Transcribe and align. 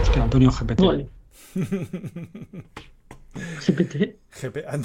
Hostia, 0.00 0.22
Antonio 0.22 0.50
GPT. 0.50 0.80
Vale. 0.80 1.08
GPT. 3.66 4.16
GP. 4.40 4.56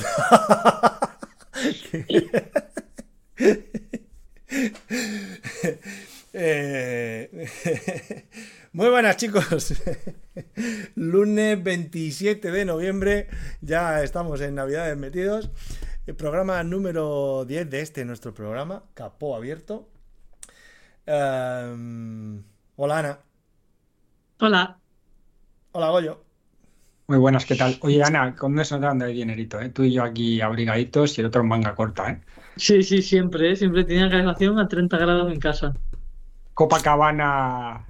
Eh, 6.33 7.47
Muy 8.73 8.90
buenas 8.90 9.17
chicos. 9.17 9.73
Lunes 10.95 11.62
27 11.62 12.51
de 12.51 12.63
noviembre. 12.65 13.27
Ya 13.59 14.01
estamos 14.01 14.40
en 14.40 14.55
Navidades 14.55 14.95
metidos. 14.97 15.51
El 16.08 16.16
programa 16.16 16.63
número 16.63 17.44
10 17.45 17.70
de 17.70 17.81
este 17.81 18.05
nuestro 18.05 18.34
programa, 18.34 18.84
Capó 18.94 19.36
Abierto. 19.36 19.90
Em, 21.05 22.44
hola 22.77 22.99
Ana. 22.99 23.20
Hola. 24.44 24.76
Hola 25.73 25.90
Goyo. 25.91 26.23
Muy 27.05 27.20
buenas, 27.20 27.45
¿qué 27.45 27.55
tal? 27.55 27.77
Oye, 27.81 28.02
Ana, 28.04 28.36
con 28.36 28.59
eso 28.59 28.73
nos 28.80 28.81
dan 28.81 28.98
de 28.98 29.05
dinerito, 29.05 29.62
¿eh? 29.62 29.70
Tú 29.70 29.84
y 29.84 29.94
yo 29.94 30.04
aquí 30.04 30.41
abrigaditos 30.41 31.16
y 31.16 31.22
el 31.22 31.27
otro 31.27 31.41
en 31.41 31.48
manga 31.48 31.76
corta, 31.76 32.09
¿eh? 32.09 32.22
Sí, 32.55 32.81
sí, 32.81 33.04
siempre, 33.04 33.52
¿eh? 33.52 33.55
siempre 33.55 33.84
tenía 33.84 34.09
calefacción 34.09 34.58
a 34.58 34.67
30 34.67 34.98
grados 34.98 35.31
en 35.31 35.40
casa. 35.40 35.76
Copacabana. 36.55 37.86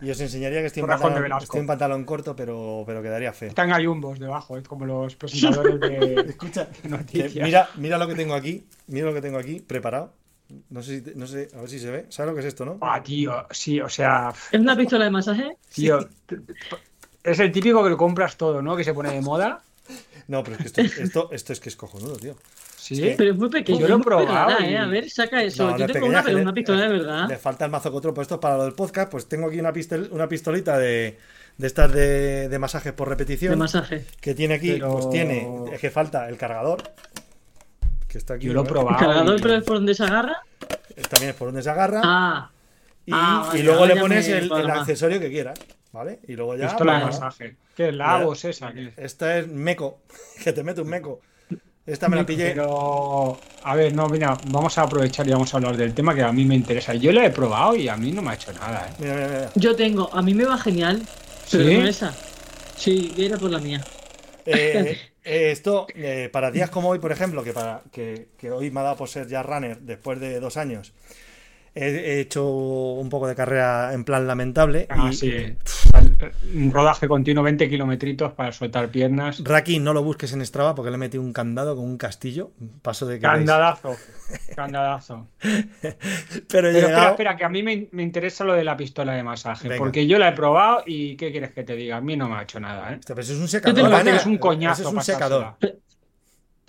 Y 0.00 0.10
os 0.10 0.20
enseñaría 0.20 0.60
que 0.60 0.66
estoy 0.66 0.84
en, 0.84 0.88
pantalón, 0.90 1.32
estoy 1.42 1.60
en 1.60 1.66
pantalón 1.66 2.04
corto, 2.04 2.36
pero, 2.36 2.84
pero 2.86 3.02
quedaría 3.02 3.32
feo. 3.32 3.48
Están 3.48 3.70
gallumbos 3.70 4.20
debajo, 4.20 4.56
es 4.56 4.68
como 4.68 4.86
los 4.86 5.16
presentadores 5.16 5.80
de, 5.80 6.14
Escucha, 6.28 6.66
de 6.66 6.82
que 6.82 6.88
noticias. 6.88 7.44
mira, 7.44 7.68
mira 7.78 7.98
lo 7.98 8.06
que 8.06 8.14
tengo 8.14 8.34
aquí. 8.34 8.64
Mira 8.86 9.06
lo 9.06 9.12
que 9.12 9.20
tengo 9.20 9.38
aquí 9.38 9.58
preparado. 9.58 10.14
No 10.70 10.82
sé, 10.82 10.96
si 10.96 11.02
te- 11.02 11.14
no 11.14 11.26
sé, 11.26 11.48
a 11.56 11.60
ver 11.60 11.68
si 11.70 11.78
se 11.78 11.90
ve. 11.90 12.06
¿Sabes 12.08 12.30
lo 12.30 12.34
que 12.34 12.40
es 12.40 12.46
esto, 12.46 12.64
no? 12.64 12.78
Ah, 12.80 13.02
tío, 13.02 13.46
sí, 13.50 13.80
o 13.80 13.88
sea, 13.88 14.32
¿Es 14.50 14.60
una 14.60 14.76
pistola 14.76 15.04
de 15.04 15.10
masaje? 15.10 15.56
tío, 15.74 16.08
t- 16.26 16.38
es 17.24 17.38
el 17.38 17.52
típico 17.52 17.82
que 17.84 17.90
lo 17.90 17.96
compras 17.96 18.36
todo, 18.36 18.60
¿no? 18.62 18.76
Que 18.76 18.84
se 18.84 18.92
pone 18.94 19.12
de 19.12 19.20
moda. 19.20 19.62
No, 20.28 20.44
pero 20.44 20.56
es 20.64 20.72
que 20.72 20.82
esto, 20.82 21.02
esto, 21.02 21.28
esto 21.32 21.52
es 21.52 21.58
que 21.60 21.68
es 21.68 21.74
cojonudo, 21.76 22.16
tío. 22.16 22.36
Sí. 22.76 23.12
Pero 23.18 23.32
es 23.32 23.36
muy 23.36 23.48
pequeño. 23.50 23.80
Yo 23.80 23.88
lo 23.88 23.96
he 23.96 24.02
probado 24.02 24.60
y- 24.60 24.66
¿eh? 24.72 24.78
A 24.78 24.86
ver, 24.86 25.10
saca 25.10 25.42
eso. 25.42 25.68
No, 25.72 25.76
Yo 25.76 25.86
tengo 25.88 26.06
una, 26.06 26.22
pero 26.22 26.38
una 26.38 26.50
le- 26.50 26.54
pistola 26.54 26.82
de 26.82 26.88
Le 26.90 26.98
verdad. 27.00 27.40
falta 27.40 27.64
el 27.64 27.70
mazo 27.72 27.90
que 27.90 27.96
otro, 27.96 28.14
pues 28.14 28.26
esto 28.26 28.36
es 28.36 28.40
para 28.40 28.56
lo 28.56 28.62
del 28.64 28.72
podcast. 28.72 29.10
Pues 29.10 29.26
tengo 29.28 29.48
aquí 29.48 29.58
una, 29.58 29.72
pistol, 29.72 30.08
una 30.12 30.28
pistolita 30.28 30.78
de, 30.78 31.18
de 31.58 31.66
estas 31.66 31.92
de, 31.92 32.48
de 32.48 32.58
masajes 32.60 32.92
por 32.92 33.08
repetición. 33.08 33.50
De 33.50 33.56
masaje. 33.56 34.06
que 34.20 34.32
tiene 34.34 34.54
aquí, 34.54 34.70
Pero- 34.74 34.92
pues 34.92 35.10
tiene, 35.10 35.48
es 35.72 35.80
que 35.80 35.90
falta 35.90 36.28
el 36.28 36.36
cargador. 36.38 36.82
Que 38.12 38.18
está 38.18 38.34
aquí. 38.34 38.46
Yo 38.46 38.52
lo 38.52 38.62
he 38.62 38.66
probado. 38.66 38.90
¿El 38.90 38.96
cargador, 39.06 39.38
y- 39.38 39.42
pero 39.42 39.54
es 39.54 39.64
por 39.64 39.76
donde 39.76 39.94
se 39.94 40.04
agarra? 40.04 40.42
También 41.08 41.30
es 41.30 41.34
por 41.34 41.48
donde 41.48 41.62
se 41.62 41.70
agarra. 41.70 42.02
Ah, 42.04 42.50
y, 43.06 43.10
ah, 43.14 43.50
y 43.54 43.62
luego 43.62 43.86
le 43.86 43.96
pones 43.96 44.28
el, 44.28 44.52
accesorio 44.52 45.18
que 45.18 45.30
quieras. 45.30 45.58
¿Vale? 45.92 46.20
Y 46.28 46.36
luego 46.36 46.54
ya. 46.56 46.68
De 46.68 46.74
pues, 46.76 46.86
masaje. 46.86 47.56
¿Qué 47.74 47.88
es 47.88 47.94
la 47.94 48.22
voz 48.22 48.44
esa? 48.44 48.70
¿Qué 48.72 48.88
es? 48.88 48.98
Esta 48.98 49.38
es 49.38 49.48
meco. 49.48 50.00
Que 50.44 50.52
te 50.52 50.62
mete 50.62 50.82
un 50.82 50.88
meco. 50.88 51.20
Esta 51.86 52.08
me 52.08 52.16
la 52.16 52.26
pillé. 52.26 52.50
Pero, 52.50 53.40
a 53.64 53.74
ver, 53.74 53.94
no, 53.94 54.08
mira, 54.08 54.36
vamos 54.48 54.76
a 54.76 54.82
aprovechar 54.82 55.26
y 55.26 55.32
vamos 55.32 55.52
a 55.52 55.56
hablar 55.56 55.76
del 55.76 55.94
tema 55.94 56.14
que 56.14 56.22
a 56.22 56.32
mí 56.32 56.44
me 56.44 56.54
interesa. 56.54 56.94
Yo 56.94 57.12
la 57.12 57.24
he 57.24 57.30
probado 57.30 57.74
y 57.74 57.88
a 57.88 57.96
mí 57.96 58.12
no 58.12 58.20
me 58.20 58.30
ha 58.30 58.34
hecho 58.34 58.52
nada, 58.52 58.88
¿eh? 58.88 58.94
Mira, 58.98 59.14
mira, 59.14 59.28
mira. 59.28 59.50
yo 59.54 59.74
tengo. 59.74 60.14
A 60.14 60.20
mí 60.20 60.34
me 60.34 60.44
va 60.44 60.58
genial, 60.58 61.02
pero 61.50 61.64
¿Sí? 61.64 61.78
no 61.78 61.86
esa. 61.86 62.14
Sí, 62.76 63.14
era 63.16 63.38
por 63.38 63.50
la 63.50 63.58
mía. 63.58 63.82
Eh, 64.44 64.52
eh, 64.54 64.98
esto, 65.24 65.86
eh, 65.94 66.28
para 66.32 66.50
días 66.50 66.70
como 66.70 66.88
hoy, 66.88 66.98
por 66.98 67.12
ejemplo, 67.12 67.42
que, 67.44 67.52
para, 67.52 67.82
que, 67.92 68.28
que 68.38 68.50
hoy 68.50 68.70
me 68.70 68.80
ha 68.80 68.84
dado 68.84 68.96
por 68.96 69.08
ser 69.08 69.28
ya 69.28 69.42
runner 69.42 69.78
después 69.80 70.20
de 70.20 70.40
dos 70.40 70.56
años, 70.56 70.92
he, 71.74 71.86
he 71.86 72.20
hecho 72.20 72.46
un 72.50 73.08
poco 73.08 73.26
de 73.26 73.34
carrera 73.34 73.92
en 73.94 74.04
plan 74.04 74.26
lamentable. 74.26 74.86
Ah, 74.88 75.08
y 75.10 75.14
sí. 75.14 75.32
Un 76.54 76.70
rodaje 76.72 77.08
continuo, 77.08 77.42
20 77.42 77.68
kilometritos 77.68 78.32
para 78.32 78.52
soltar 78.52 78.88
piernas. 78.88 79.42
Raki, 79.44 79.78
no 79.78 79.92
lo 79.92 80.02
busques 80.02 80.32
en 80.32 80.44
Strava 80.46 80.74
porque 80.74 80.90
le 80.90 80.96
he 80.96 80.98
metido 80.98 81.22
un 81.22 81.32
candado 81.32 81.74
con 81.76 81.84
un 81.84 81.96
castillo. 81.98 82.50
Paso 82.82 83.06
de 83.06 83.18
que. 83.18 83.26
veis. 83.26 83.38
Candadazo. 83.38 83.96
Candadazo. 84.56 85.28
Pero 85.40 85.96
Pero 86.48 86.68
espera, 86.68 86.70
llegado. 86.88 87.10
espera, 87.10 87.36
que 87.36 87.44
a 87.44 87.48
mí 87.48 87.62
me, 87.62 87.88
me 87.92 88.02
interesa 88.02 88.44
lo 88.44 88.52
de 88.54 88.64
la 88.64 88.76
pistola 88.76 89.14
de 89.14 89.22
masaje. 89.22 89.68
Venga. 89.68 89.78
Porque 89.78 90.06
yo 90.06 90.18
la 90.18 90.28
he 90.28 90.32
probado 90.32 90.82
y 90.86 91.16
¿qué 91.16 91.30
quieres 91.32 91.52
que 91.52 91.64
te 91.64 91.74
diga? 91.76 91.96
A 91.96 92.00
mí 92.00 92.16
no 92.16 92.28
me 92.28 92.36
ha 92.36 92.42
hecho 92.42 92.60
nada, 92.60 92.92
¿eh? 92.94 93.00
Eso 93.02 93.20
es 93.20 93.30
un 93.38 93.48
secador. 93.48 93.74
tengo- 93.74 93.94
Ana. 93.96 94.16
es 94.16 94.26
un 94.26 94.38
coñazo 94.38 94.82
Eso 94.82 94.90
es 94.90 94.94
un 94.96 95.02
secador. 95.02 95.54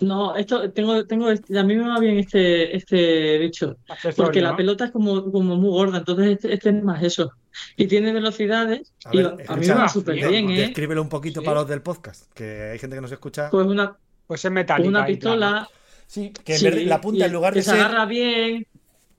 No, 0.00 0.34
esto 0.36 0.70
tengo, 0.72 1.06
tengo 1.06 1.30
este- 1.30 1.56
a 1.58 1.62
mí 1.62 1.76
me 1.76 1.88
va 1.88 1.98
bien 2.00 2.18
este, 2.18 2.76
este 2.76 3.38
bicho. 3.38 3.76
Accesorio, 3.88 4.24
Porque 4.24 4.40
la 4.42 4.50
¿no? 4.50 4.56
pelota 4.56 4.84
es 4.86 4.90
como, 4.90 5.30
como 5.30 5.56
muy 5.56 5.70
gorda, 5.70 5.98
entonces 5.98 6.32
este, 6.32 6.52
este 6.52 6.68
es 6.70 6.82
más 6.82 7.02
eso. 7.02 7.32
Y 7.76 7.86
tiene 7.86 8.12
velocidades. 8.12 8.92
A 9.04 9.10
y 9.14 9.18
ver, 9.18 9.36
a 9.46 9.56
mí 9.56 9.66
me 9.66 9.74
va 9.74 9.88
súper 9.88 10.16
bien, 10.16 10.50
¿eh? 10.50 10.58
Descríbelo 10.62 11.00
un 11.00 11.08
poquito 11.08 11.40
Sí. 11.40 11.46
para 11.46 11.60
los 11.60 11.68
del 11.68 11.80
podcast, 11.80 12.30
que 12.32 12.70
hay 12.72 12.78
gente 12.78 12.96
que 12.96 13.02
nos 13.02 13.12
escucha. 13.12 13.48
Pues 13.50 13.66
una, 13.66 13.96
Pues 14.26 14.44
es 14.44 14.50
metálica. 14.50 14.88
una 14.88 15.08
y 15.08 15.16
tal, 15.16 15.40
¿no? 15.40 15.46
pistola. 15.46 15.68
Sí, 16.06 16.32
que 16.44 16.54
en 16.54 16.58
sí, 16.58 16.64
vez 16.66 16.74
de- 16.74 16.84
la 16.86 17.00
punta, 17.00 17.26
en 17.26 17.32
lugar 17.32 17.52
que 17.52 17.60
de 17.60 17.62
se 17.64 17.70
ser. 17.70 17.80
agarra 17.80 18.04
bien 18.06 18.66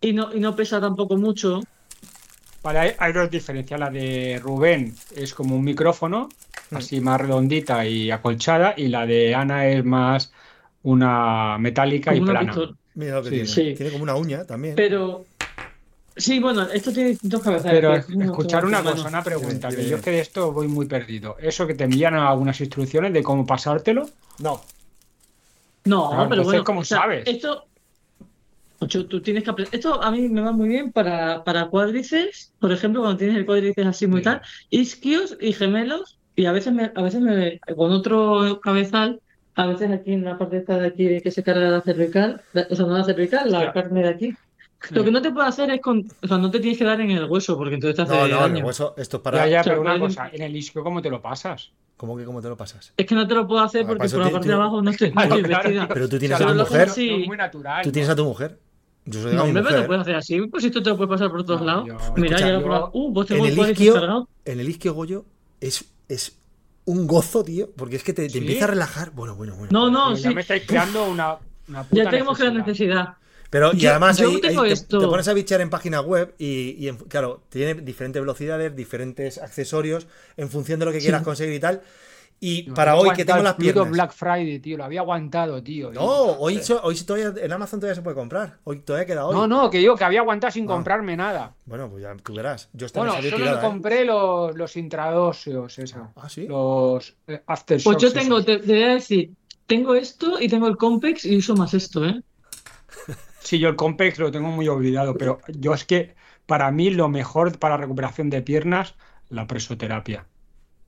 y 0.02 0.14
no, 0.14 0.34
y 0.36 0.40
no 0.42 0.56
pesa 0.56 0.82
tampoco 0.82 1.16
mucho. 1.18 1.62
Vale, 2.64 2.80
hay, 2.80 2.92
hay 2.98 3.14
dos 3.14 3.30
diferencias. 3.30 3.80
La 3.80 3.90
de 3.90 4.40
Rubén 4.44 4.94
es 5.16 5.34
como 5.34 5.56
un 5.56 5.64
micrófono, 5.64 6.30
Mm. 6.72 6.76
así 6.78 7.00
más 7.00 7.22
redondita 7.22 7.86
y 7.86 8.10
acolchada, 8.12 8.74
y 8.76 8.88
la 8.88 9.06
de 9.06 9.36
Ana 9.36 9.68
es 9.68 9.86
más 9.86 10.32
una 10.86 11.58
metálica 11.58 12.16
y 12.16 12.20
una 12.20 12.32
plana. 12.32 12.48
pistola. 12.54 12.78
Mira 12.96 13.16
lo 13.16 13.24
que 13.24 13.30
Sí. 13.30 13.36
tiene. 13.36 13.48
Sí. 13.48 13.74
Tiene 13.76 13.92
como 13.92 14.04
una 14.04 14.16
uña 14.16 14.46
también. 14.46 14.76
Pero. 14.76 15.26
Sí, 16.18 16.40
bueno, 16.40 16.62
esto 16.72 16.94
tiene 16.94 17.10
distintos 17.10 17.42
cabezales. 17.42 17.76
Pero 18.06 18.24
escuchar 18.24 18.66
una 18.66 18.82
cosa, 18.82 19.08
una 19.10 19.22
pregunta, 19.24 19.68
que 19.70 19.86
yo 19.86 19.98
es 19.98 20.02
que 20.02 20.12
de 20.12 20.20
esto 20.22 20.54
voy 20.54 20.68
muy 20.70 20.86
perdido. 20.86 21.36
¿Eso 21.42 21.68
que 21.68 21.74
te 21.74 21.84
envían 21.84 22.14
algunas 22.14 22.60
instrucciones 22.62 23.12
de 23.12 23.22
cómo 23.22 23.46
pasártelo? 23.46 24.08
No. 24.40 24.62
No, 25.84 26.10
Claro, 26.10 26.30
pero 26.30 26.44
bueno. 26.44 26.64
¿cómo 26.64 26.80
o 26.82 26.84
sea, 26.86 27.00
sabes? 27.00 27.28
Esto. 27.28 27.66
Ocho, 28.80 29.06
tú 29.08 29.22
tienes 29.22 29.44
que 29.44 29.50
aprender. 29.50 29.76
Esto 29.76 30.02
a 30.02 30.12
mí 30.12 30.28
me 30.30 30.42
va 30.42 30.52
muy 30.52 30.68
bien 30.70 30.92
para, 30.92 31.44
para 31.44 31.68
cuádriceps, 31.68 32.54
por 32.60 32.72
ejemplo, 32.72 33.02
cuando 33.02 33.18
tienes 33.18 33.36
el 33.38 33.46
cuádriceps 33.46 33.88
así 33.88 34.08
muy 34.08 34.20
Sí. 34.20 34.26
tal, 34.26 34.42
isquios 34.70 35.38
y 35.42 35.54
gemelos, 35.54 36.18
y 36.36 36.46
a 36.46 36.52
veces 36.52 36.74
me, 36.74 36.92
a 36.96 37.02
veces 37.02 37.22
me, 37.22 37.60
con 37.76 37.92
otro 37.92 38.60
cabezal, 38.62 39.22
a 39.56 39.66
veces 39.68 39.92
aquí 39.92 40.14
en 40.14 40.24
la 40.26 40.38
parte 40.38 40.58
esta 40.58 40.78
de 40.78 40.88
aquí 40.88 41.22
que 41.22 41.32
se 41.32 41.44
carga 41.44 41.70
la 41.70 41.82
cervical, 41.82 42.42
la- 42.54 42.68
o 42.70 42.76
sea, 42.76 42.86
no 42.86 42.98
la 42.98 43.04
cervical, 43.04 43.52
la 43.52 43.72
carne 43.74 44.04
de 44.04 44.10
aquí. 44.10 44.34
Lo 44.92 45.04
que 45.04 45.10
no 45.12 45.22
te 45.22 45.32
puede 45.32 45.48
hacer 45.48 45.72
es 45.72 45.82
con, 45.82 46.06
o 46.22 46.28
sea, 46.28 46.38
no 46.38 46.52
te 46.52 46.60
tienes 46.60 46.78
que 46.78 46.84
dar 46.84 47.02
en 47.02 47.10
el 47.10 47.26
hueso, 47.26 47.58
porque 47.58 47.74
entonces 47.76 47.96
te 47.96 48.02
hace 48.04 48.14
No, 48.14 48.28
no, 48.28 48.42
daño. 48.42 48.58
el 48.58 48.64
hueso, 48.66 48.94
esto 48.98 49.18
es 49.18 49.24
para. 49.24 49.48
ya, 49.48 49.64
pero 49.64 49.82
una 49.82 49.98
cosa, 50.00 50.30
en 50.32 50.44
el 50.44 50.56
isquio, 50.56 50.84
¿cómo 50.84 51.02
te 51.02 51.10
lo 51.10 51.22
pasas? 51.22 51.72
¿Cómo 51.98 52.18
que 52.18 52.26
cómo 52.26 52.42
te 52.42 52.50
lo 52.50 52.58
pasas? 52.58 52.94
Es 52.98 53.06
que 53.06 53.16
no 53.16 53.26
te 53.26 53.34
lo 53.34 53.48
puedo 53.48 53.62
hacer 53.62 53.84
Ah, 53.84 53.88
porque 53.88 54.10
por 54.10 54.20
la 54.20 54.24
parte 54.30 54.40
tú- 54.42 54.48
de 54.50 54.54
abajo 54.54 54.82
no 54.82 54.92
estoy, 54.92 55.12
Claro, 55.14 55.36
vestida. 55.42 55.88
Pero 55.88 56.10
tú 56.10 56.20
tienes 56.20 56.36
O 56.36 56.38
sea, 56.40 56.48
a 56.48 56.52
tu 56.52 56.58
mujer. 56.60 56.88
no 56.88 56.94
es 56.94 57.28
muy 57.28 57.38
natural. 57.38 57.84
Tú 57.84 57.92
tienes 57.92 58.10
a 58.10 58.16
tu 58.16 58.26
mujer. 58.26 58.60
Yo 59.06 59.22
soy 59.22 59.32
a 59.32 59.36
No, 59.36 59.46
mi 59.46 59.54
mujer. 59.54 59.80
lo 59.80 59.88
puedes 59.88 60.02
hacer 60.02 60.16
así, 60.16 60.42
pues 60.48 60.64
esto 60.66 60.84
te 60.84 60.90
lo 60.90 60.98
puedes 60.98 61.10
pasar 61.10 61.32
por 61.32 61.46
todos 61.46 61.62
No, 61.62 61.66
lados. 61.68 61.86
yo- 61.88 61.94
Mira, 62.18 62.36
Escucha, 62.36 62.40
ya 62.48 62.54
lo 62.54 62.60
he 62.60 62.64
probado. 62.64 62.90
Uh, 62.94 63.14
pues 63.14 63.32
En 63.32 63.42
tengo 63.44 63.64
el 63.64 63.72
isquio, 63.72 63.94
cargado. 63.94 64.30
en 64.44 64.60
el 64.60 64.70
isquio 64.70 64.94
Goyo 64.94 65.26
es, 65.62 65.86
es 66.10 66.38
un 66.86 67.08
gozo, 67.08 67.44
tío, 67.44 67.72
porque 67.76 67.96
es 67.98 68.04
que 68.04 68.14
te, 68.14 68.24
te 68.24 68.30
¿Sí? 68.30 68.38
empieza 68.40 68.66
a 68.66 68.68
relajar. 68.68 69.12
Bueno, 69.12 69.36
bueno, 69.36 69.56
bueno. 69.56 69.70
No, 69.72 69.90
no, 69.90 70.16
ya 70.16 70.30
sí. 70.30 70.36
me 70.36 70.42
estáis 70.42 70.64
creando 70.66 71.06
una, 71.06 71.38
una 71.68 71.84
puta 71.84 72.04
Ya 72.04 72.10
tenemos 72.10 72.38
que 72.38 72.44
la 72.46 72.52
necesidad. 72.52 72.96
necesidad. 72.96 73.18
Pero 73.50 73.72
y 73.74 73.78
Yo- 73.80 73.92
además 73.92 74.18
yo 74.18 74.30
ahí, 74.30 74.42
tengo 74.42 74.62
ahí 74.64 74.70
te, 74.70 74.74
esto. 74.74 75.00
te 75.00 75.08
pones 75.08 75.28
a 75.28 75.34
bichear 75.34 75.62
en 75.62 75.70
página 75.70 76.02
web 76.02 76.34
y, 76.38 76.76
y 76.78 76.88
en- 76.90 76.98
claro, 76.98 77.44
tiene 77.50 77.76
diferentes 77.76 78.22
velocidades, 78.22 78.76
diferentes 78.76 79.38
accesorios 79.38 80.08
en 80.36 80.50
función 80.50 80.80
de 80.80 80.86
lo 80.86 80.92
que 80.92 81.00
quieras 81.00 81.22
Sí. 81.22 81.26
conseguir 81.26 81.54
y 81.56 81.60
tal. 81.60 81.82
Y 82.40 82.66
Yo 82.66 82.74
para 82.74 82.96
hoy 82.98 83.10
que 83.12 83.24
tengo 83.26 83.42
las 83.42 83.56
piernas. 83.56 83.90
Black 83.90 84.12
Friday, 84.12 84.60
tío, 84.60 84.78
lo 84.78 84.84
había 84.84 85.00
aguantado, 85.00 85.64
tío. 85.64 85.92
No, 85.92 86.04
hoy, 86.04 86.60
so- 86.62 86.82
hoy 86.84 86.96
todavía 87.02 87.34
en 87.44 87.52
Amazon 87.52 87.80
todavía 87.80 87.96
se 87.96 88.02
puede 88.02 88.16
comprar. 88.16 88.58
Hoy 88.66 88.80
todavía 88.80 89.06
queda 89.08 89.26
hoy. 89.26 89.34
No, 89.36 89.48
no, 89.48 89.70
que 89.70 89.82
yo 89.82 89.96
que 89.96 90.04
había 90.04 90.20
aguantado 90.20 90.52
sin 90.52 90.66
Ah. 90.66 90.68
comprarme 90.68 91.16
nada. 91.18 91.56
Bueno, 91.66 91.90
pues 91.90 92.04
ya 92.04 92.14
tú 92.18 92.36
verás. 92.36 92.70
Yo 92.74 92.88
Bueno, 92.94 93.14
solo 93.14 93.24
tirada, 93.38 93.52
me 93.54 93.58
¿eh? 93.58 93.62
compré 93.62 94.06
los, 94.06 94.56
los 94.56 94.76
intradóseos, 94.76 95.80
eso. 95.80 96.12
Ah, 96.16 96.30
sí. 96.30 96.46
Los 96.48 97.16
eh, 97.28 97.42
aftershocks. 97.48 97.84
Pues 97.96 97.98
yo 97.98 98.14
tengo, 98.20 98.44
te, 98.44 98.60
te 98.60 98.74
voy 98.74 98.84
a 98.84 98.94
decir, 98.96 99.32
tengo 99.66 99.96
esto 99.96 100.40
y 100.40 100.48
tengo 100.50 100.68
el 100.68 100.78
Compex 100.78 101.26
y 101.26 101.38
uso 101.38 101.56
más 101.56 101.74
esto, 101.74 102.06
¿eh? 102.06 102.22
Sí, 103.40 103.60
yo 103.60 103.70
el 103.70 103.76
Compex 103.76 104.18
lo 104.20 104.32
tengo 104.32 104.48
muy 104.50 104.68
olvidado, 104.68 105.16
pero 105.16 105.40
yo 105.48 105.74
es 105.74 105.86
que 105.86 106.16
para 106.48 106.70
mí 106.72 106.90
lo 106.90 107.10
mejor 107.10 107.58
para 107.60 107.78
recuperación 107.78 108.30
de 108.32 108.42
piernas, 108.42 108.96
la 109.30 109.46
presoterapia. 109.48 110.26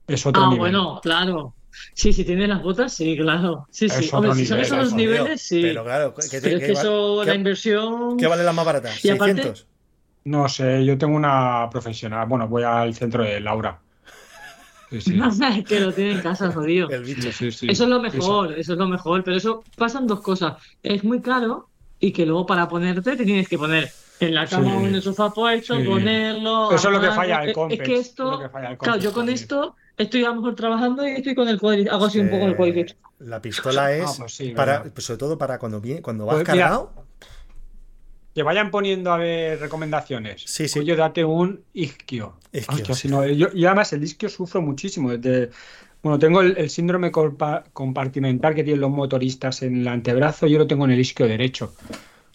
Es 0.08 0.26
otro 0.26 0.42
Ah, 0.42 0.46
nivel. 0.46 0.58
bueno, 0.58 1.00
claro. 1.02 1.54
Sí, 1.94 2.12
si 2.12 2.24
tienes 2.24 2.48
las 2.48 2.62
botas, 2.62 2.92
sí, 2.92 3.16
claro. 3.16 3.66
Sí, 3.70 3.86
Es 3.86 3.92
sí. 3.92 4.08
Hombre, 4.12 4.34
si 4.34 4.46
son 4.46 4.58
esos 4.58 4.78
Dios. 4.78 4.92
niveles, 4.94 5.42
sí. 5.42 5.60
Pero 5.62 5.84
claro, 5.84 6.14
¿qué, 6.14 6.26
Pero 6.30 6.42
te- 6.42 6.54
es 6.54 6.60
qué 6.60 6.66
que 6.66 6.72
eso, 6.72 7.24
la 7.24 7.34
inversión. 7.34 8.16
qué 8.16 8.26
vale 8.26 8.42
la 8.42 8.52
más 8.52 8.64
barata? 8.66 8.90
Y 9.02 9.10
aparte- 9.10 9.42
¿600? 9.42 9.66
No 10.24 10.48
sé, 10.48 10.84
yo 10.84 10.98
tengo 10.98 11.16
una 11.16 11.68
profesional. 11.70 12.26
Bueno, 12.26 12.48
voy 12.48 12.62
al 12.64 12.94
centro 12.94 13.22
de 13.22 13.40
Laura. 13.40 13.78
Sí, 14.90 15.00
sí. 15.00 15.18
Es 15.58 15.64
que 15.64 15.80
lo 15.80 15.92
tiene 15.92 16.12
en 16.12 16.20
casa, 16.20 16.50
jodido. 16.52 16.88
El 16.90 17.04
bicho. 17.04 17.30
Sí. 17.32 17.46
Eso 17.68 17.84
es 17.84 17.88
lo 17.90 18.00
mejor, 18.00 18.52
eso 18.58 18.72
es 18.72 18.78
lo 18.78 18.88
mejor, 18.88 19.22
pero 19.22 19.36
eso 19.36 19.62
pasan 19.76 20.06
dos 20.06 20.20
cosas. 20.20 20.54
Es 20.82 21.04
muy 21.04 21.20
caro 21.20 21.68
y 22.00 22.12
que 22.12 22.24
luego 22.26 22.46
para 22.46 22.68
ponerte 22.68 23.16
te 23.16 23.24
tienes 23.24 23.48
que 23.48 23.58
poner 23.58 23.90
en 24.20 24.34
la 24.34 24.46
cama 24.46 24.70
Sí. 24.70 24.76
o 24.76 24.86
en 24.86 24.94
el 24.96 25.02
sofá 25.02 25.30
puesto, 25.30 25.76
Sí. 25.76 25.84
ponerlo. 25.84 26.72
Eso 26.72 26.88
es 26.88 26.94
lo 26.94 27.00
que 27.00 27.10
falla 27.12 27.42
el 27.42 27.50
es- 27.50 27.54
Compex, 27.54 27.80
Es 27.80 27.86
que 27.86 27.92
es 27.94 27.98
lo 28.18 28.34
esto, 28.34 28.38
que 28.40 28.48
falla 28.48 28.70
el 28.72 28.78
claro, 28.78 28.98
yo 28.98 29.12
con 29.12 29.20
también. 29.26 29.34
esto 29.34 29.76
estoy 29.98 30.24
a 30.24 30.28
lo 30.28 30.36
mejor 30.36 30.54
trabajando 30.54 31.06
y 31.06 31.12
estoy 31.12 31.34
con 31.34 31.48
el 31.48 31.58
cuadriceps, 31.60 31.92
hago 31.94 32.04
así 32.06 32.18
un 32.20 32.30
poco 32.30 32.46
el 32.46 32.56
cuadriceps. 32.56 32.96
La 33.18 33.42
pistola 33.42 33.92
es 33.92 34.04
Ah, 34.08 34.14
pues 34.18 34.34
sí, 34.34 34.50
para, 34.50 34.84
pues 34.84 35.04
sobre 35.04 35.18
todo 35.18 35.36
para 35.36 35.58
cuando 35.58 35.80
viene, 35.80 36.00
cuando 36.02 36.24
vas 36.24 36.36
Pues 36.36 36.48
mira, 36.48 36.64
cargado. 36.64 36.92
Que 38.34 38.42
vayan 38.44 38.70
poniendo 38.70 39.12
a 39.12 39.16
ver 39.16 39.58
recomendaciones. 39.58 40.42
Sí, 40.46 40.68
sí. 40.68 40.78
Oye, 40.78 40.94
date 40.94 41.24
un 41.24 41.64
isquio. 41.72 42.36
Isquio, 42.52 42.74
Hostia, 42.76 42.94
sí. 42.94 43.00
si 43.02 43.08
no, 43.08 43.26
yo- 43.26 43.48
y 43.52 43.64
además 43.66 43.92
el 43.92 44.04
isquio 44.04 44.28
sufro 44.28 44.62
muchísimo. 44.62 45.10
Desde, 45.16 45.50
bueno, 46.02 46.18
tengo 46.20 46.40
el, 46.40 46.56
el 46.56 46.70
síndrome 46.70 47.10
compa- 47.10 47.64
compartimental 47.72 48.54
que 48.54 48.62
tienen 48.62 48.80
los 48.80 48.90
motoristas 48.90 49.62
en 49.62 49.80
el 49.80 49.88
antebrazo, 49.88 50.46
yo 50.46 50.58
lo 50.58 50.68
tengo 50.68 50.84
en 50.84 50.92
el 50.92 51.00
isquio 51.00 51.26
derecho. 51.26 51.74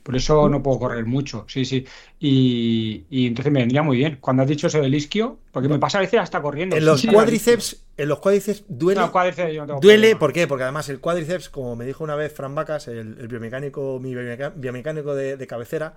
Por 0.04 0.16
eso 0.18 0.50
no 0.50 0.62
puedo 0.62 0.80
correr 0.80 1.06
mucho, 1.06 1.46
sí, 1.48 1.64
sí. 1.64 1.86
Y, 2.20 3.06
y 3.10 3.28
entonces 3.28 3.52
me 3.54 3.60
vendría 3.62 3.84
muy 3.84 3.98
bien. 3.98 4.18
Cuando 4.20 4.44
has 4.44 4.50
dicho 4.50 4.68
eso 4.68 4.82
del 4.82 4.94
isquio, 4.94 5.40
porque 5.52 5.70
me 5.70 5.80
pasa 5.80 5.98
a 5.98 6.02
veces 6.02 6.20
hasta 6.20 6.42
corriendo. 6.42 6.76
En 6.76 6.86
los 6.86 7.02
sin 7.02 7.14
cuádriceps, 7.14 7.84
en 7.96 8.10
los 8.10 8.20
cuádriceps 8.20 8.66
duele. 8.68 9.00
No, 9.02 9.12
cuádriceps 9.12 9.54
yo 9.54 9.62
no 9.62 9.68
tengo 9.68 9.80
Duele. 9.80 10.16
¿por 10.18 10.34
qué? 10.34 10.46
Porque 10.48 10.64
además 10.64 10.90
el 10.90 11.00
cuádriceps, 11.00 11.50
como 11.50 11.76
me 11.76 11.86
dijo 11.86 12.04
una 12.04 12.16
vez 12.16 12.34
Fran 12.34 12.54
Vacas, 12.54 12.88
el, 12.90 13.18
el 13.20 13.28
biomecánico, 13.30 14.00
mi 14.02 14.14
biomecánico 14.14 15.16
de, 15.16 15.38
de 15.38 15.48
cabecera, 15.48 15.94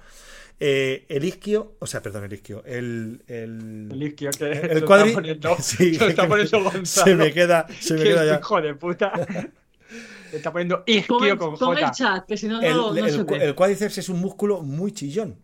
eh, 0.59 1.05
el 1.09 1.25
isquio, 1.25 1.75
o 1.81 1.87
sea, 1.87 2.00
perdón, 2.00 2.25
el 2.25 2.32
isquio, 2.32 2.62
el, 2.64 3.23
el, 3.26 3.88
El 3.93 4.02
isquio 4.02 4.31
que 4.31 4.52
el 4.52 4.85
poniendo, 4.85 5.56
Sí, 5.61 5.99
Gonzalo. 5.99 6.70
se 6.85 7.14
me 7.14 7.32
queda, 7.32 7.67
se 7.81 7.94
me 7.94 8.02
que 8.05 8.09
queda 8.11 8.25
ya. 8.25 8.38
hijo 8.41 8.61
de 8.62 8.75
puta. 8.75 9.12
Está 10.32 10.52
poniendo 10.52 10.84
Pon 10.84 10.94
isquio 10.94 11.25
el, 11.25 11.38
con 11.38 11.56
pon 11.56 11.78
el 11.78 11.90
chat, 11.90 12.26
que 12.26 12.37
si 12.37 12.49
no, 12.49 12.61
El, 12.61 12.75
no, 12.75 12.94
el 12.94 13.11
se 13.11 13.23
ve. 13.25 13.44
el 13.46 13.55
cuádriceps 13.55 13.99
es 13.99 14.08
un 14.08 14.20
músculo 14.20 14.62
muy 14.62 14.93
chillón. 14.93 15.37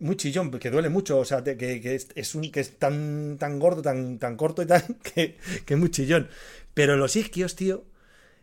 Muy 0.00 0.16
chillón, 0.16 0.50
que 0.50 0.70
duele 0.70 0.88
mucho. 0.88 1.18
O 1.18 1.24
sea, 1.24 1.42
que, 1.44 1.56
que 1.56 1.94
es, 1.94 2.08
es 2.14 2.34
un, 2.34 2.50
que 2.50 2.60
es 2.60 2.78
tan, 2.78 3.36
tan 3.38 3.58
gordo, 3.58 3.82
tan, 3.82 4.18
tan 4.18 4.36
corto 4.36 4.62
y 4.62 4.66
tal, 4.66 4.82
que, 5.14 5.36
que 5.64 5.74
es 5.74 5.80
muy 5.80 5.90
chillón. 5.90 6.28
Pero 6.74 6.96
los 6.96 7.16
isquios, 7.16 7.56
tío, 7.56 7.84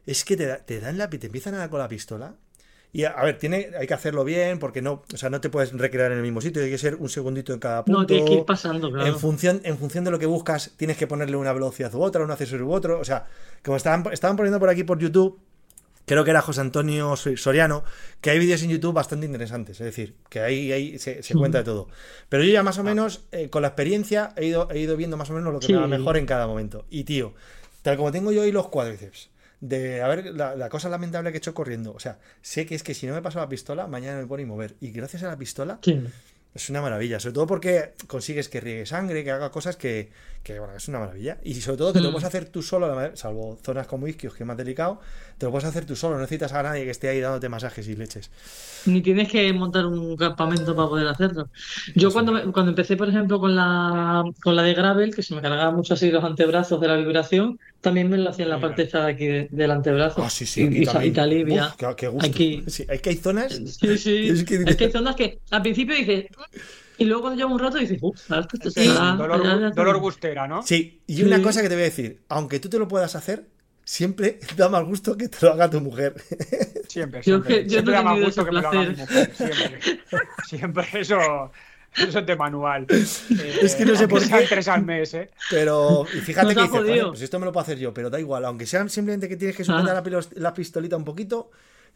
es 0.06 0.26
que 0.26 0.38
te, 0.38 0.46
da- 0.48 0.60
te 0.66 0.80
dan 0.80 0.98
la 0.98 1.10
te 1.10 1.26
empiezan 1.28 1.54
a 1.56 1.60
dar 1.60 1.70
con 1.70 1.80
la 1.80 1.88
pistola. 1.88 2.36
Y 2.96 3.06
a, 3.06 3.10
a 3.12 3.26
ver, 3.26 3.40
tiene, 3.40 3.72
hay 3.80 3.88
que 3.88 3.94
hacerlo 3.96 4.24
bien, 4.24 4.60
porque 4.60 4.82
no, 4.82 5.04
o 5.12 5.18
sea, 5.18 5.30
no 5.32 5.42
te 5.42 5.50
puedes 5.50 5.74
recrear 5.74 6.12
en 6.12 6.20
el 6.20 6.24
mismo 6.24 6.42
sitio, 6.42 6.62
hay 6.64 6.70
que 6.70 6.78
ser 6.78 6.96
un 6.96 7.10
segundito 7.10 7.52
en 7.52 7.60
cada 7.60 7.84
punto. 7.84 8.02
No, 8.02 8.06
tienes 8.06 8.26
que 8.30 8.36
ir 8.36 8.46
pasando, 8.46 8.88
En 8.90 8.94
claro. 8.94 9.20
función, 9.20 9.62
en 9.64 9.78
función 9.80 10.04
de 10.04 10.12
lo 10.12 10.20
que 10.20 10.28
buscas, 10.28 10.74
tienes 10.78 10.96
que 10.98 11.08
ponerle 11.08 11.36
una 11.36 11.54
velocidad 11.54 11.94
u 11.96 12.02
otra, 12.04 12.24
un 12.24 12.30
accesorio 12.32 12.68
u 12.68 12.72
otro. 12.72 13.00
O 13.00 13.04
sea, 13.04 13.26
como 13.64 13.78
estaban, 13.78 14.06
estaban 14.14 14.38
poniendo 14.38 14.60
por 14.60 14.70
aquí 14.70 14.84
por 14.84 15.00
YouTube, 15.00 15.40
creo 16.06 16.24
que 16.24 16.30
era 16.32 16.42
José 16.42 16.62
Antonio 16.62 17.16
Soriano, 17.16 17.84
que 18.22 18.30
hay 18.32 18.40
vídeos 18.40 18.62
en 18.64 18.70
YouTube 18.70 18.94
bastante 18.94 19.26
interesantes. 19.26 19.80
Es 19.80 19.86
decir, 19.86 20.16
que 20.30 20.40
ahí, 20.40 20.72
ahí 20.72 21.00
se, 21.00 21.24
se 21.24 21.34
cuenta 21.36 21.60
de 21.60 21.64
todo. 21.64 21.88
Pero 22.30 22.44
yo 22.44 22.52
ya 22.52 22.64
más 22.64 22.78
o 22.78 22.84
menos, 22.84 23.22
eh, 23.32 23.50
con 23.50 23.62
la 23.62 23.70
experiencia, 23.70 24.34
he 24.36 24.46
ido, 24.46 24.70
he 24.72 24.80
ido 24.80 24.98
viendo 24.98 25.18
más 25.18 25.30
o 25.30 25.34
menos 25.34 25.54
lo 25.54 25.60
que 25.60 25.68
Sí. 25.68 25.74
me 25.74 25.80
va 25.80 25.88
mejor 25.88 26.18
en 26.18 26.26
cada 26.26 26.48
momento. 26.48 26.86
Y 26.90 27.04
tío, 27.06 27.34
tal 27.82 27.98
como 27.98 28.12
tengo 28.12 28.32
yo 28.32 28.42
hoy 28.42 28.52
los 28.52 28.68
cuádriceps, 28.70 29.30
de 29.62 30.02
a 30.02 30.08
ver 30.10 30.26
la, 30.36 30.56
la 30.56 30.68
cosa 30.70 30.90
lamentable 30.90 31.32
que 31.32 31.38
he 31.38 31.40
hecho 31.40 31.54
corriendo. 31.54 31.94
O 31.94 32.00
sea, 32.00 32.20
sé 32.42 32.66
que 32.66 32.76
es 32.76 32.84
que 32.84 32.94
si 32.94 33.08
no 33.08 33.14
me 33.14 33.22
paso 33.22 33.40
la 33.40 33.48
pistola, 33.48 33.88
mañana 33.88 34.20
me 34.20 34.28
pone 34.28 34.44
a 34.44 34.46
mover. 34.48 34.76
Y 34.82 34.92
gracias 34.92 35.24
a 35.24 35.28
la 35.28 35.38
pistola, 35.38 35.80
es 36.54 36.70
una 36.70 36.82
maravilla, 36.82 37.20
sobre 37.20 37.34
todo 37.34 37.48
porque 37.48 37.94
consigues 38.08 38.50
que 38.50 38.60
riegue 38.62 38.86
sangre, 38.86 39.24
que 39.24 39.32
haga 39.32 39.50
cosas 39.52 39.76
que, 39.78 40.12
que, 40.44 40.60
bueno, 40.60 40.76
es 40.76 40.88
una 40.90 41.00
maravilla. 41.00 41.38
Y 41.44 41.54
sobre 41.56 41.78
todo 41.78 41.94
que 41.94 42.00
te 42.00 42.04
lo 42.04 42.10
Mm. 42.10 42.14
puedes 42.14 42.28
hacer 42.28 42.46
tú 42.50 42.62
solo, 42.62 43.16
salvo 43.16 43.58
zonas 43.64 43.88
como 43.88 44.08
isquios, 44.08 44.34
que 44.34 44.44
es 44.44 44.48
más 44.48 44.58
delicado, 44.58 45.00
te 45.38 45.46
lo 45.46 45.52
puedes 45.52 45.68
hacer 45.68 45.86
tú 45.86 45.96
solo, 45.96 46.16
no 46.16 46.22
necesitas 46.22 46.52
a 46.54 46.62
nadie 46.64 46.84
que 46.84 46.92
esté 46.92 47.08
ahí 47.10 47.20
dándote 47.22 47.48
masajes 47.50 47.88
y 47.88 47.96
leches. 47.96 48.30
Ni 48.86 49.02
tienes 49.02 49.30
que 49.32 49.52
montar 49.54 49.86
un 49.86 50.18
campamento 50.18 50.76
para 50.76 50.90
poder 50.90 51.08
hacerlo. 51.08 51.48
Yo 51.96 52.12
cuando, 52.12 52.52
cuando 52.52 52.72
empecé, 52.72 52.98
por 52.98 53.08
ejemplo, 53.08 53.40
con 53.40 53.56
la, 53.56 54.24
con 54.44 54.56
la 54.56 54.64
de 54.64 54.74
gravel, 54.74 55.16
que 55.16 55.24
se 55.24 55.34
me 55.34 55.42
cargaba 55.42 55.72
mucho 55.72 55.94
así 55.94 56.12
los 56.12 56.24
antebrazos 56.24 56.82
de 56.82 56.88
la 56.90 56.98
vibración, 56.98 57.58
también 57.80 58.10
me 58.10 58.18
lo 58.18 58.30
hacía 58.30 58.44
en 58.44 58.50
la 58.50 58.58
Mira. 58.58 58.68
parte 58.68 58.84
esta 58.84 59.06
de 59.06 59.12
aquí 59.12 59.28
de- 59.28 59.48
del 59.52 59.72
antebrazo. 59.72 60.22
Ah, 60.24 60.30
sí, 60.30 60.46
sí, 60.46 60.64
aquí 60.64 60.82
y 60.82 60.86
también. 60.86 61.20
alivia. 61.20 61.68
Uf, 61.68 61.76
qué, 61.78 61.88
qué 61.98 62.08
gusto. 62.10 62.28
Aquí. 62.30 62.64
Sí, 62.68 62.86
es 62.90 63.02
que 63.02 63.10
hay 63.10 63.16
zonas. 63.18 63.54
Sí, 63.80 63.98
sí. 63.98 64.28
Es 64.30 64.44
que- 64.44 64.56
Es 64.66 64.76
que 64.76 64.84
hay 64.86 64.92
zonas 64.92 65.16
que 65.16 65.40
al 65.52 65.62
principio 65.62 65.96
dices, 65.96 66.26
y 66.98 67.06
luego 67.06 67.22
cuando 67.24 67.38
lleva 67.38 67.52
un 67.54 67.60
rato 67.60 67.78
dices, 67.78 67.98
uff, 68.02 68.20
esto 68.32 68.70
el 68.76 68.94
da- 68.94 69.16
dolor, 69.16 69.44
ya- 69.44 69.60
ya- 69.60 69.70
dolor 69.72 69.98
gustera, 70.00 70.48
¿no? 70.48 70.62
Sí, 70.64 71.02
y 71.08 71.24
una 71.24 71.38
Sí. 71.38 71.42
cosa 71.44 71.62
que 71.62 71.70
te 71.70 71.76
voy 71.76 71.82
a 71.84 71.86
decir, 71.86 72.22
aunque 72.30 72.60
tú 72.60 72.70
te 72.70 72.78
lo 72.80 72.88
puedas 72.88 73.16
hacer, 73.16 73.48
siempre 73.84 74.40
da 74.58 74.70
mal 74.70 74.86
gusto 74.86 75.18
que 75.18 75.28
te 75.30 75.38
lo 75.46 75.54
haga 75.54 75.70
tu 75.70 75.82
mujer. 75.82 76.16
Siempre, 76.88 77.22
Yo 77.22 77.42
siempre. 77.42 77.56
que- 77.56 77.64
yo 77.64 77.70
Siempre 77.70 77.94
no 77.96 77.98
da 77.98 78.04
más 78.04 78.20
gusto 78.22 78.46
que 78.46 78.52
me 78.52 78.62
lo 78.62 78.68
haga 78.70 78.82
mi 78.84 78.96
mujer. 78.96 79.32
Siempre. 79.36 79.80
Siempre 80.48 80.88
eso, 80.94 81.52
eso 81.98 82.20
es 82.20 82.26
de 82.28 82.36
manual. 82.36 82.86
Eh, 82.90 83.04
Es 83.64 83.76
que 83.76 83.84
no 83.86 83.96
sé 83.96 84.04
aunque 84.04 84.08
por 84.08 84.22
qué. 84.28 84.46
tres 84.48 84.68
al 84.68 84.86
mes, 84.86 85.14
¿eh? 85.16 85.30
Pero, 85.50 86.06
y 86.14 86.20
fíjate 86.20 86.54
Nos 86.54 86.56
que 86.56 86.62
dices. 86.80 86.80
"Coño, 87.00 87.08
pues 87.10 87.22
esto 87.24 87.40
me 87.40 87.46
lo 87.48 87.52
puedo 87.52 87.64
hacer 87.64 87.80
yo, 87.80 87.94
pero 87.96 88.12
da 88.12 88.20
igual, 88.20 88.46
aunque 88.46 88.68
sea 88.68 88.88
simplemente 88.90 89.28
que 89.28 89.38
tienes 89.38 89.58
que 89.58 89.64
sujetar 89.64 90.04
Ah. 90.06 90.22
la, 90.36 90.54
pistolita 90.54 90.96
un 90.98 91.04
poquito, 91.04 91.50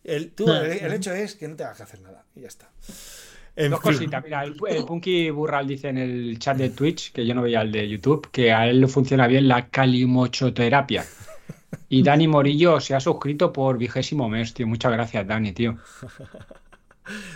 el, 0.04 0.32
tú, 0.32 0.50
Ah, 0.52 0.62
el, 0.66 0.72
el 0.72 0.94
hecho 0.94 1.14
es 1.14 1.36
que 1.36 1.48
no 1.48 1.56
te 1.56 1.64
hagas 1.64 1.78
que 1.78 1.84
hacer 1.84 2.02
nada, 2.02 2.26
y 2.36 2.42
ya 2.42 2.48
está. 2.48 2.70
En 3.58 3.72
Dos 3.72 3.82
fin. 3.82 3.92
cositas. 3.94 4.24
Mira, 4.24 4.44
el, 4.44 4.56
el 4.70 4.86
Punky 4.86 5.30
Burral 5.32 5.68
dice 5.68 5.90
en 5.90 5.98
el 5.98 6.38
chat 6.40 6.58
de 6.58 6.70
Twitch, 6.70 7.12
que 7.12 7.26
yo 7.26 7.34
no 7.36 7.42
veía 7.42 7.62
el 7.62 7.72
de 7.72 7.90
YouTube, 7.90 8.30
que 8.32 8.54
a 8.54 8.68
él 8.68 8.82
le 8.82 8.88
funciona 8.88 9.28
bien 9.28 9.48
la 9.48 9.68
calimochoterapia. 9.70 11.04
Y 11.90 12.04
Dani 12.04 12.28
Morillo 12.28 12.80
se 12.80 12.96
ha 12.96 13.00
suscrito 13.00 13.52
por 13.52 13.78
vigésimo 13.78 14.30
mes, 14.30 14.54
tío. 14.54 14.68
Muchas 14.68 14.92
gracias, 14.92 15.28
Dani, 15.28 15.54
tío. 15.54 15.78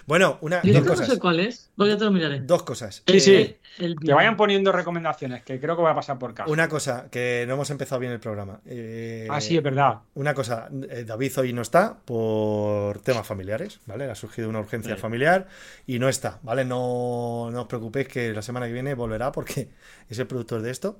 Bueno, 0.05 0.37
una, 0.41 0.61
Yo 0.63 0.73
dos 0.73 0.83
no 0.83 0.91
cosas. 0.91 1.07
sé 1.07 1.19
cuál 1.19 1.39
es, 1.39 1.69
ya 1.77 1.97
te 1.97 2.03
lo 2.05 2.11
miraré. 2.11 2.39
Dos 2.41 2.63
cosas. 2.63 3.03
Sí, 3.07 3.19
sí. 3.19 3.33
Eh, 3.35 3.57
el- 3.79 3.95
Que 3.97 4.13
vayan 4.13 4.35
poniendo 4.37 4.71
recomendaciones, 4.71 5.43
que 5.43 5.59
creo 5.59 5.75
que 5.75 5.81
voy 5.81 5.91
a 5.91 5.95
pasar 5.95 6.19
por 6.19 6.33
caja. 6.33 6.49
Una 6.49 6.67
cosa, 6.67 7.07
que 7.11 7.45
no 7.47 7.53
hemos 7.55 7.69
empezado 7.69 7.99
bien 7.99 8.11
el 8.11 8.19
programa. 8.19 8.59
Eh, 8.65 9.27
Ah, 9.29 9.39
sí, 9.41 9.55
es 9.57 9.63
verdad. 9.63 9.99
Una 10.13 10.33
cosa, 10.33 10.69
eh, 10.89 11.03
David 11.05 11.31
hoy 11.37 11.53
no 11.53 11.61
está 11.61 11.97
por 12.05 12.99
temas 13.01 13.25
familiares, 13.25 13.79
¿vale? 13.85 14.05
Le 14.05 14.11
ha 14.11 14.15
surgido 14.15 14.49
una 14.49 14.59
urgencia 14.59 14.95
Sí. 14.95 15.01
familiar 15.01 15.47
y 15.87 15.99
no 15.99 16.09
está, 16.09 16.39
¿vale? 16.43 16.65
No, 16.65 17.49
no 17.51 17.61
os 17.61 17.67
preocupéis 17.67 18.07
que 18.07 18.33
la 18.33 18.41
semana 18.41 18.67
que 18.67 18.73
viene 18.73 18.93
volverá 18.93 19.31
porque 19.31 19.69
es 20.09 20.19
el 20.19 20.27
productor 20.27 20.61
de 20.61 20.71
esto. 20.71 20.99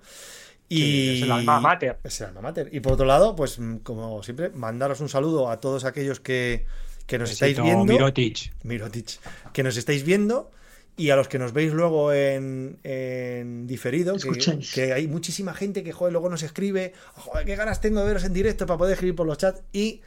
Y 0.70 0.78
Sí, 0.78 1.18
es 1.18 1.24
el 1.24 1.32
alma 1.34 1.60
mater. 1.60 2.00
Es 2.04 2.22
el 2.22 2.28
alma 2.28 2.40
mater. 2.42 2.70
Y 2.72 2.80
por 2.80 2.94
otro 2.94 3.06
lado, 3.06 3.36
pues 3.36 3.60
mm, 3.60 3.78
como 3.80 4.24
siempre, 4.24 4.52
mandaros 4.52 5.02
un 5.02 5.10
saludo 5.10 5.50
a 5.50 5.60
todos 5.60 5.84
aquellos 5.84 6.22
que, 6.22 6.66
que 7.06 7.18
nos 7.18 7.32
estáis 7.32 7.62
viendo. 7.62 7.86
Mirotic. 7.86 8.54
Mirotic, 8.64 9.20
que 9.54 9.64
nos 9.64 9.78
estáis 9.78 10.04
viendo 10.04 10.52
y 10.98 11.10
a 11.10 11.16
los 11.16 11.28
que 11.28 11.40
nos 11.40 11.54
veis 11.54 11.74
luego 11.74 12.14
en, 12.14 12.78
en 12.84 13.66
diferido, 13.66 14.16
que, 14.18 14.60
que 14.74 14.94
hay 14.94 15.08
muchísima 15.08 15.54
gente 15.54 15.84
que 15.84 15.94
joder, 15.94 16.12
luego 16.12 16.30
nos 16.30 16.44
escribe, 16.44 16.94
joder, 17.16 17.46
qué 17.46 17.56
ganas 17.56 17.82
tengo 17.82 18.02
de 18.02 18.08
veros 18.08 18.24
en 18.24 18.34
directo 18.34 18.66
para 18.66 18.78
poder 18.78 18.94
escribir 18.94 19.16
por 19.16 19.26
los 19.26 19.38
chats 19.38 19.62
y 19.72 20.02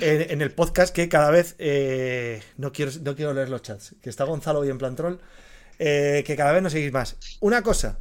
en, 0.00 0.30
en 0.32 0.42
el 0.42 0.50
podcast 0.50 0.94
que 0.94 1.08
cada 1.08 1.30
vez 1.30 1.54
eh, 1.58 2.42
no, 2.56 2.72
quiero, 2.72 2.90
no 3.02 3.14
quiero 3.14 3.34
leer 3.34 3.48
los 3.48 3.62
chats, 3.62 3.94
que 4.02 4.10
está 4.10 4.24
Gonzalo 4.24 4.60
hoy 4.60 4.70
en 4.70 4.78
plan 4.78 4.96
troll, 4.96 5.16
eh, 5.78 6.24
que 6.26 6.36
cada 6.36 6.52
vez 6.52 6.62
nos 6.62 6.72
seguís 6.72 6.92
más. 6.92 7.16
Una 7.40 7.62
cosa, 7.62 7.98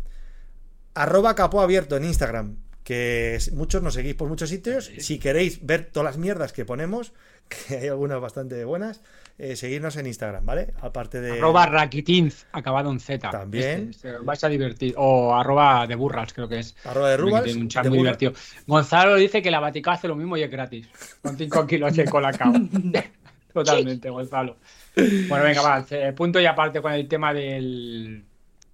arroba 0.94 1.36
capó 1.36 1.62
abierto 1.62 1.98
en 1.98 2.06
Instagram, 2.06 2.58
que 2.84 3.38
muchos 3.54 3.82
nos 3.82 3.94
seguís 3.94 4.16
por 4.16 4.28
muchos 4.28 4.50
sitios. 4.50 4.92
Si 5.00 5.20
queréis 5.20 5.66
ver 5.66 5.86
todas 5.86 6.06
las 6.06 6.18
mierdas 6.18 6.54
que 6.54 6.66
ponemos, 6.66 7.14
que 7.68 7.78
hay 7.78 7.88
algunas 7.88 8.20
bastante 8.20 8.64
buenas, 8.66 9.02
eh, 9.40 9.56
seguirnos 9.56 9.96
en 9.96 10.06
Instagram, 10.06 10.46
¿vale? 10.46 10.74
Aparte 10.82 11.20
de. 11.20 11.34
Arroba 11.34 11.66
Rakitinz, 11.66 12.46
acabado 12.52 12.92
en 12.92 13.00
Z. 13.00 13.30
También. 13.32 13.90
Este, 13.90 14.10
este, 14.10 14.24
vais 14.24 14.44
a 14.44 14.50
divertir. 14.50 14.94
O 14.98 15.34
arroba 15.34 15.88
de 15.88 15.96
burras, 15.96 16.34
creo 16.34 16.48
que 16.48 16.60
es. 16.60 16.76
arroba 16.86 17.10
de 17.10 17.42
tiene 17.44 17.62
un 17.62 17.68
chat 17.70 17.88
muy 17.88 17.98
divertido. 18.00 18.34
Gonzalo 18.68 19.16
dice 19.16 19.42
que 19.42 19.50
la 19.50 19.60
Vatica 19.60 19.94
hace 19.94 20.08
lo 20.08 20.16
mismo 20.16 20.38
y 20.38 20.44
es 20.44 20.52
gratis. 20.52 20.88
Con 21.22 21.38
5 21.38 21.66
kilos 21.68 21.96
de 21.96 22.06
colacao. 22.06 22.54
Totalmente, 23.54 24.10
Gonzalo. 24.10 24.58
Bueno, 24.96 25.44
venga, 25.44 25.62
va. 25.62 25.86
eh, 25.90 26.12
Punto 26.14 26.40
y 26.40 26.46
aparte 26.46 26.82
con 26.82 26.92
el 26.92 27.08
tema 27.08 27.34
del, 27.34 28.24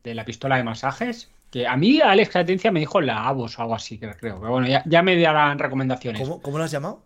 de 0.03 0.15
la 0.15 0.23
pistola 0.25 0.55
de 0.57 0.63
masajes. 0.63 1.29
Que 1.51 1.65
a 1.67 1.75
mí 1.77 1.99
Alex 1.99 2.35
Atencia 2.35 2.71
me 2.71 2.79
dijo 2.79 3.01
la 3.01 3.27
Avos 3.27 3.57
o 3.57 3.61
algo 3.63 3.75
así, 3.75 3.97
que 3.97 4.07
creo. 4.11 4.39
Pero 4.39 4.51
bueno, 4.51 4.67
ya, 4.67 4.83
ya 4.85 5.01
me 5.01 5.19
darán 5.19 5.57
recomendaciones. 5.57 6.21
¿Cómo, 6.21 6.41
¿Cómo 6.41 6.57
lo 6.59 6.63
has 6.63 6.71
llamado? 6.71 7.03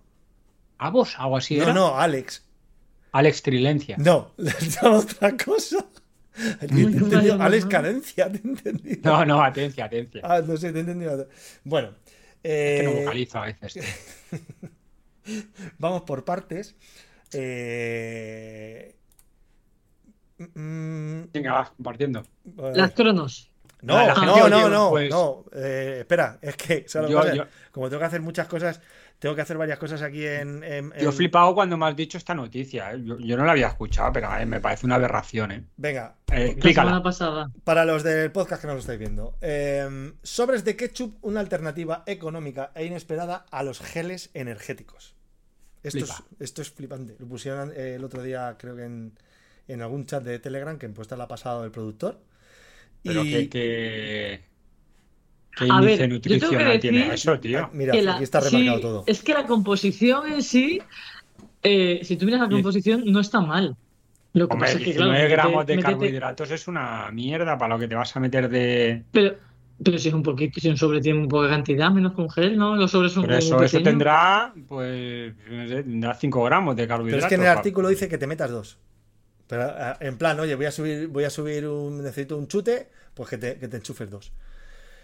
¿Avos? 0.78 1.18
¿Algo 1.18 1.38
así 1.38 1.56
No, 1.58 1.64
era? 1.64 1.74
no, 1.74 1.98
Alex. 1.98 2.46
Alex 3.14 3.42
Trilencia. 3.44 3.96
No, 4.00 4.34
le 4.38 4.50
has 4.52 4.82
dado 4.82 5.00
otra 5.00 5.38
cosa. 5.38 5.86
Te 6.36 6.66
he 6.66 6.68
¿cómo 6.68 6.80
la 6.80 6.88
entendido- 6.88 7.22
llamas, 7.22 7.46
Alex 7.48 7.64
no? 7.66 7.70
Cadencia, 7.70 8.32
te 8.32 8.38
he 8.38 8.42
entendido. 8.50 9.00
No, 9.04 9.26
no, 9.26 9.42
atencia, 9.44 9.86
atencia. 9.86 10.22
Ah, 10.24 10.42
no 10.46 10.58
sé, 10.58 10.72
te 10.74 10.80
he 10.80 10.82
entendido. 10.82 11.30
Bueno, 11.64 11.90
Es 12.42 12.82
que 12.82 12.84
no 12.86 12.90
eh, 12.92 13.04
vocalizo 13.06 13.38
a 13.40 13.46
veces. 13.46 13.78
vamos 15.78 16.02
por 16.02 16.26
partes. 16.26 16.76
Eh, 17.32 18.96
mm, 20.40 21.22
Venga, 21.32 21.54
vas 21.54 21.70
compartiendo. 21.72 22.22
eh, 22.46 22.72
Las 22.76 22.92
cronos. 22.92 23.50
No, 23.84 23.98
la 24.08 24.14
no, 24.16 24.48
no, 24.50 24.70
no, 24.70 24.90
pues- 24.92 25.10
no. 25.10 25.46
eh, 25.54 25.98
espera, 26.00 26.40
es 26.42 26.56
que 26.58 26.86
como 27.72 27.90
tengo 27.90 28.00
que 28.00 28.06
hacer 28.06 28.22
muchas 28.22 28.48
cosas, 28.48 28.80
tengo 29.20 29.36
que 29.36 29.42
hacer 29.42 29.58
varias 29.58 29.78
cosas 29.80 30.02
aquí 30.02 30.26
en. 30.26 30.64
en- 30.64 30.94
Yo 31.00 31.10
he 31.10 31.12
flipado 31.12 31.54
cuando 31.54 31.78
me 31.78 31.86
has 31.88 31.96
dicho 31.96 32.18
esta 32.18 32.34
noticia. 32.34 32.94
¿eh? 32.94 33.02
Yo, 33.04 33.18
yo 33.20 33.38
no 33.38 33.46
la 33.46 33.52
había 33.52 33.68
escuchado, 33.68 34.12
pero 34.14 34.36
eh, 34.38 34.46
me 34.46 34.60
parece 34.60 34.86
una 34.86 34.96
aberración. 34.96 35.52
¿eh? 35.52 35.64
Venga, 35.78 36.16
Eh, 36.32 36.40
La 36.40 36.46
explícala. 36.46 36.90
semana 36.90 37.04
pasada. 37.04 37.52
para 37.64 37.86
los 37.86 38.04
del 38.04 38.32
podcast 38.32 38.62
que 38.62 38.68
no 38.68 38.74
lo 38.74 38.80
estáis 38.80 39.00
viendo. 39.00 39.38
eh, 39.42 40.14
sobres 40.24 40.64
de 40.66 40.76
ketchup, 40.76 41.18
una 41.22 41.40
alternativa 41.42 42.04
económica 42.06 42.72
e 42.76 42.86
inesperada 42.86 43.46
a 43.52 43.64
los 43.64 43.80
geles 43.80 44.30
energéticos. 44.34 45.14
Esto, 45.84 45.98
es, 46.00 46.06
Flipa. 46.14 46.24
esto 46.40 46.62
es 46.62 46.72
flipante. 46.72 47.16
Lo 47.20 47.28
pusieron 47.28 47.72
eh, 47.76 47.96
el 47.96 48.04
otro 48.06 48.24
día, 48.24 48.56
creo 48.58 48.76
que 48.78 48.84
en, 48.86 49.18
en 49.68 49.82
algún 49.82 50.06
chat 50.06 50.24
de 50.24 50.40
Telegram, 50.40 50.78
que 50.78 50.86
en 50.86 50.94
puesta 50.94 51.18
la 51.18 51.26
ha 51.26 51.28
pasado 51.28 51.66
el 51.66 51.72
productor. 51.72 52.20
Pero 53.04 53.22
y 53.24 53.30
que, 53.32 53.50
que, 53.50 54.42
¿qué 55.56 55.66
A 55.66 55.68
índice 55.82 56.08
ver, 56.08 56.10
yo 56.12 56.22
tengo 56.22 56.22
que 56.22 56.30
nutricional 56.30 56.80
tiene 56.80 56.98
decir- 57.00 57.14
eso, 57.14 57.40
tío? 57.40 57.70
mira, 57.74 57.92
que 57.94 58.02
la- 58.02 58.14
aquí 58.16 58.24
está 58.24 58.42
sí, 58.42 58.50
remarcado 58.58 58.80
todo. 58.80 59.04
Es 59.08 59.22
que 59.24 59.34
la 59.34 59.46
composición 59.46 60.32
en 60.32 60.42
sí, 60.42 60.80
eh, 61.62 62.00
si 62.04 62.16
tú 62.18 62.26
miras 62.26 62.42
la 62.42 62.50
composición, 62.50 63.04
no 63.06 63.20
está 63.20 63.42
mal. 63.42 63.76
Lo 64.34 64.48
que 64.48 64.54
Hombre, 64.54 64.68
pasa 64.68 64.78
es 64.80 64.84
que, 64.84 64.92
19 64.94 65.18
claro, 65.28 65.30
gramos 65.32 65.66
de 65.68 65.76
métete- 65.76 65.84
carbohidratos 65.84 66.50
es 66.52 66.68
una 66.68 67.12
mierda 67.12 67.58
para 67.58 67.76
lo 67.76 67.80
que 67.80 67.88
te 67.88 67.94
vas 67.96 68.16
a 68.16 68.20
meter 68.20 68.50
de... 68.50 69.04
Pero, 69.12 69.36
pero 69.84 69.98
si 70.00 70.08
es 70.08 70.14
un 70.14 70.24
poquito, 70.24 70.60
si 70.60 70.70
un 70.70 70.78
sobre 70.78 71.02
tiene 71.02 71.20
un 71.20 71.28
poco 71.28 71.44
de 71.44 71.50
cantidad, 71.50 71.92
menos 71.92 72.14
con 72.14 72.30
gel, 72.32 72.58
¿no? 72.58 72.76
Los 72.76 72.90
sobres 72.90 73.12
son 73.12 73.30
eso, 73.30 73.60
tendrá, 73.84 74.52
pues, 74.68 75.36
no 75.50 75.68
sé, 75.68 75.84
tendrá 75.84 76.16
5 76.16 76.44
gramos 76.44 76.76
de 76.76 76.84
Pero 76.84 76.88
carbohidratos. 76.88 77.26
es 77.26 77.30
que 77.30 77.36
en 77.36 77.42
el 77.42 77.48
artículo 77.48 77.90
dice 77.90 78.08
que 78.08 78.18
te 78.18 78.26
metas 78.26 78.50
dos. 78.50 78.80
Pero 79.48 79.64
ah, 79.64 79.98
en 80.00 80.18
plan, 80.18 80.40
oye, 80.40 80.56
voy 80.56 80.66
a 80.66 80.72
subir, 80.72 81.08
voy 81.08 81.24
a 81.26 81.30
subir 81.30 81.68
un, 81.68 82.02
necesito 82.04 82.38
un 82.38 82.48
chute, 82.48 82.90
pues 83.14 83.30
que 83.30 83.38
te, 83.38 83.60
que 83.60 83.68
te 83.68 83.78
enchufes 83.78 84.10
dos. 84.10 84.32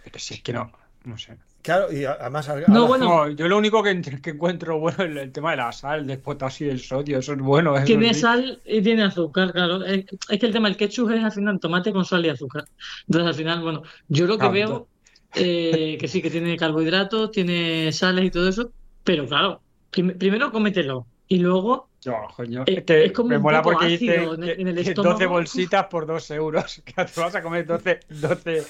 Pero 0.04 0.20
si 0.20 0.36
es 0.36 0.42
que 0.44 0.54
no, 0.54 0.72
no 1.04 1.18
sé. 1.18 1.38
Claro, 1.62 1.92
y 1.92 2.06
además 2.06 2.48
No, 2.48 2.54
ahora- 2.54 2.88
bueno. 2.88 3.06
No, 3.06 3.30
yo 3.30 3.48
lo 3.50 3.58
único 3.58 3.84
que, 3.84 3.92
ent- 3.92 4.22
que 4.22 4.30
encuentro 4.32 4.80
bueno 4.80 5.04
es 5.04 5.18
el 5.18 5.32
tema 5.32 5.52
de 5.52 5.58
la 5.58 5.72
sal, 5.74 6.08
del 6.08 6.20
potasio 6.20 6.68
y 6.68 6.70
el 6.72 6.80
sodio, 6.80 7.20
eso 7.20 7.34
es 7.34 7.40
bueno. 7.40 7.76
eso 7.76 7.86
Tiene 7.86 8.14
sí. 8.14 8.22
sal 8.22 8.62
y 8.66 8.82
tiene 8.82 9.04
azúcar, 9.04 9.52
claro. 9.52 9.84
Es, 9.86 10.06
es 10.30 10.40
que 10.40 10.46
el 10.46 10.54
tema 10.54 10.70
del 10.70 10.78
ketchup 10.78 11.12
es 11.12 11.24
al 11.24 11.32
final 11.34 11.60
tomate 11.60 11.92
con 11.92 12.06
sal 12.06 12.26
y 12.26 12.30
azúcar. 12.30 12.64
Entonces, 13.08 13.28
al 13.28 13.36
final, 13.36 13.62
bueno, 13.62 13.82
yo 14.08 14.26
lo 14.26 14.38
que 14.40 14.50
Claro, 14.50 14.54
veo 14.54 14.90
eh, 15.36 15.98
que 16.00 16.08
sí, 16.08 16.22
que 16.22 16.32
tiene 16.32 16.56
carbohidratos, 16.58 17.32
tiene 17.32 17.92
sales 17.92 18.26
y 18.26 18.32
todo 18.32 18.48
eso, 18.50 18.72
pero 19.04 19.28
claro, 19.28 19.62
prim- 19.92 20.18
primero 20.18 20.52
cómetelo 20.52 21.08
y 21.28 21.40
luego 21.40 21.89
Yo, 22.02 22.16
coño, 22.34 22.64
es 22.66 22.84
que 22.86 23.06
es 23.06 23.12
como 23.12 23.30
me 23.30 23.36
un 23.38 23.44
mola 23.44 23.62
porque 23.62 23.88
dice 23.88 24.24
en 24.24 24.42
en 24.44 24.68
el 24.70 24.78
estómago. 24.78 25.14
12 25.16 25.26
bolsitas 25.26 25.86
por 25.88 26.06
2 26.06 26.32
euros. 26.32 26.82
Que 26.86 26.94
te 27.06 27.20
vas 27.20 27.36
a 27.36 27.42
comer 27.44 27.66
12, 27.66 28.00
12 28.10 28.64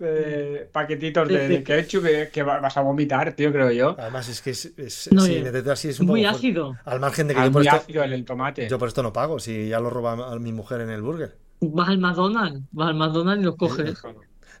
eh, 0.00 0.68
paquetitos 0.72 1.28
de, 1.28 1.48
de 1.48 1.62
ketchup 1.64 2.02
que, 2.04 2.28
que 2.30 2.42
va- 2.42 2.60
vas 2.60 2.76
a 2.76 2.82
vomitar, 2.82 3.32
tío, 3.32 3.50
creo 3.52 3.70
yo. 3.70 3.96
Además 3.98 4.28
es 4.28 4.42
que 4.42 4.50
es, 4.50 4.66
es- 4.76 5.08
No, 5.12 5.22
sí, 5.22 5.40
meterte 5.42 5.70
así 5.70 5.88
es 5.88 5.94
es 5.94 6.00
un 6.00 6.06
muy 6.08 6.22
poco 6.24 6.36
ácido. 6.36 6.76
Al 6.84 7.00
margen 7.00 7.28
de 7.28 7.34
que 7.34 7.40
Ah, 7.40 7.46
yo 7.46 7.52
por, 7.52 7.60
muy 7.62 7.66
esto, 7.68 7.78
ácido 7.80 8.02
el, 8.04 8.12
el 8.12 8.24
tomate. 8.26 8.68
yo 8.68 8.78
por 8.78 8.88
esto 8.88 9.02
no 9.02 9.12
pago, 9.14 9.38
si 9.38 9.68
ya 9.68 9.80
lo 9.80 9.88
roba 9.88 10.32
a 10.32 10.38
mi 10.38 10.52
mujer 10.52 10.82
en 10.82 10.90
el 10.90 11.00
burger. 11.00 11.36
Vas 11.60 11.88
al 11.88 11.98
McDonald's, 11.98 12.60
vas 12.70 12.88
al 12.90 12.94
McDonald's 12.96 13.42
y 13.42 13.44
los 13.46 13.56
coges. 13.56 14.02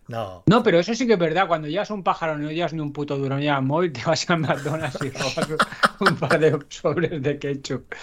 No. 0.08 0.42
No, 0.46 0.62
pero 0.62 0.78
eso 0.78 0.94
sí 0.94 1.06
que 1.06 1.12
es 1.12 1.18
verdad. 1.18 1.46
Cuando 1.46 1.68
llegas 1.68 1.90
a 1.90 1.94
un 1.94 2.02
pájaro, 2.02 2.38
no 2.38 2.50
llevas 2.50 2.72
ni 2.72 2.80
un 2.80 2.92
puto 2.92 3.18
duro, 3.18 3.36
ni 3.36 3.46
al 3.46 3.62
móvil, 3.62 3.92
te 3.92 4.02
vas 4.04 4.28
al 4.30 4.40
McDonald's 4.40 4.98
y 5.02 5.10
robas 5.10 5.48
un 6.00 6.16
par 6.16 6.38
de 6.38 6.58
sobres 6.70 7.22
de 7.22 7.38
ketchup. 7.38 7.94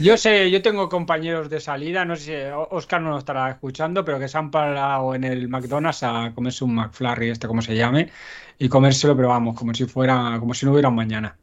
Yo 0.00 0.16
sé, 0.16 0.50
yo 0.50 0.62
tengo 0.62 0.88
compañeros 0.88 1.50
de 1.50 1.60
salida, 1.60 2.04
no 2.06 2.16
sé 2.16 2.22
si 2.24 2.32
Oscar 2.70 3.02
no 3.02 3.10
lo 3.10 3.18
estará 3.18 3.50
escuchando, 3.50 4.04
pero 4.04 4.18
que 4.18 4.28
se 4.28 4.38
han 4.38 4.50
parado 4.50 5.14
en 5.14 5.24
el 5.24 5.48
McDonald's 5.48 6.02
a 6.02 6.32
comerse 6.34 6.64
un 6.64 6.74
McFlurry, 6.74 7.30
este 7.30 7.46
como 7.46 7.60
se 7.60 7.76
llame, 7.76 8.10
y 8.58 8.68
comérselo, 8.68 9.14
pero 9.14 9.28
vamos, 9.28 9.54
como 9.54 9.74
si 9.74 9.84
fuera, 9.84 10.36
como 10.40 10.54
si 10.54 10.64
no 10.64 10.72
hubiera 10.72 10.88
un 10.88 10.94
mañana. 10.94 11.36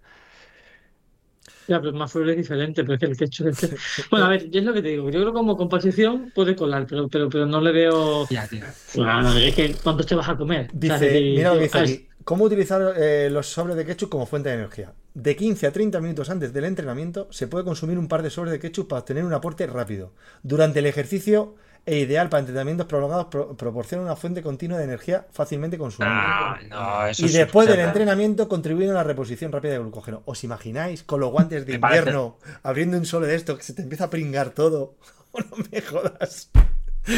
Ya, 1.67 1.79
pero 1.79 1.93
más 1.93 2.11
flor 2.11 2.29
es 2.29 2.37
diferente, 2.37 2.83
pero 2.83 2.93
es 2.95 2.99
que 2.99 3.05
el 3.05 3.17
ketchup 3.17 3.47
es 3.47 3.59
que- 3.59 4.03
Bueno, 4.09 4.25
a 4.25 4.29
ver, 4.29 4.49
yo 4.49 4.59
es 4.59 4.65
lo 4.65 4.73
que 4.73 4.81
te 4.81 4.89
digo. 4.89 5.05
Yo 5.09 5.19
creo 5.19 5.25
que 5.27 5.33
como 5.33 5.55
composición 5.57 6.31
puede 6.33 6.55
colar, 6.55 6.85
pero, 6.87 7.07
pero, 7.07 7.29
pero 7.29 7.45
no 7.45 7.61
le 7.61 7.71
veo. 7.71 8.27
Ya, 8.29 8.47
tío. 8.47 8.61
Bueno, 8.95 9.33
es 9.37 9.55
que 9.55 9.75
¿cuántos 9.83 10.05
te 10.05 10.15
vas 10.15 10.27
a 10.29 10.35
comer? 10.37 10.67
O 10.75 10.85
sea, 10.87 10.97
Dice, 10.99 11.21
mira 11.35 11.49
lo 11.53 11.57
que 11.57 11.63
dice 11.63 11.77
aquí. 11.79 12.07
¿Cómo 12.23 12.43
utilizar 12.45 12.93
eh, 12.97 13.29
los 13.31 13.47
sobres 13.47 13.75
de 13.75 13.85
ketchup 13.85 14.09
como 14.09 14.25
fuente 14.27 14.49
de 14.49 14.55
energía? 14.55 14.93
De 15.13 15.35
15 15.35 15.65
a 15.67 15.71
30 15.71 15.99
minutos 15.99 16.29
antes 16.29 16.53
del 16.53 16.65
entrenamiento 16.65 17.27
se 17.31 17.47
puede 17.47 17.65
consumir 17.65 17.97
un 17.97 18.07
par 18.07 18.21
de 18.21 18.29
sobres 18.29 18.51
de 18.51 18.59
ketchup 18.59 18.87
para 18.89 18.99
obtener 18.99 19.23
un 19.25 19.33
aporte 19.33 19.65
rápido. 19.67 20.11
Durante 20.43 20.79
el 20.79 20.85
ejercicio 20.85 21.55
e 21.85 21.97
ideal 21.99 22.29
para 22.29 22.41
entrenamientos 22.41 22.85
prolongados 22.87 23.25
pro- 23.25 23.55
proporciona 23.57 24.03
una 24.03 24.15
fuente 24.15 24.41
continua 24.43 24.77
de 24.77 24.83
energía 24.83 25.25
fácilmente 25.31 25.77
consumible. 25.77 26.15
No, 26.15 26.57
no, 26.69 27.07
eso 27.07 27.23
y 27.23 27.25
es 27.25 27.33
después 27.33 27.67
del 27.67 27.79
entrenamiento 27.79 28.47
contribuyen 28.47 28.91
a 28.91 28.93
la 28.93 29.03
reposición 29.03 29.51
rápida 29.51 29.73
de 29.73 29.79
glucógeno. 29.79 30.21
¿Os 30.25 30.43
imagináis 30.43 31.03
con 31.03 31.19
los 31.19 31.31
guantes 31.31 31.65
de 31.65 31.73
invierno 31.75 32.37
abriendo 32.63 32.97
un 32.97 33.05
sobre 33.05 33.27
de 33.27 33.35
esto 33.35 33.57
que 33.57 33.63
se 33.63 33.73
te 33.73 33.81
empieza 33.81 34.05
a 34.05 34.09
pringar 34.09 34.51
todo? 34.51 34.95
no 35.33 35.57
me 35.71 35.81
jodas. 35.81 36.51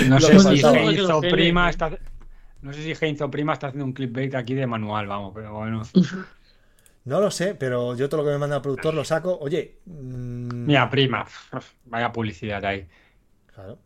No 0.08 0.20
sé 0.20 0.40
si 0.40 0.44
faltaba. 0.44 0.78
Heinz 0.78 1.02
o 1.10 1.20
Que 1.22 1.28
lo 1.30 1.34
Prima 1.36 1.70
está. 1.70 1.92
No 2.62 2.72
sé 2.72 2.82
si 2.84 2.94
Heinz 3.06 3.20
o 3.22 3.30
Prima 3.30 3.52
está 3.54 3.68
haciendo 3.68 3.84
un 3.86 3.92
clickbait 3.94 4.34
aquí 4.36 4.54
de 4.54 4.66
manual, 4.66 5.08
vamos, 5.08 5.34
pero 5.36 5.54
bueno. 5.54 5.82
No 7.06 7.20
lo 7.20 7.30
sé, 7.32 7.54
pero 7.54 7.98
yo 7.98 8.08
todo 8.08 8.22
lo 8.22 8.28
que 8.28 8.32
me 8.32 8.38
manda 8.38 8.56
el 8.56 8.62
productor 8.62 8.94
lo 8.94 9.04
saco. 9.04 9.38
Oye, 9.42 9.80
mm, 9.86 10.66
Mira, 10.68 10.90
Prima, 10.90 11.26
vaya 11.84 12.14
publicidad 12.14 12.64
ahí. 12.64 12.88
claro. 13.54 13.78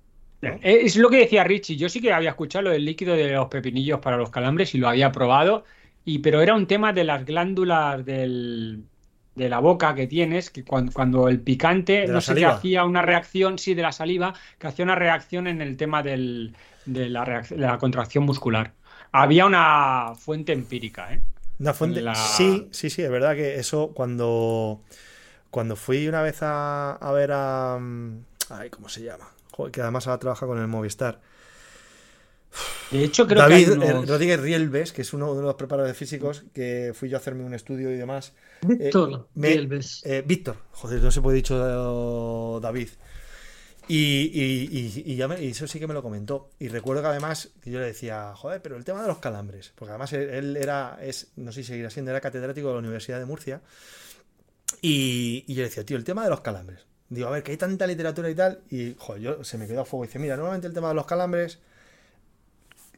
Eh, 0.42 0.60
Es 0.86 0.96
lo 0.98 1.10
que 1.10 1.18
decía 1.18 1.44
Richie, 1.44 1.78
yo 1.78 1.90
sí 1.90 2.02
que 2.02 2.14
había 2.14 2.30
escuchado 2.30 2.64
lo 2.66 2.70
del 2.72 2.86
líquido 2.86 3.16
de 3.16 3.32
los 3.34 3.48
pepinillos 3.48 4.00
para 4.00 4.18
los 4.18 4.30
calambres 4.30 4.74
y 4.76 4.78
lo 4.78 4.88
había 4.90 5.12
probado, 5.12 5.64
y, 6.04 6.20
pero 6.20 6.42
era 6.42 6.56
un 6.56 6.68
tema 6.68 6.94
de 6.94 7.04
las 7.04 7.26
glándulas 7.26 8.06
del, 8.06 8.88
de 9.36 9.50
la 9.50 9.60
boca 9.60 9.96
que 9.96 10.08
tienes, 10.08 10.50
que 10.52 10.64
cuando, 10.64 10.92
cuando 10.94 11.28
el 11.28 11.42
picante, 11.42 12.08
¿De 12.08 12.12
la 12.12 12.14
no 12.14 12.22
sé, 12.22 12.34
saliva? 12.34 12.46
hacía 12.46 12.86
una 12.86 13.02
reacción, 13.02 13.58
sí, 13.58 13.74
de 13.74 13.82
la 13.82 13.92
saliva, 13.92 14.34
que 14.60 14.68
hacía 14.68 14.86
una 14.86 14.96
reacción 14.96 15.48
en 15.48 15.62
el 15.62 15.76
tema 15.76 16.04
del, 16.04 16.56
de, 16.86 17.10
la 17.10 17.26
reacc- 17.26 17.50
de 17.56 17.58
la 17.58 17.78
contracción 17.80 18.24
muscular. 18.26 18.76
Había 19.12 19.46
una 19.46 20.14
fuente 20.16 20.54
empírica, 20.54 21.14
¿eh? 21.14 21.24
Una 21.60 21.74
fuente. 21.74 22.04
La- 22.04 22.12
Sí, 22.12 22.70
sí, 22.72 22.90
sí, 22.90 23.02
es 23.02 23.10
verdad 23.12 23.36
que 23.36 23.56
eso 23.56 23.92
cuando. 23.94 24.84
Cuando 25.52 25.76
fui 25.78 26.08
una 26.10 26.22
vez 26.24 26.40
a, 26.44 26.94
a 26.94 27.12
ver 27.14 27.32
a. 27.34 27.78
mm, 27.80 28.26
Ay, 28.52 28.70
¿cómo 28.72 28.90
se 28.90 29.04
llama? 29.04 29.30
Joder, 29.58 29.72
que 29.72 29.82
además 29.82 30.08
ahora 30.08 30.20
trabaja 30.20 30.46
con 30.46 30.60
el 30.60 30.68
Movistar. 30.68 31.20
De 32.92 33.04
hecho, 33.04 33.28
creo 33.28 33.42
David 33.42 33.68
que 33.68 33.74
eh, 33.74 33.94
unos- 33.94 34.08
Rodríguez 34.08 34.40
Rielves, 34.40 34.94
que 34.94 35.02
es 35.02 35.12
uno 35.14 35.36
de 35.36 35.42
los 35.42 35.56
preparadores 35.56 35.98
físicos, 35.98 36.46
que 36.54 36.94
fui 36.96 37.10
yo 37.10 37.18
a 37.18 37.20
hacerme 37.20 37.44
un 37.44 37.54
estudio 37.54 37.92
y 37.92 37.98
demás. 37.98 38.34
Víctor 38.62 39.28
me- 39.36 39.50
Rielves. 39.50 40.02
Eh, 40.06 40.24
Víctor, 40.26 40.56
joder, 40.72 41.02
no 41.04 41.12
se 41.12 41.22
puede 41.22 41.36
dicho 41.38 41.56
eh, 42.58 42.62
David. 42.62 42.88
Y, 43.90 43.96
y- 44.34 44.70
y- 45.06 45.12
y 45.14 45.16
ya 45.16 45.28
me- 45.28 45.42
y 45.44 45.50
eso 45.50 45.68
sí 45.68 45.80
que 45.80 45.88
me 45.88 45.94
lo 45.94 46.02
comentó. 46.02 46.50
Y 46.60 46.68
recuerdo 46.70 47.02
que 47.02 47.08
además 47.10 47.50
que 47.62 47.72
yo 47.72 47.80
le 47.80 47.86
decía, 47.88 48.34
joder, 48.36 48.62
pero 48.62 48.78
el 48.78 48.86
tema 48.86 49.02
de 49.02 49.08
los 49.08 49.18
calambres, 49.20 49.72
porque 49.76 49.92
además 49.92 50.14
él, 50.14 50.30
él 50.30 50.58
era, 50.58 50.98
es, 51.02 51.28
no 51.36 51.52
sé 51.52 51.64
si 51.64 51.70
seguirá 51.70 51.90
siendo, 51.90 52.12
era 52.12 52.22
catedrático 52.22 52.68
de 52.68 52.74
la 52.74 52.80
Universidad 52.80 53.20
de 53.20 53.26
Murcia. 53.26 53.62
Y, 54.82 55.44
y 55.48 55.54
yo 55.56 55.62
le 55.62 55.70
decía, 55.70 55.86
tío, 55.86 55.98
el 55.98 56.04
tema 56.04 56.24
de 56.24 56.30
los 56.30 56.42
calambres. 56.42 56.86
Digo, 57.10 57.28
a 57.28 57.32
ver, 57.32 57.44
que 57.44 57.52
hay 57.52 57.58
tanta 57.58 57.88
literatura 57.88 58.30
y 58.30 58.36
tal. 58.36 58.62
Y, 58.70 58.96
joder, 58.98 59.22
yo 59.22 59.44
se 59.44 59.58
me 59.58 59.68
quedó 59.68 59.82
a 59.82 59.86
fuego. 59.86 60.04
Y 60.04 60.08
dice, 60.08 60.20
mira, 60.20 60.36
normalmente 60.36 60.68
el 60.68 60.74
tema 60.74 60.90
de 60.90 60.94
los 60.96 61.06
calambres, 61.06 61.60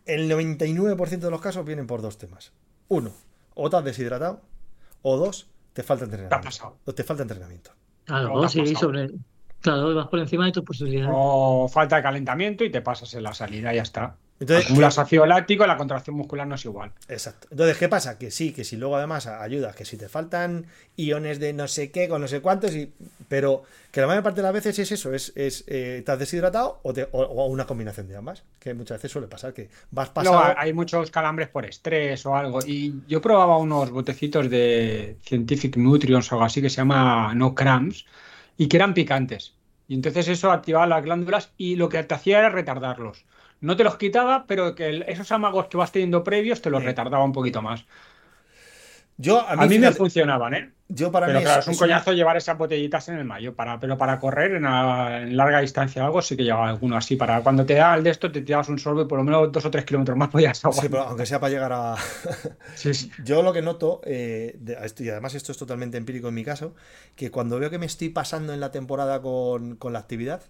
el 0.05 0.29
99% 0.29 1.19
de 1.19 1.31
los 1.31 1.41
casos 1.41 1.65
vienen 1.65 1.85
por 1.87 2.01
dos 2.01 2.17
temas. 2.17 2.51
Uno, 2.87 3.11
o 3.53 3.69
te 3.69 3.77
has 3.77 3.83
deshidratado, 3.83 4.41
o 5.03 5.17
dos, 5.17 5.47
te 5.73 5.83
falta 5.83 6.05
entrenamiento. 6.05 6.41
pasado. 6.43 6.77
O 6.85 6.93
te 6.93 7.03
falta 7.03 7.21
entrenamiento. 7.23 7.71
Claro, 8.05 8.29
¿Cómo 8.29 8.41
te 8.41 8.45
ha 8.47 8.49
sí, 8.49 8.59
pasado? 8.59 8.79
sobre. 8.79 9.09
Claro, 9.61 9.93
vas 9.93 10.07
por 10.07 10.19
encima 10.19 10.45
de 10.45 10.53
tus 10.53 10.63
posibilidades. 10.63 11.11
o 11.13 11.67
falta 11.67 11.97
de 11.97 12.01
calentamiento 12.01 12.63
y 12.63 12.71
te 12.71 12.81
pasas 12.81 13.13
en 13.13 13.23
la 13.23 13.33
salida 13.33 13.73
y 13.73 13.75
ya 13.75 13.81
está. 13.83 14.15
Entonces, 14.39 14.65
Acumulas 14.67 14.97
ácido 14.97 15.25
láctico, 15.25 15.67
la 15.67 15.75
contracción 15.75 16.15
muscular 16.15 16.47
no 16.47 16.55
es 16.55 16.63
igual. 16.63 16.93
Exacto. 17.09 17.49
Entonces, 17.51 17.77
¿qué 17.77 17.89
pasa? 17.89 18.17
Que 18.17 18.31
sí, 18.31 18.53
que 18.53 18.63
si 18.63 18.77
luego 18.77 18.95
además 18.95 19.27
ayudas, 19.27 19.75
que 19.75 19.83
si 19.83 19.97
te 19.97 20.07
faltan 20.07 20.65
iones 20.95 21.39
de 21.39 21.51
no 21.51 21.67
sé 21.67 21.91
qué, 21.91 22.07
con 22.07 22.21
no 22.21 22.27
sé 22.29 22.39
cuántos, 22.39 22.73
y... 22.73 22.93
pero 23.27 23.63
que 23.91 23.99
la 23.99 24.07
mayor 24.07 24.23
parte 24.23 24.37
de 24.37 24.43
las 24.43 24.53
veces 24.53 24.79
es 24.79 24.91
eso, 24.93 25.13
es, 25.13 25.33
es 25.35 25.65
eh, 25.67 26.03
te 26.05 26.11
has 26.11 26.19
deshidratado 26.19 26.79
o, 26.83 26.93
te- 26.93 27.09
o- 27.11 27.21
o 27.21 27.45
una 27.47 27.65
combinación 27.65 28.07
de 28.07 28.15
ambas, 28.15 28.43
que 28.59 28.73
muchas 28.73 28.97
veces 28.99 29.11
suele 29.11 29.27
pasar, 29.27 29.53
que 29.53 29.69
vas 29.91 30.09
pasado... 30.09 30.37
Luego 30.41 30.53
hay 30.57 30.71
muchos 30.71 31.11
calambres 31.11 31.49
por 31.49 31.65
estrés 31.65 32.25
o 32.25 32.33
algo. 32.35 32.59
Y 32.65 32.93
yo 33.09 33.21
probaba 33.21 33.57
unos 33.57 33.89
botecitos 33.91 34.49
de 34.49 35.17
Scientific 35.25 35.75
Nutrients 35.75 36.31
o 36.31 36.35
algo 36.35 36.45
así 36.45 36.61
que 36.61 36.69
se 36.69 36.77
llama 36.77 37.33
No 37.35 37.53
Cramps 37.55 38.05
y 38.57 38.67
que 38.69 38.77
eran 38.77 38.93
picantes. 38.93 39.53
Y 39.89 39.95
entonces 39.95 40.27
eso 40.29 40.51
activaba 40.51 40.85
las 40.87 41.03
glándulas 41.03 41.51
y 41.57 41.75
lo 41.75 41.89
que 41.89 42.01
te 42.03 42.13
hacía 42.15 42.39
era 42.39 42.49
retardarlos. 42.49 43.25
No 43.61 43.75
te 43.75 43.83
los 43.83 43.97
quitaba, 43.97 44.45
pero 44.47 44.75
que 44.75 44.87
el- 44.89 45.03
esos 45.03 45.31
amagos 45.31 45.67
que 45.67 45.77
vas 45.77 45.91
teniendo 45.91 46.23
previos 46.23 46.61
te 46.61 46.69
los 46.69 46.81
Sí. 46.81 46.85
retardaba 46.87 47.23
un 47.23 47.33
poquito 47.33 47.61
más. 47.61 47.85
Yo, 49.17 49.41
a 49.41 49.51
A 49.51 49.55
mí, 49.57 49.67
mí, 49.67 49.79
me 49.79 49.91
funcionaban, 49.91 50.53
¿eh? 50.53 50.71
yo 50.87 51.11
para 51.11 51.25
Pero 51.27 51.39
mí 51.39 51.43
claro, 51.43 51.59
es, 51.59 51.65
es 51.65 51.67
un 51.67 51.73
es 51.73 51.81
una- 51.81 51.87
coñazo 51.87 52.13
llevar 52.13 52.37
esas 52.37 52.57
botellitas 52.57 53.09
en 53.09 53.17
el 53.17 53.25
mayo. 53.25 53.53
Para, 53.53 53.77
pero 53.77 53.97
para 53.97 54.17
correr 54.17 54.53
en, 54.55 54.65
a- 54.65 55.23
en 55.23 55.35
larga 55.35 55.59
distancia 55.59 56.01
o 56.03 56.05
algo, 56.05 56.21
sí 56.21 56.37
que 56.37 56.45
llevaba 56.45 56.69
alguno 56.69 56.95
así. 56.95 57.17
Para 57.17 57.41
cuando 57.43 57.65
te 57.65 57.73
da 57.73 57.95
el 57.95 58.03
de 58.03 58.11
esto, 58.11 58.31
te 58.31 58.41
tiras 58.41 58.69
un 58.69 58.79
sorbo 58.79 59.01
y 59.01 59.05
por 59.07 59.17
lo 59.17 59.25
menos 59.25 59.51
dos 59.51 59.65
o 59.65 59.71
tres 59.71 59.83
kilómetros 59.83 60.17
más 60.17 60.29
podías 60.29 60.57
Sí, 60.57 60.61
aguantar. 60.67 60.89
pero 60.89 61.03
aunque 61.03 61.25
sea 61.25 61.39
para 61.41 61.51
llegar 61.51 61.73
a. 61.73 61.95
Sí, 62.75 62.93
sí. 62.93 63.11
Yo 63.25 63.43
lo 63.43 63.51
que 63.51 63.61
noto, 63.61 63.99
eh, 64.05 64.57
a 64.81 64.85
y 65.03 65.09
además 65.09 65.35
esto 65.35 65.51
es 65.51 65.57
totalmente 65.57 65.97
empírico 65.97 66.29
en 66.29 66.35
mi 66.35 66.45
caso, 66.45 66.73
que 67.17 67.29
cuando 67.29 67.59
veo 67.59 67.69
que 67.69 67.77
me 67.77 67.85
estoy 67.87 68.07
pasando 68.09 68.53
en 68.53 68.61
la 68.61 68.71
temporada 68.71 69.21
con, 69.21 69.75
con 69.75 69.91
la 69.91 69.99
actividad, 69.99 70.43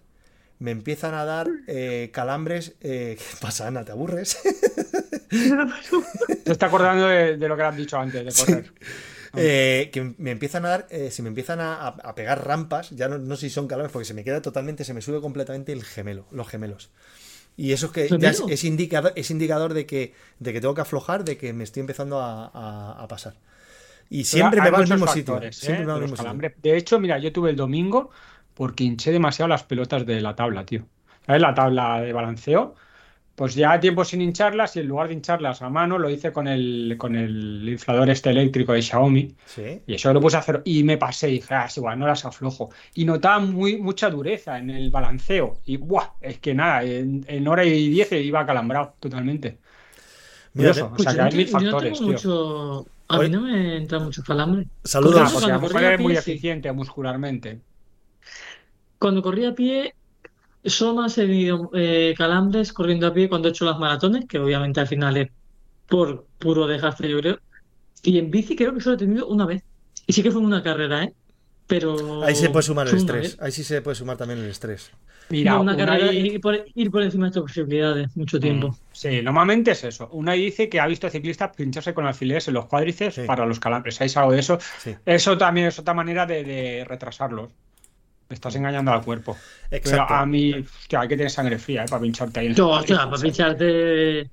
me 0.60 0.70
empiezan 0.70 1.14
a 1.14 1.24
dar 1.24 1.48
eh, 1.66 2.10
calambres. 2.12 2.74
Eh, 2.80 3.16
¿Qué 3.30 3.36
pasa, 3.40 3.66
Ana? 3.66 3.84
¿Te 3.84 3.92
aburres? 3.92 4.38
Te 6.44 6.52
está 6.52 6.66
acordando 6.66 7.08
de, 7.08 7.36
de 7.36 7.48
lo 7.48 7.56
que 7.56 7.62
has 7.62 7.76
dicho 7.76 7.98
antes, 7.98 8.24
de 8.24 8.44
correr. 8.44 8.72
Eh, 9.36 9.90
que 9.92 10.14
me 10.18 10.32
empiezan 10.32 10.64
a 10.66 10.70
dar, 10.70 10.86
eh, 10.90 11.10
se 11.10 11.22
me 11.22 11.28
empiezan 11.28 11.60
a, 11.60 12.14
pegar 12.16 12.44
rampas, 12.46 12.90
ya 12.90 13.08
no, 13.08 13.16
no 13.18 13.36
sé 13.36 13.48
si 13.48 13.54
son 13.54 13.68
calambres, 13.68 13.92
porque 13.92 14.04
se 14.04 14.14
me 14.14 14.24
queda 14.24 14.42
totalmente, 14.42 14.84
se 14.84 14.92
me 14.92 15.02
sube 15.02 15.20
completamente 15.20 15.72
el 15.72 15.84
gemelo, 15.84 16.26
los 16.32 16.48
gemelos. 16.48 16.90
Y 17.56 17.72
eso 17.72 17.86
es 17.86 17.92
que 17.92 18.18
ya 18.18 18.30
es, 18.30 18.64
indicador, 18.64 19.12
es 19.16 19.30
indicador 19.30 19.74
de 19.74 19.86
que, 19.86 20.14
de 20.38 20.52
que 20.52 20.60
tengo 20.60 20.74
que 20.74 20.80
aflojar, 20.80 21.24
de 21.24 21.36
que 21.36 21.52
me 21.52 21.64
estoy 21.64 21.80
empezando 21.80 22.20
a, 22.20 22.46
a- 22.52 23.02
a 23.02 23.08
pasar. 23.08 23.34
Y 24.08 24.24
siempre 24.24 24.60
me 24.60 24.70
va 24.70 24.78
al 24.78 24.82
muchos 24.82 24.96
mismo 24.96 25.06
factores, 25.06 25.56
sitio. 25.56 25.66
Siempre 25.66 25.82
¿eh? 25.84 25.86
me 25.86 25.92
va 25.92 25.94
al 25.94 26.00
mismo 26.02 26.16
sitio. 26.16 26.52
De 26.62 26.76
hecho, 26.76 26.98
mira, 26.98 27.18
yo 27.18 27.32
tuve 27.32 27.50
el 27.50 27.56
domingo 27.56 28.10
porque 28.60 28.84
hinché 28.84 29.10
demasiado 29.10 29.48
las 29.48 29.64
pelotas 29.64 30.04
de 30.04 30.20
la 30.20 30.34
tabla, 30.36 30.66
tío. 30.66 30.84
¿Sabes? 31.24 31.40
La 31.40 31.54
tabla 31.54 32.02
de 32.02 32.12
balanceo. 32.12 32.74
Pues 33.34 33.54
ya 33.54 33.80
tiempo 33.80 34.04
sin 34.04 34.20
hincharlas 34.20 34.76
y 34.76 34.80
en 34.80 34.88
lugar 34.88 35.08
de 35.08 35.14
hincharlas 35.14 35.62
a 35.62 35.70
mano 35.70 35.96
lo 35.98 36.10
hice 36.10 36.30
con 36.30 36.46
el, 36.46 36.94
con 36.98 37.16
el 37.16 37.66
inflador 37.66 38.10
este 38.10 38.28
eléctrico 38.28 38.74
de 38.74 38.82
Xiaomi. 38.82 39.34
Sí. 39.46 39.80
Y 39.86 39.94
eso 39.94 40.12
lo 40.12 40.20
puse 40.20 40.36
a 40.36 40.40
hacer 40.40 40.60
y 40.66 40.84
me 40.84 40.98
pasé 40.98 41.30
y 41.30 41.32
dije, 41.34 41.54
ah, 41.54 41.64
es 41.64 41.76
igual, 41.78 41.98
no 41.98 42.06
las 42.06 42.26
aflojo. 42.26 42.68
Y 42.94 43.06
notaba 43.06 43.38
muy, 43.38 43.78
mucha 43.78 44.10
dureza 44.10 44.58
en 44.58 44.68
el 44.68 44.90
balanceo. 44.90 45.58
Y 45.64 45.78
¡buah! 45.78 46.10
Es 46.20 46.38
que 46.38 46.52
nada, 46.52 46.82
en, 46.84 47.24
en 47.28 47.48
hora 47.48 47.64
y 47.64 47.88
diez 47.88 48.12
iba 48.12 48.44
calambrado 48.44 48.92
totalmente. 49.00 49.56
Mira, 50.52 50.72
Curioso. 50.72 50.92
Pues 50.94 51.08
o 51.08 51.10
sea, 51.10 51.12
yo 51.12 51.16
que 51.16 51.22
hay 51.22 51.30
te- 51.30 51.36
mil 51.38 51.46
yo 51.46 51.52
no 51.52 51.60
factores, 51.70 51.92
tengo 51.98 51.98
tío. 51.98 52.12
mucho. 52.12 52.86
A 53.08 53.18
mí 53.20 53.28
no 53.30 53.40
me 53.40 53.76
entra 53.78 53.98
mucho 54.00 54.22
calambre. 54.22 54.66
Saludos. 54.84 55.32
Cuando 55.32 55.32
porque 55.32 55.50
a 55.50 55.54
lo 55.54 55.60
corría 55.62 55.74
mejor 55.78 55.84
a 55.84 55.88
eres 55.94 56.00
muy 56.00 56.12
eficiente 56.16 56.72
muscularmente. 56.72 57.60
Cuando 59.00 59.22
corría 59.22 59.48
a 59.48 59.54
pie, 59.54 59.94
solo 60.64 61.00
me 61.00 61.06
han 61.06 61.12
tenido 61.12 61.70
eh, 61.74 62.14
calambres 62.16 62.72
corriendo 62.72 63.06
a 63.08 63.12
pie 63.14 63.28
cuando 63.28 63.48
he 63.48 63.50
hecho 63.50 63.64
las 63.64 63.78
maratones, 63.78 64.26
que 64.26 64.38
obviamente 64.38 64.78
al 64.78 64.86
final 64.86 65.16
es 65.16 65.30
por 65.88 66.26
puro 66.38 66.66
desgaste, 66.68 67.08
yo 67.08 67.18
creo. 67.18 67.38
Y 68.04 68.18
en 68.18 68.30
bici 68.30 68.54
creo 68.54 68.74
que 68.74 68.80
solo 68.80 68.96
he 68.96 68.98
tenido 68.98 69.26
una 69.26 69.46
vez. 69.46 69.64
Y 70.06 70.12
sí 70.12 70.22
que 70.22 70.30
fue 70.30 70.40
una 70.42 70.62
carrera, 70.62 71.04
¿eh? 71.04 71.14
Pero. 71.66 72.22
Ahí 72.24 72.34
se 72.34 72.50
puede 72.50 72.62
sumar 72.64 72.88
el 72.88 72.96
estrés. 72.96 73.22
vez. 73.22 73.38
Ahí 73.40 73.52
sí 73.52 73.64
se 73.64 73.80
puede 73.80 73.94
sumar 73.94 74.16
también 74.18 74.40
el 74.40 74.50
estrés. 74.50 74.90
Mira, 75.30 75.52
No, 75.52 75.60
una 75.62 75.76
carrera, 75.76 76.12
ir 76.12 76.40
por, 76.40 76.58
ir 76.74 76.90
por 76.90 77.02
encima 77.02 77.26
de 77.26 77.32
tus 77.32 77.42
posibilidades, 77.42 78.16
mucho 78.16 78.38
tiempo. 78.40 78.76
Sí, 78.92 79.22
normalmente 79.22 79.70
es 79.70 79.84
eso. 79.84 80.08
Una 80.12 80.32
dice 80.32 80.68
que 80.68 80.80
ha 80.80 80.86
visto 80.88 81.08
ciclistas 81.08 81.54
pincharse 81.56 81.94
con 81.94 82.04
alfileres 82.06 82.48
en 82.48 82.54
los 82.54 82.66
cuádriceps 82.66 83.14
Sí. 83.14 83.22
para 83.26 83.46
los 83.46 83.60
calambres. 83.60 83.94
¿Sabéis 83.94 84.16
algo 84.16 84.32
de 84.32 84.40
eso? 84.40 84.58
Sí. 84.78 84.94
Eso 85.06 85.38
también 85.38 85.68
es 85.68 85.78
otra 85.78 85.94
manera 85.94 86.26
de, 86.26 86.42
de 86.42 86.84
retrasarlos. 86.84 87.50
Estás 88.30 88.54
engañando 88.54 88.92
al 88.92 89.02
cuerpo. 89.04 89.36
Pero 89.68 89.82
Exacto. 89.82 90.14
a 90.14 90.24
mí, 90.24 90.54
hostia, 90.54 91.00
hay 91.00 91.08
que 91.08 91.16
tener 91.16 91.30
sangre 91.30 91.58
fría 91.58 91.82
¿eh? 91.82 91.86
para 91.90 92.00
pincharte 92.00 92.40
ahí. 92.40 92.46
en 92.46 92.54
Yo, 92.54 92.68
hostia, 92.68 92.98
para 93.10 93.20
pincharte. 93.20 94.30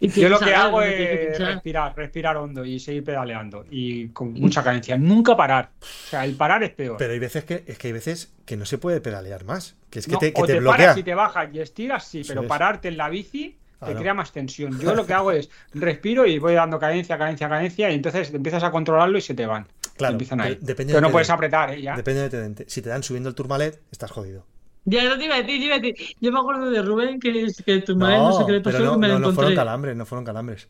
y 0.00 0.08
Yo 0.08 0.28
lo 0.28 0.38
que 0.38 0.54
hago 0.54 0.80
¿dónde 0.80 0.96
tienes 0.96 1.18
que 1.18 1.32
es 1.32 1.38
respirar, 1.38 1.96
respirar 1.96 2.36
hondo 2.36 2.64
y 2.64 2.80
seguir 2.80 3.04
pedaleando. 3.04 3.64
Y 3.70 4.08
con 4.08 4.32
mucha 4.32 4.62
cadencia. 4.64 4.96
Nunca 4.96 5.36
parar. 5.36 5.70
O 5.80 5.84
sea, 6.10 6.24
el 6.24 6.34
parar 6.34 6.62
es 6.62 6.70
peor. 6.70 6.96
Pero 6.98 7.12
hay 7.12 7.18
veces 7.18 7.44
que 7.44 7.62
es 7.66 7.78
que 7.78 7.88
hay 7.88 7.92
veces 7.92 8.32
que 8.44 8.56
no 8.56 8.64
se 8.64 8.78
puede 8.78 9.00
pedalear 9.00 9.44
más. 9.44 9.76
Que 9.90 9.98
es 9.98 10.06
que 10.06 10.12
No, 10.12 10.18
te, 10.18 10.32
que 10.32 10.42
o 10.42 10.46
te 10.46 10.54
te 10.54 10.60
bloquea. 10.60 10.78
paras 10.78 10.98
y 10.98 11.02
te 11.02 11.14
bajas 11.14 11.48
y 11.52 11.60
estiras, 11.60 12.06
sí, 12.06 12.22
pero 12.26 12.46
pararte 12.46 12.88
en 12.88 12.96
la 12.96 13.08
bici 13.08 13.56
te 13.84 13.94
crea 13.94 14.14
más 14.14 14.32
tensión. 14.32 14.78
Yo 14.80 14.94
lo 14.94 15.06
que 15.06 15.12
hago 15.14 15.30
es 15.32 15.50
respiro 15.74 16.26
y 16.26 16.38
voy 16.38 16.54
dando 16.54 16.78
cadencia, 16.78 17.18
cadencia, 17.18 17.48
cadencia, 17.48 17.90
y 17.90 17.94
entonces 17.94 18.32
empiezas 18.32 18.64
a 18.64 18.70
controlarlo 18.70 19.18
y 19.18 19.20
se 19.20 19.34
te 19.34 19.44
van. 19.46 19.66
Claro, 19.96 20.12
Te 20.12 20.14
empiezan 20.14 20.38
pero 20.38 20.48
ahí. 20.54 20.58
depende 20.60 20.92
pero 20.92 21.00
de 21.02 21.08
no 21.08 21.12
puedes 21.12 21.28
de- 21.28 21.34
apretar, 21.34 21.70
¿eh? 21.74 21.82
Ya. 21.82 21.96
Depende 21.96 22.22
de 22.22 22.30
te 22.30 22.36
den. 22.40 22.56
Si 22.68 22.82
te 22.82 22.88
dan 22.90 23.02
subiendo 23.02 23.28
el 23.28 23.34
turmalet, 23.34 23.80
estás 23.90 24.10
jodido. 24.10 24.44
Ya, 24.84 25.02
no 25.04 25.18
te 25.18 25.24
iba 25.24 25.34
a 25.34 25.38
decir, 25.42 25.58
yo 25.60 25.66
iba 25.66 25.76
a 25.76 25.78
decir. 25.80 26.16
Yo 26.20 26.30
me 26.32 26.38
acuerdo 26.38 26.70
de 26.70 26.80
Rubén 26.82 27.18
que, 27.18 27.46
que 27.64 27.80
tu 27.80 27.96
madre 27.96 28.18
no, 28.18 28.32
sé 28.32 28.44
qué 28.46 28.52
le 28.52 28.60
pasó, 28.60 28.76
pero 28.78 28.84
no, 28.86 28.92
que 28.92 28.98
me 28.98 29.08
no, 29.08 29.14
no 29.14 29.18
encontré. 29.18 29.34
fueron 29.34 29.54
calambres, 29.56 29.96
no 29.96 30.06
fueron 30.06 30.24
calambres. 30.24 30.68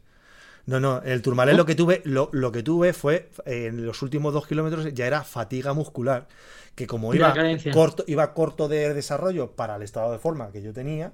No, 0.66 0.80
no, 0.80 1.00
el 1.02 1.22
turmalet 1.22 1.54
lo 1.56 1.64
que 1.66 1.74
tuve, 1.76 2.02
lo, 2.04 2.28
lo 2.32 2.50
que 2.50 2.62
tuve 2.62 2.92
fue 2.92 3.30
eh, 3.44 3.66
en 3.66 3.86
los 3.86 4.02
últimos 4.02 4.32
dos 4.32 4.46
kilómetros 4.46 4.92
ya 4.94 5.06
era 5.06 5.22
fatiga 5.22 5.74
muscular, 5.74 6.26
que 6.74 6.86
como 6.88 7.14
iba 7.14 7.32
corto, 7.72 8.04
iba 8.08 8.32
corto 8.34 8.66
de 8.68 8.92
desarrollo 8.94 9.52
para 9.52 9.76
el 9.76 9.82
estado 9.82 10.10
de 10.12 10.18
forma 10.18 10.50
que 10.50 10.62
yo 10.62 10.72
tenía, 10.72 11.12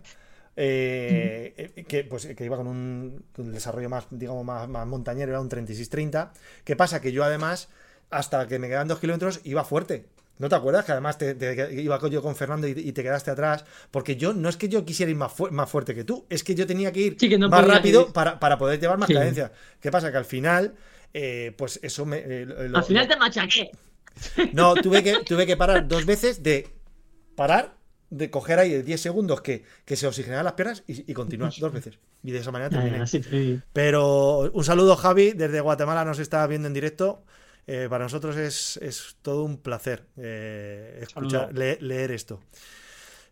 eh, 0.56 1.72
eh, 1.76 1.84
que 1.84 2.04
pues 2.04 2.26
que 2.26 2.44
iba 2.44 2.56
con 2.56 2.66
un, 2.66 3.24
un 3.36 3.52
desarrollo 3.52 3.88
más, 3.88 4.06
digamos, 4.10 4.44
más, 4.44 4.68
más 4.68 4.86
montañero, 4.86 5.32
era 5.32 5.40
un 5.40 5.48
36-30. 5.48 6.30
¿Qué 6.64 6.76
pasa? 6.76 7.00
Que 7.00 7.12
yo 7.12 7.24
además, 7.24 7.68
hasta 8.12 8.46
que 8.46 8.58
me 8.58 8.68
quedan 8.68 8.88
dos 8.88 8.98
kilómetros, 8.98 9.40
iba 9.44 9.64
fuerte. 9.64 10.06
¿No 10.38 10.48
te 10.48 10.54
acuerdas? 10.54 10.84
Que 10.84 10.92
además 10.92 11.18
te, 11.18 11.34
te- 11.34 11.82
iba 11.82 12.00
yo 12.08 12.22
con 12.22 12.34
Fernando 12.34 12.66
y, 12.66 12.72
y 12.72 12.92
te 12.92 13.02
quedaste 13.02 13.30
atrás. 13.30 13.64
Porque 13.90 14.16
yo 14.16 14.32
no 14.32 14.48
es 14.48 14.56
que 14.56 14.68
yo 14.68 14.84
quisiera 14.84 15.10
ir 15.10 15.16
más, 15.16 15.32
fu- 15.32 15.50
más 15.50 15.70
fuerte 15.70 15.94
que 15.94 16.04
tú, 16.04 16.26
es 16.30 16.42
que 16.42 16.54
yo 16.54 16.66
tenía 16.66 16.90
que 16.90 17.00
ir 17.00 17.16
Sí, 17.20 17.28
que 17.28 17.38
no 17.38 17.48
más 17.48 17.64
rápido 17.66 18.06
ir. 18.08 18.12
para, 18.12 18.40
para 18.40 18.58
poder 18.58 18.80
llevar 18.80 18.98
más 18.98 19.06
Sí. 19.08 19.14
cadencia. 19.14 19.52
¿Qué 19.80 19.90
pasa? 19.90 20.10
Que 20.10 20.16
al 20.16 20.24
final, 20.24 20.74
eh, 21.14 21.52
pues 21.56 21.78
eso 21.82 22.06
me. 22.06 22.18
eh, 22.18 22.46
lo- 22.46 22.78
Al 22.78 22.84
final 22.84 23.06
te 23.06 23.16
machaqué. 23.16 23.70
no, 24.52 24.74
tuve 24.74 25.02
que, 25.02 25.18
tuve 25.24 25.46
que 25.46 25.56
parar 25.56 25.86
dos 25.86 26.06
veces 26.06 26.42
de 26.42 26.68
parar, 27.36 27.76
de 28.10 28.30
coger 28.30 28.58
ahí 28.58 28.82
10 28.82 29.00
segundos 29.00 29.40
que, 29.42 29.64
que 29.84 29.96
se 29.96 30.06
oxigenaran 30.06 30.44
las 30.44 30.54
piernas 30.54 30.82
y, 30.86 31.10
y 31.10 31.14
continuar 31.14 31.52
dos 31.58 31.72
veces. 31.72 31.98
Y 32.24 32.30
de 32.32 32.38
esa 32.38 32.50
manera 32.50 32.68
terminé. 32.70 33.62
Pero 33.72 34.50
un 34.52 34.64
saludo, 34.64 34.96
Javi, 34.96 35.32
desde 35.32 35.60
Guatemala 35.60 36.04
nos 36.04 36.18
está 36.18 36.46
viendo 36.46 36.68
en 36.68 36.74
directo. 36.74 37.24
Eh, 37.66 37.86
para 37.88 38.04
nosotros 38.04 38.36
es, 38.36 38.76
es 38.78 39.16
todo 39.22 39.44
un 39.44 39.58
placer 39.58 40.04
eh, 40.16 40.98
escuchar, 41.02 41.52
le- 41.54 41.78
leer 41.80 42.10
esto. 42.10 42.40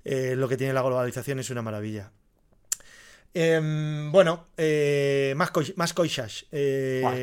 Eh, 0.05 0.35
lo 0.37 0.49
que 0.49 0.57
tiene 0.57 0.73
la 0.73 0.83
globalización 0.83 1.39
es 1.41 1.51
una 1.51 1.63
maravilla. 1.63 2.13
Em, 3.33 4.11
bueno, 4.11 4.47
más, 5.37 5.53
coi- 5.53 5.73
más 5.77 5.93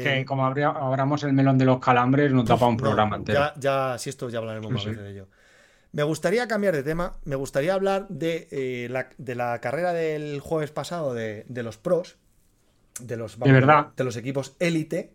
que 0.01 0.25
como 0.25 0.45
abramos 0.45 1.23
el 1.23 1.33
melón 1.33 1.57
de 1.57 1.65
los 1.65 1.79
calambres, 1.79 2.31
nos 2.31 2.45
tapa 2.45 2.67
un 2.67 2.75
no, 2.77 2.81
programa 2.83 3.17
entero. 3.17 3.39
Ya, 3.39 3.53
ya, 3.57 3.97
si 3.97 4.09
esto 4.09 4.29
ya 4.29 4.37
hablaremos 4.39 4.71
más 4.71 4.81
Sí, 4.83 4.89
veces 4.89 5.03
de 5.03 5.11
ello. 5.11 5.27
Me 5.91 6.03
gustaría 6.03 6.47
cambiar 6.47 6.75
de 6.75 6.83
tema. 6.83 7.17
Me 7.25 7.35
gustaría 7.35 7.73
hablar 7.73 8.07
de, 8.09 8.47
eh, 8.51 8.87
la, 8.89 9.09
de 9.17 9.35
la 9.35 9.59
carrera 9.59 9.91
del 9.93 10.39
jueves 10.39 10.71
pasado 10.71 11.13
de, 11.13 11.45
de 11.49 11.63
los 11.63 11.77
pros, 11.77 12.17
de 13.01 13.17
los, 13.17 13.37
De 13.39 13.51
verdad. 13.51 13.87
de 13.95 14.03
los 14.03 14.15
equipos 14.15 14.55
élite, 14.59 15.11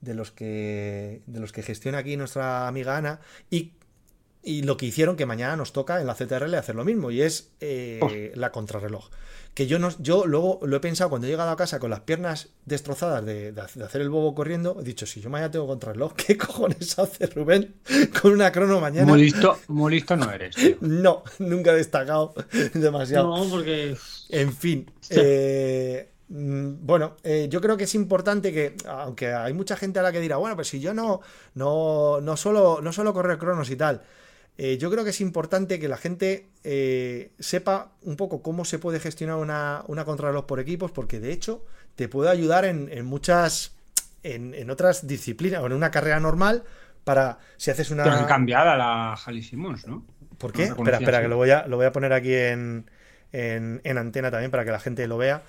de 0.00 0.14
los 0.14 0.30
que 0.32 1.22
de 1.26 1.40
los 1.40 1.52
que 1.52 1.62
gestiona 1.62 1.98
aquí 1.98 2.16
nuestra 2.16 2.68
amiga 2.68 2.96
Ana 2.96 3.20
y, 3.50 3.72
y 4.42 4.62
lo 4.62 4.76
que 4.76 4.86
hicieron 4.86 5.16
que 5.16 5.26
mañana 5.26 5.56
nos 5.56 5.72
toca 5.72 6.00
en 6.00 6.06
la 6.06 6.14
CTRL 6.14 6.54
hacer 6.54 6.74
lo 6.74 6.84
mismo 6.84 7.10
y 7.10 7.22
es 7.22 7.50
eh, 7.60 8.32
la 8.36 8.52
contrarreloj. 8.52 9.08
Que 9.54 9.66
yo 9.66 9.78
no, 9.78 9.88
yo 10.00 10.26
luego 10.26 10.60
lo 10.64 10.76
he 10.76 10.80
pensado 10.80 11.08
cuando 11.08 11.26
he 11.26 11.30
llegado 11.30 11.50
a 11.50 11.56
casa 11.56 11.78
con 11.78 11.88
las 11.88 12.00
piernas 12.00 12.50
destrozadas 12.66 13.24
de, 13.24 13.52
de 13.52 13.60
hacer 13.62 14.02
el 14.02 14.10
bobo 14.10 14.34
corriendo, 14.34 14.76
he 14.78 14.84
dicho, 14.84 15.06
si 15.06 15.22
yo 15.22 15.30
mañana 15.30 15.50
tengo 15.50 15.66
contrarreloj, 15.66 16.12
¿qué 16.26 16.36
cojones 16.36 16.98
hace 16.98 17.26
Rubén 17.28 17.74
con 18.20 18.32
una 18.32 18.52
crono 18.52 18.80
mañana? 18.82 19.06
Muy 19.06 19.22
listo, 19.22 19.58
muy 19.68 19.94
listo 19.94 20.14
no 20.14 20.30
eres, 20.30 20.54
tío. 20.54 20.76
No, 20.82 21.24
nunca 21.38 21.72
he 21.72 21.76
destacado 21.76 22.34
demasiado. 22.74 23.34
No, 23.34 23.48
porque. 23.50 23.96
En 24.28 24.52
fin, 24.54 24.90
Sí. 25.00 25.14
eh, 25.16 26.10
bueno, 26.28 27.16
eh, 27.22 27.46
yo 27.48 27.60
creo 27.60 27.76
que 27.76 27.84
es 27.84 27.94
importante 27.94 28.52
que, 28.52 28.76
aunque 28.88 29.32
hay 29.32 29.52
mucha 29.52 29.76
gente 29.76 30.00
a 30.00 30.02
la 30.02 30.12
que 30.12 30.20
dirá, 30.20 30.36
bueno, 30.36 30.56
pues 30.56 30.68
si 30.68 30.80
yo 30.80 30.92
no, 30.92 31.20
no, 31.54 32.20
no 32.20 32.36
solo, 32.36 32.80
no 32.82 32.92
solo 32.92 33.12
correr 33.12 33.38
cronos 33.38 33.70
y 33.70 33.76
tal, 33.76 34.02
eh, 34.58 34.78
yo 34.78 34.90
creo 34.90 35.04
que 35.04 35.10
es 35.10 35.20
importante 35.20 35.78
que 35.78 35.86
la 35.86 35.98
gente 35.98 36.48
eh, 36.64 37.30
sepa 37.38 37.92
un 38.02 38.16
poco 38.16 38.42
cómo 38.42 38.64
se 38.64 38.78
puede 38.78 39.00
gestionar 39.00 39.36
una, 39.36 39.84
una 39.86 40.04
contrarreloj 40.04 40.46
por 40.46 40.60
equipos, 40.60 40.90
porque 40.90 41.20
de 41.20 41.32
hecho 41.32 41.64
te 41.94 42.08
puede 42.08 42.30
ayudar 42.30 42.64
en, 42.64 42.88
en 42.90 43.04
muchas, 43.04 43.76
en, 44.22 44.54
en 44.54 44.70
otras 44.70 45.06
disciplinas, 45.06 45.62
o 45.62 45.66
en 45.66 45.74
una 45.74 45.90
carrera 45.90 46.18
normal, 46.18 46.64
para 47.04 47.38
si 47.56 47.70
haces 47.70 47.90
una... 47.90 48.02
Pero 48.02 48.16
han 48.16 48.24
cambiado 48.24 48.76
la 48.76 49.14
Halley 49.14 49.42
Simmons, 49.42 49.86
¿no? 49.86 50.04
¿Por 50.38 50.52
qué? 50.52 50.64
espera, 50.64 50.98
espera, 50.98 51.18
así. 51.18 51.24
que 51.24 51.28
lo 51.28 51.36
voy 51.36 51.50
a, 51.50 51.66
lo 51.66 51.76
voy 51.76 51.86
a 51.86 51.92
poner 51.92 52.12
aquí 52.12 52.34
en, 52.34 52.90
en, 53.32 53.80
en 53.84 53.98
antena 53.98 54.30
también 54.30 54.50
para 54.50 54.64
que 54.64 54.70
la 54.70 54.80
gente 54.80 55.06
lo 55.06 55.16
vea. 55.18 55.42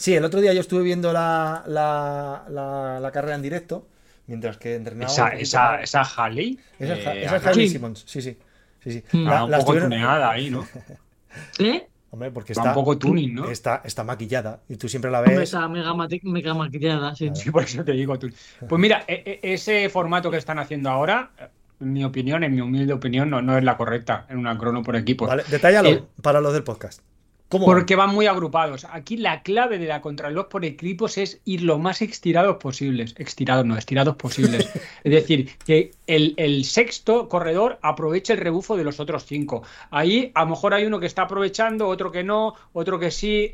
Sí, 0.00 0.14
el 0.14 0.24
otro 0.24 0.40
día 0.40 0.54
yo 0.54 0.60
estuve 0.60 0.82
viendo 0.82 1.12
la, 1.12 1.62
la, 1.66 2.44
la- 2.48 2.98
la 3.00 3.10
carrera 3.12 3.34
en 3.34 3.42
directo, 3.42 3.86
mientras 4.26 4.56
que 4.56 4.74
entrenaba. 4.74 5.12
Esa, 5.12 5.28
esa, 5.28 5.82
esa 5.82 6.02
Halley. 6.02 6.58
Esa 6.78 6.94
eh, 7.12 7.24
esa 7.26 7.36
Harley 7.36 7.66
Sí. 7.66 7.72
Simmons, 7.74 8.04
sí, 8.06 8.22
sí. 8.22 8.38
sí, 8.82 8.92
sí. 8.92 9.04
La- 9.12 9.40
Ah, 9.40 9.44
un 9.44 9.50
la 9.50 9.58
poco 9.58 9.72
estuvieron- 9.74 9.90
tuneada 9.90 10.30
ahí, 10.30 10.50
¿no? 10.50 10.66
¿Eh? 11.58 11.86
Hombre, 12.12 12.30
porque 12.30 12.54
está, 12.54 12.70
un 12.70 12.74
poco 12.74 12.96
tuning, 12.98 13.34
¿no? 13.34 13.50
está, 13.50 13.82
está 13.84 14.02
maquillada 14.02 14.62
y 14.70 14.76
tú 14.76 14.88
siempre 14.88 15.10
la 15.10 15.18
Hombre, 15.18 15.36
ves. 15.36 15.50
Está 15.52 15.68
mega, 15.68 16.54
maquillada, 16.54 17.14
sí. 17.14 17.30
Sí, 17.34 17.50
por 17.50 17.62
eso 17.64 17.84
te 17.84 17.92
digo 17.92 18.18
tú. 18.18 18.28
Pues 18.68 18.80
mira, 18.80 19.04
e- 19.06 19.40
e- 19.42 19.52
ese 19.52 19.88
formato 19.90 20.30
que 20.30 20.38
están 20.38 20.58
haciendo 20.58 20.88
ahora, 20.90 21.30
en 21.78 21.92
mi 21.92 22.02
opinión, 22.04 22.42
en 22.42 22.54
mi 22.54 22.62
humilde 22.62 22.94
opinión, 22.94 23.28
no, 23.30 23.42
no 23.42 23.56
es 23.58 23.62
la 23.62 23.76
correcta 23.76 24.24
en 24.30 24.38
una 24.38 24.56
crono 24.58 24.82
por 24.82 24.96
equipos. 24.96 25.28
Vale, 25.28 25.44
detállalo 25.50 25.88
El- 25.90 26.04
para 26.22 26.40
los 26.40 26.52
del 26.54 26.64
podcast. 26.64 27.02
Porque 27.50 27.96
van 27.96 28.14
muy 28.14 28.26
agrupados. 28.26 28.86
Aquí 28.90 29.16
la 29.16 29.42
clave 29.42 29.78
de 29.78 29.86
la 29.86 30.00
contrarreloj 30.00 30.48
por 30.48 30.64
equipos 30.64 31.18
es 31.18 31.40
ir 31.44 31.62
lo 31.62 31.78
más 31.78 32.00
estirados 32.00 32.58
posibles. 32.58 33.14
Estirados, 33.18 33.66
no, 33.66 33.76
estirados 33.76 34.14
posibles. 34.16 34.70
es 35.04 35.12
decir, 35.12 35.50
que 35.66 35.90
el, 36.06 36.34
el 36.36 36.64
sexto 36.64 37.28
corredor 37.28 37.78
aproveche 37.82 38.34
el 38.34 38.38
rebufo 38.38 38.76
de 38.76 38.84
los 38.84 39.00
otros 39.00 39.24
cinco. 39.26 39.64
Ahí 39.90 40.30
a 40.34 40.44
lo 40.44 40.50
mejor 40.50 40.74
hay 40.74 40.86
uno 40.86 41.00
que 41.00 41.06
está 41.06 41.22
aprovechando, 41.22 41.88
otro 41.88 42.12
que 42.12 42.22
no, 42.22 42.54
otro 42.72 42.98
que 43.00 43.10
sí. 43.10 43.52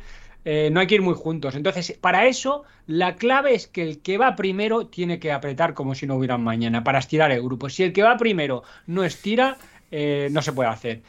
Eh, 0.48 0.70
no 0.70 0.78
hay 0.78 0.86
que 0.86 0.94
ir 0.94 1.02
muy 1.02 1.14
juntos. 1.14 1.56
Entonces, 1.56 1.98
para 2.00 2.26
eso, 2.26 2.62
la 2.86 3.16
clave 3.16 3.54
es 3.54 3.66
que 3.66 3.82
el 3.82 3.98
que 3.98 4.16
va 4.16 4.36
primero 4.36 4.86
tiene 4.86 5.18
que 5.18 5.32
apretar 5.32 5.74
como 5.74 5.96
si 5.96 6.06
no 6.06 6.14
hubiera 6.14 6.38
mañana 6.38 6.84
para 6.84 7.00
estirar 7.00 7.32
el 7.32 7.42
grupo. 7.42 7.68
Si 7.68 7.82
el 7.82 7.92
que 7.92 8.04
va 8.04 8.16
primero 8.16 8.62
no 8.86 9.02
estira, 9.02 9.56
eh, 9.90 10.28
no 10.30 10.42
se 10.42 10.52
puede 10.52 10.68
hacer. 10.68 11.02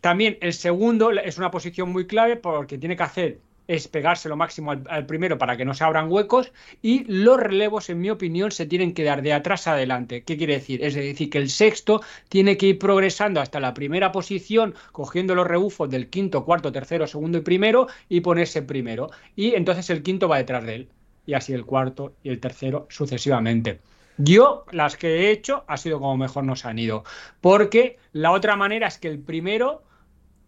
También 0.00 0.38
el 0.40 0.52
segundo 0.52 1.10
es 1.10 1.38
una 1.38 1.50
posición 1.50 1.90
muy 1.90 2.06
clave 2.06 2.36
porque 2.36 2.78
tiene 2.78 2.96
que 2.96 3.02
hacer 3.02 3.38
es 3.68 3.86
pegarse 3.86 4.30
lo 4.30 4.36
máximo 4.36 4.72
al, 4.72 5.06
primero 5.06 5.36
para 5.36 5.56
que 5.56 5.64
no 5.66 5.74
se 5.74 5.84
abran 5.84 6.10
huecos 6.10 6.52
y 6.80 7.04
los 7.04 7.38
relevos, 7.38 7.90
en 7.90 8.00
mi 8.00 8.10
opinión, 8.10 8.50
se 8.50 8.66
tienen 8.66 8.94
que 8.94 9.04
dar 9.04 9.20
de 9.22 9.34
atrás 9.34 9.68
a 9.68 9.74
adelante. 9.74 10.24
¿Qué 10.24 10.38
quiere 10.38 10.54
decir? 10.54 10.82
Es 10.82 10.94
decir, 10.94 11.28
que 11.28 11.38
el 11.38 11.50
sexto 11.50 12.00
tiene 12.30 12.56
que 12.56 12.66
ir 12.66 12.78
progresando 12.78 13.40
hasta 13.40 13.60
la 13.60 13.74
primera 13.74 14.10
posición, 14.10 14.74
cogiendo 14.90 15.34
los 15.34 15.46
rebufos 15.46 15.90
del 15.90 16.08
quinto, 16.08 16.44
cuarto, 16.46 16.72
tercero, 16.72 17.06
segundo 17.06 17.38
y 17.38 17.42
primero 17.42 17.88
y 18.08 18.22
ponerse 18.22 18.62
primero. 18.62 19.10
Y 19.36 19.54
entonces 19.54 19.90
el 19.90 20.02
quinto 20.02 20.28
va 20.28 20.38
detrás 20.38 20.64
de 20.64 20.74
él. 20.74 20.88
Y 21.26 21.34
así 21.34 21.52
el 21.52 21.66
cuarto 21.66 22.14
y 22.22 22.30
el 22.30 22.40
tercero 22.40 22.86
sucesivamente. 22.88 23.80
Yo, 24.16 24.64
las 24.72 24.96
que 24.96 25.08
he 25.08 25.30
hecho, 25.30 25.64
ha 25.68 25.76
sido 25.76 26.00
como 26.00 26.16
mejor 26.16 26.42
nos 26.44 26.64
han 26.64 26.78
ido. 26.78 27.04
Porque 27.42 27.98
la 28.12 28.32
otra 28.32 28.56
manera 28.56 28.88
es 28.88 28.96
que 28.96 29.08
el 29.08 29.18
primero 29.18 29.82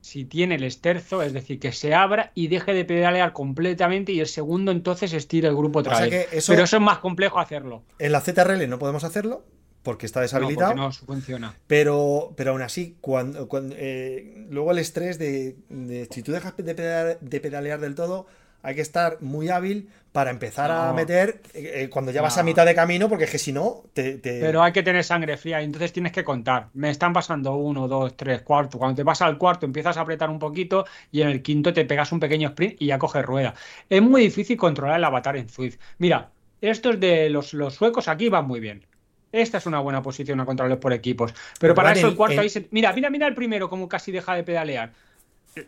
si 0.00 0.24
tiene 0.24 0.54
el 0.56 0.64
esterzo, 0.64 1.22
es 1.22 1.32
decir, 1.32 1.58
que 1.60 1.72
se 1.72 1.94
abra 1.94 2.32
y 2.34 2.48
deje 2.48 2.72
de 2.74 2.84
pedalear 2.84 3.32
completamente 3.32 4.12
y 4.12 4.20
el 4.20 4.26
segundo 4.26 4.72
entonces 4.72 5.12
estire 5.12 5.48
el 5.48 5.54
grupo 5.56 5.80
otra 5.80 5.94
O 5.94 5.96
sea 5.98 6.06
vez. 6.06 6.28
eso- 6.32 6.52
Pero 6.52 6.64
eso 6.64 6.76
es 6.76 6.82
más 6.82 6.98
complejo 6.98 7.38
hacerlo. 7.38 7.82
En 7.98 8.12
la 8.12 8.20
ZRL 8.20 8.66
no 8.68 8.78
podemos 8.78 9.04
hacerlo 9.04 9.44
porque 9.82 10.06
está 10.06 10.20
No, 10.20 10.22
deshabilitado. 10.22 10.70
porque 10.72 10.80
no 10.80 10.92
funciona. 10.92 11.54
Pero, 11.66 12.32
pero 12.36 12.50
aún 12.52 12.62
así, 12.62 12.96
cuando, 13.00 13.48
cuando, 13.48 13.74
eh, 13.78 14.46
luego 14.50 14.72
el 14.72 14.78
estrés 14.78 15.18
de, 15.18 15.56
de- 15.68 16.06
si 16.10 16.22
tú 16.22 16.32
dejas 16.32 16.54
de 16.56 16.74
pedalear, 16.74 17.18
de 17.20 17.40
pedalear 17.40 17.80
del 17.80 17.94
todo, 17.94 18.26
hay 18.62 18.74
que 18.74 18.80
estar 18.82 19.18
muy 19.20 19.48
hábil 19.48 19.88
para 20.12 20.30
empezar 20.30 20.70
a 20.72 20.92
meter 20.92 21.40
eh, 21.54 21.84
eh, 21.84 21.88
cuando 21.88 22.10
ya 22.10 22.20
vas 22.20 22.36
a 22.36 22.42
mitad 22.42 22.66
de 22.66 22.74
camino, 22.74 23.08
porque 23.08 23.24
es 23.24 23.30
que 23.30 23.38
si 23.38 23.52
no, 23.52 23.84
te, 23.92 24.18
te- 24.18 24.40
Pero 24.40 24.62
hay 24.62 24.72
que 24.72 24.82
tener 24.82 25.04
sangre 25.04 25.36
fría 25.36 25.60
y 25.60 25.64
entonces 25.64 25.92
tienes 25.92 26.10
que 26.12 26.24
contar. 26.24 26.68
Me 26.74 26.90
están 26.90 27.12
pasando 27.12 27.54
uno, 27.54 27.86
dos, 27.86 28.16
tres, 28.16 28.42
cuarto. 28.42 28.78
Cuando 28.78 28.96
te 28.96 29.04
pasa 29.04 29.26
al 29.26 29.38
cuarto 29.38 29.66
empiezas 29.66 29.96
a 29.96 30.00
apretar 30.00 30.28
un 30.30 30.38
poquito 30.38 30.84
y 31.12 31.22
en 31.22 31.28
el 31.28 31.42
quinto 31.42 31.72
te 31.72 31.84
pegas 31.84 32.10
un 32.12 32.18
pequeño 32.20 32.48
sprint 32.48 32.80
y 32.82 32.86
ya 32.86 32.98
coges 32.98 33.24
rueda. 33.24 33.54
Es 33.88 34.02
muy 34.02 34.22
difícil 34.22 34.56
controlar 34.56 34.98
el 34.98 35.04
avatar 35.04 35.36
en 35.36 35.48
Zwift. 35.48 35.78
Mira, 35.98 36.30
estos 36.60 36.98
de 36.98 37.30
los, 37.30 37.54
los 37.54 37.74
suecos 37.74 38.08
aquí 38.08 38.28
van 38.28 38.46
muy 38.46 38.58
bien. 38.60 38.84
Esta 39.32 39.58
es 39.58 39.66
una 39.66 39.78
buena 39.78 40.02
posición 40.02 40.40
a 40.40 40.44
controlar 40.44 40.80
por 40.80 40.92
equipos. 40.92 41.32
Pero 41.32 41.44
Pero 41.60 41.74
para 41.76 41.92
eso 41.92 42.08
el 42.08 42.16
cuarto 42.16 42.40
ahí 42.40 42.48
se... 42.48 42.66
Mira, 42.72 42.92
mira, 42.92 43.10
mira 43.10 43.28
el 43.28 43.34
primero 43.34 43.68
como 43.70 43.88
casi 43.88 44.10
deja 44.10 44.34
de 44.34 44.42
pedalear. 44.42 44.92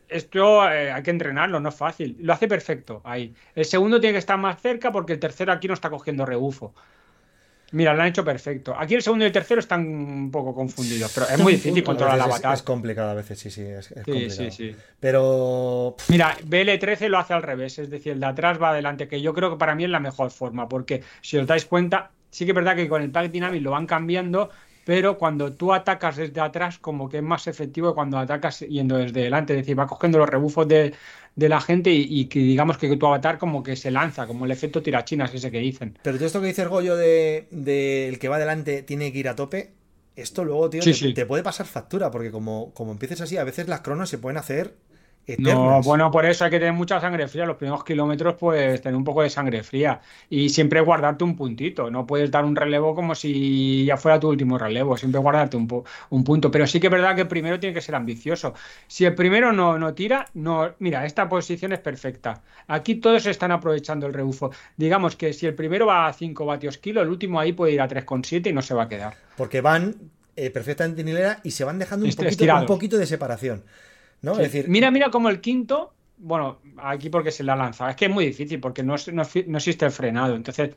Esto 0.09 0.71
eh, 0.71 0.93
hay 0.93 1.03
que 1.03 1.11
entrenarlo, 1.11 1.59
no 1.61 1.69
es 1.69 1.75
fácil. 1.75 2.17
Lo 2.21 2.33
hace 2.33 2.49
perfecto 2.49 3.01
ahí. 3.05 3.35
El 3.55 3.65
segundo 3.65 4.01
tiene 4.01 4.15
que 4.15 4.19
estar 4.19 4.39
más 4.39 4.61
cerca 4.61 4.93
porque 4.93 5.15
el 5.15 5.19
tercero 5.19 5.53
aquí 5.53 5.69
no 5.69 5.75
está 5.75 5.91
cogiendo 5.91 6.25
rebufo. 6.25 6.75
Mira, 7.73 7.95
lo 7.95 8.03
han 8.03 8.09
hecho 8.09 8.23
perfecto. 8.23 8.75
Aquí 8.79 8.95
el 8.95 9.03
segundo 9.03 9.25
y 9.25 9.29
el 9.29 9.33
tercero 9.33 9.59
están 9.59 9.87
un 9.87 10.31
poco 10.31 10.55
confundidos, 10.55 11.11
pero 11.15 11.27
es 11.27 11.39
muy 11.39 11.55
difícil 11.55 11.83
controlar 11.83 12.19
el 12.19 12.27
veces 12.27 12.45
es-. 12.45 12.53
Es, 12.53 12.63
complicado 12.63 13.11
a 13.11 13.15
veces, 13.15 13.39
sí, 13.39 13.51
sí, 13.51 13.63
es, 13.63 13.91
es 13.91 14.05
Sí, 14.05 14.11
complicado. 14.11 14.29
sí, 14.29 14.51
sí. 14.51 14.77
Pero 15.01 15.97
Mira, 16.09 16.37
BL13 16.47 17.09
lo 17.09 17.19
hace 17.19 17.33
al 17.33 17.43
revés, 17.43 17.79
es 17.79 17.89
decir, 17.89 18.13
el 18.13 18.21
de 18.21 18.27
atrás 18.27 18.61
va 18.61 18.71
adelante, 18.71 19.09
que 19.09 19.23
yo 19.23 19.33
creo 19.33 19.51
que 19.51 19.57
para 19.57 19.75
mí 19.75 19.85
es 19.85 19.91
la 19.91 20.01
mejor 20.01 20.31
forma, 20.31 20.69
porque 20.69 21.03
si 21.23 21.39
os 21.39 21.47
dais 21.47 21.65
cuenta, 21.65 22.11
sí 22.31 22.45
que 22.45 22.51
es 22.51 22.55
verdad 22.55 22.77
que 22.77 22.89
con 22.91 23.01
el 23.01 23.11
Pack 23.11 23.31
Dynamic 23.31 23.63
lo 23.63 23.71
van 23.71 23.87
cambiando, 23.87 24.51
pero 24.85 25.19
cuando 25.19 25.53
tú 25.55 25.73
atacas 25.73 26.17
desde 26.17 26.41
atrás, 26.41 26.79
como 26.79 27.09
que 27.09 27.19
es 27.19 27.23
más 27.23 27.47
efectivo 27.47 27.91
que 27.91 27.95
cuando 27.95 28.19
atacas 28.19 28.61
yendo 28.61 28.97
desde 28.99 29.23
delante, 29.23 29.53
es 29.55 29.61
decir, 29.61 29.79
va 29.79 29.87
cogiendo 29.87 30.19
los 30.19 30.29
rebufos 30.29 30.67
de, 30.69 30.95
de 31.37 31.49
la 31.49 31.61
gente 31.61 31.91
y, 31.93 32.07
y 32.09 32.27
que 32.27 32.41
digamos 32.41 32.79
que 32.79 32.97
tu 32.97 33.07
avatar 33.07 33.39
como 33.39 33.63
que 33.63 33.77
se 33.77 33.91
lanza, 33.91 34.27
como 34.27 34.45
el 34.45 34.51
efecto 34.51 34.83
tirachinas 34.83 35.33
ese 35.35 35.51
que 35.51 35.59
dicen. 35.59 35.99
Pero 36.03 36.17
todo 36.17 36.27
esto 36.27 36.41
que 36.41 36.49
dice 36.49 36.63
el 36.63 36.69
Goyo 36.69 36.97
de, 36.97 37.49
de 37.51 38.09
el 38.09 38.19
que 38.19 38.29
va 38.29 38.37
adelante 38.37 38.83
tiene 38.83 39.13
que 39.13 39.19
ir 39.19 39.29
a 39.29 39.37
tope, 39.37 39.73
esto 40.17 40.45
luego, 40.45 40.69
tío, 40.71 40.83
Sí, 40.83 40.91
te, 40.91 40.95
sí. 40.95 41.15
te 41.15 41.27
puede 41.27 41.43
pasar 41.43 41.67
factura, 41.67 42.11
porque 42.11 42.31
como, 42.31 42.73
como 42.75 42.93
empieces 42.93 43.21
así, 43.21 43.37
a 43.37 43.45
veces 43.45 43.69
las 43.69 43.81
cronos 43.81 44.11
se 44.11 44.19
pueden 44.19 44.37
hacer 44.37 44.77
No, 45.39 45.81
bueno, 45.83 46.11
por 46.11 46.27
eso 46.27 46.45
hay 46.45 46.51
que 46.51 46.59
tener 46.59 46.75
mucha 46.75 47.01
sangre 47.01 47.29
fría. 47.29 47.47
Los 47.47 47.57
primeros 47.57 47.85
kilómetros, 47.85 48.35
pues 48.35 48.81
tener 48.81 48.97
un 48.97 49.05
poco 49.05 49.23
de 49.23 49.31
sangre 49.31 49.63
fría 49.63 50.01
y 50.29 50.49
siempre 50.49 50.81
guardarte 50.81 51.23
un 51.23 51.37
puntito. 51.37 51.91
No 51.91 52.07
puedes 52.07 52.31
dar 52.31 52.45
un 52.45 52.57
relevo 52.57 52.95
como 52.95 53.15
si 53.15 53.85
ya 53.85 53.97
fuera 53.97 54.19
tu 54.19 54.29
último 54.29 54.59
relevo. 54.59 54.97
Siempre 54.97 55.21
guardarte 55.21 55.57
un, 55.57 55.85
un 56.11 56.25
punto. 56.25 56.51
Pero 56.51 56.67
sí 56.67 56.81
que 56.81 56.89
es 56.89 56.91
verdad 56.91 57.15
que 57.15 57.23
el 57.23 57.29
primero 57.29 57.61
tiene 57.61 57.75
que 57.75 57.81
ser 57.81 57.95
ambicioso. 57.95 58.55
Si 58.89 59.05
el 59.05 59.15
primero 59.15 59.53
no, 59.53 59.79
no 59.79 59.95
tira, 59.95 60.27
no. 60.35 60.75
Mira, 60.81 61.07
esta 61.07 61.29
posición 61.29 61.73
es 61.73 61.79
perfecta. 61.79 62.43
Aquí 62.67 62.97
todos 62.97 63.25
están 63.27 63.53
aprovechando 63.53 64.07
el 64.07 64.15
rebufo. 64.15 64.51
Digamos 64.77 65.15
que 65.15 65.33
si 65.33 65.47
el 65.47 65.55
primero 65.55 65.87
va 65.87 66.09
a 66.09 66.13
5 66.13 66.45
vatios 66.45 66.79
kilo, 66.79 67.01
el 67.01 67.09
último 67.09 67.39
ahí 67.39 67.53
puede 67.53 67.73
ir 67.73 67.81
a 67.81 67.89
3,7 67.89 68.51
y 68.51 68.53
no 68.53 68.63
se 68.63 68.75
va 68.75 68.85
a 68.85 68.89
quedar. 68.89 69.15
Porque 69.37 69.61
van 69.61 69.95
eh, 70.35 70.51
perfectamente 70.51 71.03
en 71.03 71.09
hilera 71.09 71.41
y 71.45 71.53
se 71.53 71.65
van 71.65 71.79
dejando 71.79 72.07
un 72.07 72.13
poquito, 72.13 72.57
un 72.57 72.67
poquito 72.67 72.99
de 72.99 73.07
separación. 73.07 73.65
¿No? 74.23 74.35
Sí. 74.37 74.43
Es 74.43 74.53
decir, 74.53 74.69
Mira, 74.71 74.91
mira 74.91 75.11
como 75.11 75.29
el 75.29 75.41
quinto, 75.41 75.93
bueno, 76.19 76.61
aquí 76.79 77.11
porque 77.11 77.31
se 77.31 77.43
la 77.45 77.57
lanza. 77.57 77.91
Es 77.91 77.97
que 77.97 78.07
es 78.07 78.11
muy 78.11 78.25
difícil 78.27 78.61
porque 78.61 78.83
no, 78.83 78.95
no, 79.13 79.23
no 79.47 79.59
existe 79.59 79.85
el 79.85 79.91
frenado. 79.93 80.35
Entonces 80.37 80.71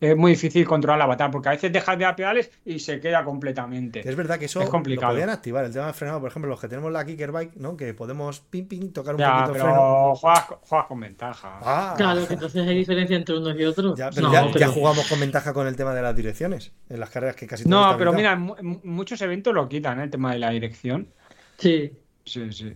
es 0.00 0.16
muy 0.16 0.32
difícil 0.32 0.64
controlar 0.64 0.98
el 0.98 1.02
avatar 1.02 1.28
porque 1.30 1.48
a 1.48 1.52
veces 1.52 1.72
dejas 1.72 1.98
de 1.98 2.04
dar 2.04 2.14
pedales 2.14 2.52
y 2.64 2.78
se 2.78 3.00
queda 3.00 3.24
completamente. 3.24 4.08
es 4.08 4.14
verdad 4.16 4.38
que 4.38 4.44
eso 4.44 4.60
es 4.60 4.68
complicado. 4.70 5.12
lo 5.12 5.16
podían 5.16 5.30
activar. 5.30 5.64
El 5.64 5.72
tema 5.72 5.86
del 5.86 5.94
frenado, 5.94 6.20
por 6.20 6.30
ejemplo, 6.30 6.48
los 6.48 6.60
que 6.60 6.68
tenemos 6.68 6.92
la 6.92 7.04
Kicker 7.04 7.32
Bike, 7.32 7.56
¿no? 7.56 7.76
Que 7.76 7.94
podemos 7.94 8.38
ping 8.40 8.66
ping 8.66 8.92
tocar 8.92 9.14
un 9.16 9.20
Ya, 9.20 9.32
poquito 9.32 9.50
el 9.54 9.60
freno. 9.60 9.74
pero 9.74 10.14
juegas, 10.16 10.44
con- 10.44 10.58
juegas 10.60 10.86
con 10.86 11.00
ventaja. 11.00 11.58
Ah, 11.62 11.94
Claro, 11.96 12.26
que 12.28 12.34
entonces 12.34 12.66
hay 12.66 12.76
diferencia 12.76 13.16
entre 13.16 13.36
unos 13.38 13.58
y 13.58 13.64
otros. 13.64 13.98
ya, 13.98 14.10
pero 14.10 14.28
No, 14.28 14.32
ya, 14.32 14.46
ya 14.46 14.52
pero- 14.52 14.72
jugamos 14.72 15.08
con 15.08 15.18
ventaja 15.20 15.52
con 15.52 15.66
el 15.66 15.74
tema 15.74 15.92
de 15.94 16.02
las 16.02 16.14
direcciones. 16.14 16.72
En 16.88 17.00
las 17.00 17.10
carreras 17.10 17.34
que 17.34 17.46
casi 17.48 17.68
No, 17.68 17.96
pero 17.98 18.12
mira, 18.12 18.32
en 18.34 18.80
muchos 18.84 19.20
eventos 19.20 19.52
lo 19.52 19.68
quitan, 19.68 19.98
¿eh? 20.00 20.04
el 20.04 20.10
tema 20.10 20.32
de 20.32 20.38
la 20.38 20.50
dirección. 20.50 21.08
Sí, 21.56 21.92
Sí, 22.24 22.52
sí. 22.52 22.72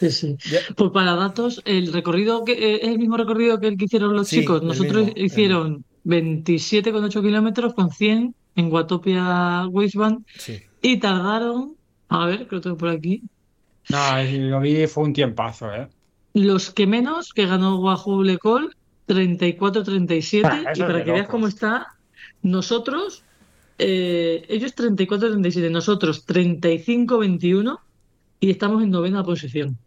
Sí, 0.00 0.10
sí. 0.10 0.36
Pues 0.76 0.90
para 0.92 1.14
datos, 1.14 1.62
el 1.64 1.92
recorrido 1.92 2.44
que 2.44 2.52
eh, 2.52 2.80
es 2.82 2.88
el 2.88 2.98
mismo 2.98 3.16
recorrido 3.16 3.60
que 3.60 3.68
el 3.68 3.76
que 3.76 3.86
hicieron 3.86 4.14
los 4.14 4.28
Sí, 4.28 4.40
chicos. 4.40 4.62
Nosotros 4.62 5.06
mismo, 5.06 5.20
hicieron 5.24 5.84
27,8 6.04 7.22
kilómetros 7.22 7.74
con 7.74 7.90
100 7.90 8.34
en 8.56 8.72
Watopia 8.72 9.66
Wasteband 9.68 10.24
Sí. 10.38 10.60
y 10.82 10.98
tardaron, 10.98 11.76
a 12.08 12.26
ver, 12.26 12.46
que 12.48 12.56
lo 12.56 12.60
tengo 12.60 12.76
por 12.76 12.88
aquí, 12.88 13.22
No, 13.88 13.98
lo 14.48 14.60
vi, 14.60 14.86
fue 14.86 15.04
un 15.04 15.12
tiempazo, 15.12 15.72
¿eh? 15.72 15.88
los 16.34 16.70
que 16.70 16.86
menos, 16.86 17.32
que 17.32 17.46
ganó 17.46 17.80
Wahoo 17.80 18.22
Lecol, 18.22 18.76
34-37. 19.08 20.42
Ah, 20.44 20.72
y 20.74 20.80
para 20.80 21.02
que 21.04 21.12
veas 21.12 21.28
cómo 21.28 21.46
está, 21.46 21.94
nosotros, 22.42 23.22
eh, 23.78 24.44
ellos 24.48 24.74
34-37, 24.74 25.70
nosotros 25.70 26.26
35-21 26.26 27.78
y 28.40 28.50
estamos 28.50 28.82
en 28.82 28.90
novena 28.90 29.22
posición. 29.24 29.78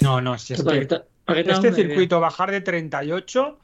No, 0.00 0.20
no, 0.20 0.38
si 0.38 0.54
es 0.54 0.62
Para 0.62 0.80
que 0.80 0.86
que 0.88 0.94
hagas 1.26 1.64
este 1.64 1.72
circuito 1.74 2.20
bajar 2.20 2.50
de 2.50 2.60
38 2.60 3.58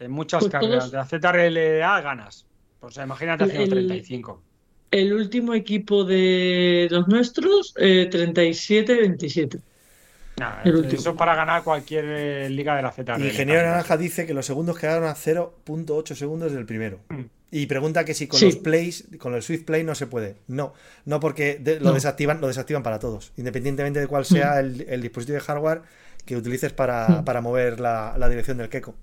en 0.00 0.10
muchas 0.10 0.40
Pues 0.40 0.52
carreras 0.52 0.90
todos- 0.90 0.90
de 0.92 0.98
la 0.98 1.04
ZRLA 1.06 2.00
ganas. 2.00 2.46
O 2.80 2.90
sea, 2.90 3.04
imagínate 3.04 3.44
haciendo 3.44 3.76
El- 3.76 3.86
35. 3.86 4.42
El 4.90 5.12
último 5.14 5.54
equipo 5.54 6.04
de 6.04 6.86
los 6.90 7.08
nuestros, 7.08 7.72
eh, 7.78 8.08
37-27. 8.10 9.58
Nah, 10.38 10.62
eso 10.64 11.14
para 11.14 11.34
ganar 11.34 11.62
cualquier 11.62 12.04
eh, 12.08 12.50
liga 12.50 12.74
de 12.76 12.82
la 12.82 12.90
ZRL. 12.90 13.24
Ingeniero 13.26 13.62
Naranja 13.62 13.96
dice 13.96 14.26
que 14.26 14.34
los 14.34 14.44
segundos 14.46 14.78
quedaron 14.78 15.08
a 15.08 15.14
0.8 15.14 16.14
segundos 16.14 16.52
del 16.52 16.66
primero. 16.66 17.00
Mm. 17.08 17.20
Y 17.54 17.66
pregunta 17.66 18.04
que 18.04 18.14
si 18.14 18.26
con 18.26 18.40
Sí. 18.40 18.46
los 18.46 18.56
plays, 18.56 19.04
con 19.18 19.34
el 19.34 19.42
Swift 19.42 19.64
Play 19.64 19.84
no 19.84 19.94
se 19.94 20.06
puede. 20.06 20.36
No, 20.48 20.72
no 21.04 21.20
porque 21.20 21.58
de- 21.60 21.78
lo 21.80 21.88
No. 21.90 21.92
desactivan, 21.92 22.40
lo 22.40 22.46
desactivan 22.48 22.82
para 22.82 22.98
todos, 22.98 23.32
independientemente 23.36 24.00
de 24.00 24.06
cuál 24.08 24.24
sea 24.24 24.58
el, 24.58 24.80
el 24.88 25.02
dispositivo 25.02 25.34
de 25.34 25.40
hardware 25.44 25.82
que 26.24 26.34
utilices 26.36 26.72
para, 26.72 27.06
Mm. 27.08 27.24
para 27.24 27.40
mover 27.42 27.78
la, 27.78 28.14
la 28.18 28.28
dirección 28.30 28.56
del 28.56 28.68
Keiko. 28.70 28.94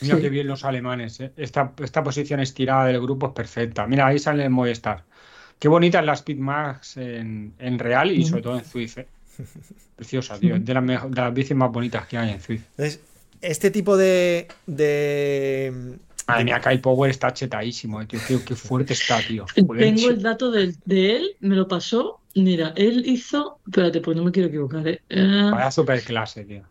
Mira 0.00 0.16
Sí. 0.16 0.22
qué 0.22 0.28
bien 0.30 0.46
los 0.46 0.64
alemanes. 0.64 1.20
¿eh? 1.20 1.32
Esta, 1.36 1.72
esta 1.82 2.02
posición 2.02 2.40
estirada 2.40 2.86
del 2.86 3.00
grupo 3.00 3.28
es 3.28 3.32
perfecta. 3.32 3.86
Mira, 3.86 4.06
ahí 4.06 4.18
sale 4.18 4.42
el 4.44 4.50
Movistar. 4.50 5.04
Qué 5.58 5.68
bonita 5.68 6.00
es 6.00 6.06
la 6.06 6.14
Speed 6.14 6.38
Max 6.38 6.96
en, 6.96 7.54
en 7.58 7.78
real 7.78 8.10
y 8.12 8.20
Mm. 8.24 8.28
sobre 8.28 8.42
todo 8.42 8.58
en 8.58 8.64
Zwift. 8.64 8.98
¿eh? 8.98 9.06
Preciosa, 9.96 10.38
tío. 10.38 10.58
De 10.58 10.74
las, 10.74 10.82
mejo- 10.82 11.08
de 11.08 11.20
las 11.20 11.32
bicis 11.34 11.56
más 11.56 11.70
bonitas 11.70 12.06
que 12.06 12.16
hay 12.18 12.30
en 12.32 12.40
Swift. 12.40 12.62
Entonces, 12.70 13.00
este 13.40 13.70
tipo 13.70 13.96
de. 13.96 14.48
de 14.66 15.96
Madre 16.26 16.44
mía, 16.44 16.60
Kai 16.60 16.78
Power 16.78 17.10
está 17.10 17.32
chetadísimo, 17.32 18.00
eh, 18.00 18.06
tío. 18.06 18.18
Qué, 18.26 18.42
qué 18.44 18.54
fuerte 18.56 18.94
está, 18.94 19.18
tío. 19.20 19.44
Tengo 19.54 20.10
el 20.10 20.22
dato 20.22 20.50
de, 20.50 20.74
de 20.84 21.16
él, 21.16 21.36
me 21.40 21.54
lo 21.54 21.68
pasó. 21.68 22.20
Mira, 22.34 22.72
él 22.76 23.06
hizo. 23.06 23.58
Espérate, 23.66 24.00
pues 24.00 24.16
no 24.16 24.24
me 24.24 24.32
quiero 24.32 24.48
equivocar, 24.48 24.86
¿eh? 24.88 25.00
Eh, 25.08 25.50
Vaya 25.52 25.70
super 25.70 26.02
clase, 26.02 26.44
tío. 26.44 26.62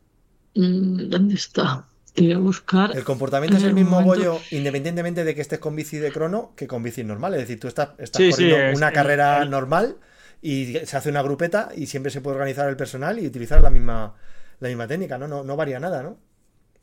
mm, 0.55 1.09
¿Dónde 1.09 1.35
está? 1.35 1.85
Te 2.13 2.23
voy 2.23 2.31
a 2.33 2.37
buscar. 2.37 2.95
El 2.95 3.03
comportamiento 3.03 3.57
es 3.57 3.63
el 3.63 3.69
Un 3.69 3.75
mismo 3.75 4.01
momento. 4.01 4.15
bollo, 4.15 4.39
independientemente 4.51 5.23
de 5.23 5.33
que 5.33 5.41
estés 5.41 5.59
con 5.59 5.75
bici 5.75 5.97
de 5.97 6.11
crono 6.11 6.53
que 6.55 6.67
con 6.67 6.83
bici 6.83 7.03
normal. 7.03 7.33
Es 7.35 7.41
decir, 7.41 7.59
tú 7.59 7.67
estás, 7.67 7.89
estás 7.97 8.19
Sí, 8.21 8.31
sí, 8.31 8.31
corriendo 8.49 8.57
es- 8.71 8.77
una 8.77 8.87
el- 8.89 8.93
carrera 8.93 9.41
el- 9.41 9.49
normal 9.49 9.97
y 10.41 10.73
se 10.85 10.97
hace 10.97 11.09
una 11.09 11.21
grupeta 11.23 11.69
y 11.75 11.87
siempre 11.87 12.11
se 12.11 12.21
puede 12.21 12.35
organizar 12.35 12.69
el 12.69 12.75
personal 12.75 13.17
y 13.19 13.25
utilizar 13.27 13.63
la 13.63 13.69
misma, 13.71 14.13
la 14.59 14.67
misma 14.67 14.87
técnica, 14.87 15.17
¿no? 15.17 15.27
No, 15.27 15.43
no 15.43 15.55
varía 15.55 15.79
nada, 15.79 16.03
¿no? 16.03 16.17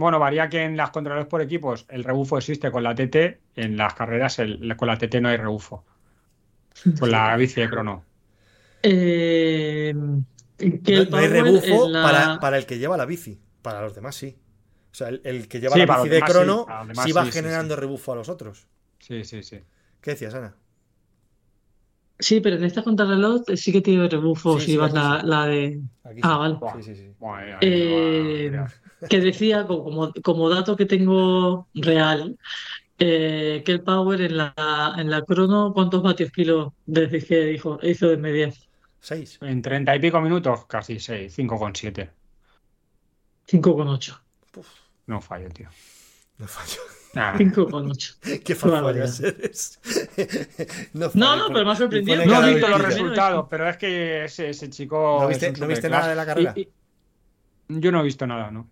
Bueno, 0.01 0.19
varía 0.19 0.49
que 0.49 0.63
en 0.65 0.77
las 0.77 0.91
contrarrelojes 0.91 1.31
por 1.31 1.43
equipos 1.43 1.87
el 1.89 2.05
rebufo 2.05 2.39
existe 2.39 2.71
con 2.73 2.83
la 2.83 2.95
TT, 2.95 3.41
en 3.57 3.77
las 3.77 3.95
carreras 3.95 4.39
el- 4.39 4.77
con 4.77 4.89
la 4.89 4.97
TT 4.99 5.21
no 5.21 5.29
hay 5.29 5.37
rebufo. 5.37 5.85
Con 6.99 7.11
la 7.11 7.37
bici 7.37 7.61
de 7.61 7.69
crono. 7.69 8.05
Eh, 8.83 9.95
que 10.59 10.95
No, 10.95 11.03
el 11.03 11.11
no 11.11 11.19
hay 11.19 11.29
rebufo 11.29 11.89
la- 11.89 12.03
para, 12.03 12.41
para 12.41 12.59
el 12.59 12.67
que 12.67 12.79
lleva 12.79 12.97
la 12.97 13.07
bici. 13.07 13.39
Para 13.63 13.83
los 13.83 13.95
demás 13.95 14.17
sí. 14.17 14.37
O 14.93 14.95
sea, 14.95 15.09
el, 15.09 15.21
el 15.25 15.49
que 15.49 15.61
lleva 15.61 15.77
Sí, 15.77 15.87
la 15.87 15.87
bici 15.97 16.09
de 16.09 16.21
sí, 16.21 16.27
crono 16.33 16.67
demás 16.89 17.05
sí 17.05 17.13
va 17.13 17.25
sí, 17.25 17.33
generando 17.33 17.75
sí. 17.75 17.81
rebufo 17.81 18.13
a 18.13 18.17
los 18.17 18.29
otros. 18.29 18.67
Sí, 18.99 19.25
sí, 19.25 19.43
sí. 19.43 19.61
¿Qué 20.01 20.13
decías, 20.13 20.35
Ana? 20.35 20.55
Sí, 22.19 22.41
pero 22.41 22.57
en 22.57 22.65
esta 22.65 22.83
contrarreloj 22.85 23.43
sí 23.57 23.73
que 23.73 23.81
tiene 23.81 24.07
rebufo 24.09 24.59
Sí, 24.59 24.67
si 24.67 24.73
sí, 24.73 24.77
vas 24.77 24.93
la, 24.93 25.47
de. 25.47 25.81
Aquí 26.05 26.21
Ah, 26.23 26.37
sí. 26.37 26.39
vale. 26.39 26.59
Sí, 26.73 26.83
sí, 26.83 26.95
sí. 26.95 27.15
Buah, 27.19 27.39
ahí, 27.39 27.51
ahí, 27.53 27.59
Eh. 27.63 28.51
Que 29.09 29.21
decía, 29.21 29.67
co- 29.67 29.83
como, 29.85 30.13
como 30.23 30.49
dato 30.49 30.77
que 30.77 30.87
tengo 30.87 31.69
real, 31.75 32.37
eh, 32.99 33.63
que 33.65 33.73
el 33.73 33.83
Power 33.83 34.21
en 34.21 34.37
la, 34.37 34.95
en 34.99 35.11
la 35.11 35.23
crono, 35.23 35.73
¿cuántos 35.73 36.03
vatios 36.03 36.31
kilo 36.33 36.75
desde 36.87 37.25
que 37.25 37.41
dijo, 37.47 37.79
hizo 37.83 38.09
de 38.09 38.17
media? 38.19 38.53
Seis. 39.01 39.39
En 39.41 39.63
treinta 39.63 39.97
y 39.97 40.01
pico 40.01 40.21
minutos, 40.21 40.67
casi 40.67 40.99
6, 41.01 41.39
5,7. 41.39 42.11
5,8. 43.49 44.19
No 45.07 45.21
fallo, 45.21 45.49
tío. 45.51 45.69
No 46.39 46.47
fallo. 46.47 46.81
Nah. 47.15 47.35
5,8. 47.37 48.43
Qué 48.45 48.55
barbaridad. 48.55 49.09
farfallas 49.09 49.21
eres. 49.21 49.81
no, 50.93 51.07
No, 51.07 51.11
fallo, 51.11 51.37
no, 51.37 51.43
pone- 51.45 51.55
pero 51.55 51.65
me 51.67 51.73
ha 51.73 51.77
sorprendido. 51.77 52.27
No 52.27 52.47
he 52.47 52.53
visto 52.55 52.69
los 52.69 52.81
resultados. 52.83 53.47
pero 53.51 53.69
es 53.69 53.77
que 53.79 54.25
ese, 54.25 54.51
ese 54.51 54.71
chico. 54.71 55.19
¿No 55.23 55.29
viste, 55.29 55.53
¿no 55.53 55.67
viste 55.67 55.89
nada 55.89 56.09
de 56.09 56.15
la 56.15 56.27
carrera? 56.27 56.53
Y- 56.57 56.61
y- 56.61 57.81
yo 57.81 57.91
no 57.93 58.01
he 58.01 58.05
visto 58.05 58.27
nada, 58.27 58.51
¿no? 58.51 58.69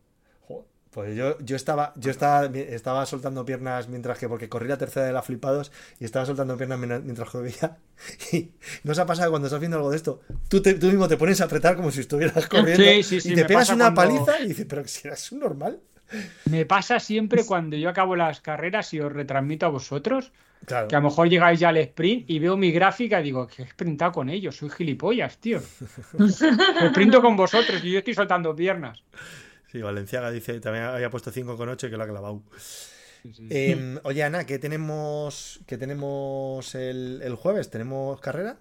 Pues 0.91 1.15
yo, 1.15 1.39
yo 1.41 1.55
estaba, 1.55 1.93
yo 1.97 2.11
estaba, 2.11 2.47
estaba 2.47 3.05
soltando 3.07 3.45
piernas 3.45 3.89
mientras 3.89 4.19
que, 4.19 4.29
porque 4.29 4.49
corrí 4.49 4.69
la 4.69 4.79
tercera 4.79 5.07
de 5.07 5.13
la 5.13 5.23
flipados 5.23 5.71
y 6.01 6.05
estaba 6.07 6.25
soltando 6.25 6.57
piernas 6.57 6.79
mientras, 6.79 7.29
corría. 7.31 7.77
Y 8.33 8.51
no 8.85 8.93
os 8.93 8.99
ha 8.99 9.07
pasado 9.07 9.31
cuando 9.31 9.47
estás 9.49 9.61
viendo 9.61 9.77
algo 9.77 9.91
de 9.91 9.97
esto, 9.97 10.21
tú, 10.49 10.63
te- 10.63 10.75
tú 10.75 10.87
mismo 10.87 11.07
te 11.07 11.17
pones 11.17 11.41
a 11.41 11.45
apretar 11.45 11.77
como 11.77 11.91
si 11.91 12.01
estuvieras 12.01 12.47
corriendo 12.49 12.83
Sí, 12.85 13.03
sí, 13.03 13.21
sí, 13.21 13.33
y 13.33 13.35
te 13.35 13.45
pegas 13.45 13.69
una 13.71 13.93
cuando- 13.95 14.25
paliza 14.25 14.41
y 14.43 14.49
dices, 14.49 14.67
pero 14.69 14.87
si 14.89 15.07
eres 15.09 15.31
un 15.33 15.41
normal. 15.41 15.79
Me 16.47 16.65
pasa 16.65 16.99
siempre 17.01 17.45
cuando 17.47 17.77
yo 17.77 17.91
acabo 17.91 18.17
las 18.17 18.41
carreras 18.41 18.93
y 18.95 19.01
os 19.01 19.13
retransmito 19.13 19.67
a 19.67 19.69
vosotros, 19.71 20.33
Claro. 20.65 20.89
que 20.89 20.97
a 20.97 20.99
lo 21.01 21.09
mejor 21.09 21.29
llegáis 21.29 21.61
ya 21.61 21.69
al 21.69 21.77
sprint 21.77 22.29
y 22.29 22.39
veo 22.41 22.57
mi 22.57 22.73
gráfica 22.73 23.21
y 23.21 23.25
digo, 23.25 23.47
que 23.47 23.63
he 23.63 23.67
sprintado 23.69 24.11
con 24.11 24.29
ellos, 24.29 24.57
soy 24.57 24.71
gilipollas, 24.71 25.39
tío. 25.39 25.61
Sprinto 26.91 27.21
con 27.23 27.37
vosotros 27.37 27.83
y 27.85 27.93
yo 27.93 27.99
estoy 27.99 28.15
soltando 28.15 28.55
piernas. 28.57 29.03
Sí, 29.71 29.83
Valenciaga 29.83 30.31
dice, 30.31 30.61
también 30.61 30.85
había 30.85 31.11
puesto 31.11 31.31
5,8 31.31 31.87
y 31.87 31.91
que 31.91 31.97
lo 31.97 32.03
ha 32.03 32.09
clavado. 32.09 32.43
Sí, 33.23 33.33
sí. 33.35 33.47
Eh, 33.51 33.99
oye, 34.05 34.23
Ana, 34.23 34.47
¿qué 34.47 34.59
tenemos, 34.59 35.61
qué 35.67 35.77
tenemos 35.77 36.75
el, 36.75 37.21
el 37.23 37.35
jueves? 37.35 37.71
¿Tenemos 37.71 38.21
carrera 38.21 38.59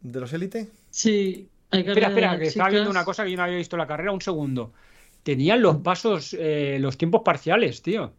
de 0.00 0.20
los 0.20 0.32
élite? 0.32 0.68
Sí, 0.90 1.48
hay 1.70 1.80
Espera, 1.80 2.08
espera, 2.08 2.38
que 2.38 2.46
estaba 2.46 2.70
viendo 2.70 2.90
una 2.90 3.04
cosa 3.04 3.24
que 3.24 3.30
yo 3.30 3.36
no 3.36 3.44
había 3.44 3.56
visto 3.56 3.76
la 3.76 3.86
carrera, 3.86 4.12
un 4.12 4.20
segundo. 4.20 4.72
Tenían 5.22 5.62
los 5.62 5.76
pasos, 5.78 6.34
eh, 6.38 6.78
los 6.80 6.96
tiempos 6.96 7.22
parciales, 7.24 7.82
tío. 7.82 8.12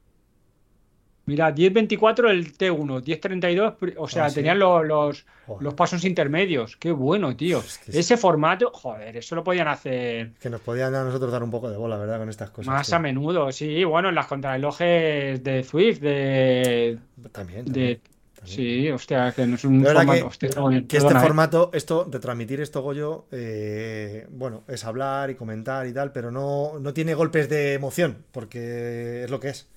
Mira, 1.30 1.54
10.24 1.56 2.30
el 2.30 2.58
T1, 2.58 3.02
10.32, 3.04 3.76
pri- 3.76 3.94
o 3.98 4.08
sea, 4.08 4.26
Ah, 4.26 4.30
sí. 4.30 4.36
tenían 4.36 4.60
los, 4.60 4.86
los, 4.86 5.26
los 5.60 5.74
pasos 5.74 6.04
intermedios. 6.06 6.76
Qué 6.78 6.92
bueno, 6.92 7.36
tío. 7.36 7.60
Es 7.60 7.78
que 7.78 7.92
sí. 7.92 8.00
Ese 8.00 8.18
formato, 8.18 8.72
joder, 8.74 9.16
eso 9.18 9.36
lo 9.36 9.44
podían 9.44 9.68
hacer 9.68 10.32
Que 10.42 10.50
nos 10.50 10.62
podían 10.62 10.94
a 10.96 11.04
nosotros 11.04 11.32
dar 11.32 11.44
un 11.44 11.52
poco 11.52 11.70
de 11.70 11.78
bola, 11.78 11.98
¿verdad? 11.98 12.20
Con 12.20 12.30
estas 12.30 12.50
cosas. 12.50 12.74
más 12.74 12.88
tío. 12.88 12.96
a 12.96 13.00
menudo. 13.00 13.52
Sí, 13.52 13.84
bueno, 13.84 14.10
en 14.10 14.16
las 14.16 14.28
contrarrelojes 14.28 15.44
de 15.44 15.64
Swift, 15.64 16.00
de, 16.00 16.98
También, 17.32 17.32
también, 17.32 17.66
de... 17.66 17.72
también. 17.96 18.20
Sí, 18.42 18.90
hostia, 18.90 19.34
que 19.34 19.46
no 19.46 19.56
es 19.56 19.66
un 19.66 19.84
formato... 19.84 20.12
que- 20.14 20.24
hostia, 20.24 20.50
Que 20.88 20.98
este 20.98 21.14
formato, 21.20 21.72
esto, 21.74 22.08
retransmitir 22.10 22.62
esto, 22.62 22.82
Goyo, 22.82 23.26
eh, 23.32 24.26
bueno, 24.30 24.64
es 24.70 24.86
hablar 24.86 25.30
y 25.30 25.36
comentar 25.36 25.86
y 25.88 25.94
tal, 25.94 26.12
pero 26.14 26.32
no, 26.32 26.80
no 26.80 26.94
tiene 26.94 27.14
golpes 27.16 27.50
de 27.50 27.74
emoción, 27.74 28.24
porque 28.32 29.24
es 29.26 29.30
lo 29.30 29.40
que 29.42 29.50
es. 29.50 29.68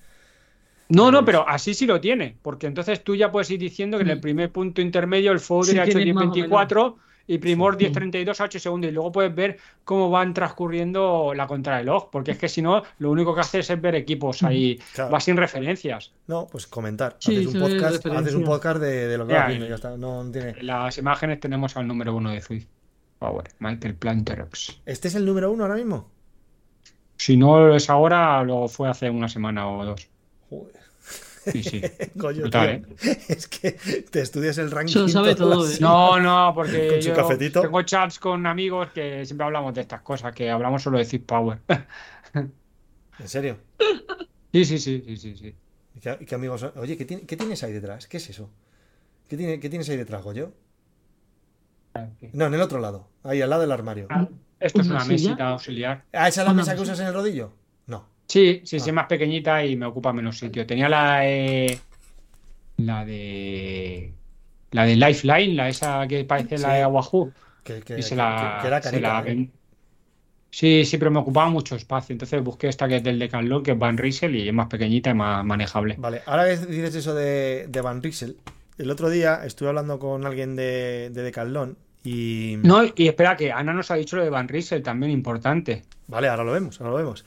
No, 0.95 1.11
no, 1.11 1.25
pero 1.25 1.47
así 1.47 1.73
sí 1.73 1.85
lo 1.85 1.99
tiene, 1.99 2.37
porque 2.41 2.67
entonces 2.67 3.03
tú 3.03 3.15
ya 3.15 3.31
puedes 3.31 3.49
ir 3.51 3.59
diciendo 3.59 3.97
que 3.97 4.03
en 4.03 4.09
el 4.11 4.17
Mm. 4.17 4.21
primer 4.21 4.51
punto 4.51 4.81
intermedio 4.81 5.31
el 5.31 5.39
Fowler 5.39 5.73
Sí, 5.73 5.79
ha 5.79 5.83
hecho 5.85 5.97
tienes 5.97 6.13
más 6.15 6.25
o 6.25 6.31
10.24 6.33 6.95
y 7.25 7.37
Primor 7.37 7.77
Sí. 7.77 7.85
10.32 7.85 8.39
a 8.41 8.43
8 8.43 8.59
segundos 8.59 8.89
y 8.91 8.93
luego 8.93 9.11
puedes 9.11 9.33
ver 9.33 9.57
cómo 9.85 10.09
van 10.09 10.33
transcurriendo 10.33 11.33
la 11.33 11.47
contrarreloj, 11.47 12.09
porque 12.11 12.31
es 12.31 12.37
que 12.37 12.49
si 12.49 12.61
no, 12.61 12.83
lo 12.99 13.11
único 13.11 13.33
que 13.33 13.41
haces 13.41 13.69
es 13.69 13.81
ver 13.81 13.95
equipos 13.95 14.43
ahí, 14.43 14.77
Claro. 14.93 15.11
va 15.11 15.19
sin 15.21 15.37
referencias. 15.37 16.11
No, 16.27 16.47
pues 16.51 16.67
comentar. 16.67 17.15
Sí, 17.19 17.37
haces 17.37 17.53
un 17.55 17.61
podcast, 17.61 18.05
haces 18.05 18.33
un 18.35 18.43
podcast 18.43 18.79
de, 18.81 19.07
de 19.07 19.17
lo 19.17 19.25
que 19.25 19.33
vas 19.33 19.47
viendo, 19.47 19.67
ya 19.67 19.75
está. 19.75 19.95
No, 19.97 20.23
no 20.23 20.31
tiene. 20.31 20.49
En 20.59 20.67
las 20.67 20.97
imágenes 20.97 21.39
tenemos 21.39 21.77
al 21.77 21.87
número 21.87 22.13
uno 22.13 22.31
de 22.31 22.41
Swift 22.41 22.67
Power, 23.19 23.45
Michael 23.59 23.95
Planterox. 23.95 24.81
¿Este 24.85 25.07
es 25.07 25.15
el 25.15 25.25
número 25.25 25.49
uno 25.49 25.63
ahora 25.63 25.75
mismo? 25.75 26.11
Si 27.15 27.37
no 27.37 27.57
lo 27.67 27.75
es 27.75 27.89
ahora, 27.89 28.43
lo 28.43 28.67
fue 28.67 28.89
hace 28.89 29.09
una 29.09 29.29
semana 29.29 29.69
o 29.69 29.85
dos. 29.85 30.09
Joder, 30.49 30.75
Sí, 31.45 31.63
sí. 31.63 31.81
Brutal, 32.15 32.85
tío. 32.85 32.95
Es 33.27 33.47
que 33.47 33.71
te 34.09 34.21
estudias 34.21 34.57
el 34.57 34.71
ranking. 34.71 34.95
Lo 35.01 35.07
sabe 35.09 35.35
todo, 35.35 35.69
¿eh? 35.69 35.77
No, 35.81 36.19
no, 36.19 36.51
porque 36.55 36.87
Con 36.87 37.01
su 37.01 37.09
yo 37.09 37.15
cafetito. 37.15 37.61
tengo 37.61 37.81
chats 37.81 38.19
con 38.19 38.45
amigos 38.47 38.89
que 38.93 39.25
siempre 39.25 39.45
hablamos 39.45 39.73
de 39.73 39.81
estas 39.81 40.01
cosas, 40.01 40.33
que 40.33 40.49
hablamos 40.49 40.81
solo 40.81 40.97
de 40.97 41.05
Swift 41.05 41.25
Power. 41.25 41.59
¿En 42.33 43.27
serio? 43.27 43.57
Sí, 44.51 44.65
sí, 44.65 44.77
sí, 44.79 45.03
sí, 45.05 45.17
sí, 45.17 45.35
sí. 45.37 45.55
¿Y 45.95 45.99
qué, 45.99 46.17
qué 46.25 46.35
amigos 46.35 46.61
son? 46.61 46.71
Oye, 46.77 46.97
¿qué, 46.97 47.05
tiene- 47.05 47.23
qué 47.23 47.37
tienes 47.37 47.61
ahí 47.63 47.73
detrás? 47.73 48.07
¿Qué 48.07 48.17
es 48.17 48.29
eso? 48.29 48.49
¿Qué, 49.27 49.37
tiene, 49.37 49.59
¿Qué 49.59 49.69
tienes 49.69 49.87
ahí 49.89 49.97
detrás, 49.97 50.23
Goyo? 50.23 50.53
No, 52.33 52.47
en 52.47 52.53
el 52.53 52.61
otro 52.61 52.79
lado. 52.79 53.07
Ahí, 53.23 53.41
al 53.41 53.49
lado 53.49 53.61
del 53.61 53.71
armario. 53.71 54.07
Ah, 54.09 54.27
Esto 54.59 54.81
es 54.81 54.87
¿Una 54.87 54.95
una 54.97 55.05
mesita 55.05 55.49
auxiliar. 55.49 56.05
¿Ah, 56.13 56.27
esa 56.27 56.41
es 56.41 56.47
la 56.47 56.53
mesa 56.53 56.75
que 56.75 56.81
usas 56.81 56.99
en 56.99 57.07
el 57.07 57.13
rodillo? 57.13 57.53
Sí, 58.27 58.61
sí, 58.63 58.79
sí, 58.79 58.85
Ah. 58.85 58.89
es 58.89 58.93
más 58.93 59.07
pequeñita 59.07 59.63
y 59.65 59.75
me 59.75 59.85
ocupa 59.85 60.11
menos 60.13 60.37
sitio. 60.39 60.65
Tenía 60.65 60.89
la 60.89 61.19
de. 61.19 61.79
La 62.77 63.05
de. 63.05 64.11
La 64.71 64.85
de 64.85 64.95
Lifeline, 64.95 65.53
la 65.53 65.69
esa 65.69 66.07
que 66.07 66.23
parece 66.25 66.57
la 66.57 66.73
de 66.73 66.85
Wahoo. 66.85 67.31
Que, 67.63 67.81
que, 67.81 67.99
Y 67.99 68.01
se 68.03 68.09
que- 68.09 68.15
la. 68.15 68.59
que- 68.81 68.89
se 68.89 68.99
la 68.99 69.23
¿eh? 69.27 69.47
Sí, 70.49 70.85
sí, 70.85 70.97
pero 70.99 71.09
me 71.09 71.19
ocupaba 71.19 71.49
mucho 71.49 71.75
espacio. 71.75 72.13
Entonces 72.13 72.43
busqué 72.43 72.67
esta 72.67 72.87
que 72.87 72.97
es 72.97 73.03
del 73.03 73.17
Decathlon, 73.19 73.63
que 73.63 73.71
es 73.71 73.77
Van 73.79 73.97
Riesel 73.97 74.35
y 74.35 74.47
es 74.47 74.53
más 74.53 74.67
pequeñita 74.67 75.09
y 75.09 75.13
más 75.15 75.43
manejable. 75.43 75.95
Vale, 75.97 76.21
ahora 76.27 76.45
que 76.45 76.57
dices 76.67 76.93
eso 76.95 77.15
de, 77.15 77.65
de 77.69 77.81
Van 77.81 78.03
Riesel, 78.03 78.37
el 78.77 78.91
otro 78.91 79.09
día 79.09 79.41
estuve 79.45 79.69
hablando 79.69 79.97
con 79.97 80.25
alguien 80.27 80.55
de, 80.55 81.09
de 81.11 81.23
Decathlon 81.23 81.75
y... 82.03 82.57
No, 82.61 82.83
y 82.83 83.07
espera, 83.07 83.35
que 83.35 83.51
Ana 83.51 83.73
nos 83.73 83.89
ha 83.89 83.95
dicho 83.95 84.15
lo 84.15 84.23
de 84.23 84.29
Van 84.29 84.47
Riesel, 84.47 84.83
también 84.83 85.11
importante. 85.11 85.83
Vale, 86.07 86.27
ahora 86.27 86.43
lo 86.43 86.51
vemos, 86.51 86.79
ahora 86.81 86.91
lo 86.91 86.97
vemos. 86.97 87.25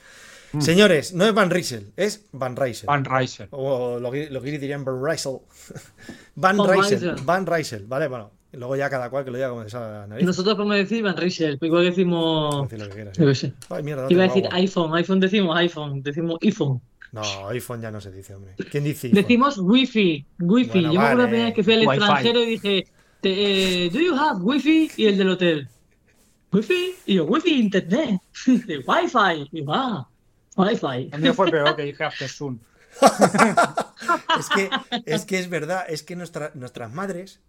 Mm. 0.56 0.60
Señores, 0.62 1.12
no 1.14 1.24
es 1.26 1.34
Van 1.34 1.50
Riesel, 1.50 1.92
es 1.96 2.26
Van 2.32 2.56
Riesel. 2.56 2.86
Van 2.86 3.04
Riesel. 3.04 3.48
O 3.50 3.98
lo 3.98 4.10
que, 4.10 4.30
lo 4.30 4.40
que 4.40 4.58
dirían 4.58 4.84
Van 4.84 5.04
Riesel. 5.04 5.38
Van 6.36 6.56
Van 6.56 6.68
Riesel. 6.68 7.14
Van 7.24 7.46
Riesel, 7.46 7.86
vale, 7.86 8.08
bueno. 8.08 8.30
Luego 8.52 8.74
ya 8.74 8.88
cada 8.88 9.10
cual 9.10 9.22
que 9.24 9.30
lo 9.30 9.36
diga 9.36 9.50
como 9.50 9.64
le 9.64 9.68
salga 9.68 9.90
la 10.00 10.06
nariz. 10.06 10.24
Nosotros 10.24 10.54
podemos 10.54 10.76
decir 10.76 11.02
Van 11.02 11.16
Riesel, 11.16 11.58
igual 11.60 11.82
que 11.82 11.90
decimos. 11.90 12.62
Decir 12.70 12.78
lo 12.86 12.88
que 12.94 13.12
quieras. 13.12 13.44
Ay, 13.68 13.82
mierda, 13.82 14.04
no 14.04 14.10
Iba 14.10 14.24
a 14.24 14.26
decir 14.28 14.46
agua. 14.46 14.56
iPhone, 14.58 14.94
iPhone 14.94 15.20
decimos 15.20 15.56
iPhone, 15.58 16.02
decimos 16.02 16.38
iPhone. 16.40 16.80
No, 17.12 17.48
iPhone 17.48 17.80
ya 17.82 17.90
no 17.90 18.00
se 18.00 18.10
dice, 18.12 18.34
hombre. 18.34 18.54
¿Quién 18.70 18.84
dice 18.84 19.08
iPhone? 19.08 19.22
Decimos 19.22 19.58
Wi-Fi, 19.58 20.26
Wi-Fi. 20.40 20.70
Bueno, 20.70 20.92
Yo 20.94 21.00
me 21.00 21.06
acuerdo 21.06 21.16
la 21.18 21.24
vale. 21.24 21.28
primera 21.28 21.44
vez 21.46 21.54
que 21.54 21.64
fui 21.64 21.74
al 21.74 21.80
Wi-Fi. 21.86 21.96
extranjero 21.96 22.40
y 22.42 22.46
dije, 22.46 22.86
te- 23.20 23.84
eh, 23.86 23.90
¿Do 23.90 24.00
you 24.00 24.14
have 24.14 24.40
Wi-Fi? 24.42 24.90
Y 24.96 25.06
el 25.06 25.18
del 25.18 25.28
hotel, 25.30 25.68
¿Wi-Fi? 26.52 26.94
Y 27.06 27.14
yo, 27.14 27.24
Wi-Fi, 27.24 27.60
internet. 27.60 28.20
Dice, 28.46 28.78
Wi-Fi. 28.86 29.48
Y 29.52 29.60
va, 29.62 30.08
Wi-Fi. 30.56 31.10
A 31.12 31.16
mí 31.18 31.22
me 31.22 31.32
fue 31.32 31.50
peor 31.50 31.76
que 31.76 31.82
dije 31.82 32.04
After 32.04 32.28
Soon. 32.28 32.60
Es 34.38 34.48
que, 34.54 34.70
es 35.06 35.24
que 35.24 35.38
es 35.38 35.48
verdad, 35.48 35.84
es 35.88 36.02
que 36.02 36.16
nuestra- 36.16 36.50
nuestras 36.54 36.92
madres 36.92 37.40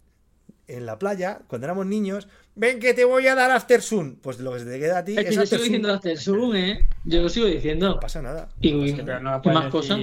en 0.66 0.86
la 0.86 0.98
playa, 0.98 1.40
cuando 1.46 1.66
éramos 1.66 1.86
niños, 1.86 2.28
ven 2.54 2.78
que 2.80 2.92
te 2.94 3.04
voy 3.04 3.26
a 3.26 3.34
dar 3.34 3.50
After 3.50 3.80
Sun. 3.82 4.16
Pues 4.22 4.38
lo 4.40 4.52
que 4.52 4.60
se 4.60 4.64
te 4.66 4.78
queda 4.78 4.98
a 4.98 5.04
ti 5.04 5.16
Es 5.16 5.24
que 5.26 5.34
yo 5.34 5.42
After 5.42 5.58
sigo 5.58 5.64
diciendo 5.64 5.92
After 5.94 6.18
Sun, 6.18 6.56
¿eh? 6.56 6.78
Yo 7.04 7.22
lo 7.22 7.28
sigo 7.28 7.46
diciendo. 7.46 7.88
No 7.88 8.00
pasa 8.00 8.20
nada. 8.22 8.48
Y, 8.60 8.92
pero 8.94 9.20
no 9.20 9.40
más 9.44 9.70
cosas. 9.70 9.98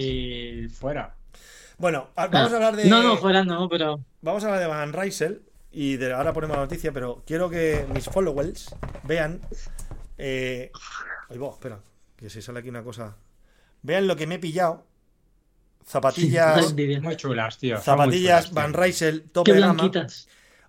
fuera. 0.74 1.16
Bueno, 1.78 2.10
vamos 2.16 2.52
a 2.52 2.56
hablar 2.56 2.76
de. 2.76 2.86
No, 2.86 3.04
no, 3.04 3.18
fuera 3.18 3.44
no, 3.44 3.68
pero. 3.70 4.00
Vamos 4.22 4.44
a 4.44 4.48
hablar 4.48 4.62
de 4.62 4.68
Van 4.68 4.94
Rysel 4.94 5.42
y 5.72 5.98
de, 5.98 6.14
ahora 6.14 6.34
ponemos 6.34 6.56
la 6.56 6.64
noticia, 6.64 6.92
pero 6.92 7.22
quiero 7.28 7.50
que 7.50 7.86
mis 7.94 8.06
followers 8.06 8.74
vean. 9.04 9.42
Eh, 10.18 10.72
ahí 11.30 11.38
va, 11.38 11.50
espera, 11.50 11.80
que 12.16 12.30
se 12.30 12.42
sale 12.42 12.60
aquí 12.60 12.70
una 12.70 12.84
cosa. 12.84 13.18
Vean 13.82 14.08
lo 14.08 14.16
que 14.16 14.28
me 14.28 14.36
he 14.36 14.40
pillado. 14.40 14.86
Zapatillas. 15.86 16.74
Muy 17.02 17.16
chulas, 17.16 17.58
tío. 17.58 17.78
zapatillas 17.80 18.50
chulas, 18.50 18.54
Van. 18.54 18.74
Rysel 18.74 19.24
Qué 19.24 19.30
tope 19.30 19.54
de 19.54 19.60
gama. 19.60 19.92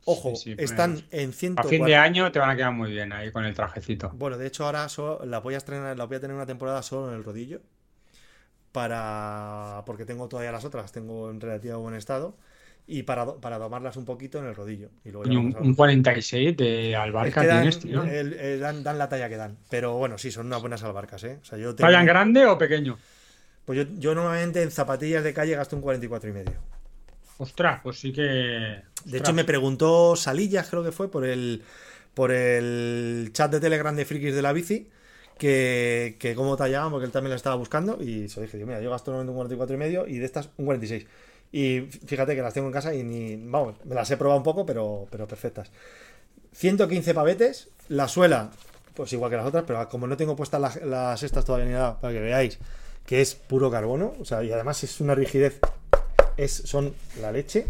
Ojo, 0.08 0.36
Sí, 0.36 0.54
sí, 0.54 0.56
están 0.58 0.92
pues, 0.92 1.04
en 1.10 1.30
A 1.30 1.32
104. 1.32 1.68
fin 1.70 1.84
de 1.84 1.96
año 1.96 2.30
te 2.30 2.38
van 2.38 2.50
a 2.50 2.56
quedar 2.56 2.72
muy 2.72 2.92
bien 2.92 3.12
ahí 3.12 3.32
con 3.32 3.44
el 3.44 3.54
trajecito. 3.54 4.10
Bueno, 4.14 4.38
de 4.38 4.46
hecho 4.46 4.64
ahora 4.64 4.88
solo 4.88 5.24
la 5.24 5.40
voy 5.40 5.54
a 5.54 5.56
estrenar, 5.56 5.96
la 5.98 6.04
voy 6.04 6.16
a 6.16 6.20
tener 6.20 6.36
una 6.36 6.46
temporada 6.46 6.80
solo 6.82 7.08
en 7.08 7.14
el 7.16 7.24
rodillo. 7.24 7.60
Para. 8.70 9.82
Porque 9.86 10.04
tengo 10.04 10.28
todavía 10.28 10.52
las 10.52 10.64
otras, 10.64 10.92
tengo 10.92 11.30
en 11.30 11.40
relativo 11.40 11.80
buen 11.80 11.94
estado. 11.94 12.36
Y 12.88 13.02
para, 13.02 13.26
para 13.34 13.58
domarlas 13.58 13.96
un 13.96 14.04
poquito 14.04 14.38
en 14.38 14.46
el 14.46 14.54
rodillo. 14.54 14.90
Y 15.04 15.10
luego 15.10 15.24
Coño, 15.24 15.40
un, 15.40 15.56
un 15.56 15.74
46 15.74 16.56
de 16.56 16.90
Es 16.92 16.96
albarca 16.96 17.40
que 17.40 17.46
dan, 17.48 17.56
tienes, 17.58 17.78
tío. 17.80 18.04
el- 18.04 18.32
el- 18.34 18.60
dan, 18.60 18.84
dan 18.84 18.96
la 18.98 19.08
talla 19.08 19.28
que 19.28 19.36
dan. 19.36 19.56
Pero 19.70 19.94
bueno, 19.98 20.18
sí, 20.18 20.30
son 20.30 20.46
unas 20.46 20.60
buenas 20.60 20.82
albarcas, 20.84 21.24
¿eh? 21.24 21.38
O 21.42 21.44
sea, 21.44 21.58
yo 21.58 21.74
tengo- 21.74 21.88
¿Tallan 21.88 22.06
grande 22.06 22.46
o 22.46 22.56
pequeño? 22.56 22.96
Pues 23.64 23.78
yo, 23.78 23.84
yo 23.98 24.14
normalmente 24.14 24.62
en 24.62 24.70
zapatillas 24.70 25.24
de 25.24 25.34
calle 25.34 25.56
gasto 25.56 25.74
un 25.74 25.82
44 25.82 26.30
y 26.30 26.32
medio. 26.32 26.52
Ostras, 27.38 27.80
pues 27.82 27.98
sí 27.98 28.12
que. 28.12 28.22
De 29.04 29.18
hecho, 29.18 29.32
me 29.32 29.44
preguntó 29.44 30.14
Salillas, 30.16 30.68
creo 30.70 30.84
que 30.84 30.92
fue, 30.92 31.10
por 31.10 31.24
el, 31.26 31.62
por 32.14 32.30
el 32.32 33.30
chat 33.32 33.50
de 33.50 33.60
Telegram 33.60 33.94
de 33.96 34.04
Frikis 34.04 34.34
de 34.34 34.42
la 34.42 34.52
bici, 34.52 34.88
que, 35.38 36.16
que 36.18 36.34
cómo 36.34 36.56
tallaban, 36.56 36.90
porque 36.92 37.04
él 37.06 37.12
también 37.12 37.30
la 37.30 37.36
estaba 37.36 37.56
buscando. 37.56 37.98
Y 38.00 38.28
se 38.28 38.40
dije, 38.42 38.64
mira, 38.64 38.80
yo 38.80 38.90
gasto 38.90 39.10
normalmente 39.10 39.32
un 39.32 39.36
44 39.36 39.74
y 39.74 39.78
medio 39.78 40.06
y 40.06 40.18
de 40.18 40.24
estas 40.24 40.50
un 40.56 40.64
46. 40.66 41.06
Y 41.56 41.80
fíjate 41.80 42.36
que 42.36 42.42
las 42.42 42.52
tengo 42.52 42.66
en 42.66 42.72
casa 42.74 42.92
y 42.92 43.02
ni. 43.02 43.34
Vamos, 43.36 43.76
me 43.84 43.94
las 43.94 44.10
he 44.10 44.18
probado 44.18 44.36
un 44.36 44.44
poco, 44.44 44.66
pero, 44.66 45.06
pero 45.10 45.26
perfectas. 45.26 45.70
115 46.52 47.14
pavetes, 47.14 47.70
la 47.88 48.08
suela, 48.08 48.50
pues 48.92 49.10
igual 49.14 49.30
que 49.30 49.38
las 49.38 49.46
otras, 49.46 49.64
pero 49.66 49.88
como 49.88 50.06
no 50.06 50.18
tengo 50.18 50.36
puestas 50.36 50.78
las, 50.84 51.22
estas 51.22 51.46
todavía 51.46 51.66
ni 51.66 51.72
nada, 51.72 51.98
para 51.98 52.12
que 52.12 52.20
veáis 52.20 52.58
que 53.06 53.22
es 53.22 53.34
puro 53.34 53.70
carbono, 53.70 54.12
o 54.20 54.24
sea, 54.26 54.44
y 54.44 54.52
además 54.52 54.84
es 54.84 55.00
una 55.00 55.14
rigidez, 55.14 55.58
es, 56.36 56.52
son 56.52 56.94
la 57.22 57.32
leche. 57.32 57.66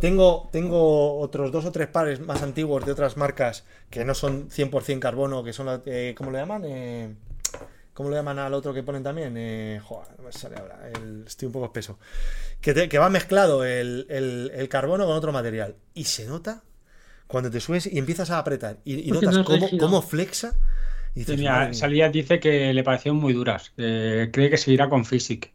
Tengo, 0.00 0.48
tengo 0.50 1.18
otros 1.18 1.52
dos 1.52 1.66
o 1.66 1.72
tres 1.72 1.88
pares 1.88 2.18
más 2.18 2.40
antiguos 2.40 2.86
de 2.86 2.92
otras 2.92 3.18
marcas 3.18 3.64
que 3.90 4.06
no 4.06 4.14
son 4.14 4.48
100% 4.48 5.00
carbono, 5.00 5.44
que 5.44 5.52
son, 5.52 5.82
eh, 5.84 6.14
¿cómo 6.16 6.30
le 6.30 6.38
llaman? 6.38 6.62
Eh, 6.64 7.14
¿Cómo 7.94 8.08
le 8.10 8.16
llaman 8.16 8.38
al 8.38 8.54
otro 8.54 8.72
que 8.72 8.82
ponen 8.82 9.02
también? 9.02 9.34
Eh, 9.36 9.80
joder, 9.82 10.08
no 10.18 10.24
me 10.24 10.32
sale 10.32 10.56
ahora, 10.58 10.88
el- 10.94 11.24
estoy 11.26 11.46
un 11.46 11.52
poco 11.52 11.66
espeso. 11.66 11.98
Que, 12.60 12.72
te- 12.72 12.88
que 12.88 12.98
va 12.98 13.10
mezclado 13.10 13.64
el, 13.64 14.06
el- 14.08 14.50
el 14.54 14.68
carbono 14.68 15.04
con 15.06 15.14
otro 15.16 15.32
material. 15.32 15.76
Y 15.94 16.04
se 16.04 16.26
nota 16.26 16.62
cuando 17.26 17.50
te 17.50 17.60
subes 17.60 17.86
y 17.86 17.98
empiezas 17.98 18.30
a 18.30 18.38
apretar 18.38 18.78
y, 18.84 19.10
notas 19.10 19.34
no 19.34 19.44
cómo, 19.44 19.66
cómo 19.78 20.02
flexa. 20.02 20.56
Y 21.14 21.20
dices, 21.20 21.36
Tenía- 21.36 21.52
"Madre 21.52 21.66
mía". 21.70 21.74
Salías 21.78 22.12
dice 22.12 22.40
que 22.40 22.72
le 22.72 22.82
parecieron 22.82 23.18
muy 23.20 23.34
duras. 23.34 23.70
que 23.76 24.30
cree 24.32 24.48
que 24.48 24.56
seguirá 24.56 24.88
con 24.88 25.04
Physic. 25.04 25.52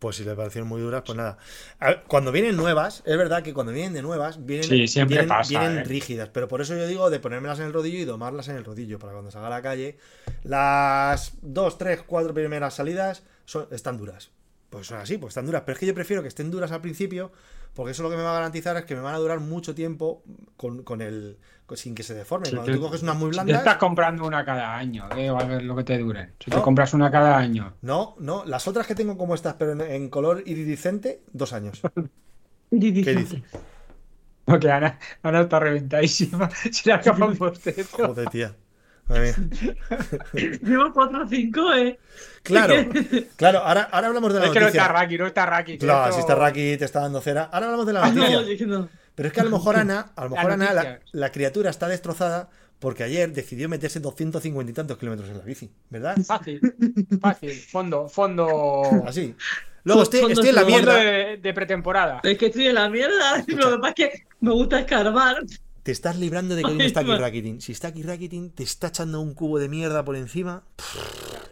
Pues 0.00 0.16
si 0.16 0.24
le 0.24 0.34
parecieron 0.34 0.66
muy 0.66 0.80
duras, 0.80 1.02
pues 1.04 1.14
nada. 1.14 1.36
Ver, 1.78 2.02
cuando 2.08 2.32
vienen 2.32 2.56
nuevas, 2.56 3.02
es 3.04 3.18
verdad 3.18 3.42
que 3.42 3.52
cuando 3.52 3.70
vienen 3.70 3.92
de 3.92 4.00
nuevas, 4.00 4.44
vienen, 4.46 4.66
Sí, 4.66 4.88
siempre 4.88 5.16
vienen, 5.16 5.28
pasa, 5.28 5.50
vienen 5.50 5.78
¿eh? 5.78 5.84
rígidas. 5.84 6.30
Pero 6.30 6.48
por 6.48 6.62
eso 6.62 6.74
yo 6.74 6.86
digo 6.86 7.10
de 7.10 7.20
ponérmelas 7.20 7.58
en 7.58 7.66
el 7.66 7.74
rodillo 7.74 7.98
y 7.98 8.06
domarlas 8.06 8.48
en 8.48 8.56
el 8.56 8.64
rodillo, 8.64 8.98
para 8.98 9.12
cuando 9.12 9.30
salga 9.30 9.48
a 9.48 9.50
la 9.50 9.60
calle. 9.60 9.98
Las 10.42 11.34
dos, 11.42 11.76
tres, 11.76 12.02
cuatro 12.06 12.32
primeras 12.32 12.72
salidas 12.74 13.24
son, 13.44 13.68
están 13.72 13.98
duras. 13.98 14.30
Pues 14.70 14.86
son 14.86 14.98
así, 14.98 15.18
pues 15.18 15.32
están 15.32 15.44
duras. 15.44 15.64
Pero 15.66 15.74
es 15.74 15.80
que 15.80 15.86
yo 15.86 15.94
prefiero 15.94 16.22
que 16.22 16.28
estén 16.28 16.50
duras 16.50 16.72
al 16.72 16.80
principio, 16.80 17.30
porque 17.74 17.92
eso 17.92 18.02
lo 18.02 18.10
que 18.10 18.16
me 18.16 18.22
va 18.22 18.30
a 18.30 18.34
garantizar 18.34 18.76
es 18.76 18.84
que 18.84 18.94
me 18.94 19.00
van 19.00 19.14
a 19.14 19.18
durar 19.18 19.40
mucho 19.40 19.74
tiempo 19.74 20.22
con, 20.56 20.82
con 20.82 21.00
el 21.02 21.38
sin 21.76 21.94
que 21.94 22.02
se 22.02 22.14
deformen. 22.14 22.50
Si 22.50 22.56
Cuando 22.56 22.72
te- 22.72 22.78
tú 22.78 22.82
coges 22.84 23.02
unas 23.04 23.16
muy 23.16 23.30
Si 23.30 23.38
te 23.38 23.44
blandas. 23.44 23.58
estás 23.58 23.76
comprando 23.76 24.26
una 24.26 24.44
cada 24.44 24.76
año, 24.76 25.08
eh, 25.16 25.28
a 25.28 25.44
ver 25.44 25.62
lo 25.62 25.76
que 25.76 25.84
te 25.84 25.98
dure. 25.98 26.30
Si 26.44 26.50
te 26.50 26.60
compras 26.60 26.94
una 26.94 27.10
cada 27.12 27.36
año. 27.38 27.74
No, 27.82 28.16
no, 28.18 28.44
las 28.44 28.66
otras 28.66 28.88
que 28.88 28.96
tengo 28.96 29.16
como 29.16 29.36
estas, 29.36 29.54
pero 29.54 29.72
en, 29.72 29.80
en 29.80 30.08
color 30.10 30.42
iridiscente, 30.46 31.22
dos 31.32 31.52
años. 31.52 31.80
¿Qué 32.70 32.76
dices? 32.80 33.40
Porque 34.44 34.70
Ana, 34.70 34.98
Ana 35.22 35.42
está 35.42 35.60
reventadísima. 35.60 36.50
Se 36.50 36.88
le 36.88 36.92
acaba 36.94 37.26
un 37.28 37.38
bostezo. 37.38 38.06
Joder, 38.08 38.28
tía. 38.30 38.56
Llevo 40.62 40.92
4 40.92 41.22
o 41.24 41.28
5, 41.28 41.72
¿eh? 41.74 41.98
Claro, 42.42 42.74
claro, 43.36 43.58
ahora, 43.60 43.88
ahora 43.92 44.06
hablamos 44.08 44.32
de 44.32 44.40
la 44.40 44.46
Es 44.46 44.52
que 44.52 44.60
no 44.60 44.66
está 44.68 44.88
Raki, 44.88 45.18
no 45.18 45.26
está 45.26 45.46
Raki. 45.46 45.78
Claro, 45.78 46.04
esto- 46.04 46.14
si 46.16 46.20
está 46.20 46.34
Raki 46.34 46.76
te 46.76 46.84
está 46.84 47.00
dando 47.00 47.20
cera. 47.20 47.44
Ahora 47.52 47.66
hablamos 47.66 47.86
de 47.86 47.92
la 47.92 48.04
Ah, 48.04 48.10
no, 48.10 48.30
noticia. 48.30 48.66
no. 48.66 48.88
Pero 49.14 49.26
es 49.28 49.32
que 49.34 49.40
a 49.40 49.44
lo 49.44 49.50
mejor 49.50 49.76
Ana, 49.76 50.12
a 50.16 50.24
lo 50.24 50.30
La 50.34 50.36
mejor 50.36 50.52
Ana, 50.52 50.72
la, 50.72 50.84
noticia. 50.84 51.00
la 51.12 51.32
criatura 51.32 51.70
está 51.70 51.88
destrozada 51.88 52.48
porque 52.78 53.02
ayer 53.02 53.30
decidió 53.32 53.68
meterse 53.68 54.00
250 54.00 54.70
y 54.70 54.74
tantos 54.74 54.96
kilómetros 54.96 55.28
en 55.28 55.38
la 55.38 55.44
bici, 55.44 55.70
¿verdad? 55.90 56.16
Fácil, 56.26 56.60
fácil. 57.20 57.52
Fondo, 57.52 58.08
fondo. 58.08 58.82
Así. 59.06 59.34
Luego 59.84 60.02
estoy, 60.02 60.20
Fondo 60.20 60.34
estoy 60.34 60.48
en 60.50 60.54
la 60.54 60.64
mierda. 60.64 60.94
de, 60.96 61.36
de 61.38 61.54
pretemporada. 61.54 62.20
Es 62.22 62.38
que 62.38 62.46
estoy 62.46 62.68
en 62.68 62.74
la 62.74 62.88
mierda. 62.88 63.44
Lo 63.48 63.70
que 63.72 63.78
pasa 63.78 63.88
es 63.88 63.94
que 63.94 64.26
me 64.40 64.52
gusta 64.52 64.80
escarbar. 64.80 65.36
Te 65.82 65.92
estás 65.92 66.18
librando 66.18 66.54
de 66.54 66.62
que 66.62 66.70
hoy 66.72 66.78
no 66.78 66.84
está 66.84 67.00
aquí. 67.00 67.14
Rakitin. 67.14 67.60
Si 67.60 67.72
está 67.72 67.88
aquí 67.88 68.02
Rakitin, 68.02 68.50
te 68.52 68.62
está 68.62 68.88
echando 68.88 69.20
un 69.20 69.34
cubo 69.34 69.58
de 69.58 69.68
mierda 69.68 70.04
por 70.04 70.16
encima. 70.16 70.62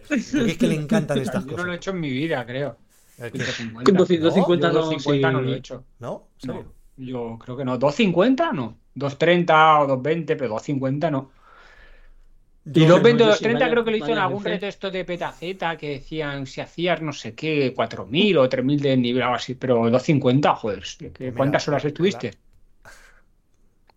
Porque 0.09 0.53
es 0.53 0.59
que 0.59 0.67
le 0.69 0.75
encantan 0.75 1.19
estas 1.19 1.45
Yo 1.47 1.53
no 1.53 1.57
lo 1.59 1.63
he 1.63 1.65
cosas. 1.67 1.77
hecho 1.77 1.91
en 1.93 2.01
mi 2.01 2.11
vida, 2.11 2.45
creo. 2.47 2.77
¿El 3.19 3.33
qué? 3.33 3.39
150. 3.43 3.93
250 3.93 4.67
Yo 4.69 4.73
no, 4.73 4.79
250 4.81 5.31
no 5.33 5.39
sí. 5.41 5.45
lo 5.45 5.53
he 5.53 5.57
hecho. 5.59 5.85
¿No? 5.99 6.29
No, 6.45 6.65
yo 6.97 7.39
creo 7.43 7.57
que 7.57 7.65
no. 7.65 7.79
250 7.79 8.53
no. 8.53 8.79
230 8.95 9.81
o 9.81 9.87
220, 9.87 10.37
pero 10.37 10.49
250 10.51 11.11
no. 11.11 11.31
Y 12.67 12.81
Yo- 12.81 12.87
220 12.89 13.25
o 13.25 13.27
yo 13.29 13.33
sí, 13.33 13.45
230 13.45 13.59
vaya- 13.65 13.71
creo 13.73 13.85
que 13.85 13.91
lo 13.93 13.97
hizo 13.97 14.09
en 14.13 14.19
algún 14.19 14.45
reto 14.45 14.67
esto 14.67 14.91
de 14.91 15.05
petaceta 15.05 15.77
que 15.77 15.89
decían 15.91 16.47
si 16.47 16.61
hacías 16.61 17.01
no 17.01 17.13
sé 17.13 17.35
qué, 17.35 17.73
4000 17.75 18.37
o 18.39 18.49
3000 18.49 18.81
de 18.81 18.97
nivel 18.97 19.23
o 19.23 19.35
así, 19.35 19.55
pero 19.55 19.77
250, 19.91 20.55
joder, 20.55 20.83
¿qué- 20.99 21.13
Mira, 21.19 21.35
¿cuántas 21.35 21.67
horas 21.69 21.85
la- 21.85 21.89
estuviste? 21.89 22.33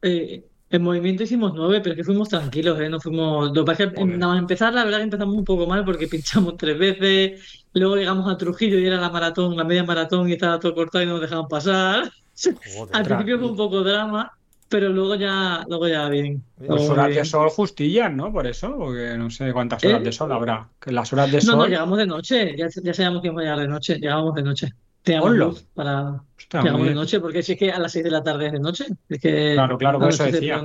Eh, 0.01 0.45
en 0.69 0.83
movimiento 0.83 1.23
hicimos 1.23 1.53
9, 1.53 1.81
pero 1.81 1.93
es 1.93 1.97
que 1.97 2.03
fuimos 2.05 2.29
tranquilos, 2.29 2.79
¿eh? 2.79 2.89
No 2.89 2.99
fuimos. 2.99 3.51
Lo 3.53 3.65
que 3.65 3.87
nada 3.87 4.33
más 4.33 4.39
empezar, 4.39 4.73
la 4.73 4.85
verdad 4.85 4.99
que 4.99 5.03
empezamos 5.03 5.35
un 5.35 5.43
poco 5.43 5.67
mal 5.67 5.83
porque 5.83 6.07
pinchamos 6.09 6.55
tres 6.57 6.77
veces. 6.79 7.65
Luego 7.73 7.95
llegamos 7.97 8.31
a 8.31 8.37
Trujillo 8.37 8.79
y 8.79 8.85
era 8.85 8.97
la 8.97 9.09
maratón, 9.09 9.55
la 9.57 9.63
media 9.65 9.83
maratón 9.83 10.29
y 10.29 10.33
estaba 10.33 10.59
todo 10.59 10.73
cortado 10.73 11.03
y 11.03 11.07
no 11.07 11.13
nos 11.13 11.21
dejaban 11.21 11.47
pasar. 11.47 12.09
Joder. 12.75 12.95
Al 12.95 13.03
principio 13.03 13.39
fue 13.39 13.49
un 13.49 13.57
poco 13.57 13.83
drama, 13.83 14.31
pero 14.69 14.87
luego 14.89 15.15
ya, 15.15 15.65
luego 15.67 15.87
ya 15.89 16.07
bien. 16.07 16.41
Las 16.57 16.89
horas 16.89 17.07
de 17.07 17.11
bien. 17.11 17.25
sol 17.25 17.49
justillas, 17.49 18.11
¿no? 18.13 18.31
Por 18.31 18.47
eso, 18.47 18.73
porque 18.77 19.15
no 19.17 19.29
sé 19.29 19.51
cuántas 19.51 19.83
¿Eh? 19.83 19.89
horas 19.89 20.03
de 20.03 20.11
sol 20.13 20.31
habrá. 20.31 20.69
Que 20.79 20.91
las 20.93 21.11
horas 21.11 21.29
de 21.31 21.39
No, 21.41 21.51
no, 21.57 21.61
sol. 21.63 21.69
llegamos 21.69 21.97
de 21.97 22.07
noche, 22.07 22.55
ya, 22.57 22.67
ya 22.81 22.93
sabíamos 22.93 23.21
que 23.21 23.27
íbamos 23.27 23.41
a 23.41 23.43
llegar 23.43 23.59
de 23.59 23.67
noche, 23.67 23.95
llegamos 23.99 24.33
de 24.35 24.43
noche. 24.43 24.73
Teníamos 25.03 25.31
luz 25.31 25.65
para. 25.73 26.21
Muy 26.53 26.89
de 26.89 26.95
noche, 26.95 27.19
porque 27.19 27.41
si 27.43 27.53
es 27.53 27.59
que 27.59 27.71
a 27.71 27.79
las 27.79 27.91
6 27.91 28.03
de 28.03 28.11
la 28.11 28.23
tarde 28.23 28.47
es 28.47 28.51
de 28.53 28.59
noche. 28.59 28.85
Es 29.09 29.19
que 29.21 29.53
Claro, 29.53 29.77
claro, 29.77 29.99
por 29.99 30.09
eso 30.09 30.25
decía. 30.25 30.61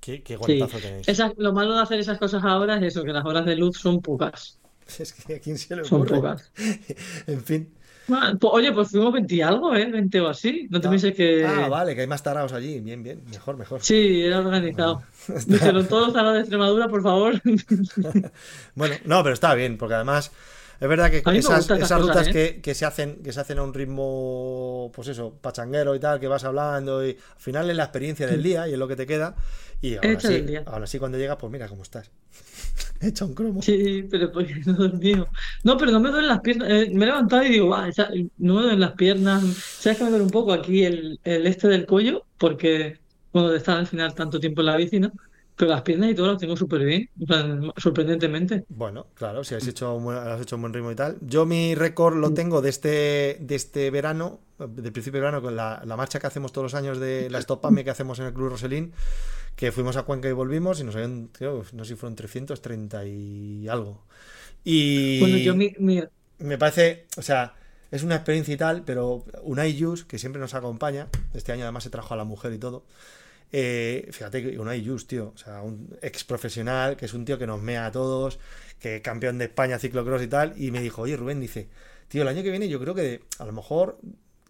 Qué, 0.00 0.22
qué 0.22 0.36
guantazo 0.36 0.78
tenéis. 0.78 1.08
Esa- 1.08 1.32
lo 1.36 1.52
malo 1.52 1.74
de 1.74 1.82
hacer 1.82 2.00
esas 2.00 2.18
cosas 2.18 2.42
ahora 2.44 2.76
es 2.76 2.82
eso, 2.82 3.04
que 3.04 3.12
las 3.12 3.24
horas 3.24 3.44
de 3.46 3.56
luz 3.56 3.78
son 3.78 4.00
pocas. 4.00 4.58
Es 4.98 5.12
que 5.12 5.34
a 5.36 5.38
quién 5.38 5.58
se 5.58 5.76
le 5.76 5.84
Son 5.84 6.04
pocas. 6.06 6.50
En 7.26 7.42
fin. 7.42 7.74
Ah, 8.10 8.32
pues, 8.40 8.50
oye, 8.54 8.72
pues 8.72 8.88
fuimos 8.90 9.12
20 9.12 9.34
y 9.34 9.42
algo, 9.42 9.74
¿eh? 9.76 9.84
20 9.92 10.18
o 10.22 10.28
así. 10.28 10.66
No 10.70 10.80
te 10.80 10.86
Ah. 10.86 10.90
pienses 10.90 11.14
que. 11.14 11.44
Ah, 11.44 11.68
vale, 11.68 11.94
que 11.94 12.00
hay 12.00 12.06
más 12.06 12.22
tarados 12.22 12.54
allí. 12.54 12.80
Bien, 12.80 13.02
bien. 13.02 13.22
Mejor, 13.30 13.58
mejor. 13.58 13.82
Sí, 13.82 14.22
era 14.22 14.38
organizado. 14.38 15.02
Dijeron 15.46 15.86
todos 15.88 16.14
tarados 16.14 16.34
de 16.36 16.40
Extremadura, 16.40 16.88
por 16.88 17.02
favor. 17.02 17.34
Bueno, 18.74 18.94
no, 19.04 19.22
pero 19.22 19.34
está 19.34 19.54
bien, 19.54 19.76
porque 19.76 19.94
además 19.94 20.32
es 20.80 20.88
verdad 20.88 21.10
que 21.10 21.22
esas, 21.32 21.70
esas 21.70 22.00
rutas 22.00 22.16
cosas, 22.16 22.28
que, 22.28 22.60
que 22.60 22.74
se 22.74 22.84
hacen, 22.86 23.22
que 23.22 23.32
se 23.32 23.40
hacen 23.40 23.58
a 23.58 23.62
un 23.62 23.74
ritmo, 23.74 24.90
pues 24.94 25.08
eso, 25.08 25.34
pachanguero 25.40 25.94
y 25.94 26.00
tal, 26.00 26.20
que 26.20 26.28
vas 26.28 26.44
hablando 26.44 27.04
y 27.06 27.10
al 27.10 27.16
final 27.40 27.68
es 27.70 27.76
la 27.76 27.84
experiencia 27.84 28.26
del 28.26 28.42
día 28.42 28.68
y 28.68 28.72
es 28.72 28.78
lo 28.78 28.86
que 28.88 28.96
te 28.96 29.06
queda. 29.06 29.34
Y 29.80 29.96
aún 29.96 30.16
así, 30.16 30.44
aún 30.66 30.82
así 30.82 30.98
cuando 30.98 31.18
llegas, 31.18 31.36
pues 31.38 31.52
mira 31.52 31.68
cómo 31.68 31.82
estás. 31.82 32.10
Hecha 33.00 33.24
un 33.24 33.34
cromo. 33.34 33.62
Sí, 33.62 34.06
pero 34.10 34.30
porque 34.32 34.54
no 34.66 34.72
he 34.72 34.76
dormido. 34.76 35.28
No, 35.64 35.76
pero 35.76 35.92
no 35.92 36.00
me 36.00 36.10
duelen 36.10 36.28
las 36.28 36.40
piernas. 36.40 36.68
Eh, 36.70 36.90
me 36.92 37.04
he 37.04 37.08
levantado 37.08 37.42
y 37.44 37.48
digo, 37.50 37.66
"Buah, 37.66 37.88
esa- 37.88 38.10
no 38.38 38.54
me 38.54 38.62
duelen 38.62 38.80
las 38.80 38.92
piernas. 38.92 39.44
¿Sabes 39.78 39.98
que 39.98 40.04
me 40.04 40.10
duele 40.10 40.24
un 40.24 40.30
poco 40.30 40.52
aquí 40.52 40.84
el, 40.84 41.20
el 41.24 41.46
este 41.46 41.68
del 41.68 41.86
cuello? 41.86 42.24
Porque 42.38 42.98
cuando 43.30 43.50
de 43.52 43.58
estar 43.58 43.78
al 43.78 43.86
final 43.86 44.14
tanto 44.14 44.40
tiempo 44.40 44.62
en 44.62 44.66
la 44.66 44.76
bici, 44.76 44.98
¿no? 45.00 45.12
Pero 45.58 45.72
las 45.72 45.82
piernas 45.82 46.10
y 46.10 46.14
todo 46.14 46.28
las 46.28 46.38
tengo 46.38 46.56
súper 46.56 46.84
bien, 46.84 47.10
sorprendentemente. 47.76 48.64
Bueno, 48.68 49.06
claro, 49.14 49.42
si 49.42 49.56
has 49.56 49.66
hecho, 49.66 49.94
un 49.96 50.04
buen- 50.04 50.16
has 50.18 50.40
hecho 50.40 50.54
un 50.56 50.62
buen 50.62 50.72
ritmo 50.72 50.92
y 50.92 50.94
tal. 50.94 51.18
Yo 51.20 51.46
mi 51.46 51.74
récord 51.74 52.16
lo 52.16 52.32
tengo 52.32 52.62
de 52.62 52.70
este, 52.70 53.38
de 53.40 53.54
este 53.56 53.90
verano, 53.90 54.38
del 54.58 54.92
principio 54.92 55.18
de 55.20 55.26
verano, 55.26 55.42
con 55.42 55.56
la, 55.56 55.82
la 55.84 55.96
marcha 55.96 56.20
que 56.20 56.28
hacemos 56.28 56.52
todos 56.52 56.64
los 56.66 56.74
años 56.74 57.00
de 57.00 57.28
la 57.28 57.38
Stop 57.40 57.60
Pame 57.60 57.82
que 57.82 57.90
hacemos 57.90 58.18
en 58.20 58.26
el 58.26 58.32
Club 58.34 58.50
Roselín, 58.50 58.92
que 59.56 59.72
fuimos 59.72 59.96
a 59.96 60.04
Cuenca 60.04 60.28
y 60.28 60.32
volvimos 60.32 60.78
y 60.80 60.84
nos 60.84 60.94
habían, 60.94 61.28
creo, 61.32 61.64
no 61.72 61.84
sé 61.84 61.94
si 61.94 61.96
fueron 61.96 62.14
330 62.14 63.04
y 63.04 63.66
algo. 63.68 64.04
Y 64.64 65.20
Bueno, 65.20 65.38
yo 65.38 65.56
mi, 65.56 65.74
mi- 65.78 66.04
me 66.38 66.58
parece, 66.58 67.06
o 67.16 67.22
sea, 67.22 67.54
es 67.90 68.02
una 68.02 68.16
experiencia 68.16 68.54
y 68.54 68.56
tal, 68.56 68.82
pero 68.84 69.24
Unai 69.42 69.74
Yus, 69.74 70.04
que 70.04 70.18
siempre 70.18 70.40
nos 70.40 70.54
acompaña, 70.54 71.08
este 71.34 71.52
año 71.52 71.64
además 71.64 71.84
se 71.84 71.90
trajo 71.90 72.14
a 72.14 72.16
la 72.16 72.24
mujer 72.24 72.52
y 72.52 72.58
todo. 72.58 72.84
Eh, 73.50 74.08
fíjate 74.12 74.42
que 74.42 74.58
Unai 74.58 74.82
Yus, 74.82 75.06
tío, 75.06 75.32
o 75.34 75.38
sea, 75.38 75.62
un 75.62 75.96
ex 76.02 76.24
profesional, 76.24 76.96
que 76.96 77.06
es 77.06 77.14
un 77.14 77.24
tío 77.24 77.38
que 77.38 77.46
nos 77.46 77.62
mea 77.62 77.86
a 77.86 77.92
todos, 77.92 78.38
que 78.78 79.00
campeón 79.02 79.38
de 79.38 79.46
España 79.46 79.78
ciclocross 79.78 80.22
y 80.22 80.28
tal, 80.28 80.54
y 80.56 80.70
me 80.70 80.80
dijo, 80.80 81.02
oye 81.02 81.16
Rubén, 81.16 81.40
dice, 81.40 81.68
tío, 82.08 82.22
el 82.22 82.28
año 82.28 82.42
que 82.42 82.50
viene 82.50 82.68
yo 82.68 82.78
creo 82.78 82.94
que 82.94 83.22
a 83.38 83.44
lo 83.44 83.52
mejor 83.52 83.98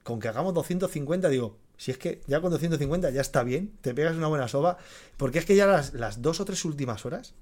con 0.02 0.20
que 0.20 0.28
hagamos 0.28 0.54
250, 0.54 1.28
digo, 1.28 1.58
si 1.76 1.92
es 1.92 1.98
que 1.98 2.22
ya 2.26 2.40
con 2.40 2.50
250 2.50 3.10
ya 3.10 3.20
está 3.20 3.44
bien, 3.44 3.72
te 3.82 3.94
pegas 3.94 4.16
una 4.16 4.26
buena 4.26 4.48
soba, 4.48 4.78
porque 5.16 5.38
es 5.38 5.44
que 5.44 5.54
ya 5.54 5.66
las, 5.66 5.94
las 5.94 6.20
dos 6.20 6.40
o 6.40 6.44
tres 6.44 6.64
últimas 6.64 7.06
horas 7.06 7.34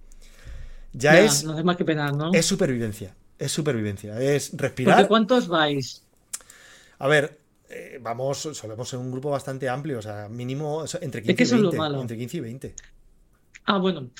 ya, 0.93 1.15
ya, 1.15 1.21
es, 1.21 1.45
no 1.45 1.53
hace 1.53 1.65
más 1.65 1.77
que 1.77 1.85
penar, 1.85 2.15
¿no? 2.15 2.33
es 2.33 2.45
supervivencia, 2.45 3.15
es 3.39 3.51
supervivencia, 3.51 4.21
es 4.21 4.51
Porque 4.51 4.63
respirar. 4.63 5.09
¿cuántos 5.09 5.49
vais? 5.49 6.03
A 6.99 7.09
ver, 7.09 7.39
eh, 7.69 7.99
vamos, 8.01 8.39
solemos 8.53 8.89
ser 8.89 8.99
un 8.99 9.11
grupo 9.11 9.31
bastante 9.31 9.69
amplio, 9.69 9.99
o 9.99 10.03
sea, 10.03 10.29
mínimo 10.29 10.85
entre 11.01 11.23
15 11.23 11.35
que 11.37 11.43
y 11.43 11.45
eso 11.45 11.57
es 11.57 11.61
lo 11.63 11.71
20. 11.71 11.79
malo. 11.79 12.01
Entre 12.01 12.17
15 12.17 12.37
y 12.37 12.41
20. 12.41 12.75
Ah, 13.65 13.79
bueno. 13.79 14.11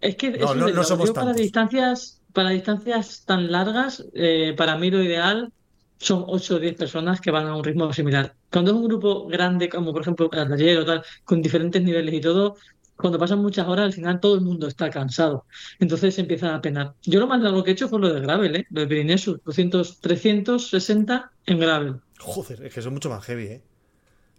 Es 0.00 0.16
que 0.16 0.30
No, 0.30 0.54
no- 0.54 0.82
somos 0.84 1.08
Yo 1.08 1.14
para 1.14 1.32
distancias, 1.32 2.20
para 2.32 2.50
distancias 2.50 3.24
tan 3.26 3.50
largas, 3.52 4.04
eh, 4.14 4.54
para 4.56 4.76
mí 4.76 4.90
lo 4.90 5.02
ideal 5.02 5.52
son 5.98 6.24
8 6.26 6.56
o 6.56 6.58
10 6.58 6.74
personas 6.76 7.20
que 7.20 7.30
van 7.30 7.46
a 7.46 7.54
un 7.54 7.62
ritmo 7.62 7.92
similar. 7.92 8.34
Cuando 8.50 8.70
es 8.70 8.76
un 8.78 8.84
grupo 8.88 9.26
grande, 9.26 9.68
como 9.68 9.92
por 9.92 10.02
ejemplo 10.02 10.30
el 10.32 10.48
taller 10.48 10.78
o 10.78 10.84
tal, 10.86 11.04
con 11.24 11.42
diferentes 11.42 11.82
niveles 11.82 12.14
y 12.14 12.20
todo, 12.22 12.56
cuando 12.96 13.18
pasan 13.18 13.40
muchas 13.40 13.68
horas, 13.68 13.84
al 13.86 13.92
final 13.92 14.18
todo 14.20 14.34
el 14.34 14.40
mundo 14.40 14.66
está 14.66 14.88
cansado. 14.90 15.44
Entonces 15.78 16.14
se 16.14 16.22
empiezan 16.22 16.54
a 16.54 16.60
penar. 16.62 16.94
Yo 17.02 17.20
lo 17.20 17.26
más 17.26 17.40
largo 17.40 17.62
que 17.62 17.70
he 17.70 17.72
hecho 17.74 17.88
fue 17.88 18.00
lo 18.00 18.12
de 18.12 18.20
gravel, 18.20 18.56
¿eh? 18.56 18.66
Lo 18.70 18.80
de 18.80 18.86
Pirineos, 18.86 19.24
200, 19.44 20.00
360 20.00 21.30
en 21.46 21.58
gravel. 21.58 21.96
Joder, 22.22 22.64
es 22.66 22.74
que 22.74 22.82
son 22.82 22.92
mucho 22.92 23.08
más 23.10 23.24
heavy, 23.24 23.44
¿eh? 23.46 23.62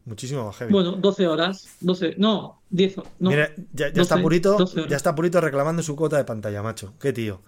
Muchísimo 0.05 0.45
más 0.45 0.55
heavy. 0.57 0.71
Bueno, 0.73 0.93
12 0.93 1.27
horas, 1.27 1.67
12, 1.79 2.15
no, 2.17 2.61
10, 2.71 2.97
no. 3.19 3.29
Mira, 3.29 3.51
ya, 3.73 3.89
ya 3.93 4.01
está 4.01 4.15
12, 4.15 4.21
Purito, 4.23 4.57
12 4.57 4.79
horas. 4.79 4.89
ya 4.89 4.97
está 4.97 5.13
Purito 5.13 5.39
reclamando 5.39 5.84
su 5.84 5.95
cuota 5.95 6.17
de 6.17 6.23
pantalla, 6.23 6.63
macho. 6.63 6.95
Qué 6.99 7.13
tío. 7.13 7.41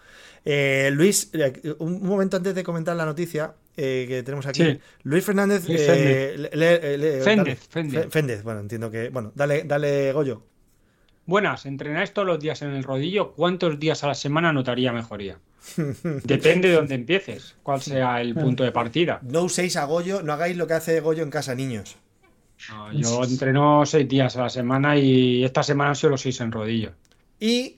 Eh, 0.45 0.91
Luis, 0.93 1.29
eh, 1.33 1.75
un 1.79 1.93
un 1.95 2.07
momento 2.07 2.37
antes 2.37 2.53
de 2.53 2.63
comentar 2.63 2.95
la 2.95 3.05
noticia 3.05 3.55
eh, 3.75 4.05
que 4.07 4.21
tenemos 4.21 4.45
aquí. 4.45 4.63
Sí. 4.63 4.79
Luis 5.03 5.23
Fernández. 5.25 5.67
Luis 5.67 5.81
eh, 5.81 6.35
le- 6.37 6.49
le- 6.79 6.97
le- 6.99 7.21
Féndez, 7.23 7.45
dale. 7.45 7.55
Féndez. 7.55 8.03
Fe- 8.03 8.09
Féndez, 8.11 8.43
bueno, 8.43 8.59
entiendo 8.59 8.91
que. 8.91 9.09
Bueno, 9.09 9.31
dale, 9.33 9.63
dale, 9.63 10.11
Goyo. 10.13 10.43
Buenas, 11.25 11.65
¿entrenáis 11.65 12.13
todos 12.13 12.27
los 12.27 12.39
días 12.39 12.61
en 12.63 12.71
el 12.71 12.83
rodillo? 12.83 13.31
¿Cuántos 13.31 13.79
días 13.79 14.03
a 14.03 14.07
la 14.07 14.13
semana 14.13 14.51
notaría 14.51 14.91
mejoría? 14.91 15.39
Depende 16.23 16.67
de 16.67 16.75
dónde 16.75 16.95
empieces, 16.95 17.55
cuál 17.63 17.81
sea 17.81 18.19
el 18.19 18.33
punto 18.35 18.65
de 18.65 18.73
partida. 18.73 19.19
No 19.23 19.43
uséis 19.43 19.77
a 19.77 19.85
Goyo, 19.85 20.21
no 20.21 20.33
hagáis 20.33 20.57
lo 20.57 20.67
que 20.67 20.73
hace 20.73 20.99
Goyo 20.99 21.23
en 21.23 21.29
casa, 21.29 21.55
niños. 21.55 21.95
No, 22.69 22.91
yo 22.91 23.23
entreno 23.23 23.85
seis 23.85 24.07
días 24.07 24.35
a 24.35 24.43
la 24.43 24.49
semana 24.49 24.97
y 24.97 25.45
esta 25.45 25.63
semana 25.63 25.91
han 25.91 25.95
sido 25.95 26.11
los 26.11 26.21
seis 26.21 26.41
en 26.41 26.51
rodillo. 26.51 26.91
Y 27.39 27.77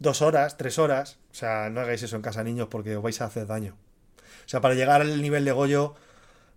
dos 0.00 0.20
horas, 0.20 0.56
tres 0.56 0.78
horas. 0.78 1.18
O 1.30 1.34
sea, 1.34 1.70
no 1.70 1.80
hagáis 1.80 2.02
eso 2.02 2.16
en 2.16 2.22
casa, 2.22 2.42
niños, 2.42 2.66
porque 2.68 2.96
os 2.96 3.02
vais 3.02 3.20
a 3.20 3.26
hacer 3.26 3.46
daño. 3.46 3.76
O 4.18 4.48
sea, 4.48 4.60
para 4.60 4.74
llegar 4.74 5.00
al 5.00 5.22
nivel 5.22 5.44
de 5.44 5.52
Goyo 5.52 5.94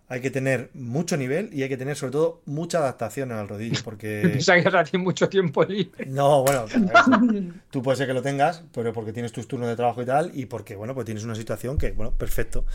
hay 0.09 0.21
que 0.21 0.29
tener 0.29 0.69
mucho 0.73 1.17
nivel 1.17 1.49
y 1.53 1.63
hay 1.63 1.69
que 1.69 1.77
tener 1.77 1.95
sobre 1.95 2.11
todo 2.11 2.41
mucha 2.45 2.79
adaptación 2.79 3.31
al 3.31 3.47
rodillo, 3.47 3.79
porque... 3.83 4.21
Piensa 4.43 4.83
que 4.83 4.97
mucho 4.97 5.29
tiempo 5.29 5.63
libre. 5.63 6.05
No, 6.05 6.43
bueno, 6.43 6.65
tú 7.71 7.81
puedes 7.81 7.97
ser 7.97 8.07
que 8.07 8.13
lo 8.13 8.21
tengas, 8.21 8.63
pero 8.73 8.93
porque 8.93 9.13
tienes 9.13 9.31
tus 9.31 9.47
turnos 9.47 9.69
de 9.69 9.75
trabajo 9.75 10.01
y 10.01 10.05
tal, 10.05 10.31
y 10.33 10.45
porque, 10.45 10.75
bueno, 10.75 10.93
pues 10.93 11.05
tienes 11.05 11.23
una 11.23 11.35
situación 11.35 11.77
que, 11.77 11.91
bueno, 11.91 12.11
perfecto. 12.11 12.65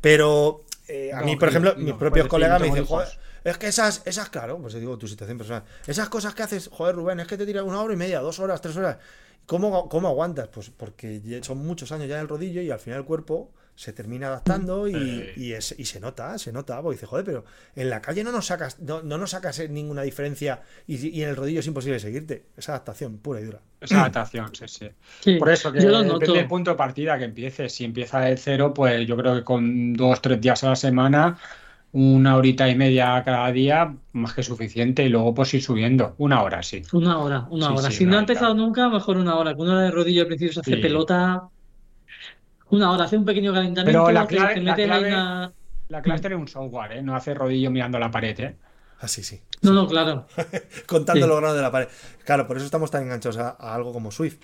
Pero 0.00 0.64
eh, 0.86 1.12
a 1.12 1.20
No, 1.20 1.26
mí, 1.26 1.36
por 1.36 1.48
ejemplo, 1.48 1.74
no, 1.76 1.84
mis 1.84 1.94
propios 1.94 2.28
colegas 2.28 2.60
me 2.60 2.68
dicen, 2.68 2.86
joder, 2.86 3.08
es 3.44 3.58
que 3.58 3.66
esas, 3.66 4.02
esas, 4.04 4.28
claro, 4.30 4.58
pues 4.58 4.74
te 4.74 4.80
digo 4.80 4.96
tu 4.96 5.08
situación 5.08 5.36
personal, 5.36 5.64
esas 5.86 6.08
cosas 6.08 6.34
que 6.34 6.42
haces, 6.42 6.68
joder, 6.72 6.94
Rubén, 6.94 7.20
es 7.20 7.26
que 7.26 7.36
te 7.36 7.44
tiras 7.44 7.64
una 7.64 7.80
hora 7.82 7.94
y 7.94 7.96
media, 7.96 8.20
dos 8.20 8.38
horas, 8.38 8.60
tres 8.60 8.76
horas. 8.76 8.98
¿Cómo, 9.46 9.88
cómo 9.88 10.08
aguantas? 10.08 10.48
Pues 10.48 10.70
porque 10.70 11.20
ya 11.22 11.42
son 11.42 11.58
muchos 11.58 11.90
años 11.90 12.08
ya 12.08 12.16
en 12.16 12.22
el 12.22 12.28
rodillo 12.28 12.60
y 12.60 12.70
al 12.70 12.78
final 12.78 13.00
el 13.00 13.04
cuerpo 13.06 13.50
se 13.78 13.92
termina 13.92 14.26
adaptando 14.26 14.88
y, 14.88 14.94
Eh. 14.96 15.32
y, 15.36 15.52
es- 15.52 15.72
y 15.78 15.84
se 15.84 16.00
nota, 16.00 16.36
se 16.36 16.50
nota, 16.52 16.82
porque 16.82 16.96
dice, 16.96 17.06
joder, 17.06 17.24
pero 17.24 17.44
en 17.76 17.88
la 17.88 18.02
calle 18.02 18.24
no 18.24 18.32
nos 18.32 18.46
sacas, 18.46 18.80
no, 18.80 19.02
no 19.04 19.18
nos 19.18 19.30
sacas 19.30 19.60
ninguna 19.70 20.02
diferencia 20.02 20.62
y, 20.88 20.96
y 21.16 21.22
en 21.22 21.28
el 21.28 21.36
rodillo 21.36 21.60
es 21.60 21.66
imposible 21.68 22.00
seguirte. 22.00 22.46
Es 22.56 22.68
adaptación 22.68 23.18
pura 23.18 23.40
y 23.40 23.44
dura. 23.44 23.60
Esa 23.80 24.00
adaptación, 24.00 24.52
sí, 24.52 24.64
sí. 24.66 24.88
Sí, 25.20 25.36
Por 25.36 25.50
eso 25.50 25.70
que 25.70 25.78
depende 25.78 26.26
del 26.32 26.48
punto 26.48 26.72
de 26.72 26.76
partida 26.76 27.16
que 27.18 27.24
empieces. 27.26 27.72
Si 27.72 27.84
empieza 27.84 28.18
de 28.18 28.36
cero, 28.36 28.74
pues 28.74 29.06
yo 29.06 29.16
creo 29.16 29.36
que 29.36 29.44
con 29.44 29.92
dos, 29.92 30.20
tres 30.20 30.40
días 30.40 30.64
a 30.64 30.70
la 30.70 30.76
semana, 30.76 31.38
una 31.92 32.36
horita 32.36 32.68
y 32.68 32.74
media 32.74 33.22
cada 33.24 33.52
día, 33.52 33.94
más 34.10 34.34
que 34.34 34.42
suficiente, 34.42 35.04
y 35.04 35.08
luego 35.08 35.32
pues 35.34 35.54
ir 35.54 35.62
subiendo. 35.62 36.16
Una 36.18 36.42
hora, 36.42 36.64
sí. 36.64 36.82
Una 36.92 37.18
hora, 37.20 37.46
una 37.50 37.68
Sí, 37.68 37.72
hora. 37.76 37.90
sí, 37.92 37.96
si 37.98 38.06
no 38.06 38.16
ha 38.16 38.20
empezado 38.20 38.54
nunca, 38.54 38.88
mejor 38.88 39.18
una 39.18 39.36
hora. 39.36 39.54
Con 39.54 39.66
una 39.68 39.76
hora 39.76 39.84
de 39.84 39.90
rodillo 39.92 40.22
al 40.22 40.26
principio 40.26 40.52
se 40.54 40.60
hace 40.62 40.74
Sí. 40.74 40.82
pelota. 40.82 41.44
Una 42.70 42.90
hora, 42.92 43.04
hace 43.04 43.16
un 43.16 43.24
pequeño 43.24 43.52
calentamiento, 43.52 44.04
Pero 44.04 44.12
la 44.12 44.26
clave- 44.26 44.54
te 44.54 44.60
la 44.60 44.74
clave- 44.76 45.08
una- 45.08 45.52
La 45.88 46.02
clave 46.02 46.16
es 46.16 46.22
tener 46.22 46.36
un 46.36 46.48
software, 46.48 46.92
¿eh? 46.92 47.02
No 47.02 47.16
hacer 47.16 47.38
rodillo 47.38 47.70
mirando 47.70 47.98
la 47.98 48.10
pared, 48.10 48.38
¿eh? 48.40 48.56
Así, 49.00 49.22
sí. 49.22 49.40
No, 49.62 49.72
no, 49.72 49.86
claro. 49.88 50.26
Contando 50.86 51.22
Sí. 51.24 51.28
los 51.28 51.38
grados 51.40 51.56
de 51.56 51.62
la 51.62 51.70
pared. 51.70 51.88
Claro, 52.24 52.46
por 52.46 52.56
eso 52.56 52.66
estamos 52.66 52.90
tan 52.90 53.04
enganchados 53.04 53.38
a, 53.38 53.50
a 53.50 53.74
algo 53.74 53.92
como 53.92 54.10
Swift. 54.10 54.38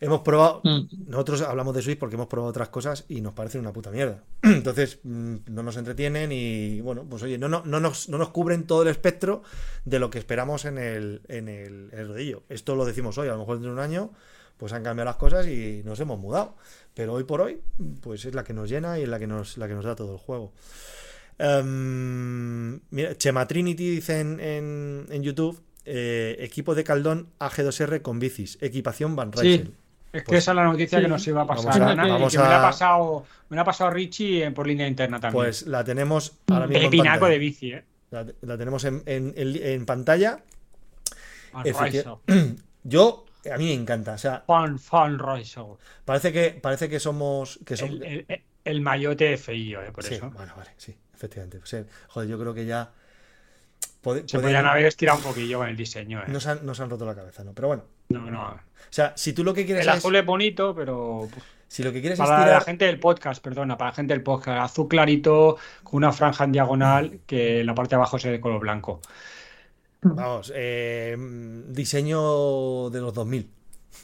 Hemos 0.00 0.20
probado, 0.22 0.60
Mm. 0.64 0.88
nosotros 1.06 1.40
hablamos 1.42 1.74
de 1.74 1.80
Swift 1.82 1.98
porque 1.98 2.16
hemos 2.16 2.26
probado 2.26 2.50
otras 2.50 2.68
cosas 2.70 3.04
y 3.08 3.20
nos 3.20 3.32
parecen 3.34 3.60
una 3.60 3.72
puta 3.72 3.90
mierda. 3.90 4.24
Entonces, 4.42 4.98
mm, 5.04 5.36
no 5.46 5.62
nos 5.62 5.76
entretienen 5.76 6.30
y, 6.32 6.80
bueno, 6.80 7.04
pues 7.08 7.22
oye, 7.22 7.38
no, 7.38 7.48
no, 7.48 7.62
no, 7.64 7.78
nos, 7.78 8.08
no 8.08 8.18
nos 8.18 8.30
cubren 8.30 8.66
todo 8.66 8.82
el 8.82 8.88
espectro 8.88 9.42
de 9.84 9.98
lo 10.00 10.10
que 10.10 10.18
esperamos 10.18 10.64
en 10.64 10.78
el, 10.78 11.22
en, 11.28 11.48
el, 11.48 11.90
en 11.92 11.98
el 12.00 12.08
rodillo. 12.08 12.42
Esto 12.48 12.74
lo 12.74 12.84
decimos 12.84 13.16
hoy, 13.18 13.28
a 13.28 13.32
lo 13.32 13.38
mejor 13.38 13.56
dentro 13.56 13.70
de 13.70 13.78
un 13.78 13.84
año, 13.84 14.10
pues 14.56 14.72
han 14.72 14.82
cambiado 14.82 15.06
las 15.06 15.16
cosas 15.16 15.46
y 15.46 15.82
nos 15.84 16.00
hemos 16.00 16.18
mudado. 16.18 16.56
Pero 16.94 17.12
hoy 17.14 17.24
por 17.24 17.40
hoy, 17.40 17.60
pues 18.00 18.24
es 18.24 18.34
la 18.34 18.44
que 18.44 18.52
nos 18.54 18.70
llena 18.70 18.98
y 18.98 19.02
es 19.02 19.08
la 19.08 19.18
que 19.18 19.26
nos, 19.26 19.58
la 19.58 19.66
que 19.68 19.74
nos 19.74 19.84
da 19.84 19.96
todo 19.96 20.12
el 20.12 20.18
juego. 20.18 20.52
Em, 21.38 22.80
mira, 22.90 23.16
Chema 23.16 23.46
Trinity 23.46 23.90
dice 23.90 24.20
en, 24.20 24.40
en- 24.40 25.06
en 25.10 25.22
YouTube: 25.22 25.60
eh, 25.84 26.36
equipo 26.40 26.74
de 26.74 26.84
Caldón 26.84 27.28
AG2R 27.40 28.02
con 28.02 28.18
bicis, 28.18 28.58
equipación 28.60 29.16
Van 29.16 29.32
Sí. 29.34 29.40
Rysel. 29.40 29.74
Es 30.12 30.22
que 30.22 30.26
Pues- 30.28 30.38
esa 30.38 30.52
es 30.52 30.56
la 30.56 30.64
noticia 30.64 30.98
Sí. 30.98 31.02
que 31.04 31.08
nos 31.08 31.26
iba 31.26 31.40
a 31.42 31.44
Vamos 31.44 31.66
pasar, 31.66 31.82
a- 31.82 31.90
Ana, 31.90 32.06
y 32.06 32.10
vamos 32.12 32.32
que 32.32 32.38
me 32.38 32.44
la 32.44 32.58
ha 32.60 32.62
pasado, 32.62 33.26
me 33.48 33.56
la 33.56 33.62
ha 33.62 33.64
pasado 33.64 33.90
Richie 33.90 34.44
eh, 34.46 34.50
por 34.52 34.66
línea 34.66 34.86
interna 34.86 35.18
también. 35.18 35.42
Pues 35.44 35.66
la 35.66 35.82
tenemos 35.82 36.36
ahora 36.46 36.66
mismo 36.68 36.82
Pepinaco 36.84 37.26
de 37.26 37.38
bici, 37.38 37.72
¿eh? 37.72 37.84
La, 38.12 38.24
la 38.42 38.56
tenemos 38.56 38.84
en, 38.84 39.02
en- 39.06 39.34
en- 39.36 39.56
en 39.60 39.86
pantalla. 39.86 40.40
Racer. 41.52 42.06
Yo, 42.84 43.23
a 43.52 43.56
mí 43.58 43.66
me 43.66 43.74
encanta. 43.74 44.12
O 44.14 44.18
sea, 44.18 44.44
fan 44.78 45.18
Racer. 45.18 45.64
parece 46.04 46.32
que, 46.32 46.50
parece 46.60 46.88
que 46.88 47.00
somos. 47.00 47.58
Que 47.64 47.76
son, 47.76 47.90
El, 48.02 48.24
el, 48.28 48.42
el 48.64 48.80
mayote 48.80 49.36
feillo, 49.36 49.82
¿eh? 49.82 49.90
Por 49.92 50.04
sí, 50.04 50.14
eso. 50.14 50.30
bueno, 50.30 50.52
vale, 50.56 50.70
sí, 50.76 50.96
efectivamente. 51.14 51.58
O 51.58 51.66
sea, 51.66 51.84
joder, 52.08 52.28
yo 52.28 52.38
creo 52.38 52.54
que 52.54 52.66
ya. 52.66 52.90
Se 54.26 54.38
podrían 54.38 54.66
haber 54.66 54.84
estirado 54.84 55.18
un 55.18 55.24
poquillo 55.24 55.58
con 55.60 55.68
el 55.68 55.76
diseño, 55.76 56.20
¿eh? 56.20 56.24
nos, 56.28 56.46
han, 56.46 56.64
nos 56.66 56.78
han 56.78 56.90
roto 56.90 57.06
la 57.06 57.14
cabeza, 57.14 57.42
¿no? 57.42 57.54
Pero 57.54 57.68
bueno. 57.68 57.84
No, 58.10 58.30
no. 58.30 58.48
O 58.50 58.58
sea, 58.90 59.14
si 59.16 59.32
tú 59.32 59.42
lo 59.42 59.54
que 59.54 59.64
quieres 59.64 59.84
El 59.86 59.88
es. 59.92 59.96
azul 59.96 60.14
es 60.14 60.26
bonito, 60.26 60.74
pero 60.74 61.26
Si 61.68 61.82
lo 61.82 61.90
que 61.90 62.02
quieres 62.02 62.20
es 62.20 62.26
para 62.26 62.40
la 62.40 62.44
tirar. 62.44 62.64
gente 62.64 62.84
del 62.84 63.00
podcast, 63.00 63.42
perdona, 63.42 63.78
para 63.78 63.92
la 63.92 63.94
gente 63.96 64.12
del 64.12 64.22
podcast, 64.22 64.60
azul 64.60 64.88
clarito 64.88 65.56
con 65.82 65.96
una 65.98 66.12
franja 66.12 66.44
en 66.44 66.52
diagonal 66.52 67.20
que 67.26 67.60
en 67.60 67.66
la 67.66 67.74
parte 67.74 67.90
de 67.90 67.96
abajo 67.96 68.18
sea 68.18 68.30
de 68.30 68.40
color 68.40 68.60
blanco. 68.60 69.00
Vamos, 70.04 70.52
eh, 70.54 71.16
diseño 71.68 72.90
de 72.90 73.00
los 73.00 73.12
2000. 73.14 73.50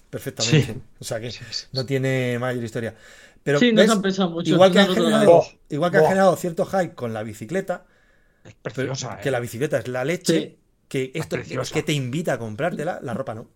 Perfectamente. 0.08 0.72
Sí. 0.72 0.80
O 1.00 1.04
sea 1.04 1.20
que 1.20 1.32
no 1.72 1.84
tiene 1.86 2.38
mayor 2.38 2.62
historia. 2.64 2.94
Pero 3.42 3.58
Sí, 3.58 3.72
no 3.72 3.80
han 3.82 4.02
pensado 4.02 4.30
mucho. 4.30 4.50
igual 4.50 4.70
que 4.70 4.76
no 4.78 4.82
han 4.82 4.88
la 4.88 4.94
generado, 4.94 5.40
cabeza. 5.40 5.56
igual 5.70 5.90
que 5.90 5.96
han 5.96 6.02
Buah. 6.02 6.10
generado 6.10 6.36
cierto 6.36 6.66
hype 6.66 6.94
con 6.94 7.12
la 7.12 7.22
bicicleta, 7.22 7.86
Es 8.44 8.54
pero 8.62 8.74
preciosa, 8.74 9.18
que 9.20 9.28
¿eh? 9.28 9.32
la 9.32 9.40
bicicleta 9.40 9.78
es 9.78 9.88
la 9.88 10.04
leche, 10.04 10.40
Sí. 10.40 10.58
que 10.88 11.10
esto 11.14 11.36
es 11.36 11.70
que 11.72 11.82
te 11.82 11.92
invita 11.92 12.34
a 12.34 12.38
comprártela, 12.38 12.98
la 13.02 13.14
ropa 13.14 13.34
no. 13.34 13.48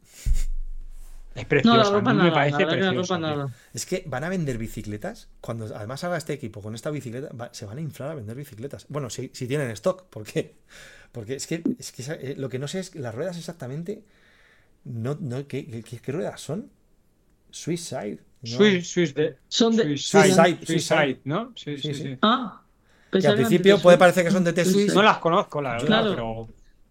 Es 1.35 1.43
No, 1.43 1.49
preciosa. 1.49 1.77
la 1.77 1.83
a 1.83 1.91
ropa 1.91 2.13
mí 2.13 2.19
nada, 2.19 2.31
me 2.31 2.35
parece 2.35 2.59
la 2.61 2.67
la 2.67 2.73
preciosa, 2.73 3.19
ropa. 3.19 3.53
Es 3.75 3.87
que 3.87 4.05
van 4.07 4.23
a 4.25 4.29
vender 4.29 4.57
bicicletas, 4.57 5.29
cuando 5.41 5.67
además 5.75 6.03
haga 6.05 6.17
este 6.17 6.33
equipo 6.33 6.63
con 6.63 6.75
esta 6.77 6.91
bicicleta, 6.91 7.29
va- 7.35 7.51
se 7.53 7.67
van 7.67 7.79
a 7.79 7.81
inflar 7.81 8.11
a 8.11 8.15
vender 8.15 8.37
bicicletas. 8.37 8.87
Bueno, 8.89 9.11
si, 9.11 9.31
si 9.35 9.47
tienen 9.49 9.71
stock, 9.73 10.05
¿por 10.05 10.23
qué? 10.25 10.55
Porque 11.15 11.37
es 11.37 11.47
que, 11.47 11.63
es 11.79 11.93
que 11.93 12.03
eh, 12.21 12.35
lo 12.37 12.49
que 12.49 12.59
no 12.59 12.67
sé 12.67 12.81
es 12.81 12.95
las 12.97 13.15
ruedas 13.15 13.39
exactamente 13.39 14.03
No, 14.85 15.17
no, 15.21 15.47
¿qué, 15.47 15.65
qué, 15.65 15.83
qué- 15.83 15.99
qué 15.99 16.13
ruedas 16.13 16.41
son? 16.41 16.69
Suicide. 17.51 18.19
No. 18.43 18.51
Swiss, 18.59 18.89
Swiss 18.91 19.15
de. 19.15 19.37
Son 19.49 19.75
de. 19.77 19.97
Suicide, 19.97 20.35
Suicide, 20.35 20.67
Suicide, 20.67 21.21
¿no? 21.25 21.53
Sí, 21.57 21.77
Sí, 21.79 21.83
sí, 21.83 21.95
sí. 21.95 22.03
sí. 22.03 22.19
Ah, 22.21 22.61
Que 23.11 23.19
al 23.19 23.23
que 23.23 23.27
eran 23.29 23.37
principio 23.39 23.77
de 23.77 23.83
puede 23.83 23.97
parecer 23.97 24.25
que 24.25 24.31
son 24.33 24.45
de 24.45 24.53
T-Swiss. 24.53 24.93
No 24.93 25.03
las 25.03 25.19
conozco, 25.19 25.63
la 25.63 25.73
verdad, 25.75 25.87
Claro. 25.87 26.11
pero. 26.11 26.49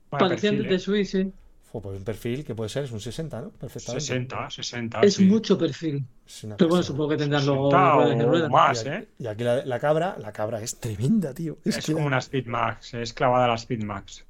Parecían 0.10 0.58
de 0.58 0.64
¿eh? 0.64 0.70
T-Swiss, 0.70 1.10
sí. 1.12 1.32
Fue 1.74 1.82
por 1.82 1.96
un 1.96 2.04
perfil 2.04 2.46
que 2.46 2.54
puede 2.54 2.70
ser, 2.70 2.84
es 2.84 2.92
un 2.92 3.00
60, 3.00 3.42
¿no? 3.42 3.50
Perfectamente. 3.50 4.06
60, 4.06 4.50
60. 4.52 5.02
Es 5.02 5.16
sí. 5.16 5.26
mucho 5.26 5.58
perfil. 5.58 6.06
Pero 6.56 6.70
bueno, 6.70 6.84
supongo 6.84 7.10
que 7.10 7.18
tendrán 7.18 7.44
luego 7.48 7.72
60 7.72 7.94
ruedas 7.96 8.18
de 8.20 8.24
o 8.26 8.30
ruedas. 8.30 8.52
más, 8.52 8.86
y 8.86 8.88
aquí, 8.90 8.98
¿eh? 9.04 9.08
y 9.18 9.26
aquí 9.26 9.44
la, 9.44 9.66
la 9.66 9.80
cabra, 9.80 10.16
la 10.20 10.32
cabra 10.32 10.62
es 10.62 10.80
tremenda, 10.80 11.34
tío. 11.34 11.58
Es, 11.66 11.78
Es 11.78 11.86
que 11.88 11.94
como 11.94 12.06
una 12.06 12.22
Speedmax, 12.22 12.94
es 12.94 13.12
clavada 13.14 13.46
a 13.46 13.48
la 13.48 13.58
Speedmax. 13.58 14.24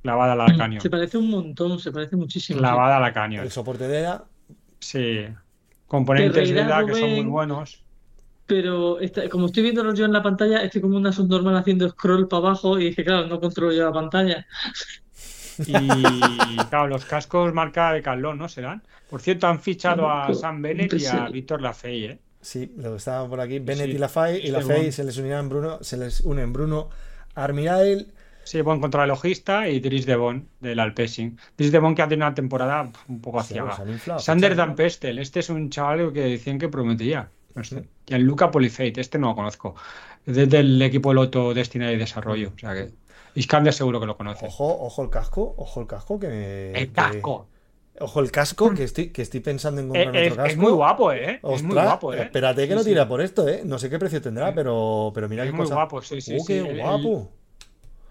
Clavada 0.00 0.32
a 0.32 0.36
la 0.36 0.46
Canyon. 0.56 0.80
Se 0.80 0.88
parece 0.88 1.18
un 1.18 1.28
montón, 1.28 1.78
se 1.78 1.92
parece 1.92 2.16
muchísimo. 2.16 2.58
Clavada 2.58 2.96
a 2.96 3.00
la 3.00 3.12
Canyon. 3.12 3.44
el 3.44 3.50
soporte 3.50 3.86
de 3.86 3.98
EDA, 3.98 4.24
Sí. 4.78 5.26
Componentes 5.86 6.48
de 6.48 6.58
EDA 6.58 6.86
que 6.86 6.94
son 6.94 7.10
muy 7.10 7.24
buenos. 7.26 7.84
Pero 8.46 8.98
está- 9.00 9.28
como 9.28 9.44
estoy 9.44 9.62
viéndolo 9.64 9.92
yo 9.92 10.06
en 10.06 10.12
la 10.14 10.22
pantalla, 10.22 10.62
estoy 10.62 10.80
como 10.80 10.96
una 10.96 11.12
subnormal 11.12 11.54
haciendo 11.58 11.86
scroll 11.90 12.28
para 12.28 12.46
abajo 12.46 12.78
y 12.78 12.86
dije, 12.86 13.04
claro, 13.04 13.26
no 13.26 13.38
controlo 13.40 13.72
yo 13.72 13.84
la 13.84 13.92
pantalla. 13.92 14.46
Y 15.66 16.56
claro, 16.70 16.88
los 16.88 17.04
cascos 17.04 17.52
marca 17.52 17.92
de 17.92 18.02
Carlón, 18.02 18.38
¿no? 18.38 18.48
Serán. 18.48 18.82
Por 19.10 19.20
cierto, 19.20 19.46
han 19.46 19.60
fichado 19.60 20.10
a 20.10 20.32
Sam 20.34 20.62
Bennett 20.62 20.92
y 20.94 21.06
a. 21.06 21.28
Víctor 21.28 21.62
Lafay, 21.62 22.04
¿eh? 22.04 22.18
sí, 22.40 22.72
lo 22.76 22.92
que 22.92 22.96
estaba 22.98 23.28
por 23.28 23.40
aquí, 23.40 23.58
Bennett 23.58 23.86
Sí, 23.86 23.92
y 23.92 23.98
Lafay, 23.98 24.34
y 24.34 24.38
este 24.38 24.52
Lafay 24.52 24.82
bon. 24.84 24.92
se 24.92 25.04
les 25.04 25.18
unirán 25.18 25.48
Bruno, 25.48 25.78
se 25.82 25.96
les 25.96 26.20
unen 26.20 26.52
Bruno 26.52 26.88
Armirail, 27.34 28.12
Sí, 28.44 28.62
Bon 28.62 28.80
contra 28.80 29.02
el 29.02 29.08
logista 29.08 29.68
y 29.68 29.78
Dries 29.78 30.06
de 30.06 30.16
Bon 30.16 30.48
del 30.60 30.80
Alpecin. 30.80 31.38
Dries 31.58 31.70
de 31.70 31.80
Bon 31.80 31.94
que 31.94 32.00
ha 32.00 32.08
tenido 32.08 32.26
una 32.26 32.34
temporada 32.34 32.90
un 33.06 33.20
poco 33.20 33.42
Sí, 33.42 33.52
se 33.52 33.60
han 33.60 33.90
inflado, 33.90 34.20
Sander 34.20 34.56
Dan 34.56 34.74
Pestel, 34.74 35.18
este 35.18 35.40
es 35.40 35.50
un 35.50 35.68
chaval 35.68 36.14
que 36.14 36.22
decían 36.22 36.58
que 36.58 36.70
prometía. 36.70 37.28
Sé. 37.62 37.84
Y 38.06 38.14
el 38.14 38.22
Luca 38.22 38.50
Polifate, 38.50 39.00
este 39.02 39.18
no 39.18 39.28
lo 39.28 39.34
conozco. 39.34 39.74
Es 40.24 40.48
del 40.48 40.80
equipo 40.80 41.12
Loto 41.12 41.52
Destina 41.52 41.92
y 41.92 41.98
Desarrollo. 41.98 42.52
O 42.54 42.58
sea 42.58 42.72
que. 42.72 42.90
Iskander 43.38 43.72
seguro 43.72 44.00
que 44.00 44.06
lo 44.06 44.16
conoce. 44.16 44.46
Ojo, 44.46 44.66
ojo 44.80 45.02
el 45.02 45.10
casco, 45.10 45.54
ojo 45.56 45.80
el 45.80 45.86
casco 45.86 46.18
que 46.18 46.28
me- 46.28 46.70
el 46.70 46.88
que- 46.88 46.92
casco. 46.92 47.46
ojo 48.00 48.20
el 48.20 48.30
casco 48.30 48.74
que 48.74 48.84
estoy, 48.84 49.08
que 49.10 49.22
estoy 49.22 49.40
pensando 49.40 49.80
en 49.80 49.94
Eh, 49.94 50.04
comprar 50.04 50.16
es, 50.24 50.32
otro 50.32 50.36
casco. 50.44 50.50
es 50.52 50.56
muy 50.58 50.72
guapo, 50.72 51.12
¿eh? 51.12 51.40
es 51.42 51.62
muy 51.62 51.74
guapo, 51.74 52.14
¿eh? 52.14 52.22
espérate 52.22 52.62
que 52.62 52.68
Sí, 52.68 52.74
no 52.74 52.80
sí. 52.82 52.88
tira 52.90 53.06
por 53.08 53.20
esto, 53.20 53.48
¿eh? 53.48 53.62
No 53.64 53.78
sé 53.78 53.88
qué 53.90 53.98
precio 53.98 54.20
tendrá, 54.22 54.54
pero, 54.54 55.10
pero 55.14 55.28
mira 55.28 55.44
Es 55.44 55.50
qué 55.50 55.56
muy 55.56 55.64
cosa. 55.64 55.74
guapo, 55.76 56.02
sí, 56.02 56.20
sí, 56.20 56.38
sí. 56.40 56.46
qué 56.46 56.58
El- 56.60 56.66
el- 56.66 56.80
guapo. 56.80 57.30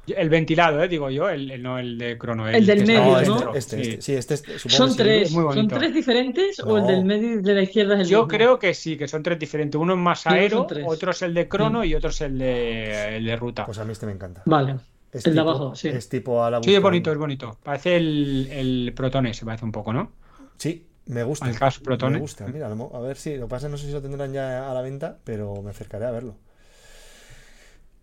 El 0.08 0.30
ventilado, 0.30 0.82
¿eh? 0.82 0.88
Digo 0.88 1.10
yo, 1.10 1.28
el, 1.28 1.52
el- 1.52 1.62
no 1.62 1.78
el 1.80 1.98
de 1.98 2.18
crono. 2.18 2.48
El 2.48 2.66
del 2.66 2.80
está 2.84 2.94
medio, 2.94 3.22
No, 3.36 3.40
¿no? 3.42 3.56
este, 3.56 3.82
este, 3.82 4.02
sí. 4.02 4.14
este, 4.16 4.36
este, 4.36 4.54
este, 4.54 4.60
supongo 4.60 4.78
¿Son 4.88 4.96
tres? 4.96 5.32
muy 5.34 5.54
¿Son 5.54 5.68
tres 5.68 5.94
diferentes 5.94 6.60
o 6.62 6.78
el 6.78 6.88
del 6.88 7.04
medio 7.04 7.34
y 7.34 7.42
de 7.42 7.54
la 7.54 7.62
izquierda 7.64 7.96
es 7.96 8.00
el 8.02 8.08
Yo 8.08 8.20
mismo? 8.20 8.28
creo 8.30 8.58
que 8.58 8.74
sí, 8.74 8.96
que 8.96 9.10
son 9.10 9.22
tres 9.22 9.38
diferentes. 9.38 9.78
Uno 9.78 9.94
es 9.96 10.00
más 10.00 10.26
aero, 10.26 10.66
otro 10.86 11.12
es 11.12 11.22
el 11.24 11.34
de 11.34 11.50
crono 11.50 11.82
Mm. 11.82 11.84
y 11.84 11.96
otro 11.96 12.10
es 12.12 12.22
el 12.22 12.38
de, 12.38 13.18
el 13.18 13.26
de 13.26 13.36
ruta. 13.36 13.66
Pues 13.66 13.80
a 13.80 13.84
mí 13.84 13.92
este 13.92 14.06
me 14.06 14.14
encanta. 14.14 14.44
Vale. 14.46 14.76
Es 15.12 15.26
el 15.26 15.34
de 15.36 15.39
tipo- 15.41 15.49
abajo, 15.49 15.76
sí. 15.76 15.88
Es 15.89 16.10
tipo 16.10 16.43
a 16.43 16.51
la 16.51 16.62
Sí, 16.64 16.76
es 16.76 16.82
bonito, 16.82 17.12
es 17.12 17.18
bonito. 17.18 17.58
Parece 17.64 17.95
el, 17.95 18.47
el 18.51 18.93
Protone, 18.95 19.34
se 19.34 19.45
parece 19.45 19.66
un 19.66 19.72
poco, 19.72 19.93
¿no? 19.93 20.12
Sí, 20.58 20.86
me 21.05 21.24
gusta. 21.24 21.45
Al 21.45 21.58
Cas 21.58 21.80
Protone. 21.80 22.16
Me 22.16 22.20
gusta, 22.20 22.45
mira, 22.47 22.68
a 22.68 22.99
ver 22.99 23.18
si. 23.18 23.38
Lo 23.38 23.47
que 23.47 23.49
pasa 23.51 23.68
es 23.68 23.70
que 23.70 23.72
no 23.72 23.78
sé 23.78 23.86
si 23.88 23.91
lo 23.93 24.01
tendrán 24.01 24.34
ya 24.34 24.70
a 24.70 24.74
la 24.74 24.82
venta, 24.82 25.18
pero 25.24 25.62
me 25.62 25.70
acercaré 25.72 26.05
a 26.05 26.12
verlo. 26.12 26.36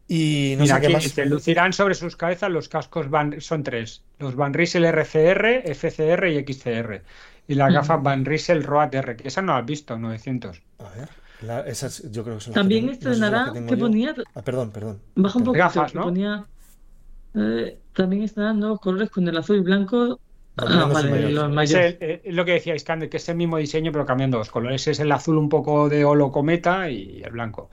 Y 0.07 0.55
no 0.59 0.65
Mira, 0.65 0.77
sé 0.77 0.81
qué 0.83 0.89
más. 0.93 1.03
dice, 1.03 1.25
lucirán 1.25 1.73
sobre 1.73 1.95
sus 1.95 2.17
cabezas 2.17 2.51
los 2.51 2.69
cascos 2.69 3.09
Van, 3.09 3.41
son 3.41 3.63
tres. 3.63 4.03
Los 4.19 4.37
Van 4.37 4.53
Riesel 4.53 4.85
RCR, 4.85 5.63
FCR 5.75 6.31
y 6.31 6.39
XCR. 6.45 7.03
Y 7.49 7.55
las 7.55 7.71
Mm. 7.71 7.75
gafas 7.75 8.03
Van 8.03 8.25
Riesel 8.25 8.65
Road 8.65 8.95
R, 8.95 9.17
que 9.17 9.29
esas 9.29 9.45
no 9.45 9.53
las 9.53 9.63
has 9.63 9.67
visto, 9.67 9.99
900. 9.99 10.63
A 10.79 10.91
ver, 10.99 11.09
la- 11.43 11.61
esas 11.61 12.11
yo 12.11 12.23
creo 12.23 12.37
que 12.37 12.43
son 12.43 12.53
las 12.53 12.55
También 12.61 12.89
que 12.89 12.97
tengo- 12.97 13.09
no 13.09 13.15
sé 13.15 13.19
si 13.21 13.25
estrenará, 13.25 13.45
que 13.47 13.53
tengo 13.59 13.69
¿qué 13.71 13.77
yo. 13.77 13.85
ponía? 13.87 14.15
Ah, 14.35 14.43
perdón, 14.43 14.71
perdón. 14.73 15.01
Baja 15.15 15.39
un 15.39 15.45
poquito, 15.45 15.65
Gafas, 15.65 15.93
que 15.93 15.99
¿no? 15.99 16.05
ponía... 16.05 16.47
eh, 17.35 17.79
también 17.95 18.23
estrenarán 18.23 18.61
nuevos 18.61 18.81
colores 18.81 19.11
con 19.11 19.27
el 19.29 19.37
azul 19.37 19.57
y 19.57 19.61
blanco. 19.61 20.21
Ah, 20.57 20.89
vale, 20.93 21.33
Es, 21.33 21.49
mayores. 21.49 21.97
el- 22.01 22.21
es 22.25 22.35
lo 22.35 22.45
que 22.45 22.53
decía 22.53 22.77
Iskander, 22.77 23.09
que 23.09 23.17
es 23.17 23.29
el 23.29 23.37
mismo 23.37 23.57
diseño, 23.57 23.91
pero 23.91 24.07
cambiando 24.07 24.39
los 24.39 24.51
colores. 24.51 24.87
Es 24.87 25.01
el 25.01 25.11
azul 25.11 25.37
un 25.37 25.49
poco 25.49 25.89
de 25.89 26.05
holo 26.05 26.31
cometa 26.31 26.89
y 26.91 27.23
el 27.25 27.33
blanco. 27.33 27.71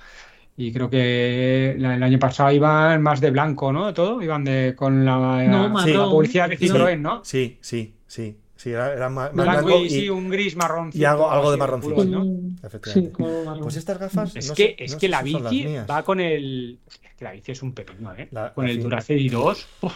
Y 0.58 0.74
creo 0.74 0.90
que 0.90 1.72
el 1.72 1.86
año 2.04 2.20
pasado 2.20 2.52
iban 2.52 3.02
más 3.02 3.22
de 3.22 3.32
blanco, 3.32 3.72
¿no? 3.72 3.94
Todo, 3.94 4.22
iban 4.22 4.44
de 4.44 4.74
con 4.76 5.06
la, 5.06 5.44
No, 5.48 5.64
la 5.64 5.70
marrón. 5.70 6.10
publicidad 6.12 6.50
de 6.50 6.58
Sí. 6.58 6.68
Citroën, 6.70 7.00
¿no? 7.00 7.24
Sí, 7.24 7.58
sí, 7.62 7.96
sí. 8.08 8.38
Sí, 8.62 8.70
era, 8.70 8.94
era 8.94 9.10
más, 9.10 9.34
más 9.34 9.44
Blanco, 9.46 9.66
blanco 9.66 9.82
y, 9.82 9.86
y- 9.86 9.90
sí, 9.90 10.10
un 10.10 10.30
gris 10.30 10.56
marrón. 10.56 10.92
y 10.94 11.04
algo- 11.04 11.32
algo 11.32 11.50
de 11.50 11.58
marroncito. 11.58 12.06
¿no? 12.06 12.26
Mm, 12.26 12.58
Efectivamente. 12.64 13.10
Sí, 13.10 13.12
como 13.12 13.44
marrón. 13.44 13.64
Pues 13.64 13.76
estas 13.76 13.98
gafas. 13.98 14.36
Es 14.36 14.50
no 14.50 14.54
que, 14.54 14.76
sé- 14.78 14.84
es 14.84 14.92
no 14.94 14.98
que 15.00 15.08
sé 15.08 15.12
la 15.12 15.24
bici 15.24 15.68
va 15.90 16.04
con 16.04 16.20
el. 16.20 16.78
Es 16.88 17.00
que 17.18 17.26
la 17.26 17.32
bici 17.32 17.52
es 17.54 17.64
un 17.64 17.74
pepino, 17.74 18.14
¿eh? 18.14 18.28
La- 18.32 18.54
con 18.54 18.66
la 18.66 18.72
el 18.72 18.84
Duracell 18.84 19.30
2. 19.32 19.68
uf. 19.82 19.94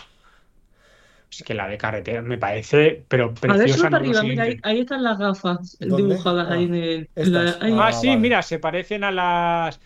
Es 1.32 1.44
que 1.44 1.54
la 1.54 1.68
de 1.68 1.78
carretera 1.78 2.22
me 2.24 2.38
parece, 2.40 3.04
pero 3.08 3.26
A 3.26 3.28
ver, 3.28 3.36
preciosa. 3.40 3.78
sube 3.78 3.90
para 3.92 4.04
no 4.06 4.14
lo 4.14 4.20
arriba, 4.20 4.30
mira, 4.32 4.44
ahí, 4.46 4.58
ahí 4.64 4.80
están 4.80 5.04
las 5.04 5.18
gafas 5.20 5.78
¿Dónde? 5.80 5.98
dibujadas 5.98 6.50
ahí 6.50 6.64
Ah, 6.64 6.66
en 6.66 6.74
el. 6.76 7.10
la- 7.16 7.58
ahí. 7.62 7.74
Ah, 7.74 7.88
Ah, 7.88 7.92
sí, 7.92 8.08
vale. 8.08 8.20
mira, 8.20 8.42
se 8.42 8.58
parecen 8.60 9.04
a 9.04 9.12
las 9.12 9.80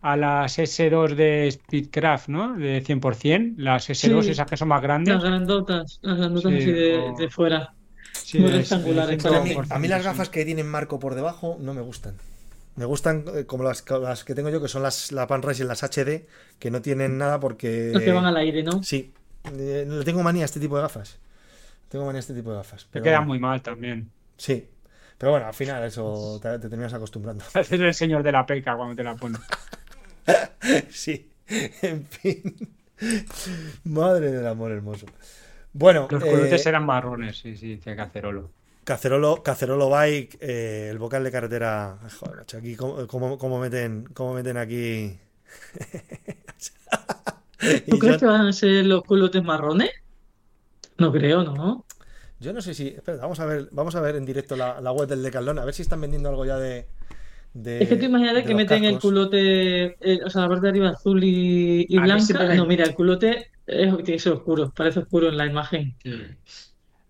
a 0.00 0.16
las 0.16 0.58
S2 0.58 1.14
de 1.14 1.50
Speedcraft, 1.52 2.28
¿no? 2.28 2.54
De 2.56 2.80
100%. 2.80 3.54
Las 3.58 3.88
S2, 3.90 4.24
Sí. 4.24 4.30
esas 4.32 4.48
que 4.48 4.56
son 4.56 4.68
más 4.68 4.82
grandes. 4.82 5.14
Las 5.14 5.22
grandotas, 5.22 5.98
las 6.02 6.16
grandotas 6.18 6.50
Sí, 6.52 6.58
así 6.58 6.72
de, 6.72 6.98
o- 6.98 7.14
de 7.16 7.28
fuera. 7.30 7.74
Sí, 8.32 8.38
muy 8.38 8.50
a 8.50 8.56
mí, 8.56 8.64
100%, 8.64 9.66
a 9.68 9.78
mí 9.78 9.88
las 9.88 10.02
gafas 10.02 10.30
que 10.30 10.46
tienen 10.46 10.66
marco 10.66 10.98
por 10.98 11.14
debajo 11.14 11.58
no 11.60 11.74
me 11.74 11.82
gustan. 11.82 12.14
Me 12.76 12.86
gustan 12.86 13.26
eh, 13.34 13.44
como 13.44 13.62
las, 13.62 13.84
las 13.90 14.24
que 14.24 14.34
tengo 14.34 14.48
yo, 14.48 14.62
que 14.62 14.68
son 14.68 14.82
las 14.82 15.12
la 15.12 15.26
Pan 15.26 15.42
Racing, 15.42 15.66
las 15.66 15.82
HD, 15.82 16.24
que 16.58 16.70
no 16.70 16.80
tienen 16.80 17.18
nada 17.18 17.38
porque. 17.38 17.90
Los 17.92 18.02
que 18.02 18.10
van 18.10 18.24
al 18.24 18.38
aire, 18.38 18.62
¿no? 18.62 18.82
Sí, 18.82 19.12
eh, 19.52 19.84
le 19.86 20.02
tengo 20.04 20.22
manía 20.22 20.44
a 20.44 20.46
este 20.46 20.60
tipo 20.60 20.76
de 20.76 20.82
gafas. 20.82 21.18
Tengo 21.90 22.06
manía 22.06 22.20
a 22.20 22.20
este 22.20 22.32
tipo 22.32 22.52
de 22.52 22.56
gafas. 22.56 22.84
Te 22.84 22.88
pero 22.92 23.04
queda 23.04 23.18
bueno, 23.18 23.28
muy 23.28 23.38
mal 23.38 23.60
también. 23.60 24.10
Sí. 24.38 24.66
Pero 25.18 25.32
bueno, 25.32 25.46
al 25.46 25.54
final 25.54 25.84
eso 25.84 26.40
te, 26.40 26.58
te 26.58 26.70
terminas 26.70 26.94
acostumbrando. 26.94 27.44
Haces 27.52 27.78
el 27.78 27.92
señor 27.92 28.22
de 28.22 28.32
la 28.32 28.46
peca 28.46 28.74
cuando 28.76 28.96
te 28.96 29.04
la 29.04 29.14
pones. 29.14 29.42
sí. 30.88 31.28
En 31.46 32.06
fin. 32.06 32.56
Madre 33.84 34.32
del 34.32 34.46
amor 34.46 34.72
hermoso. 34.72 35.04
Bueno, 35.72 36.06
Los 36.10 36.22
eh, 36.22 36.30
culotes 36.30 36.66
eran 36.66 36.84
marrones, 36.86 37.38
sí, 37.38 37.56
sí, 37.56 37.76
dice 37.76 37.96
Cacerolo. 37.96 38.50
Cacerolo, 38.84 39.42
Cacerolo 39.42 39.88
Bike, 39.88 40.38
eh, 40.40 40.88
el 40.90 40.98
vocal 40.98 41.24
de 41.24 41.30
carretera. 41.30 41.98
Joder, 42.18 42.38
macho, 42.38 42.58
aquí 42.58 42.76
cómo, 42.76 43.06
cómo- 43.06 43.38
cómo 43.38 43.58
meten, 43.60 44.08
cómo 44.12 44.34
meten 44.34 44.56
aquí. 44.56 45.16
¿Tú 47.88 47.98
crees 47.98 48.16
yo, 48.16 48.20
que 48.20 48.26
van 48.26 48.46
a 48.46 48.52
ser 48.52 48.84
los 48.86 49.02
culotes 49.04 49.42
marrones? 49.42 49.90
No 50.98 51.12
creo, 51.12 51.42
¿no? 51.44 51.84
yo 52.40 52.52
no 52.52 52.60
sé 52.60 52.74
si. 52.74 52.88
Espera, 52.88 53.18
vamos 53.18 53.38
a 53.38 53.46
ver, 53.46 53.68
vamos 53.70 53.94
a 53.94 54.00
ver 54.00 54.16
en 54.16 54.26
directo 54.26 54.56
la, 54.56 54.80
la 54.80 54.90
web 54.90 55.08
del 55.08 55.22
Decathlon, 55.22 55.60
a 55.60 55.64
ver 55.64 55.74
si 55.74 55.82
están 55.82 56.00
vendiendo 56.00 56.28
algo 56.28 56.44
ya 56.44 56.58
de. 56.58 56.86
de- 57.54 57.82
Es 57.84 57.88
que 57.88 57.96
tú 57.96 58.06
imagínate 58.06 58.38
de 58.38 58.44
que 58.44 58.54
meten 58.56 58.84
el 58.84 58.98
culote, 58.98 59.96
eh, 60.00 60.20
o 60.24 60.28
sea, 60.28 60.42
la 60.42 60.48
parte 60.48 60.62
de 60.64 60.68
arriba 60.70 60.88
azul 60.90 61.22
y, 61.22 61.86
y 61.88 61.98
blanca. 61.98 62.52
No, 62.56 62.66
mira, 62.66 62.84
el 62.84 62.94
culote 62.94 63.51
es, 63.66 63.88
tiene 63.96 64.04
que 64.04 64.18
ser 64.18 64.32
oscuro, 64.32 64.70
parece 64.74 65.00
oscuro 65.00 65.28
en 65.28 65.36
la 65.36 65.46
imagen. 65.46 65.96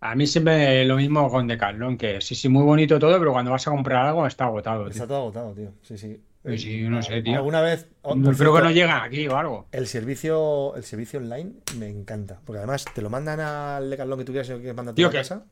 A 0.00 0.14
mí 0.14 0.26
siempre 0.26 0.84
lo 0.84 0.96
mismo 0.96 1.30
con 1.30 1.46
Decathlon, 1.46 1.96
que 1.96 2.20
sí, 2.20 2.34
sí, 2.34 2.48
muy 2.48 2.64
bonito 2.64 2.98
todo, 2.98 3.18
pero 3.18 3.32
cuando 3.32 3.52
vas 3.52 3.66
a 3.66 3.70
comprar 3.70 4.06
algo 4.06 4.26
está 4.26 4.46
agotado. 4.46 4.88
Está 4.88 5.00
tío. 5.00 5.06
todo 5.08 5.18
agotado, 5.18 5.54
tío. 5.54 5.72
Sí, 5.82 5.96
sí. 5.96 6.20
Pues 6.42 6.60
sí, 6.60 6.82
no 6.82 7.00
sé, 7.02 7.22
tío. 7.22 7.36
Alguna 7.36 7.60
vez. 7.60 7.88
oh, 8.02 8.16
No, 8.16 8.36
que 8.36 8.44
no 8.44 8.70
llegan 8.72 9.00
aquí 9.04 9.28
o 9.28 9.36
algo. 9.36 9.68
El 9.70 9.86
servicio, 9.86 10.74
el 10.74 10.82
servicio 10.82 11.20
online 11.20 11.52
me 11.78 11.88
encanta. 11.88 12.40
Porque 12.44 12.58
además 12.58 12.84
te 12.92 13.00
lo 13.00 13.10
mandan 13.10 13.38
al 13.38 13.90
Decathlon 13.90 14.18
que 14.18 14.24
tú 14.24 14.32
quieras 14.32 14.48
y 14.48 14.52
lo 14.52 14.58
quieres 14.58 14.74
mandar 14.74 14.92
a 14.92 14.96
tu 14.96 15.10
casa. 15.10 15.44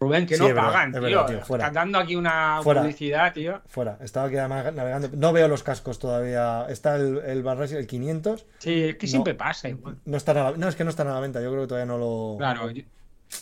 Rubén, 0.00 0.26
que 0.26 0.34
Sí, 0.36 0.40
no 0.40 0.48
es 0.48 0.54
verdad, 0.54 0.68
pagan, 0.72 0.88
es 0.88 0.92
tío. 0.94 1.02
verdad, 1.02 1.26
tío, 1.26 1.40
fuera. 1.44 1.64
Estás 1.66 1.74
dando 1.74 1.98
aquí 1.98 2.16
una 2.16 2.60
Fuera. 2.62 2.80
publicidad, 2.80 3.32
tío. 3.34 3.60
Fuera. 3.66 3.98
Estaba 4.00 4.26
aquí 4.28 4.36
además 4.38 4.72
navegando. 4.72 5.10
No 5.12 5.30
veo 5.34 5.46
los 5.46 5.62
cascos 5.62 5.98
todavía. 5.98 6.64
Está 6.70 6.96
el, 6.96 7.18
el 7.18 7.44
Racing, 7.44 7.76
el 7.76 7.86
500. 7.86 8.46
Sí, 8.60 8.84
es 8.84 8.96
que 8.96 9.06
No. 9.06 9.10
siempre 9.10 9.34
pasa 9.34 9.68
igual. 9.68 9.96
No, 10.06 10.16
está 10.16 10.32
a 10.32 10.52
la- 10.52 10.56
no, 10.56 10.68
es 10.68 10.74
que 10.74 10.84
no 10.84 10.90
están 10.90 11.08
a 11.08 11.12
la 11.14 11.20
venta. 11.20 11.42
Yo 11.42 11.50
creo 11.50 11.62
que 11.64 11.68
todavía 11.68 11.84
no 11.84 11.98
lo. 11.98 12.36
Claro, 12.38 12.70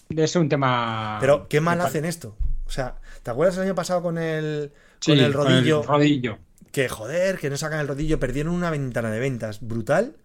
es 0.09 0.37
un 0.37 0.49
tema. 0.49 1.19
Pero 1.21 1.47
qué 1.49 1.61
mal 1.61 1.81
hacen 1.81 2.05
esto. 2.05 2.37
O 2.67 2.71
sea, 2.71 2.97
¿te 3.23 3.31
acuerdas 3.31 3.57
el 3.59 3.63
año 3.63 3.75
pasado 3.77 4.03
con 4.03 4.19
el, 4.19 4.73
Sí, 4.99 5.13
con 5.13 5.21
el 5.21 5.33
rodillo? 5.33 5.83
rodillo. 5.85 6.39
Que 6.73 6.89
joder, 6.89 7.39
que 7.39 7.51
no 7.51 7.57
sacan 7.57 7.79
el 7.81 7.87
rodillo. 7.89 8.19
Perdieron 8.19 8.53
una 8.53 8.71
ventana 8.71 9.11
de 9.13 9.21
ventas 9.21 9.61
brutal. 9.61 10.17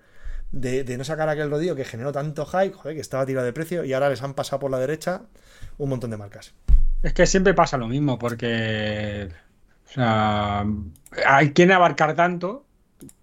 De, 0.51 0.83
de 0.83 0.97
no 0.99 1.03
sacar 1.03 1.29
aquel 1.29 1.49
rodillo 1.49 1.75
que 1.75 1.83
generó 1.83 2.11
tanto 2.11 2.45
hype, 2.45 2.73
joder, 2.73 2.93
que 2.95 3.01
estaba 3.01 3.25
tirado 3.25 3.43
de 3.45 3.53
precio 3.53 3.83
y 3.85 3.93
ahora 3.93 4.09
les 4.09 4.21
han 4.21 4.35
pasado 4.35 4.59
por 4.59 4.69
la 4.69 4.77
derecha 4.77 5.21
un 5.77 5.89
montón 5.89 6.09
de 6.11 6.17
marcas. 6.17 6.53
Es 7.01 7.13
que 7.13 7.25
siempre 7.25 7.53
pasa 7.53 7.77
lo 7.77 7.87
mismo, 7.87 8.17
porque. 8.19 9.29
O 9.89 9.93
sea, 9.93 10.65
hay 11.27 11.51
quien 11.51 11.71
abarcar 11.71 12.15
tanto 12.15 12.65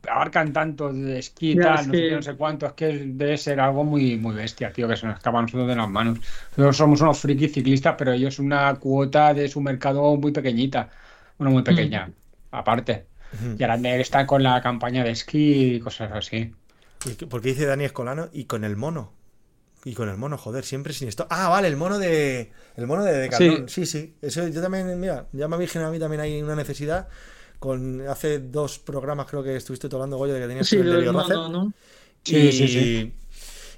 abarcan 0.06 0.52
tanto 0.52 0.92
de 0.92 1.18
esquí, 1.18 1.54
Ya, 1.54 1.62
tal, 1.62 1.80
es 1.80 1.86
no 1.86 1.94
sé 1.94 2.00
que- 2.00 2.10
no 2.10 2.22
sé 2.22 2.34
cuánto, 2.34 2.66
es 2.66 2.72
que 2.74 2.86
debe 3.06 3.38
ser 3.38 3.60
algo 3.60 3.82
muy, 3.82 4.18
muy 4.18 4.34
bestia, 4.34 4.70
tío, 4.72 4.86
que 4.86 4.94
se 4.96 5.06
nos 5.06 5.16
escapa 5.16 5.38
a 5.38 5.42
nosotros 5.42 5.68
de 5.68 5.76
las 5.76 5.88
manos. 5.88 6.18
Nosotros 6.50 6.76
somos 6.76 7.00
unos 7.00 7.18
frikis 7.18 7.52
ciclistas, 7.54 7.94
pero 7.96 8.12
ellos 8.12 8.38
una 8.38 8.74
cuota 8.74 9.32
de 9.32 9.48
su 9.48 9.60
mercado 9.62 10.16
muy 10.16 10.32
pequeñita, 10.32 10.90
bueno, 11.38 11.50
muy 11.52 11.62
pequeña, 11.62 12.10
aparte. 12.50 13.06
Ujú. 13.32 13.56
Y 13.58 13.62
ahora 13.62 13.76
está 13.96 14.26
con 14.26 14.42
la 14.42 14.60
campaña 14.60 15.02
de 15.02 15.12
esquí 15.12 15.76
y 15.76 15.80
cosas 15.80 16.10
así. 16.12 16.52
¿Y 17.06 17.14
qué- 17.14 17.26
¿Por 17.26 17.40
qué 17.40 17.48
dice 17.50 17.64
Dani 17.64 17.84
Escolano? 17.84 18.28
Y 18.32 18.44
con 18.44 18.64
el 18.64 18.76
mono. 18.76 19.12
Y 19.84 19.94
con 19.94 20.08
el 20.08 20.16
mono, 20.16 20.36
joder, 20.36 20.64
siempre 20.64 20.92
sin 20.92 21.08
esto. 21.08 21.26
Ah, 21.30 21.48
vale, 21.48 21.68
el 21.68 21.76
mono 21.76 21.98
de. 21.98 22.52
El 22.76 22.86
mono 22.86 23.02
de 23.04 23.12
Decathlon. 23.12 23.68
Sí, 23.68 23.86
sí. 23.86 24.14
Eso 24.20 24.46
yo 24.48 24.60
también, 24.60 24.98
mira, 25.00 25.26
ya 25.32 25.48
me 25.48 25.54
habéis 25.54 25.72
generado 25.72 25.90
a 25.90 25.94
mí 25.94 25.98
también 25.98 26.20
hay 26.20 26.42
una 26.42 26.54
necesidad. 26.54 27.08
Con 27.58 28.06
hace 28.08 28.38
dos 28.38 28.78
programas 28.78 29.26
creo 29.26 29.42
que 29.42 29.56
estuviste 29.56 29.88
hablando, 29.92 30.16
Goyo, 30.16 30.34
de 30.34 30.40
que 30.40 30.48
tenías 30.48 30.66
Sí, 30.66 30.76
el 30.76 30.90
del 30.90 31.12
mono, 31.12 31.48
¿no? 31.48 31.72
Sí, 32.24 32.36
y, 32.36 32.52
sí, 32.52 32.68
sí. 32.68 33.14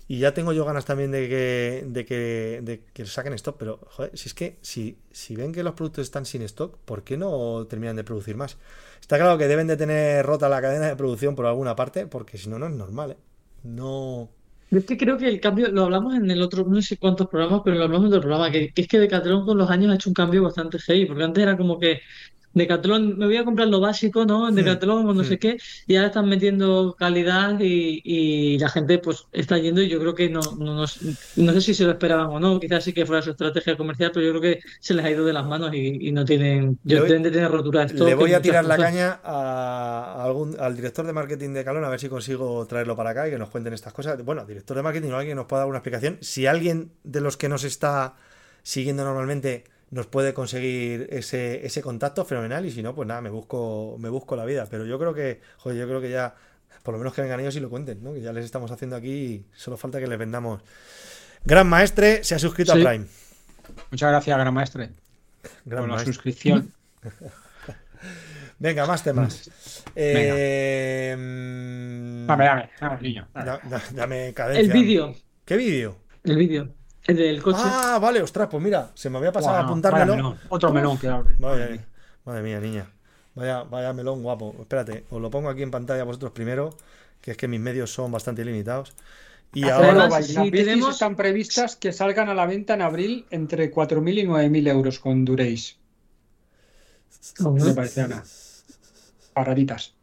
y 0.08 0.18
ya 0.18 0.34
tengo 0.34 0.52
yo 0.52 0.64
ganas 0.64 0.84
también 0.84 1.10
de 1.12 1.28
que, 1.28 1.84
de 1.86 2.04
que, 2.04 2.60
de 2.62 2.84
que 2.92 3.06
saquen 3.06 3.32
stock, 3.34 3.56
pero 3.56 3.80
joder, 3.90 4.16
si 4.16 4.28
es 4.28 4.34
que 4.34 4.58
si, 4.60 4.98
si 5.12 5.36
ven 5.36 5.52
que 5.52 5.62
los 5.62 5.74
productos 5.74 6.04
están 6.04 6.26
sin 6.26 6.42
stock, 6.42 6.76
¿por 6.84 7.02
qué 7.04 7.16
no 7.16 7.66
terminan 7.68 7.96
de 7.96 8.04
producir 8.04 8.36
más? 8.36 8.56
Está 9.00 9.16
claro 9.18 9.38
que 9.38 9.48
deben 9.48 9.66
de 9.66 9.76
tener 9.76 10.24
rota 10.24 10.48
la 10.48 10.60
cadena 10.60 10.88
de 10.88 10.96
producción 10.96 11.34
por 11.34 11.46
alguna 11.46 11.74
parte, 11.76 12.06
porque 12.06 12.38
si 12.38 12.48
no, 12.48 12.58
no 12.58 12.66
es 12.66 12.72
normal, 12.72 13.12
¿eh? 13.12 13.16
No. 13.64 14.30
Es 14.72 14.86
que 14.86 14.96
creo 14.96 15.18
que 15.18 15.28
el 15.28 15.38
cambio, 15.40 15.68
lo 15.68 15.84
hablamos 15.84 16.14
en 16.14 16.30
el 16.30 16.40
otro, 16.40 16.64
no 16.64 16.80
sé 16.80 16.96
cuántos 16.96 17.28
programas, 17.28 17.60
pero 17.62 17.76
lo 17.76 17.84
hablamos 17.84 18.06
en 18.06 18.14
otro 18.14 18.20
programa, 18.22 18.50
que, 18.50 18.72
que 18.72 18.82
es 18.82 18.88
que 18.88 18.98
Decathlon 18.98 19.44
con 19.44 19.58
los 19.58 19.68
años 19.70 19.92
ha 19.92 19.96
hecho 19.96 20.08
un 20.08 20.14
cambio 20.14 20.42
bastante 20.42 20.78
heavy, 20.78 21.04
porque 21.04 21.24
antes 21.24 21.42
era 21.42 21.56
como 21.58 21.78
que 21.78 22.00
Decathlon, 22.54 23.18
me 23.18 23.26
voy 23.26 23.36
a 23.36 23.44
comprar 23.44 23.68
lo 23.68 23.80
básico, 23.80 24.24
¿no? 24.26 24.48
En 24.48 24.54
Decathlon 24.54 25.06
o 25.08 25.14
no 25.14 25.24
sé 25.24 25.38
qué, 25.38 25.56
y 25.86 25.96
ahora 25.96 26.08
están 26.08 26.28
metiendo 26.28 26.94
calidad 26.98 27.58
y, 27.60 28.00
y 28.04 28.58
la 28.58 28.68
gente 28.68 28.98
pues 28.98 29.26
está 29.32 29.58
yendo 29.58 29.80
y 29.82 29.88
yo 29.88 29.98
creo 30.00 30.14
que 30.14 30.28
no, 30.28 30.40
no, 30.58 30.74
no, 30.74 30.84
no 31.36 31.52
sé 31.52 31.60
si 31.60 31.74
se 31.74 31.84
lo 31.84 31.92
esperaban 31.92 32.26
o 32.26 32.38
no, 32.40 32.60
quizás 32.60 32.84
sí 32.84 32.92
que 32.92 33.06
fuera 33.06 33.22
su 33.22 33.30
estrategia 33.30 33.76
comercial, 33.76 34.10
pero 34.12 34.26
yo 34.26 34.38
creo 34.38 34.42
que 34.42 34.60
se 34.80 34.94
les 34.94 35.04
ha 35.04 35.10
ido 35.10 35.24
de 35.24 35.32
las 35.32 35.46
manos 35.46 35.72
y, 35.74 36.08
y 36.08 36.12
no 36.12 36.24
tienen, 36.24 36.78
yo 36.84 37.00
voy- 37.00 37.08
deben 37.08 37.22
de 37.22 37.30
tener 37.30 37.50
rotura 37.50 37.80
de 37.80 37.86
stock 37.86 38.06
Le 38.08 38.14
voy 38.14 38.32
a 38.34 38.42
tirar 38.42 38.64
la 38.64 38.76
cosas. 38.76 38.90
caña 38.90 39.20
a, 39.24 40.22
algún, 40.24 40.56
al 40.60 40.76
director 40.76 41.06
de 41.06 41.12
marketing 41.12 41.50
de 41.54 41.64
Calón 41.64 41.84
a 41.84 41.88
ver 41.88 42.00
si 42.00 42.08
consigo 42.08 42.66
traerlo 42.66 42.96
para 42.96 43.10
acá 43.10 43.28
y 43.28 43.30
que 43.30 43.38
nos 43.38 43.48
cuenten 43.48 43.72
estas 43.72 43.92
cosas. 43.92 44.22
Bueno, 44.24 44.44
director 44.44 44.76
de 44.76 44.82
marketing 44.82 45.10
o 45.10 45.16
alguien 45.16 45.36
nos 45.36 45.46
pueda 45.46 45.60
dar 45.62 45.68
una 45.68 45.78
explicación. 45.78 46.18
Si 46.20 46.46
alguien 46.46 46.92
de 47.04 47.20
los 47.20 47.36
que 47.36 47.48
nos 47.48 47.64
está 47.64 48.14
siguiendo 48.62 49.04
normalmente 49.04 49.64
nos 49.92 50.08
puede 50.08 50.34
conseguir 50.34 51.06
ese, 51.10 51.64
ese 51.64 51.80
contacto, 51.82 52.24
fenomenal. 52.24 52.66
Y 52.66 52.72
si 52.72 52.82
no, 52.82 52.94
pues 52.94 53.06
nada, 53.06 53.20
me 53.20 53.30
busco, 53.30 53.96
me 54.00 54.08
busco 54.08 54.34
la 54.34 54.44
vida. 54.44 54.66
Pero 54.68 54.84
yo 54.84 54.98
creo 54.98 55.14
que, 55.14 55.40
joder, 55.58 55.78
yo 55.78 55.86
creo 55.86 56.00
que 56.00 56.10
ya, 56.10 56.34
por 56.82 56.92
lo 56.94 56.98
menos 56.98 57.14
que 57.14 57.22
vengan 57.22 57.38
ellos 57.38 57.54
y 57.54 57.60
lo 57.60 57.70
cuenten, 57.70 58.02
¿no? 58.02 58.12
Que 58.12 58.20
ya 58.20 58.32
les 58.32 58.44
estamos 58.44 58.70
haciendo 58.72 58.96
aquí 58.96 59.12
y 59.12 59.46
solo 59.54 59.76
falta 59.76 60.00
que 60.00 60.06
les 60.08 60.18
vendamos. 60.18 60.60
Gran 61.44 61.68
Maestre 61.68 62.24
se 62.24 62.34
ha 62.34 62.38
suscrito 62.40 62.74
Sí. 62.74 62.80
a 62.82 62.88
Prime. 62.88 63.06
Muchas 63.90 64.10
gracias, 64.10 64.36
gran 64.38 64.52
maestre, 64.52 64.90
Gran 65.64 65.82
por 65.86 65.90
la 65.98 66.04
suscripción. 66.04 66.72
Venga, 68.58 68.86
más 68.86 69.02
temas. 69.02 69.50
Eh, 69.96 71.14
Dame, 72.26 72.44
dame, 72.44 72.70
dame, 72.80 73.00
niño. 73.00 73.28
dame. 73.34 73.46
Da- 73.46 73.60
da- 73.68 73.82
dame 73.92 74.32
cadencia. 74.34 74.60
El 74.62 74.72
vídeo, 74.72 75.14
¿Qué 75.44 75.56
vídeo? 75.56 75.98
el 76.24 76.36
vídeo, 76.36 76.72
el 77.04 77.16
del 77.16 77.42
coche. 77.42 77.58
Ah, 77.62 77.98
vale, 78.00 78.22
ostras, 78.22 78.48
pues 78.50 78.62
mira, 78.62 78.90
se 78.94 79.10
me 79.10 79.18
había 79.18 79.32
pasado 79.32 79.56
a 79.56 79.60
apuntármelo. 79.60 80.14
melón, 80.16 80.38
Otro 80.48 80.72
melón 80.72 80.98
que 80.98 81.08
abre. 81.08 81.34
Madre, 81.38 81.84
madre 82.24 82.42
mía, 82.42 82.60
niña. 82.60 82.90
Vaya, 83.34 83.62
vaya 83.64 83.92
melón 83.92 84.22
guapo. 84.22 84.54
Espérate, 84.60 85.04
os 85.10 85.20
lo 85.20 85.30
pongo 85.30 85.48
aquí 85.48 85.62
en 85.62 85.70
pantalla 85.70 86.04
vosotros 86.04 86.32
primero, 86.32 86.76
que 87.20 87.32
es 87.32 87.36
que 87.36 87.48
mis 87.48 87.60
medios 87.60 87.92
son 87.92 88.12
bastante 88.12 88.44
limitados. 88.44 88.92
Y 89.54 89.68
ahora, 89.68 89.92
Las 90.08 90.28
bicis 90.28 90.50
tenemos- 90.52 90.94
están 90.94 91.14
previstas 91.16 91.76
que 91.76 91.92
salgan 91.92 92.28
a 92.28 92.34
la 92.34 92.46
venta 92.46 92.74
en 92.74 92.82
abril 92.82 93.26
entre 93.30 93.70
4.000 93.70 94.18
y 94.18 94.24
9.000 94.26 94.66
euros 94.68 94.98
con 94.98 95.24
Dureis. 95.24 95.76
Me 97.40 97.74
parece 97.74 98.00
Ana. 98.02 98.22
Paraditas. 99.34 99.94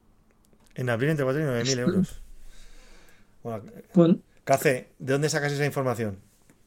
en 0.75 0.89
abril 0.89 1.09
entre 1.11 1.25
4 1.25 1.41
y 1.41 1.45
9 1.45 1.63
mil 1.63 1.79
euros. 1.79 2.21
Bueno, 3.43 3.63
Bueno, 3.93 4.17
Cace, 4.43 4.89
¿de 4.99 5.13
dónde 5.13 5.29
sacas 5.29 5.51
esa 5.53 5.65
información? 5.65 6.19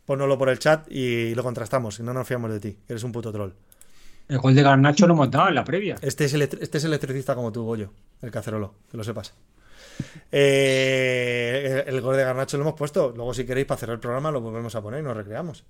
Pónnoslo 0.06 0.36
por 0.38 0.48
el 0.48 0.58
chat 0.58 0.90
y 0.90 1.34
lo 1.34 1.42
contrastamos, 1.42 2.00
no 2.00 2.12
nos 2.12 2.26
fiamos 2.26 2.50
de 2.50 2.60
ti, 2.60 2.72
que 2.86 2.92
eres 2.92 3.04
un 3.04 3.12
puto 3.12 3.32
troll. 3.32 3.52
El 4.28 4.38
gol 4.38 4.54
de 4.54 4.62
Garnacho 4.62 5.06
lo 5.06 5.14
hemos 5.14 5.30
dado 5.30 5.48
en 5.48 5.54
la 5.54 5.64
previa. 5.64 5.96
Este 6.00 6.24
es, 6.24 6.34
este 6.34 6.78
es 6.78 6.84
electricista 6.84 7.34
como 7.34 7.52
tú, 7.52 7.64
Goyo, 7.64 7.92
el 8.22 8.30
cacerolo, 8.30 8.74
que 8.90 8.96
lo 8.96 9.04
sepas. 9.04 9.34
Eh, 10.30 11.84
el 11.86 12.00
gol 12.00 12.16
de 12.16 12.24
Garnacho 12.24 12.56
lo 12.56 12.62
hemos 12.64 12.74
puesto. 12.74 13.12
Luego, 13.14 13.34
si 13.34 13.44
queréis, 13.44 13.66
para 13.66 13.78
cerrar 13.78 13.94
el 13.94 14.00
programa, 14.00 14.30
lo 14.30 14.40
volvemos 14.40 14.74
a 14.74 14.80
poner 14.82 15.00
y 15.00 15.02
nos 15.02 15.16
recreamos. 15.16 15.64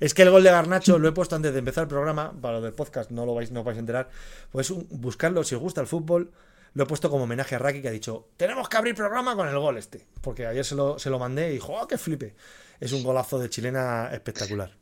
Es 0.00 0.14
que 0.14 0.22
el 0.22 0.30
gol 0.30 0.42
de 0.42 0.50
Garnacho 0.50 0.98
lo 0.98 1.08
he 1.08 1.12
puesto 1.12 1.36
antes 1.36 1.52
de 1.52 1.58
empezar 1.58 1.82
el 1.82 1.88
programa. 1.88 2.32
Para 2.40 2.58
lo 2.58 2.60
del 2.62 2.72
podcast 2.74 3.10
no 3.10 3.24
lo 3.26 3.34
vais, 3.34 3.50
no 3.50 3.60
os 3.60 3.66
vais 3.66 3.76
a 3.76 3.80
enterar. 3.80 4.08
Pues 4.50 4.70
un- 4.70 4.86
buscarlo, 4.90 5.42
si 5.44 5.54
os 5.54 5.60
gusta 5.60 5.80
el 5.80 5.86
fútbol. 5.86 6.30
Lo 6.74 6.84
he 6.84 6.86
puesto 6.86 7.10
como 7.10 7.24
homenaje 7.24 7.54
a 7.54 7.58
Raki 7.58 7.82
que 7.82 7.88
ha 7.88 7.92
dicho: 7.92 8.28
Tenemos 8.38 8.68
que 8.68 8.76
abrir 8.78 8.94
programa 8.94 9.36
con 9.36 9.46
el 9.48 9.58
gol 9.58 9.76
este. 9.76 10.06
Porque 10.22 10.46
ayer 10.46 10.64
se 10.64 10.74
lo, 10.74 10.98
se 10.98 11.10
lo 11.10 11.18
mandé 11.18 11.50
y 11.50 11.52
dijo: 11.54 11.74
¡Oh, 11.78 11.86
qué 11.86 11.98
flipe! 11.98 12.34
Es 12.82 12.92
un 12.92 13.04
golazo 13.04 13.38
de 13.38 13.48
chilena 13.48 14.08
espectacular. 14.12 14.72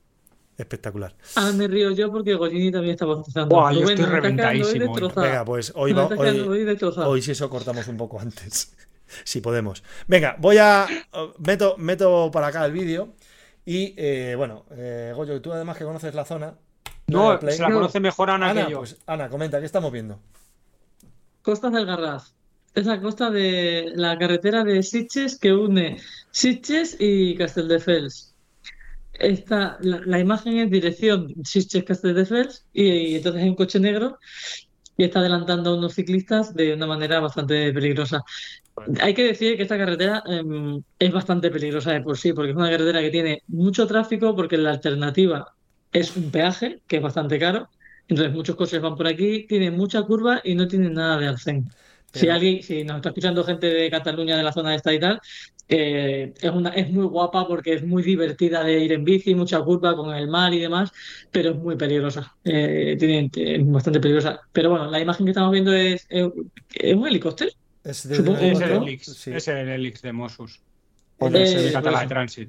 Espectacular. 0.56 1.14
ah, 1.36 1.52
me 1.54 1.68
río 1.68 1.90
yo 1.90 2.10
porque 2.10 2.34
Gollini 2.34 2.72
también 2.72 2.94
está 2.94 3.04
bostezando. 3.04 3.54
Buah, 3.54 3.72
yo 3.74 3.86
estoy 3.86 4.06
reventadísimo. 4.06 4.94
Venga, 4.94 5.44
pues 5.44 5.70
hoy, 5.76 5.92
va, 5.92 6.06
hoy, 6.06 6.40
hoy 6.40 6.64
destrozado. 6.64 7.10
Hoy 7.10 7.20
si 7.20 7.32
eso 7.32 7.50
cortamos 7.50 7.86
un 7.88 7.98
poco 7.98 8.18
antes. 8.18 8.74
si 9.24 9.42
podemos. 9.42 9.82
Venga, 10.08 10.34
voy 10.38 10.56
a. 10.56 10.86
Meto, 11.40 11.76
meto 11.76 12.30
para 12.32 12.46
acá 12.46 12.64
el 12.64 12.72
vídeo. 12.72 13.12
Y 13.66 13.92
eh, 13.98 14.34
bueno, 14.34 14.64
eh, 14.70 15.12
Goyo, 15.14 15.42
tú 15.42 15.52
además 15.52 15.76
que 15.76 15.84
conoces 15.84 16.14
la 16.14 16.24
zona. 16.24 16.54
No, 17.06 17.38
play. 17.38 17.54
se 17.54 17.62
la 17.62 17.70
conoce 17.70 18.00
mejor 18.00 18.30
Ana, 18.30 18.48
Ana, 18.48 18.64
que 18.64 18.72
yo. 18.72 18.78
pues, 18.78 18.96
Ana, 19.06 19.28
comenta, 19.28 19.60
¿qué 19.60 19.66
estamos 19.66 19.92
viendo? 19.92 20.18
Costas 21.42 21.70
del 21.72 21.84
Garraf. 21.84 22.30
Es 22.74 22.86
la 22.86 23.00
costa 23.00 23.30
de 23.30 23.92
la 23.94 24.16
carretera 24.18 24.64
de 24.64 24.82
Sitges 24.82 25.38
que 25.38 25.52
une 25.52 25.98
Sitges 26.30 26.96
y 26.98 27.36
Castelldefels. 27.36 28.34
Esta, 29.12 29.76
la, 29.82 30.00
la 30.06 30.18
imagen 30.18 30.58
es 30.58 30.70
dirección 30.70 31.34
Sitges-Castelldefels 31.44 32.64
y, 32.72 32.84
y 32.84 33.14
entonces 33.16 33.42
hay 33.42 33.48
un 33.48 33.56
coche 33.56 33.80
negro 33.80 34.18
y 35.00 35.04
está 35.04 35.20
adelantando 35.20 35.70
a 35.70 35.78
unos 35.78 35.94
ciclistas 35.94 36.54
de 36.54 36.74
una 36.74 36.86
manera 36.86 37.20
bastante 37.20 37.72
peligrosa. 37.72 38.22
Hay 39.00 39.14
que 39.14 39.24
decir 39.24 39.56
que 39.56 39.62
esta 39.62 39.78
carretera 39.78 40.22
em, 40.26 40.82
es 40.98 41.12
bastante 41.12 41.50
peligrosa 41.50 41.92
de 41.92 42.02
por 42.02 42.18
sí, 42.18 42.32
porque 42.32 42.50
es 42.50 42.56
una 42.56 42.70
carretera 42.70 43.00
que 43.00 43.10
tiene 43.10 43.42
mucho 43.48 43.86
tráfico, 43.86 44.36
porque 44.36 44.58
la 44.58 44.72
alternativa 44.72 45.54
es 45.92 46.16
un 46.16 46.30
peaje, 46.30 46.82
que 46.86 46.96
es 46.96 47.02
bastante 47.02 47.38
caro. 47.38 47.68
Entonces 48.08 48.34
muchos 48.34 48.56
coches 48.56 48.80
van 48.82 48.96
por 48.96 49.06
aquí, 49.06 49.46
tiene 49.46 49.70
mucha 49.70 50.02
curva 50.02 50.40
y 50.44 50.54
no 50.54 50.68
tiene 50.68 50.90
nada 50.90 51.18
de 51.18 51.28
arcén. 51.28 51.70
Si 52.12 52.28
alguien, 52.28 52.62
si 52.62 52.82
nos 52.84 52.96
está 52.96 53.10
escuchando 53.10 53.44
gente 53.44 53.66
de 53.68 53.90
Cataluña, 53.90 54.36
de 54.36 54.42
la 54.42 54.52
zona 54.52 54.74
esta 54.74 54.92
y 54.92 54.98
tal, 54.98 55.20
eh, 55.68 56.32
es 56.40 56.50
una, 56.50 56.70
es 56.70 56.90
muy 56.90 57.04
guapa 57.04 57.46
porque 57.46 57.74
es 57.74 57.84
muy 57.84 58.02
divertida 58.02 58.64
de 58.64 58.80
ir 58.80 58.92
en 58.92 59.04
bici, 59.04 59.34
mucha 59.36 59.60
curva 59.60 59.94
con 59.94 60.12
el 60.14 60.26
mar 60.26 60.52
y 60.52 60.58
demás, 60.58 60.90
pero 61.30 61.50
es 61.50 61.56
muy 61.56 61.76
peligrosa. 61.76 62.34
Eh, 62.44 62.96
tiene, 62.98 63.30
es 63.36 63.70
bastante 63.70 64.00
peligrosa. 64.00 64.40
Pero 64.52 64.70
bueno, 64.70 64.90
la 64.90 65.00
imagen 65.00 65.24
que 65.26 65.30
estamos 65.30 65.52
viendo 65.52 65.72
es, 65.72 66.06
es, 66.08 66.26
es 66.74 66.94
un 66.96 67.06
helicóptero. 67.06 67.50
Es 67.84 68.08
de- 68.08 68.16
Supongo 68.16 68.38
Es 68.40 68.60
el 68.60 68.68
¿no? 68.74 68.82
Elix. 68.82 69.04
Sí. 69.16 69.30
Es 69.32 69.46
el 69.48 69.68
Elix 69.68 70.02
de 70.02 70.12
Mossus. 70.12 70.56
Eh, 70.56 70.60
O 71.20 71.30
del 71.30 71.46
Servicio 71.46 71.72
por 71.80 71.82
Català 71.92 71.98
de 72.00 72.04
eso. 72.06 72.14
Trànsit. 72.14 72.48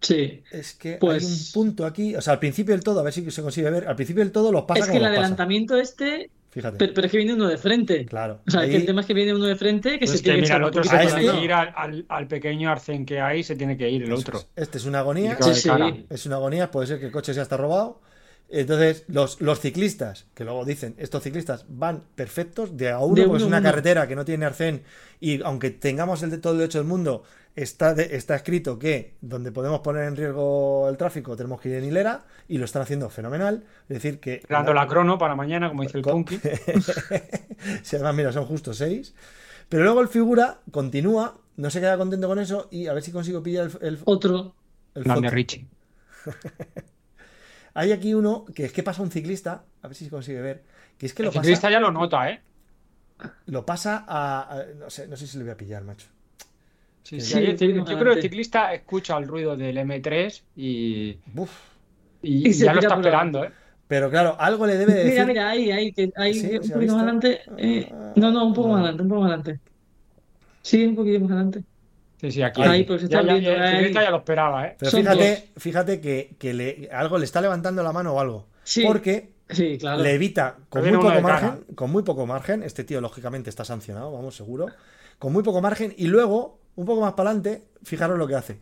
Sí. 0.00 0.42
Es 0.50 0.74
que 0.74 0.92
hay 0.92 0.98
Pues- 0.98 1.24
un 1.24 1.52
punto 1.52 1.84
aquí, 1.84 2.14
o 2.14 2.22
sea, 2.22 2.34
al 2.34 2.38
principio 2.38 2.72
del 2.74 2.82
todo, 2.84 3.00
a 3.00 3.02
ver 3.02 3.12
si 3.12 3.28
se 3.30 3.42
consigue 3.42 3.68
ver, 3.70 3.88
al 3.88 3.96
principio 3.96 4.22
del 4.22 4.32
todo 4.32 4.50
los 4.52 4.62
pasa 4.62 4.80
Es 4.80 4.86
que 4.86 4.92
como 4.92 5.00
el 5.06 5.10
pasa. 5.10 5.20
adelantamiento 5.20 5.76
este, 5.76 6.30
Fíjate, 6.50 6.78
pero, 6.78 6.92
pero 6.94 7.06
es 7.06 7.10
que 7.12 7.16
viene 7.18 7.34
uno 7.34 7.46
de 7.46 7.56
frente. 7.58 8.04
claro. 8.06 8.40
O 8.46 8.50
sea, 8.50 8.62
ahí- 8.62 8.70
que 8.70 8.76
el 8.78 8.86
tema 8.86 9.02
es 9.02 9.06
que 9.06 9.14
viene 9.14 9.32
uno 9.34 9.44
de 9.44 9.54
frente 9.56 9.92
que 9.92 9.98
Pues 10.00 10.10
se 10.10 10.16
es 10.16 10.22
que 10.22 10.24
tiene 10.30 10.38
que 10.38 10.42
mira, 10.42 10.54
echar 10.56 10.60
el 10.62 10.66
otro 10.68 10.82
se 10.82 10.90
tiene 10.90 11.04
este- 11.04 11.38
que 11.38 11.44
ir 11.44 11.52
al, 11.52 11.72
al- 11.76 12.06
al 12.08 12.26
pequeño 12.26 12.70
arcén 12.70 13.06
que 13.06 13.20
hay, 13.20 13.42
se 13.44 13.54
tiene 13.54 13.76
que 13.76 13.88
ir 13.88 14.02
el 14.02 14.12
otro. 14.12 14.40
Este 14.56 14.78
es 14.78 14.84
una 14.84 14.98
agonía. 14.98 15.36
Que 15.36 15.44
Sí, 15.44 15.54
sí. 15.54 16.06
Es 16.10 16.26
una 16.26 16.36
agonía, 16.36 16.70
puede 16.70 16.88
ser 16.88 16.98
que 16.98 17.06
el 17.06 17.12
coche 17.12 17.32
ya 17.32 17.42
está 17.42 17.56
robado. 17.56 18.00
Entonces, 18.52 19.04
los, 19.06 19.40
los 19.40 19.60
ciclistas, 19.60 20.26
que 20.34 20.44
luego 20.44 20.64
dicen, 20.64 20.94
estos 20.98 21.22
ciclistas 21.22 21.64
van 21.68 22.02
perfectos 22.16 22.76
de 22.76 22.90
a 22.90 22.98
uno, 22.98 23.14
De 23.14 23.28
porque 23.28 23.42
es 23.42 23.46
una 23.46 23.58
uno. 23.58 23.68
carretera 23.68 24.08
que 24.08 24.16
no 24.16 24.24
tiene 24.24 24.44
arcén 24.44 24.82
y 25.20 25.40
aunque 25.42 25.70
tengamos 25.70 26.22
el 26.24 26.30
de 26.30 26.38
todo 26.38 26.54
el 26.54 26.58
derecho 26.58 26.78
del 26.78 26.88
mundo, 26.88 27.22
está, 27.54 27.94
de- 27.94 28.16
está 28.16 28.34
escrito 28.34 28.76
que 28.78 29.14
donde 29.20 29.52
podemos 29.52 29.80
poner 29.80 30.04
en 30.04 30.16
riesgo 30.16 30.88
el 30.88 30.96
tráfico 30.96 31.36
tenemos 31.36 31.60
que 31.60 31.68
ir 31.68 31.76
en 31.76 31.84
hilera 31.84 32.24
y 32.48 32.58
lo 32.58 32.64
están 32.64 32.82
haciendo 32.82 33.08
fenomenal. 33.08 33.62
Es 33.88 33.94
decir, 34.02 34.18
que... 34.18 34.42
Dando 34.48 34.74
la 34.74 34.86
crono 34.88 35.16
para 35.16 35.36
mañana, 35.36 35.68
como 35.68 35.82
dice 35.82 35.98
el 35.98 36.02
Con- 36.02 36.24
Punky. 36.24 36.40
si 37.82 37.96
además, 37.96 38.14
mira, 38.16 38.32
son 38.32 38.46
justo 38.46 38.74
seis. 38.74 39.14
Pero 39.68 39.84
luego 39.84 40.00
el 40.00 40.08
figura 40.08 40.58
continúa, 40.72 41.38
no 41.56 41.70
se 41.70 41.78
queda 41.78 41.96
contento 41.96 42.26
con 42.26 42.40
eso 42.40 42.66
y 42.72 42.88
a 42.88 42.94
ver 42.94 43.02
si 43.04 43.12
consigo 43.12 43.42
pillar 43.44 43.70
el, 43.80 43.86
el, 43.86 43.98
Otro. 44.06 44.56
el. 44.96 45.04
Richie. 45.30 45.68
Hay 47.80 47.92
aquí 47.92 48.12
uno 48.12 48.44
que 48.54 48.66
es 48.66 48.72
que 48.72 48.82
pasa 48.82 49.00
un 49.02 49.10
ciclista, 49.10 49.64
a 49.82 49.88
ver 49.88 49.96
si 49.96 50.04
se 50.04 50.10
consigue 50.10 50.40
ver, 50.42 50.62
que 50.98 51.06
es 51.06 51.14
que 51.14 51.22
El 51.22 51.26
lo 51.28 51.32
pasa. 51.32 51.42
ciclista 51.42 51.70
ya 51.70 51.80
lo 51.80 51.90
nota, 51.90 52.28
¿eh? 52.30 52.40
lo 53.46 53.64
pasa 53.64 54.04
a, 54.06 54.42
a- 54.54 54.64
no, 54.78 54.90
sé, 54.90 55.08
no 55.08 55.16
sé 55.16 55.26
si 55.26 55.38
le 55.38 55.44
voy 55.44 55.52
a 55.52 55.56
pillar, 55.56 55.82
macho. 55.84 56.06
Sí, 57.02 57.20
Sí, 57.20 57.56
sí, 57.56 57.72
yo- 57.72 57.84
creo 57.84 58.12
que 58.12 58.18
el 58.18 58.22
ciclista 58.22 58.74
escucha 58.74 59.16
el 59.16 59.26
ruido 59.26 59.56
del 59.56 59.78
M3 59.78 60.44
y, 60.56 61.16
Buf. 61.32 61.50
y 62.22 62.52
ya 62.52 62.74
lo 62.74 62.80
está 62.80 62.96
esperando, 62.96 63.44
¿eh? 63.44 63.50
Pero 63.88 64.10
claro, 64.10 64.36
algo 64.38 64.66
le 64.66 64.76
debe 64.76 64.92
de 64.92 65.04
decir. 65.04 65.12
Mira, 65.12 65.26
mira, 65.26 65.48
ahí, 65.50 65.70
ahí, 65.70 65.92
que 65.92 66.12
ahí, 66.16 66.34
Sí, 66.34 66.56
un 66.56 66.62
¿se 66.64 66.72
ha 66.72 66.74
poquito 66.74 66.92
más 66.92 67.02
adelante. 67.02 67.40
eh, 67.56 67.88
no, 68.16 68.30
no, 68.30 68.46
un 68.46 68.52
poco 68.54 68.68
No. 68.68 68.74
más 68.74 68.82
adelante, 68.82 69.02
un 69.02 69.08
poco 69.08 69.20
más 69.22 69.28
adelante. 69.32 69.60
Sí, 70.62 70.84
un 70.84 70.94
poquito 70.96 71.20
más 71.20 71.30
adelante. 71.30 71.64
Sí, 72.20 72.30
sí, 72.30 72.42
aquí. 72.42 72.60
Ahí, 72.62 72.84
pues, 72.84 73.00
se 73.02 73.08
ya, 73.08 73.20
están 73.20 73.26
ya- 73.36 73.40
viendo, 73.40 73.50
el 73.56 73.62
ahí. 73.62 73.76
ciclista 73.76 74.02
ya 74.02 74.10
lo 74.10 74.16
esperaba, 74.18 74.66
¿eh? 74.66 74.76
Pero 74.78 74.90
Son 74.90 75.00
fíjate, 75.00 75.48
fíjate 75.56 76.00
que, 76.00 76.36
que 76.38 76.52
le, 76.52 76.88
algo 76.92 77.16
le 77.18 77.24
está 77.24 77.40
levantando 77.40 77.82
la 77.82 77.92
mano 77.92 78.12
o 78.12 78.20
algo. 78.20 78.46
Sí. 78.62 78.84
Porque 78.86 79.30
Sí, 79.48 79.78
claro. 79.78 80.02
le 80.02 80.12
evita 80.14 80.56
con 80.68 80.82
muy 80.82 80.92
poco 80.98 81.20
margen, 81.22 81.64
con 81.74 81.90
muy 81.90 82.02
poco 82.02 82.26
margen, 82.26 82.62
este 82.62 82.84
tío 82.84 83.00
lógicamente 83.00 83.48
está 83.50 83.64
sancionado, 83.64 84.12
vamos, 84.12 84.36
seguro, 84.36 84.66
con 85.18 85.32
muy 85.32 85.42
poco 85.42 85.60
margen, 85.62 85.94
y 85.96 86.06
luego, 86.08 86.60
un 86.76 86.84
poco 86.86 87.00
más 87.00 87.14
para 87.14 87.30
adelante, 87.30 87.64
fijaros 87.82 88.18
lo 88.18 88.26
que 88.28 88.34
hace. 88.36 88.60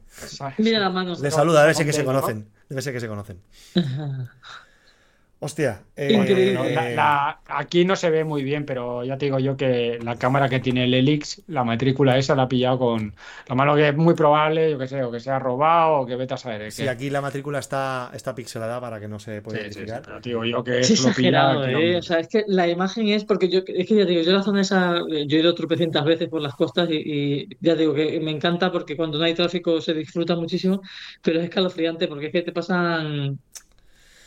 Mira 0.59 0.79
las 0.79 0.93
manos. 0.93 1.21
Le 1.21 1.31
saluda, 1.31 1.63
debe 1.63 1.75
ser 1.75 1.85
que 1.85 1.93
se 1.93 2.05
conocen. 2.05 2.49
Debe 2.69 2.81
ser 2.81 2.93
que 2.95 3.01
se 3.01 3.09
conocen. 3.09 3.41
Hostia. 5.41 5.83
eh, 5.95 6.15
Increíble. 6.15 6.53
No, 6.53 6.65
la- 6.65 6.91
eh, 6.91 6.97
la- 6.97 7.41
aquí 7.47 7.85
no 7.85 7.95
se 7.95 8.11
ve 8.11 8.25
muy 8.25 8.43
bien, 8.43 8.65
pero 8.65 9.05
ya 9.05 9.17
te 9.17 9.27
digo 9.27 9.39
yo 9.39 9.57
que 9.57 10.01
la 10.03 10.17
cámara 10.17 10.49
que 10.49 10.59
tiene 10.59 10.85
el 10.85 10.95
Helix, 10.95 11.45
la 11.47 11.63
matrícula 11.63 12.19
esa 12.19 12.35
la 12.35 12.43
ha 12.43 12.49
pillado 12.49 12.77
con 12.81 13.15
la 13.49 13.55
mano 13.55 13.77
que 13.77 13.89
es 13.89 13.97
muy 13.97 14.15
probable, 14.15 14.69
yo 14.73 14.79
que 14.79 14.89
sé, 14.89 15.01
o 15.05 15.13
que 15.13 15.21
se 15.21 15.31
ha 15.31 15.39
robado 15.39 16.01
o 16.01 16.07
que 16.07 16.17
vete 16.17 16.35
a 16.35 16.37
saber. 16.37 16.63
de 16.63 16.71
Sí, 16.73 16.89
aquí 16.89 17.09
la 17.09 17.21
matrícula 17.21 17.61
está, 17.61 18.11
está 18.15 18.35
pixelada 18.35 18.81
para 18.81 18.99
que 18.99 19.07
no 19.07 19.21
se 19.21 19.41
pueda 19.41 19.59
Sí, 19.59 19.65
sí, 19.67 19.73
sí, 19.75 19.79
identificar. 19.79 20.03
pero 20.05 20.21
te 20.21 20.29
digo 20.31 20.45
yo 20.45 20.65
que 20.65 20.81
Es 20.81 20.91
lo 20.91 20.97
pilla 20.97 21.11
exagerado, 21.11 21.63
aquí, 21.63 21.73
¿eh? 21.73 21.97
O 21.99 22.03
sea, 22.03 22.19
es 22.19 22.29
que 22.29 22.45
la 22.49 22.67
imagen 22.67 23.07
es 23.09 23.25
porque 23.25 23.49
yo, 23.49 23.61
es 23.65 23.87
que 23.87 23.95
ya 23.95 24.05
digo, 24.05 24.23
yo 24.23 24.33
la 24.33 24.43
zona 24.43 24.61
esa, 24.63 24.99
yo 24.99 25.37
he 25.37 25.41
ido 25.41 25.55
tropecientas 25.55 26.05
veces 26.05 26.29
por 26.29 26.41
las 26.43 26.55
costas 26.57 26.89
y, 26.91 26.97
y 27.45 27.49
ya 27.61 27.77
digo 27.77 27.95
que 27.95 28.19
me 28.19 28.33
encanta 28.33 28.73
porque 28.73 28.97
cuando 28.97 29.19
no 29.19 29.25
hay 29.25 29.35
tráfico 29.35 29.81
se 29.81 29.95
disfruta 29.95 30.35
muchísimo, 30.35 30.81
pero 31.23 31.39
es 31.39 31.45
escalofriante 31.45 32.09
porque 32.09 32.27
es 32.27 32.33
que 32.33 32.43
te 32.43 32.51
pasan. 32.53 33.39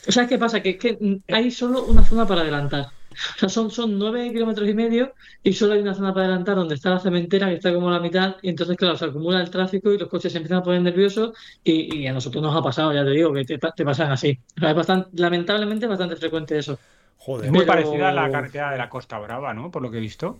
O 0.08 0.12
sea, 0.12 0.28
¿qué 0.28 0.38
pasa? 0.38 0.62
Que, 0.62 0.78
que 0.78 0.98
mm, 1.00 1.34
hay 1.34 1.52
solo 1.52 1.84
una 1.86 2.04
zona 2.04 2.26
para 2.26 2.42
adelantar. 2.42 2.86
O 3.12 3.40
sea, 3.40 3.50
son, 3.50 3.70
son 3.70 4.00
nueve 4.00 4.32
kilómetros 4.32 4.68
y 4.70 4.74
medio 4.74 5.14
y 5.44 5.52
solo 5.52 5.74
hay 5.74 5.82
una 5.82 5.94
zona 5.94 6.14
para 6.14 6.28
adelantar 6.28 6.56
donde 6.56 6.76
está 6.76 6.90
la 6.92 7.00
cementera, 7.00 7.50
que 7.50 7.56
está 7.56 7.74
como 7.74 7.90
a 7.90 7.92
la 7.92 8.00
mitad, 8.00 8.38
y 8.42 8.48
entonces, 8.50 8.78
claro, 8.78 8.96
se 8.96 9.04
acumula 9.06 9.42
el 9.42 9.50
tráfico 9.50 9.92
y 9.92 9.98
los 9.98 10.08
coches 10.08 10.32
se 10.32 10.38
empiezan 10.38 10.60
a 10.60 10.64
poner 10.64 10.82
nerviosos 10.82 11.34
y, 11.62 11.98
y 11.98 12.08
a 12.08 12.14
nosotros 12.14 12.42
nos 12.42 12.56
ha 12.56 12.62
pasado, 12.64 12.94
ya 12.94 13.04
te 13.04 13.10
digo, 13.12 13.34
que 13.34 13.44
te, 13.44 13.60
pa- 13.60 13.72
te 13.74 13.84
pasan 13.84 14.12
así. 14.14 14.40
O 14.58 14.60
sea, 14.62 14.70
es 14.70 14.76
bastante, 14.76 15.10
lamentablemente 15.22 15.86
es 15.86 15.90
bastante 15.90 16.16
frecuente 16.16 16.58
eso. 16.58 16.80
Joder. 17.18 17.48
Es 17.48 17.52
muy 17.52 17.60
Pero- 17.66 17.72
parecida 17.74 18.10
a 18.10 18.14
la 18.14 18.32
carretera 18.32 18.72
de 18.72 18.78
la 18.78 18.90
Costa 18.90 19.20
Brava, 19.20 19.54
¿no? 19.54 19.70
Por 19.70 19.82
lo 19.82 19.92
que 19.92 19.98
he 19.98 20.02
visto. 20.02 20.40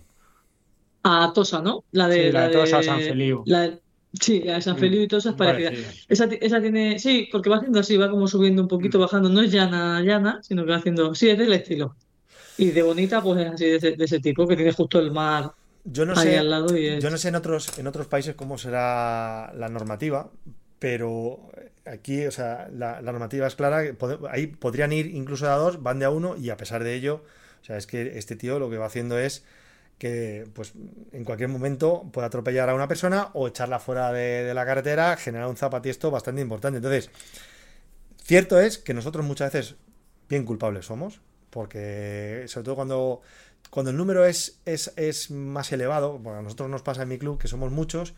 A 1.04 1.30
Tosa, 1.34 1.60
¿no? 1.60 1.84
La 1.92 2.08
de, 2.08 2.26
Sí, 2.28 2.32
la 2.32 2.48
de 2.48 2.54
Tosa, 2.54 2.82
San 2.82 3.00
Feliu. 3.00 3.42
la 3.46 3.60
de- 3.62 3.81
sí, 4.20 4.40
la 4.42 4.54
de 4.54 4.62
San 4.62 4.78
Feliu 4.78 5.02
y 5.02 5.08
Tosa 5.08 5.30
es 5.30 5.36
Muy 5.36 5.46
parecida. 5.46 5.94
Esa, 6.08 6.24
esa 6.40 6.60
tiene, 6.60 6.98
sí, 6.98 7.28
porque 7.30 7.50
va 7.50 7.56
haciendo 7.56 7.80
así, 7.80 7.96
va 7.96 8.10
como 8.10 8.26
subiendo 8.28 8.62
un 8.62 8.68
poquito, 8.68 8.98
Mm. 8.98 9.00
bajando. 9.00 9.28
No 9.28 9.40
es 9.42 9.50
llana, 9.52 10.00
llana, 10.02 10.40
sino 10.42 10.64
que 10.64 10.70
va 10.70 10.76
haciendo, 10.78 11.14
sí, 11.14 11.28
es 11.30 11.38
del 11.38 11.52
estilo. 11.52 11.96
Y 12.56 12.70
de 12.72 12.82
bonita, 12.82 13.22
pues 13.22 13.40
es 13.40 13.52
así 13.52 13.64
de 13.66 13.76
ese, 13.76 13.92
de 13.96 14.04
ese 14.04 14.20
tipo, 14.20 14.46
que 14.46 14.56
tiene 14.56 14.72
justo 14.72 14.98
el 15.00 15.10
mar 15.10 15.52
Yo 15.84 16.04
no 16.06 16.12
ahí 16.16 16.28
sé, 16.28 16.38
al 16.38 16.50
lado 16.50 16.76
y 16.76 16.86
es... 16.86 17.02
yo 17.02 17.10
no 17.10 17.16
sé 17.18 17.28
en 17.28 17.34
otros, 17.36 17.78
en 17.78 17.86
otros 17.86 18.06
países 18.06 18.34
cómo 18.36 18.58
será 18.58 19.52
la 19.54 19.68
normativa, 19.68 20.30
pero 20.78 21.50
aquí, 21.84 22.24
o 22.26 22.30
sea, 22.30 22.68
la, 22.72 23.00
la 23.00 23.12
normativa 23.12 23.46
es 23.46 23.54
clara. 23.56 23.82
Ahí 24.30 24.46
podrían 24.48 24.92
ir 24.92 25.06
incluso 25.06 25.46
de 25.46 25.52
a 25.52 25.56
dos, 25.56 25.82
van 25.82 25.98
de 25.98 26.04
a 26.06 26.10
uno, 26.10 26.36
y 26.36 26.50
a 26.50 26.56
pesar 26.56 26.84
de 26.84 26.94
ello, 26.94 27.24
o 27.62 27.64
sea, 27.64 27.76
es 27.76 27.86
que 27.86 28.18
este 28.18 28.36
tío 28.36 28.58
lo 28.58 28.70
que 28.70 28.78
va 28.78 28.86
haciendo 28.86 29.18
es 29.18 29.44
que 30.02 30.48
pues 30.52 30.72
en 31.12 31.22
cualquier 31.22 31.48
momento 31.48 32.10
puede 32.12 32.26
atropellar 32.26 32.68
a 32.68 32.74
una 32.74 32.88
persona 32.88 33.28
o 33.34 33.46
echarla 33.46 33.78
fuera 33.78 34.10
de, 34.12 34.52
la 34.52 34.66
carretera, 34.66 35.16
generar 35.16 35.46
un 35.46 35.56
zapatiesto 35.56 36.10
bastante 36.10 36.40
importante. 36.40 36.78
Entonces, 36.78 37.08
cierto 38.24 38.58
es 38.58 38.78
que 38.78 38.94
nosotros 38.94 39.24
muchas 39.24 39.52
veces 39.52 39.76
bien 40.28 40.44
culpables 40.44 40.86
somos, 40.86 41.20
porque 41.50 42.46
sobre 42.48 42.64
todo 42.64 42.74
cuando, 42.74 43.20
cuando 43.70 43.92
el 43.92 43.96
número 43.96 44.26
es, 44.26 44.58
es, 44.64 44.92
es 44.96 45.30
más 45.30 45.70
elevado, 45.70 46.18
porque 46.20 46.40
a 46.40 46.42
nosotros 46.42 46.68
nos 46.68 46.82
pasa 46.82 47.02
en 47.02 47.08
mi 47.08 47.18
club 47.18 47.38
que 47.38 47.46
somos 47.46 47.70
muchos 47.70 48.14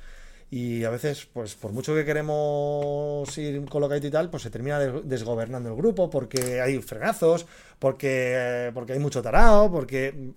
y 0.51 0.85
a 0.85 0.91
veces, 0.91 1.27
pues 1.31 1.55
por 1.55 1.73
mucho 1.73 1.95
que 1.95 2.07
queremos 2.07 3.37
ir 3.37 3.63
colocadito 3.67 4.07
y 4.07 4.11
tal, 4.11 4.31
pues 4.31 4.43
se 4.43 4.49
termina 4.49 4.79
des- 4.79 5.07
desgobernando 5.07 5.69
el 5.69 5.77
grupo 5.77 6.09
porque 6.09 6.63
hay 6.63 6.81
fregazos, 6.81 7.45
porque, 7.79 8.71
porque 8.73 8.95
hay 8.95 9.01
mucho 9.01 9.21
tarao, 9.21 9.71
porque... 9.71 10.33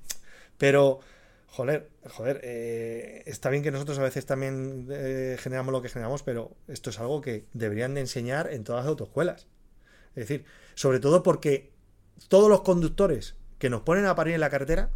Pero, 0.57 0.99
joder, 1.47 1.89
joder, 2.09 2.39
eh, 2.43 3.23
está 3.25 3.49
bien 3.49 3.63
que 3.63 3.71
nosotros 3.71 3.97
a 3.99 4.03
veces 4.03 4.25
también 4.25 4.87
eh, 4.91 5.37
generamos 5.39 5.71
lo 5.71 5.81
que 5.81 5.89
generamos, 5.89 6.23
pero 6.23 6.55
esto 6.67 6.89
es 6.89 6.99
algo 6.99 7.21
que 7.21 7.45
deberían 7.53 7.93
de 7.95 8.01
enseñar 8.01 8.51
en 8.53 8.63
todas 8.63 8.83
las 8.83 8.89
autoescuelas. 8.89 9.47
Es 10.15 10.27
decir, 10.27 10.45
sobre 10.75 10.99
todo 10.99 11.23
porque 11.23 11.71
todos 12.27 12.49
los 12.49 12.61
conductores 12.61 13.35
que 13.59 13.69
nos 13.69 13.81
ponen 13.81 14.05
a 14.05 14.15
parir 14.15 14.35
en 14.35 14.41
la 14.41 14.49
carretera, 14.49 14.89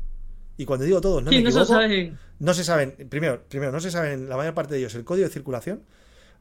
y 0.58 0.66
cuando 0.66 0.86
digo 0.86 1.02
todos, 1.02 1.24
no 1.24 1.32
Sí, 1.32 1.38
me 1.38 1.43
no 1.43 1.49
equivoco, 1.49 1.66
saben. 1.66 2.20
no 2.39 2.54
se 2.54 2.64
saben, 2.64 2.91
primero, 3.10 3.43
primero, 3.47 3.72
no 3.72 3.80
se 3.80 3.89
saben 3.89 4.30
la 4.30 4.38
mayor 4.38 4.54
parte 4.54 4.74
de 4.74 4.80
ellos 4.80 4.93
el 4.95 5.04
código 5.04 5.28
de 5.28 5.34
circulación, 5.34 5.84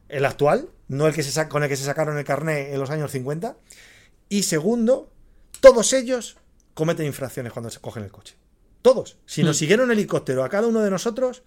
el 0.09 0.25
actual, 0.25 0.69
no 0.87 1.07
el 1.07 1.13
que 1.13 1.23
se 1.23 1.47
con 1.47 1.63
el 1.63 1.69
que 1.69 1.77
se 1.77 1.85
sacaron 1.85 2.17
el 2.17 2.25
carné 2.25 2.73
en 2.73 2.79
los 2.79 2.89
años 2.89 3.11
50, 3.11 3.57
y 4.29 4.43
segundo, 4.43 5.09
todos 5.61 5.93
ellos 5.93 6.37
cometen 6.73 7.05
infracciones 7.05 7.53
cuando 7.53 7.69
se 7.69 7.79
cogen 7.79 8.03
el 8.03 8.11
coche. 8.11 8.35
Todos. 8.81 9.17
Si 9.25 9.43
nos 9.43 9.55
Mm. 9.57 9.59
siguieron 9.59 9.91
el 9.91 9.97
helicóptero 9.97 10.43
a 10.43 10.49
cada 10.49 10.67
uno 10.67 10.81
de 10.81 10.89
nosotros, 10.89 11.43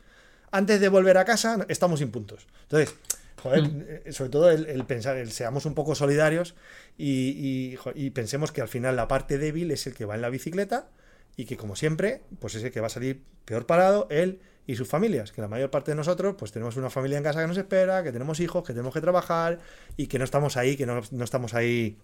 antes 0.51 0.80
de 0.80 0.89
volver 0.89 1.18
a 1.18 1.24
casa, 1.24 1.64
estamos 1.68 1.99
sin 2.01 2.11
puntos. 2.11 2.47
Entonces, 2.62 2.95
joder, 3.43 3.62
Mm. 3.62 3.85
eh, 4.07 4.12
sobre 4.12 4.30
todo 4.30 4.51
el, 4.51 4.66
el 4.66 4.85
pensar, 4.85 5.16
el 5.16 5.30
seamos 5.32 5.66
un 5.66 5.74
poco 5.74 5.95
solidarios 5.95 6.55
y, 6.97 7.30
y, 7.72 7.76
jo- 7.76 7.93
y 7.95 8.11
pensemos 8.11 8.53
que 8.53 8.61
al 8.62 8.68
final 8.68 8.97
la 8.97 9.09
parte 9.09 9.39
débil 9.39 9.70
es 9.70 9.87
el 9.87 9.95
que 9.95 10.05
va 10.05 10.14
en 10.14 10.22
la 10.22 10.30
bicicleta 10.30 10.89
y 11.37 11.45
que 11.47 11.57
como 11.57 11.74
siempre, 11.76 12.22
pues 12.39 12.55
es 12.55 12.62
el 12.62 12.70
que 12.70 12.80
va 12.80 12.87
a 12.87 12.91
salir 12.91 13.22
peor 13.45 13.66
parado, 13.66 14.07
él 14.11 14.41
y 14.66 14.76
sus 14.76 14.89
familias, 14.89 15.32
que 15.32 15.43
la 15.43 15.49
mayor 15.49 15.70
parte 15.70 15.91
de 15.91 15.97
nosotros 15.97 16.37
pues 16.39 16.53
tenemos 16.53 16.76
una 16.76 16.89
familia 16.89 17.18
en 17.18 17.24
casa 17.24 17.41
que 17.43 17.49
nos 17.49 17.59
espera, 17.59 18.03
que 18.03 18.12
tenemos 18.12 18.39
hijos, 18.41 18.62
que 18.64 18.72
tenemos 18.72 18.95
que 18.95 19.01
trabajar 19.01 19.59
y 19.97 20.07
que 20.07 20.18
no 20.18 20.24
estamos 20.24 20.57
ahí, 20.57 20.76
que 20.76 20.87
no, 20.87 21.03
no 21.11 21.24
estamos 21.24 21.53
ahí 21.53 21.99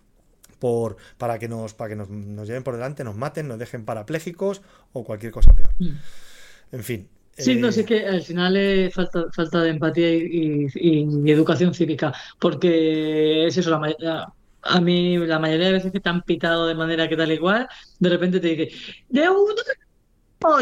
por, 0.60 0.96
para 1.18 1.38
que, 1.40 1.48
nos, 1.48 1.74
para 1.74 1.88
que 1.90 1.96
nos, 1.96 2.08
nos 2.08 2.46
lleven 2.46 2.62
por 2.62 2.74
delante, 2.74 3.02
nos 3.02 3.16
maten, 3.16 3.48
nos 3.48 3.58
dejen 3.58 3.84
parapléjicos 3.84 4.62
o 4.92 5.02
cualquier 5.04 5.32
cosa 5.32 5.54
peor. 5.56 5.70
Mm. 5.80 5.96
En 6.72 6.84
fin. 6.84 7.08
Sí, 7.36 7.56
no, 7.56 7.68
eh, 7.68 7.72
sí 7.72 7.84
que 7.84 8.06
al 8.06 8.22
final 8.22 8.56
es 8.56 8.92
falta, 8.94 9.24
falta 9.34 9.62
de 9.62 9.70
empatía 9.70 10.10
y, 10.14 10.66
y- 10.74 11.08
y 11.24 11.30
educación 11.32 11.72
cívica, 11.74 12.12
porque 12.38 13.46
es 13.46 13.56
eso, 13.56 13.70
la, 13.98 14.32
a 14.62 14.80
mí 14.80 15.16
la 15.18 15.38
mayoría 15.38 15.68
de 15.68 15.72
veces 15.72 15.92
que 15.92 16.00
te 16.00 16.08
han 16.10 16.22
pitado 16.22 16.66
de 16.66 16.74
manera 16.74 17.08
que 17.08 17.16
tal 17.16 17.32
igual, 17.32 17.66
de 17.98 18.08
repente 18.08 18.40
te 18.40 18.48
dice, 18.54 18.68
¡de 19.08 19.28
uno! 19.30 19.54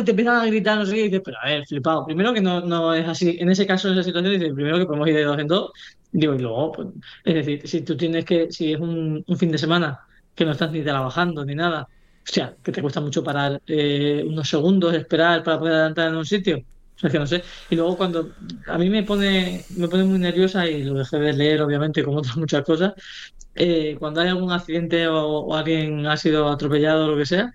Y 0.01 0.03
te 0.05 0.11
empiezan 0.11 0.37
a 0.41 0.47
gritar, 0.47 0.77
no 0.79 0.85
sé 0.87 0.95
qué, 0.95 1.01
y 1.03 1.05
dices, 1.05 1.23
pero 1.25 1.37
a 1.41 1.47
ver, 1.47 1.65
flipado. 1.67 2.05
Primero 2.05 2.35
que 2.35 2.41
no, 2.41 2.61
no 2.61 2.93
es 2.95 3.07
así, 3.07 3.37
en 3.41 3.49
ese 3.49 3.65
caso, 3.67 3.87
en 3.89 3.95
esa 3.95 4.03
situación, 4.03 4.33
dices, 4.35 4.53
primero 4.53 4.77
que 4.79 4.87
podemos 4.87 5.07
ir 5.09 5.15
de 5.15 5.23
dos 5.25 5.39
en 5.39 5.47
dos, 5.47 5.71
digo, 6.11 6.35
y 6.35 6.39
luego, 6.39 6.73
pues, 6.73 6.89
es 7.25 7.35
decir, 7.35 7.69
si 7.69 7.83
tú 7.83 7.97
tienes 7.97 8.25
que, 8.25 8.51
si 8.51 8.73
es 8.73 8.81
un, 8.81 9.23
un 9.27 9.37
fin 9.39 9.51
de 9.53 9.59
semana 9.59 9.99
que 10.35 10.45
no 10.45 10.53
estás 10.53 10.71
ni 10.73 10.83
trabajando 10.83 11.45
ni 11.45 11.55
nada, 11.55 11.83
o 11.83 11.87
sea, 12.33 12.57
que 12.63 12.73
te 12.73 12.83
cuesta 12.83 13.01
mucho 13.01 13.23
parar 13.25 13.61
eh, 13.67 14.23
unos 14.27 14.49
segundos, 14.49 14.95
esperar 14.95 15.43
para 15.43 15.59
poder 15.59 15.75
adelantar 15.75 16.09
en 16.09 16.17
un 16.17 16.25
sitio. 16.27 16.59
O 16.59 17.01
sea, 17.01 17.11
que 17.11 17.19
no 17.19 17.27
sé. 17.27 17.43
Y 17.69 17.77
luego 17.77 17.97
cuando 17.97 18.35
a 18.67 18.77
mí 18.79 18.91
me 18.91 19.05
pone, 19.05 19.65
me 19.71 19.89
pone 19.89 20.05
muy 20.05 20.19
nerviosa 20.19 20.67
y 20.69 20.83
lo 20.83 20.95
dejé 20.95 21.19
de 21.19 21.33
leer, 21.33 21.63
obviamente, 21.63 22.03
como 22.05 22.19
otras 22.19 22.37
muchas 22.37 22.65
cosas, 22.65 22.93
eh, 23.55 23.97
cuando 23.99 24.21
hay 24.21 24.29
algún 24.29 24.53
accidente 24.53 25.09
o, 25.09 25.21
o 25.41 25.55
alguien 25.55 26.07
ha 26.07 26.17
sido 26.17 26.49
atropellado 26.49 27.07
o 27.07 27.11
lo 27.13 27.17
que 27.19 27.27
sea, 27.27 27.53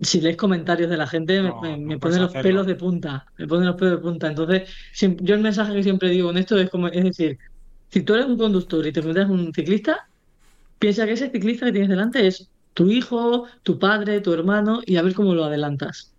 si 0.00 0.20
lees 0.20 0.36
comentarios 0.36 0.90
de 0.90 0.96
la 0.96 1.06
gente, 1.06 1.40
me, 1.42 1.52
No, 1.52 1.60
me- 1.60 1.78
no 1.84 1.94
me 1.94 1.98
puedes 1.98 2.00
pone 2.00 2.18
los 2.18 2.36
hacerlo. 2.36 2.38
pelos 2.38 2.66
de 2.66 2.74
punta. 2.76 3.24
Me 3.38 3.46
pone 3.46 3.66
los 3.66 3.76
pelos 3.76 3.96
de 3.96 4.02
punta. 4.02 4.28
Entonces, 4.28 4.70
yo 5.20 5.34
el 5.34 5.40
mensaje 5.42 5.72
que 5.74 5.82
siempre 5.82 6.10
digo 6.10 6.30
en 6.30 6.38
esto 6.38 6.58
es 6.58 6.70
como, 6.70 6.88
es 6.88 7.04
decir, 7.04 7.38
si 7.94 8.02
tú 8.02 8.14
eres 8.14 8.26
un 8.26 8.36
conductor 8.36 8.84
y 8.84 8.92
te 8.92 8.98
enfrentas 8.98 9.28
a 9.28 9.32
un 9.32 9.54
ciclista, 9.54 10.08
piensa 10.80 11.06
que 11.06 11.12
ese 11.12 11.30
ciclista 11.30 11.66
que 11.66 11.70
tienes 11.70 11.90
delante 11.90 12.26
es 12.26 12.48
tu 12.74 12.90
hijo, 12.90 13.44
tu 13.62 13.78
padre, 13.78 14.20
tu 14.20 14.32
hermano, 14.32 14.80
y 14.84 14.96
a 14.96 15.02
ver 15.02 15.14
cómo 15.14 15.32
lo 15.32 15.44
adelantas. 15.44 16.12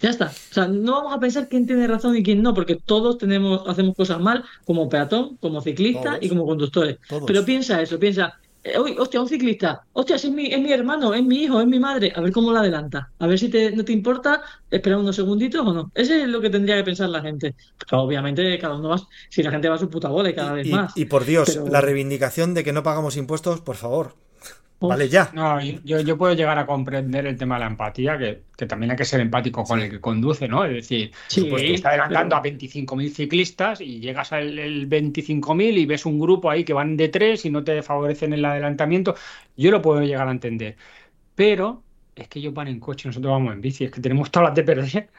Ya 0.00 0.08
está. 0.08 0.28
O 0.28 0.54
sea, 0.54 0.66
no 0.66 0.92
vamos 0.92 1.14
a 1.14 1.20
pensar 1.20 1.46
quién 1.50 1.66
tiene 1.66 1.86
razón 1.86 2.16
y 2.16 2.22
quién 2.22 2.40
no, 2.40 2.54
porque 2.54 2.76
todos 2.76 3.18
tenemos, 3.18 3.64
hacemos 3.66 3.94
cosas 3.94 4.18
mal, 4.18 4.44
como 4.64 4.88
peatón, 4.88 5.36
como 5.36 5.60
ciclista 5.60 6.12
Todos. 6.12 6.22
y 6.22 6.28
como 6.30 6.46
conductores. 6.46 6.96
Todos. 7.06 7.24
Pero 7.26 7.44
piensa 7.44 7.82
eso, 7.82 7.98
piensa, 7.98 8.40
uy, 8.82 8.94
hostia, 8.98 9.20
un 9.20 9.28
ciclista, 9.28 9.82
hostia, 9.92 10.16
es 10.16 10.30
mi, 10.30 10.46
es 10.52 10.60
mi 10.60 10.72
hermano, 10.72 11.14
es 11.14 11.22
mi 11.24 11.44
hijo, 11.44 11.60
es 11.60 11.66
mi 11.66 11.78
madre, 11.78 12.12
a 12.14 12.20
ver 12.20 12.32
cómo 12.32 12.52
lo 12.52 12.58
adelanta, 12.58 13.10
a 13.18 13.26
ver 13.26 13.38
si 13.38 13.48
te, 13.48 13.70
no 13.72 13.84
te 13.84 13.92
importa 13.92 14.42
esperar 14.70 14.98
unos 14.98 15.16
segunditos 15.16 15.66
o 15.66 15.72
no. 15.72 15.90
Ese 15.94 16.22
es 16.22 16.28
lo 16.28 16.40
que 16.40 16.50
tendría 16.50 16.76
que 16.76 16.84
pensar 16.84 17.08
la 17.08 17.22
gente. 17.22 17.54
Obviamente 17.92 18.58
cada 18.58 18.76
uno 18.76 18.90
va, 18.90 19.00
si 19.28 19.42
la 19.42 19.50
gente 19.50 19.68
va 19.68 19.76
a 19.76 19.78
su 19.78 19.88
puta 19.88 20.08
bola 20.08 20.30
y 20.30 20.34
cada 20.34 20.52
vez 20.52 20.66
y, 20.66 20.70
más. 20.72 20.96
y 20.96 21.06
por 21.06 21.24
Dios, 21.24 21.50
Pero- 21.52 21.68
la 21.68 21.80
reivindicación 21.80 22.54
de 22.54 22.64
que 22.64 22.72
no 22.72 22.82
pagamos 22.82 23.16
impuestos, 23.16 23.60
por 23.60 23.76
favor. 23.76 24.14
Vale, 24.88 25.08
ya. 25.10 25.30
No, 25.34 25.60
yo, 25.60 26.00
yo 26.00 26.16
puedo 26.16 26.32
llegar 26.34 26.58
a 26.58 26.64
comprender 26.66 27.26
el 27.26 27.36
tema 27.36 27.56
de 27.56 27.60
la 27.60 27.66
empatía, 27.66 28.16
que, 28.16 28.44
que 28.56 28.66
también 28.66 28.90
hay 28.92 28.96
que 28.96 29.04
ser 29.04 29.20
empático 29.20 29.62
con 29.62 29.80
el 29.80 29.90
que 29.90 30.00
conduce, 30.00 30.48
¿no? 30.48 30.64
Es 30.64 30.72
decir, 30.72 31.12
Sí, 31.28 31.44
pues 31.44 31.66
tú 31.66 31.72
estás 31.74 31.90
adelantando 31.90 32.30
pero- 32.30 32.36
a 32.38 32.42
25.000 32.42 33.10
ciclistas 33.14 33.80
y 33.82 34.00
llegas 34.00 34.32
al 34.32 34.58
el 34.58 34.86
25.000 34.86 35.76
y 35.76 35.84
ves 35.86 36.06
un 36.06 36.18
grupo 36.18 36.48
ahí 36.50 36.64
que 36.64 36.72
van 36.72 36.96
de 36.96 37.08
tres 37.08 37.44
y 37.44 37.50
no 37.50 37.62
te 37.62 37.82
favorecen 37.82 38.32
el 38.32 38.44
adelantamiento. 38.44 39.14
Yo 39.56 39.70
lo 39.70 39.82
puedo 39.82 40.00
llegar 40.02 40.26
a 40.28 40.30
entender. 40.30 40.76
Pero 41.34 41.82
es 42.14 42.28
que 42.28 42.38
ellos 42.38 42.54
van 42.54 42.68
en 42.68 42.80
coche 42.80 43.08
y 43.08 43.10
nosotros 43.10 43.30
vamos 43.32 43.52
en 43.54 43.60
bici, 43.60 43.84
es 43.84 43.90
que 43.90 44.00
tenemos 44.00 44.30
todas 44.30 44.48
las 44.50 44.54
de 44.56 44.62
perder. 44.64 45.10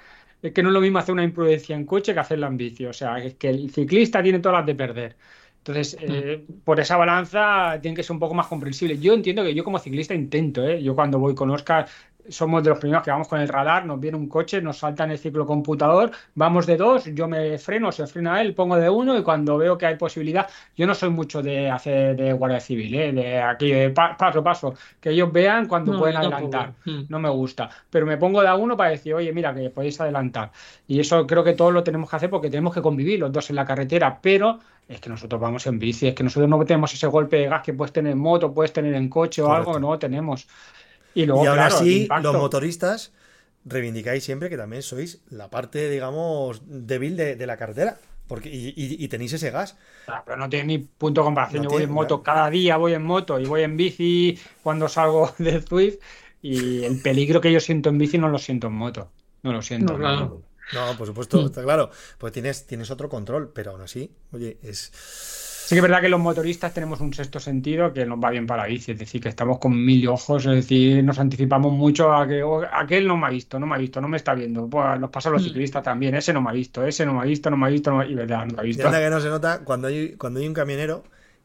Es 0.42 0.54
que 0.54 0.64
no 0.64 0.70
es 0.70 0.74
lo 0.74 0.82
mismo 0.82 0.98
hacer 1.00 1.14
una 1.14 1.24
imprudencia 1.24 1.76
en 1.76 1.86
coche 1.86 2.14
que 2.14 2.20
hacerla 2.20 2.48
en 2.48 2.58
bici. 2.58 2.86
O 2.86 2.94
sea, 2.94 3.18
es 3.20 3.36
que 3.36 3.50
el 3.50 3.70
ciclista 3.72 4.24
tiene 4.24 4.40
todas 4.40 4.60
las 4.60 4.66
de 4.66 4.76
perder. 4.76 5.18
Entonces, 5.64 5.96
eh, 6.02 6.44
por 6.64 6.80
esa 6.80 6.98
balanza 6.98 7.80
tiene 7.82 7.96
que 7.96 8.02
ser 8.02 8.14
un 8.14 8.20
poco 8.20 8.34
más 8.34 8.48
comprensible. 8.48 8.98
Yo 8.98 9.14
entiendo 9.14 9.44
que 9.44 9.54
yo 9.54 9.64
como 9.64 9.78
ciclista 9.78 10.16
intento, 10.16 10.64
¿eh? 10.68 10.82
Yo 10.82 10.96
cuando 10.96 11.20
voy 11.20 11.36
con 11.36 11.52
Oscar 11.52 11.88
somos 12.32 12.64
de 12.64 12.70
los 12.72 12.80
primeros 12.80 13.04
que 13.04 13.12
vamos 13.12 13.28
con 13.28 13.40
el 13.40 13.48
radar, 13.48 13.86
nos 13.86 14.00
viene 14.00 14.18
un 14.18 14.28
coche, 14.28 14.62
nos 14.62 14.78
salta 14.80 15.04
en 15.04 15.12
el 15.12 15.18
ciclo 15.20 15.46
computador, 15.46 16.10
vamos 16.34 16.66
de 16.66 16.78
dos, 16.78 17.06
yo 17.14 17.28
me 17.28 17.58
freno, 17.60 17.92
se 17.92 18.08
frena 18.08 18.42
él, 18.42 18.56
pongo 18.56 18.78
de 18.78 18.90
uno 18.90 19.18
y 19.18 19.22
cuando 19.24 19.58
veo 19.58 19.78
que 19.78 19.86
hay 19.86 19.96
posibilidad, 19.98 20.50
yo 20.76 20.88
no 20.88 20.96
soy 20.96 21.10
mucho 21.10 21.42
de 21.44 21.70
hacer 21.70 22.16
de 22.16 22.34
guardia 22.34 22.60
civil, 22.60 22.96
¿eh? 22.96 23.12
De 23.12 23.40
aquí, 23.42 23.72
de 23.72 23.90
pa- 23.92 24.16
paso, 24.18 24.44
paso, 24.44 24.74
que 25.00 25.10
ellos 25.12 25.32
vean 25.32 25.68
cuando 25.68 25.92
No, 25.94 26.00
pueden 26.00 26.16
tampoco. 26.16 26.36
adelantar. 26.38 26.74
Mm. 26.86 27.02
No 27.10 27.20
me 27.20 27.30
gusta, 27.30 27.70
pero 27.90 28.06
me 28.06 28.18
pongo 28.18 28.42
de 28.42 28.48
a 28.48 28.56
uno 28.56 28.76
para 28.78 28.90
decir, 28.92 29.14
oye, 29.14 29.32
mira, 29.34 29.54
que 29.54 29.70
podéis 29.70 30.00
adelantar. 30.02 30.52
Y 30.88 31.00
eso 31.00 31.28
creo 31.28 31.44
que 31.44 31.54
todos 31.54 31.74
lo 31.74 31.84
tenemos 31.84 32.10
que 32.10 32.16
hacer 32.16 32.30
porque 32.30 32.50
tenemos 32.50 32.74
que 32.74 32.82
convivir 32.82 33.20
los 33.20 33.32
dos 33.32 33.50
en 33.50 33.58
la 33.58 33.66
carretera, 33.66 34.20
pero 34.22 34.60
es 34.88 35.00
que 35.00 35.10
nosotros 35.10 35.40
vamos 35.40 35.66
en 35.68 35.80
bici, 35.80 36.08
es 36.08 36.16
que 36.16 36.24
nosotros 36.24 36.50
no 36.50 36.64
tenemos 36.66 36.94
ese 36.94 37.08
golpe 37.08 37.38
de 37.38 37.48
gas 37.48 37.62
que 37.62 37.74
puedes 37.74 37.94
tener 37.94 38.12
en 38.14 38.20
moto, 38.20 38.54
puedes 38.54 38.74
tener 38.74 38.94
en 38.96 39.08
coche 39.10 39.42
o 39.42 39.46
Correcto. 39.46 39.70
algo, 39.76 39.80
no 39.92 39.98
tenemos. 40.00 40.48
Y 41.14 41.26
luego, 41.26 41.44
y 41.44 41.48
aún 41.48 41.56
claro, 41.56 41.82
el 41.82 41.90
así, 41.90 41.94
impacto. 41.94 42.32
los 42.32 42.36
motoristas 42.38 43.14
reivindicáis 43.66 44.24
siempre 44.24 44.50
que 44.50 44.58
también 44.58 44.82
sois 44.84 45.22
la 45.30 45.50
parte, 45.50 45.90
digamos, 45.90 46.64
débil 46.66 47.18
de, 47.18 47.36
de 47.36 47.48
la 47.48 47.58
carretera. 47.58 48.00
Porque, 48.28 48.50
y, 48.50 48.70
y- 48.70 49.04
y 49.04 49.08
tenéis 49.10 49.34
ese 49.34 49.52
gas. 49.52 49.78
Ah, 50.08 50.24
Pero 50.26 50.38
no 50.38 50.50
tiene 50.50 50.66
ni 50.66 50.78
punto 50.80 51.22
de 51.22 51.26
comparación. 51.26 51.62
No 51.62 51.64
Yo 51.64 51.70
voy 51.70 51.84
tiene, 51.84 51.84
en 51.84 51.92
moto 51.92 52.22
claro. 52.22 52.24
cada 52.24 52.50
día, 52.50 52.78
voy 52.78 52.94
en 52.94 53.04
moto 53.04 53.40
y 53.40 53.46
voy 53.46 53.62
en 53.64 53.78
bici 53.78 54.40
cuando 54.62 54.88
salgo 54.90 55.34
del 55.38 55.64
Zwift. 55.64 56.00
Y 56.42 56.84
el 56.84 57.02
peligro 57.02 57.40
que 57.42 57.52
yo 57.52 57.60
siento 57.60 57.90
en 57.90 57.98
bici 57.98 58.18
no 58.18 58.30
lo 58.30 58.40
siento 58.40 58.68
en 58.68 58.74
moto. 58.74 59.12
No 59.44 59.54
lo 59.54 59.62
siento. 59.62 59.98
No, 59.98 59.98
claro. 59.98 60.42
No, 60.72 60.96
por 60.98 61.08
supuesto, 61.08 61.46
está 61.46 61.64
claro. 61.64 61.92
Pues 62.18 62.34
tienes, 62.34 62.66
tienes 62.66 62.92
otro 62.92 63.10
control, 63.10 63.52
pero 63.54 63.72
aún 63.72 63.82
así, 63.82 64.16
oye, 64.32 64.58
es. 64.64 64.92
Sí 65.72 65.76
que 65.76 65.80
es 65.80 65.84
verdad 65.84 66.02
que 66.02 66.10
los 66.10 66.20
motoristas 66.20 66.74
tenemos 66.74 67.00
un 67.00 67.14
sexto 67.14 67.40
sentido 67.40 67.94
que 67.94 68.06
nos 68.06 68.20
va 68.22 68.30
bien 68.30 68.46
para 68.46 68.64
la 68.64 68.68
bici, 68.68 68.92
es 68.92 69.00
decir, 69.00 69.22
que 69.22 69.30
estamos 69.30 69.58
con 69.58 69.74
mil 69.86 70.06
ojos, 70.10 70.46
es 70.46 70.52
decir, 70.56 71.02
nos 71.02 71.18
anticipamos 71.18 71.72
mucho 71.72 72.12
a 72.14 72.28
que 72.28 72.44
"Oh, 72.44 72.62
aquel 72.74 73.08
no 73.08 73.16
me 73.16 73.28
ha 73.28 73.30
visto, 73.30 73.58
no 73.58 73.66
me 73.68 73.76
ha 73.76 73.78
visto, 73.78 74.02
no 74.02 74.10
me 74.10 74.18
está 74.18 74.34
viendo. 74.36 74.68
Pues 74.68 75.00
nos 75.00 75.10
pasa 75.10 75.30
a 75.30 75.32
los 75.32 75.42
Mm. 75.42 75.46
ciclistas 75.46 75.82
también, 75.82 76.14
ese 76.16 76.34
no 76.34 76.42
me 76.42 76.50
ha 76.50 76.54
visto, 76.54 76.86
ese 76.86 77.06
no 77.06 77.14
me 77.14 77.22
ha 77.22 77.24
visto, 77.24 77.50
no 77.50 77.56
me 77.56 77.68
ha 77.68 77.70
visto, 77.70 77.90
no 77.90 77.98
me 78.00 78.04
ha- 78.04 78.08
y 78.08 78.16
verdad, 78.16 78.46
no 78.48 78.56
me 78.56 78.60
ha 78.60 78.64
visto. 78.64 78.92
que 78.92 79.10
no 79.10 79.20
se 79.22 79.30
nota 79.30 79.62
cuando 79.64 79.88
hay, 79.88 80.16
cuando 80.18 80.42
hay 80.42 80.48
un 80.50 80.54
camionero 80.54 81.04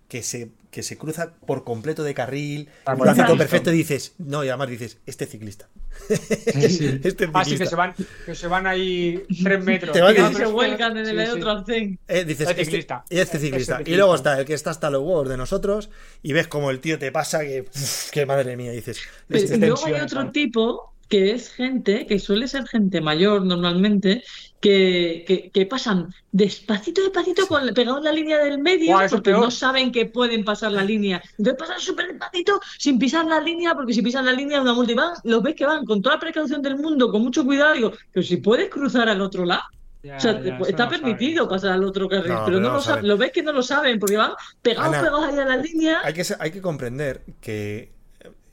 que 0.09 0.23
se, 0.23 0.51
que 0.71 0.83
se 0.83 0.97
cruza 0.97 1.35
por 1.47 1.65
completo 1.65 2.03
de 2.05 2.15
carril, 2.15 2.69
Ah, 2.85 2.93
lo 2.93 2.99
por 2.99 3.09
hace 3.09 3.17
todo 3.23 3.25
ejemplo. 3.35 3.45
perfecto 3.45 3.73
y 3.73 3.79
dices, 3.79 4.15
no, 4.19 4.45
y 4.45 4.49
además 4.49 4.69
dices, 4.69 4.99
este 5.07 5.27
ciclista. 5.27 5.69
Sí, 6.09 6.69
sí. 6.69 7.01
Este 7.05 7.29
Ah, 7.33 7.45
sí, 7.45 7.53
que 7.53 7.57
ciclista. 7.57 7.71
se 7.71 7.77
van, 7.77 7.95
que 8.27 8.35
se 8.35 8.47
van 8.47 8.67
ahí 8.67 9.23
tres 9.43 9.65
metros. 9.65 9.93
Te 9.93 10.03
van 10.03 10.15
Y 10.15 10.35
se 10.35 10.41
que- 10.43 10.47
vuelcan 10.47 10.97
en 10.99 11.07
el 11.09 11.27
sí, 11.27 11.33
otro. 11.41 11.65
Eh, 11.69 12.25
dices, 12.25 12.41
Este 12.49 12.51
este, 12.53 12.65
ciclista. 12.67 13.05
y 13.09 13.19
este 13.19 13.23
Este 13.37 13.39
ciclista. 13.47 13.79
ciclista. 13.79 13.91
Y 13.91 13.97
luego 13.97 14.15
está 14.15 14.39
el 14.39 14.45
que 14.45 14.55
está 14.55 14.71
hasta 14.71 14.91
los 14.91 15.01
huevos 15.03 15.29
de 15.29 15.37
nosotros 15.37 15.91
y 16.23 16.33
ves 16.35 16.47
como 16.49 16.71
el 16.71 16.81
tío 16.81 16.99
te 16.99 17.11
pasa 17.11 17.41
que, 17.41 17.65
que 18.13 18.27
madre 18.27 18.57
mía, 18.57 18.73
dices, 18.73 19.01
Pero 19.27 19.41
este- 19.45 19.57
y 19.57 19.61
luego 19.61 19.87
hay 19.87 19.95
otro 19.95 20.31
tipo 20.31 20.93
que 21.09 21.33
es 21.33 21.51
gente, 21.53 22.07
que 22.07 22.19
suele 22.19 22.49
ser 22.49 22.67
gente 22.67 23.01
mayor 23.01 23.45
normalmente, 23.45 24.23
que, 24.61 25.25
que, 25.27 25.51
que 25.51 25.67
pasan 25.67 26.09
despacito, 26.33 27.03
despacito, 27.03 27.47
con, 27.47 27.73
pegados 27.75 27.99
en 27.99 28.05
la 28.05 28.13
línea 28.13 28.39
del 28.39 28.59
medio, 28.59 28.97
porque 29.11 29.31
peor. 29.31 29.41
no 29.45 29.51
saben 29.51 29.93
que 29.93 30.07
pueden 30.07 30.45
pasar 30.45 30.73
la 30.73 30.83
línea. 30.83 31.23
Entonces 31.39 31.55
pasan 31.59 31.81
súper 31.81 32.09
despacito, 32.09 32.61
sin 32.79 32.99
pisar 32.99 33.27
la 33.27 33.41
línea, 33.41 33.75
porque 33.75 33.93
si 33.93 34.03
pisan 34.03 34.25
la 34.27 34.33
línea 34.33 34.57
es 34.57 34.63
una 34.63 34.75
multa. 34.75 34.93
Y 34.93 34.95
van, 34.97 35.13
los 35.25 35.43
ves 35.43 35.55
que 35.55 35.67
van 35.67 35.85
con 35.85 36.03
toda 36.03 36.17
la 36.17 36.21
precaución 36.21 36.63
del 36.63 36.77
mundo, 36.77 37.11
con 37.11 37.23
mucho 37.23 37.45
cuidado. 37.45 37.75
Digo, 37.75 37.93
pero 38.13 38.27
si 38.27 38.39
puedes 38.39 38.69
cruzar 38.71 39.09
al 39.09 39.21
otro 39.21 39.45
lado. 39.45 39.63
Ya, 40.03 40.17
O 40.17 40.21
sea, 40.21 40.41
ya, 40.41 40.59
está 40.69 40.85
no 40.85 40.91
permitido 40.91 41.49
pasar 41.49 41.73
al 41.73 41.83
otro 41.85 42.09
carril, 42.09 42.33
No, 42.33 42.45
pero 42.45 42.59
pero 42.59 42.61
no 42.61 42.69
no 42.69 42.75
lo, 42.75 42.81
saben. 42.81 43.09
lo 43.09 43.17
ves 43.17 43.33
que 43.33 43.43
no 43.43 43.53
lo 43.53 43.63
saben, 43.63 43.99
porque 43.99 44.17
van 44.17 44.33
pegados, 44.63 44.95
Ana, 44.95 45.01
pegados 45.03 45.25
ahí 45.25 45.39
a 45.39 45.45
la 45.45 45.57
línea. 45.57 46.01
hay 46.05 46.15
que, 46.15 46.23
se- 46.25 46.37
hay 46.39 46.51
que 46.53 46.61
comprender 46.63 47.25
que 47.41 47.96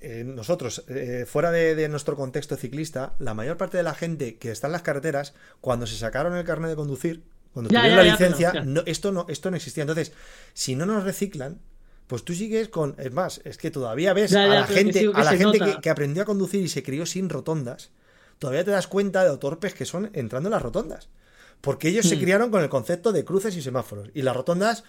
eh, 0.04 0.24
nosotros, 0.24 0.84
eh, 0.88 1.26
fuera 1.28 1.52
de, 1.52 1.76
de 1.76 1.90
nuestro 1.90 2.16
contexto 2.16 2.56
ciclista, 2.58 3.14
la 3.20 3.34
mayor 3.34 3.58
parte 3.58 3.78
de 3.78 3.84
la 3.84 3.94
gente 3.96 4.38
que 4.38 4.52
está 4.52 4.68
en 4.68 4.74
las 4.74 4.82
carreteras, 4.84 5.34
cuando 5.62 5.88
se 5.88 5.96
sacaron 5.98 6.36
el 6.36 6.46
carnet 6.46 6.70
de 6.70 6.76
conducir, 6.76 7.24
cuando 7.54 7.70
Ya, 7.72 7.80
tuvieron 7.82 7.98
ya, 7.98 8.04
la 8.04 8.08
ya, 8.08 8.12
licencia, 8.26 8.64
no, 8.66 8.84
esto, 8.86 9.12
no, 9.12 9.26
esto 9.30 9.50
no 9.52 9.58
existía. 9.58 9.84
Entonces, 9.84 10.12
si 10.54 10.76
no 10.76 10.86
nos 10.86 11.04
reciclan, 11.04 11.60
pues 12.08 12.24
tú 12.24 12.34
sigues 12.34 12.68
con. 12.70 12.96
Es 12.98 13.12
más, 13.14 13.42
es 13.46 13.58
que 13.58 13.72
todavía 13.72 14.14
ves 14.14 14.36
a 14.36 14.46
la 14.46 14.66
que 14.68 14.74
gente, 14.74 15.00
que 15.02 15.12
a 15.14 15.24
la 15.24 15.32
gente 15.38 15.78
que 15.82 15.90
aprendió 15.90 16.24
a 16.24 16.26
conducir 16.26 16.62
y 16.62 16.68
se 16.68 16.84
crió 16.84 17.06
sin 17.06 17.30
rotondas. 17.30 17.92
Todavía 18.40 18.66
te 18.66 18.72
das 18.72 18.88
cuenta 18.88 19.24
de 19.24 19.30
lo 19.30 19.40
torpes 19.40 19.74
que 19.74 19.86
son 19.86 20.10
entrando 20.14 20.50
en 20.50 20.54
las 20.54 20.62
rotondas. 20.62 21.10
Porque 21.62 21.88
ellos 21.88 22.06
se 22.08 22.18
Hmm. 22.18 22.20
criaron 22.20 22.52
con 22.52 22.62
el 22.62 22.68
concepto 22.68 23.14
de 23.14 23.24
cruces 23.24 23.56
y 23.56 23.62
semáforos. 23.62 24.10
Y 24.14 24.24
las 24.24 24.36
rotondas, 24.36 24.84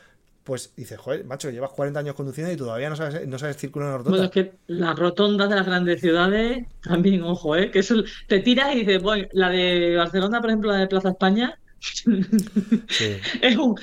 pues 0.45 0.72
dices, 0.76 0.99
joder, 0.99 1.24
macho, 1.24 1.51
llevas 1.51 1.70
40 1.70 2.01
años 2.01 2.14
conduciendo 2.14 2.53
y 2.53 2.57
todavía 2.57 2.90
no 2.90 2.97
sabes, 2.97 3.26
no 3.26 3.38
sabes 3.38 3.57
circular 3.57 3.86
en 3.88 3.95
una 3.95 3.99
rotonda. 3.99 4.18
Bueno, 4.18 4.24
es 4.26 4.30
que 4.30 4.53
las 4.66 4.99
rotondas 4.99 5.49
de 5.49 5.57
las 5.57 5.66
grandes 5.66 6.01
ciudades, 6.01 6.66
también, 6.82 7.22
ojo, 7.22 7.57
¿eh? 7.57 7.70
Que 7.70 7.78
eso 7.80 7.97
te 8.28 8.40
tiras 8.40 8.74
y 8.74 8.80
dices, 8.80 9.03
bueno, 9.03 9.26
la 9.32 9.49
de 9.49 9.97
Barcelona, 9.97 10.40
por 10.40 10.51
ejemplo, 10.51 10.70
la 10.72 10.78
de 10.78 10.86
Plaza 10.86 11.09
España, 11.11 11.59
Sí. 11.80 12.05
es 13.42 13.57
un. 13.57 13.74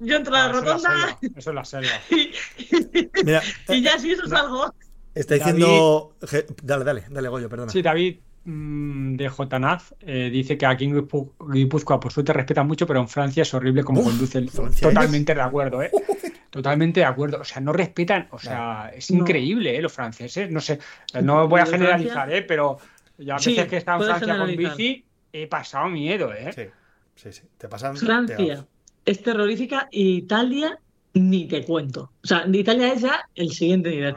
Yo 0.00 0.16
entro 0.16 0.34
a 0.34 0.46
Ah, 0.46 0.48
la 0.48 0.58
eso 0.58 0.58
es 0.58 0.64
la 0.64 0.72
rotonda 0.72 0.90
selva, 0.90 1.18
Eso 1.38 1.50
es 1.50 1.54
la 1.54 1.64
selva. 1.64 1.90
y, 2.10 2.30
Mira, 3.24 3.42
y 3.68 3.82
ya 3.82 3.98
si 3.98 4.10
eso 4.12 4.26
salgo. 4.26 4.74
está 5.14 5.34
diciendo. 5.36 6.16
Je- 6.22 6.46
Dale, 6.62 6.84
dale, 6.84 7.04
dale, 7.10 7.28
Goyo, 7.28 7.48
perdona. 7.48 7.70
Sí, 7.70 7.80
David 7.82 8.18
de 8.44 9.28
Jotanaz 9.28 9.94
eh, 10.00 10.28
dice 10.32 10.58
que 10.58 10.66
aquí 10.66 10.84
en 10.86 10.96
Guipú- 10.96 11.32
Guipúzcoa 11.52 12.00
por 12.00 12.12
suerte 12.12 12.32
respetan 12.32 12.66
mucho, 12.66 12.86
pero 12.86 13.00
en 13.00 13.08
Francia 13.08 13.42
es 13.42 13.54
horrible 13.54 13.84
como 13.84 14.00
Uf, 14.00 14.06
conducen. 14.06 14.48
Francia 14.48 14.88
Totalmente 14.88 15.34
de 15.34 15.40
acuerdo, 15.40 15.82
¿eh? 15.82 15.90
Totalmente 16.50 17.00
de 17.00 17.06
acuerdo. 17.06 17.40
O 17.40 17.44
sea, 17.44 17.60
no 17.62 17.72
respetan, 17.72 18.28
o 18.30 18.38
sea, 18.38 18.90
es 18.94 19.10
increíble, 19.10 19.76
¿eh? 19.76 19.80
Los 19.82 19.92
franceses, 19.92 20.50
no 20.50 20.60
sé, 20.60 20.78
no 21.22 21.46
voy 21.48 21.60
a 21.60 21.66
generalizar, 21.66 22.32
¿eh? 22.32 22.42
Pero 22.42 22.78
ya 23.18 23.36
a 23.36 23.38
Sí, 23.38 23.50
veces 23.50 23.68
que 23.68 23.76
he 23.76 23.78
estado 23.78 24.02
en 24.02 24.08
Francia 24.10 24.36
con 24.38 24.56
bici, 24.56 25.04
he 25.32 25.46
pasado 25.46 25.88
miedo, 25.88 26.32
¿eh? 26.34 26.52
Sí, 26.52 26.62
sí, 27.14 27.32
sí. 27.32 27.42
Te 27.56 27.68
pasan. 27.68 27.96
Francia 27.96 28.66
es 29.04 29.22
terrorífica 29.22 29.88
y 29.90 30.16
Italia 30.16 30.78
ni 31.14 31.46
te 31.46 31.64
cuento. 31.64 32.12
O 32.22 32.26
sea, 32.26 32.44
de 32.46 32.58
Italia 32.58 32.92
es 32.92 33.02
ya 33.02 33.20
el 33.34 33.50
siguiente 33.52 33.90
nivel. 33.90 34.14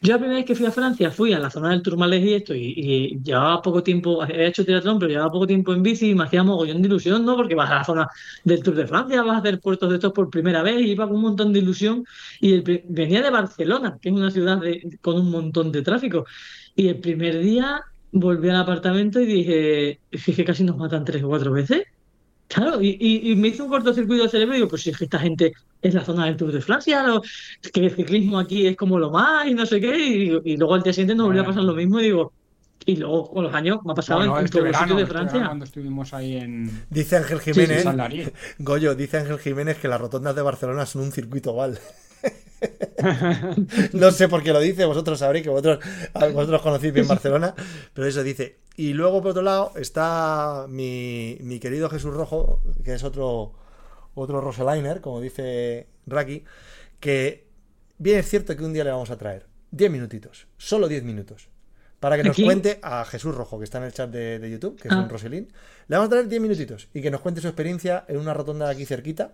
Yo 0.00 0.12
la 0.12 0.18
primera 0.18 0.38
vez 0.38 0.46
que 0.46 0.54
fui 0.54 0.64
a 0.66 0.70
Francia 0.70 1.10
fui 1.10 1.32
a 1.32 1.40
la 1.40 1.50
zona 1.50 1.70
del 1.70 1.82
Tourmalet 1.82 2.22
y 2.22 2.34
esto, 2.34 2.54
y, 2.54 3.18
llevaba 3.24 3.60
poco 3.62 3.82
tiempo, 3.82 4.22
había 4.22 4.46
hecho 4.46 4.64
triatlón, 4.64 4.98
pero 4.98 5.10
llevaba 5.10 5.30
poco 5.32 5.46
tiempo 5.46 5.72
en 5.72 5.82
bici 5.82 6.10
y 6.10 6.14
me 6.14 6.22
hacía 6.24 6.44
mogollón 6.44 6.82
de 6.82 6.88
ilusión, 6.88 7.24
¿no? 7.24 7.34
Porque 7.36 7.56
vas 7.56 7.68
a 7.70 7.76
la 7.76 7.84
zona 7.84 8.08
del 8.44 8.62
Tour 8.62 8.76
de 8.76 8.86
Francia, 8.86 9.22
vas 9.22 9.36
a 9.36 9.38
hacer 9.38 9.58
puertos 9.60 9.90
de 9.90 9.96
estos 9.96 10.12
por 10.12 10.30
primera 10.30 10.62
vez, 10.62 10.80
y 10.80 10.92
iba 10.92 11.06
con 11.06 11.16
un 11.16 11.22
montón 11.22 11.52
de 11.52 11.58
ilusión. 11.58 12.04
Y 12.40 12.54
el 12.54 12.62
venía 12.88 13.22
de 13.22 13.30
Barcelona, 13.30 13.98
que 14.00 14.10
es 14.10 14.14
una 14.14 14.30
ciudad 14.30 14.58
de- 14.60 14.98
con 15.00 15.16
un 15.16 15.30
montón 15.30 15.72
de 15.72 15.82
tráfico. 15.82 16.26
Y 16.76 16.88
el 16.88 17.00
primer 17.00 17.40
día 17.40 17.82
volví 18.12 18.48
al 18.50 18.56
apartamento 18.56 19.20
y 19.20 19.26
dije, 19.26 20.00
"Es 20.12 20.44
casi 20.46 20.62
nos 20.64 20.76
matan 20.76 21.04
tres 21.04 21.22
o 21.24 21.28
cuatro 21.28 21.52
veces. 21.52 21.82
Claro, 22.48 22.80
y, 22.80 22.96
y- 22.98 23.30
y 23.32 23.36
me 23.36 23.48
hizo 23.48 23.64
un 23.64 23.70
cortocircuito 23.70 24.22
del 24.22 24.30
cerebro 24.30 24.54
y 24.54 24.56
digo, 24.58 24.68
pues 24.68 24.82
si 24.82 24.90
es 24.90 24.96
que 24.96 25.04
esta 25.04 25.18
gente 25.18 25.52
es 25.82 25.92
la 25.94 26.02
zona 26.04 26.24
del 26.24 26.36
Tour 26.36 26.50
de 26.50 26.60
Francia, 26.62 27.02
lo- 27.06 27.22
que 27.72 27.80
el 27.86 27.94
ciclismo 27.94 28.38
aquí 28.38 28.66
es 28.66 28.76
como 28.76 28.98
lo 28.98 29.10
más 29.10 29.46
y 29.46 29.54
no 29.54 29.66
sé 29.66 29.80
qué, 29.80 29.96
y, 29.98 30.40
y 30.52 30.56
luego 30.56 30.74
al 30.74 30.82
día 30.82 30.92
siguiente 30.92 31.14
nos 31.14 31.26
volvió 31.26 31.42
a 31.42 31.46
pasar 31.46 31.62
lo 31.64 31.74
mismo 31.74 32.00
y 32.00 32.04
digo, 32.04 32.32
y 32.86 32.96
luego 32.96 33.30
con 33.30 33.44
los 33.44 33.54
años 33.54 33.80
me 33.84 33.92
ha 33.92 33.94
pasado 33.94 34.20
Bueno, 34.20 34.38
en, 34.38 34.44
este 34.46 34.58
todos 34.58 34.64
los 34.64 34.72
verano, 34.72 34.86
sitios 34.86 34.96
de 34.96 35.02
este 35.02 35.12
Francia. 35.14 35.46
cuando 35.46 35.64
estuvimos 35.66 36.14
ahí 36.14 36.36
en, 36.38 36.84
Dice 36.88 37.16
Ángel 37.16 37.40
sí, 37.40 37.52
Jiménez. 37.52 37.84
Larí. 37.84 38.26
Goyo, 38.60 38.94
dice 38.94 39.18
Ángel 39.18 39.38
Jiménez 39.38 39.76
que 39.76 39.88
las 39.88 40.00
rotondas 40.00 40.34
de 40.34 40.40
Barcelona 40.42 40.86
son 40.86 41.02
un 41.02 41.12
circuito 41.12 41.52
oval. 41.52 41.78
No 43.92 44.10
sé 44.10 44.28
por 44.28 44.42
qué 44.42 44.52
lo 44.52 44.60
dice, 44.60 44.84
vosotros 44.84 45.18
sabréis 45.18 45.44
que 45.44 45.50
vosotros, 45.50 45.78
vosotros 46.32 46.62
conocéis 46.62 46.92
bien 46.92 47.06
Barcelona, 47.08 47.54
pero 47.94 48.06
eso 48.06 48.22
dice. 48.22 48.58
Y 48.76 48.92
luego, 48.92 49.20
por 49.22 49.32
otro 49.32 49.42
lado, 49.42 49.72
está 49.76 50.66
mi, 50.68 51.36
mi 51.40 51.58
querido 51.58 51.88
Jesús 51.90 52.14
Rojo, 52.14 52.60
que 52.84 52.94
es 52.94 53.02
otro, 53.04 53.52
otro 54.14 54.40
Roseliner, 54.40 55.00
como 55.00 55.20
dice 55.20 55.88
Raki, 56.06 56.44
que 57.00 57.46
bien 57.98 58.18
es 58.20 58.28
cierto 58.28 58.56
que 58.56 58.64
un 58.64 58.72
día 58.72 58.84
le 58.84 58.90
vamos 58.90 59.10
a 59.10 59.18
traer 59.18 59.46
10 59.72 59.90
minutitos, 59.90 60.46
solo 60.56 60.86
10 60.88 61.02
minutos, 61.02 61.48
para 62.00 62.14
que 62.16 62.22
¿A 62.22 62.24
nos 62.24 62.36
cuente 62.36 62.78
a 62.82 63.04
Jesús 63.04 63.34
Rojo, 63.34 63.58
que 63.58 63.64
está 63.64 63.78
en 63.78 63.84
el 63.84 63.92
chat 63.92 64.10
de, 64.10 64.38
de 64.38 64.50
YouTube, 64.50 64.80
que 64.80 64.86
es 64.88 64.94
Ah. 64.94 65.00
un 65.00 65.08
Roselín. 65.08 65.52
Le 65.88 65.96
vamos 65.96 66.06
a 66.06 66.10
traer 66.10 66.28
10 66.28 66.40
minutitos 66.40 66.88
y 66.94 67.02
que 67.02 67.10
nos 67.10 67.20
cuente 67.20 67.40
su 67.40 67.48
experiencia 67.48 68.04
en 68.06 68.18
una 68.18 68.32
rotonda 68.34 68.66
de 68.66 68.72
aquí 68.74 68.86
cerquita, 68.86 69.32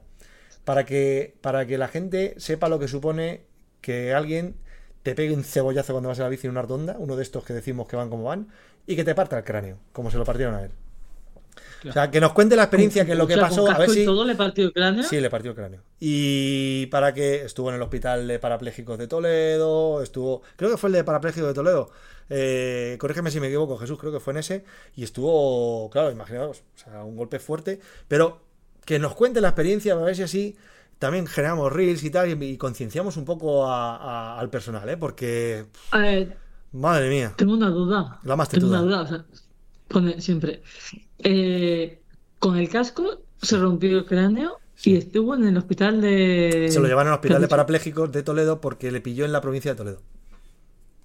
para 0.65 0.85
que, 0.85 1.35
para 1.41 1.67
que 1.67 1.79
la 1.79 1.89
gente 1.89 2.35
sepa 2.39 2.69
lo 2.69 2.79
que 2.79 2.89
supone 2.89 3.43
que 3.81 4.15
alguien 4.15 4.57
te 5.03 5.15
pegue 5.15 5.35
un 5.35 5.45
cebollazo 5.45 5.93
cuando 5.93 6.09
vas 6.09 6.19
a 6.21 6.23
la 6.23 6.29
bici 6.31 6.47
en 6.47 6.53
una 6.53 6.63
ronda, 6.63 6.97
uno 6.99 7.17
de 7.17 7.23
estos 7.23 7.45
que 7.45 7.53
decimos 7.53 7.87
que 7.87 7.97
van 7.97 8.09
como 8.09 8.25
van, 8.25 8.49
y 8.87 8.97
que 8.97 9.05
te 9.05 9.15
parta 9.15 9.39
el 9.39 9.45
cráneo, 9.45 9.79
como 9.93 10.11
se 10.11 10.19
lo 10.19 10.25
partieron 10.25 10.55
a 10.55 10.63
él. 10.65 10.71
O 11.89 11.93
sea, 11.93 12.11
que 12.11 12.21
nos 12.21 12.33
cuente 12.33 12.57
la 12.57 12.63
experiencia, 12.63 13.05
que 13.05 13.13
es 13.13 13.19
lo 13.19 13.25
O 13.25 13.27
que 13.27 13.35
sea, 13.35 13.43
pasó, 13.43 13.67
con 13.67 13.75
a 13.75 13.79
ver 13.79 13.91
si... 13.91 14.05
todo 14.05 14.25
le 14.25 14.35
partió 14.35 14.65
el 14.65 14.73
cráneo. 14.73 15.03
Sí, 15.05 15.21
le 15.21 15.29
partió 15.29 15.51
el 15.51 15.57
cráneo. 15.57 15.83
Y 16.01 16.87
para 16.87 17.13
que 17.13 17.45
estuvo 17.45 17.69
en 17.69 17.77
el 17.77 17.83
hospital 17.83 18.27
de 18.27 18.39
parapléjicos 18.39 18.99
de 18.99 19.07
Toledo, 19.07 20.03
estuvo, 20.03 20.43
creo 20.57 20.71
que 20.71 20.77
fue 20.79 20.89
el 20.89 20.95
de 20.95 21.05
parapléjicos 21.05 21.49
de 21.49 21.55
Toledo. 21.55 21.91
Eh, 22.31 22.97
corrígeme 22.99 23.31
si 23.31 23.39
me 23.39 23.49
equivoco, 23.49 23.77
Jesús, 23.77 23.99
creo 23.99 24.13
que 24.13 24.21
fue 24.21 24.33
en 24.33 24.39
ese. 24.39 24.65
Y 24.97 25.05
estuvo, 25.05 25.91
claro, 25.91 26.11
imaginaos, 26.11 26.61
o 26.61 26.79
sea, 26.79 27.05
un 27.05 27.17
golpe 27.17 27.39
fuerte. 27.39 27.81
Pero 28.09 28.41
que 28.85 28.99
nos 28.99 29.15
cuente 29.15 29.41
la 29.41 29.49
experiencia, 29.49 29.95
a 29.95 29.97
ver 29.97 30.15
si 30.17 30.23
así 30.23 30.57
también 30.99 31.27
generamos 31.27 31.73
reels 31.73 32.03
y 32.05 32.11
tal, 32.11 32.31
y, 32.43 32.45
y 32.45 32.57
concienciamos 32.57 33.17
un 33.17 33.25
poco 33.25 33.67
a- 33.67 33.97
a- 33.97 34.39
al 34.41 34.49
personal, 34.51 34.89
¿eh? 34.89 34.97
Porque, 34.97 35.67
A 35.91 35.99
ver, 35.99 36.37
madre 36.73 37.09
mía, 37.11 37.33
tengo 37.37 37.55
una 37.55 37.69
duda. 37.71 38.21
la 38.25 38.37
más 38.37 38.49
Tengo 38.49 38.69
una 38.69 38.79
tetuda. 38.81 38.99
duda. 38.99 39.03
o 39.03 39.07
sea, 39.09 39.25
con 39.91 40.09
el- 40.09 40.23
siempre. 40.23 40.63
Eh, 41.19 42.01
con 42.39 42.57
el 42.57 42.69
casco 42.69 43.23
se 43.41 43.59
rompió 43.59 43.99
el 43.99 44.05
cráneo 44.05 44.59
y 44.83 44.97
estuvo 44.97 45.35
en 45.35 45.45
el 45.47 45.57
hospital 45.57 46.01
de. 46.01 46.69
Se 46.71 46.81
lo 46.81 46.87
llevaron 46.87 47.13
al 47.13 47.19
¿qué 47.21 47.27
hospital 47.29 47.43
de 47.43 47.49
parapléjicos 47.49 48.13
de 48.13 48.23
Toledo 48.23 48.61
porque 48.61 48.91
le 48.93 49.01
pilló 49.01 49.25
en 49.25 49.33
la 49.33 49.41
provincia 49.41 49.73
de 49.73 49.77
Toledo. 49.77 50.03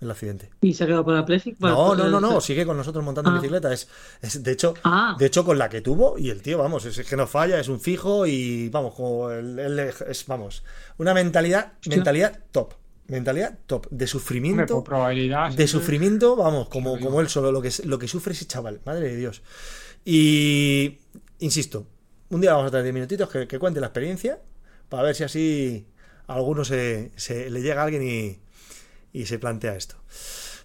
El 0.01 0.09
accidente. 0.11 0.49
Y 0.61 0.73
se 0.73 0.85
ha 0.85 0.87
quedado 0.87 1.03
parapléjico. 1.05 1.57
No, 1.67 1.93
no, 1.93 2.07
no, 2.09 2.21
no, 2.21 2.29
Para- 2.29 2.41
sigue 2.41 2.65
con 2.65 2.77
nosotros 2.77 3.03
montando 3.03 3.31
Ah. 3.31 3.33
bicicleta. 3.33 3.73
Es, 3.73 3.89
es, 4.21 4.41
de 4.41 4.51
hecho, 4.53 4.73
Ah. 4.83 5.15
de 5.19 5.25
hecho, 5.25 5.43
con 5.43 5.57
la 5.57 5.67
que 5.67 5.81
tuvo, 5.81 6.17
y 6.17 6.29
el 6.29 6.41
tío, 6.41 6.57
vamos, 6.57 6.85
es, 6.85 6.97
es 6.97 7.05
que 7.09 7.17
no 7.17 7.27
falla, 7.27 7.59
es 7.59 7.67
un 7.67 7.81
fijo 7.81 8.25
y 8.25 8.69
vamos, 8.69 8.93
como 8.95 9.29
él, 9.29 9.59
él 9.59 9.77
es, 9.79 10.25
vamos, 10.27 10.63
una 10.97 11.13
mentalidad, 11.13 11.73
Hostia. 11.75 11.95
mentalidad 11.97 12.39
top. 12.51 12.73
Mentalidad 13.07 13.57
top. 13.65 13.87
De 13.89 14.07
sufrimiento. 14.07 14.83
probabilidad. 14.83 15.51
De 15.51 15.67
sufrimiento, 15.67 16.35
vamos, 16.37 16.69
como, 16.69 16.95
Sí, 16.97 17.03
como 17.03 17.19
él 17.19 17.27
solo, 17.27 17.51
lo 17.51 17.61
que, 17.61 17.71
lo 17.83 17.99
que 17.99 18.07
sufre 18.07 18.31
ese 18.33 18.45
chaval, 18.45 18.79
madre 18.85 19.09
de 19.09 19.15
Dios. 19.17 19.41
Y, 20.05 20.99
insisto, 21.39 21.87
un 22.29 22.39
día 22.41 22.53
vamos 22.53 22.67
a 22.67 22.71
tener 22.71 22.83
10 22.85 22.93
minutitos 22.93 23.29
que, 23.29 23.47
que 23.47 23.59
cuente 23.59 23.79
la 23.79 23.87
experiencia, 23.87 24.39
para 24.87 25.03
ver 25.03 25.15
si 25.15 25.23
así 25.23 25.87
a 26.27 26.35
alguno 26.35 26.63
se, 26.63 27.11
se- 27.15 27.49
le 27.49 27.61
llega 27.61 27.81
a 27.81 27.85
alguien 27.85 28.03
y, 28.03 28.39
y 29.13 29.25
se 29.25 29.39
plantea 29.39 29.75
esto. 29.75 29.95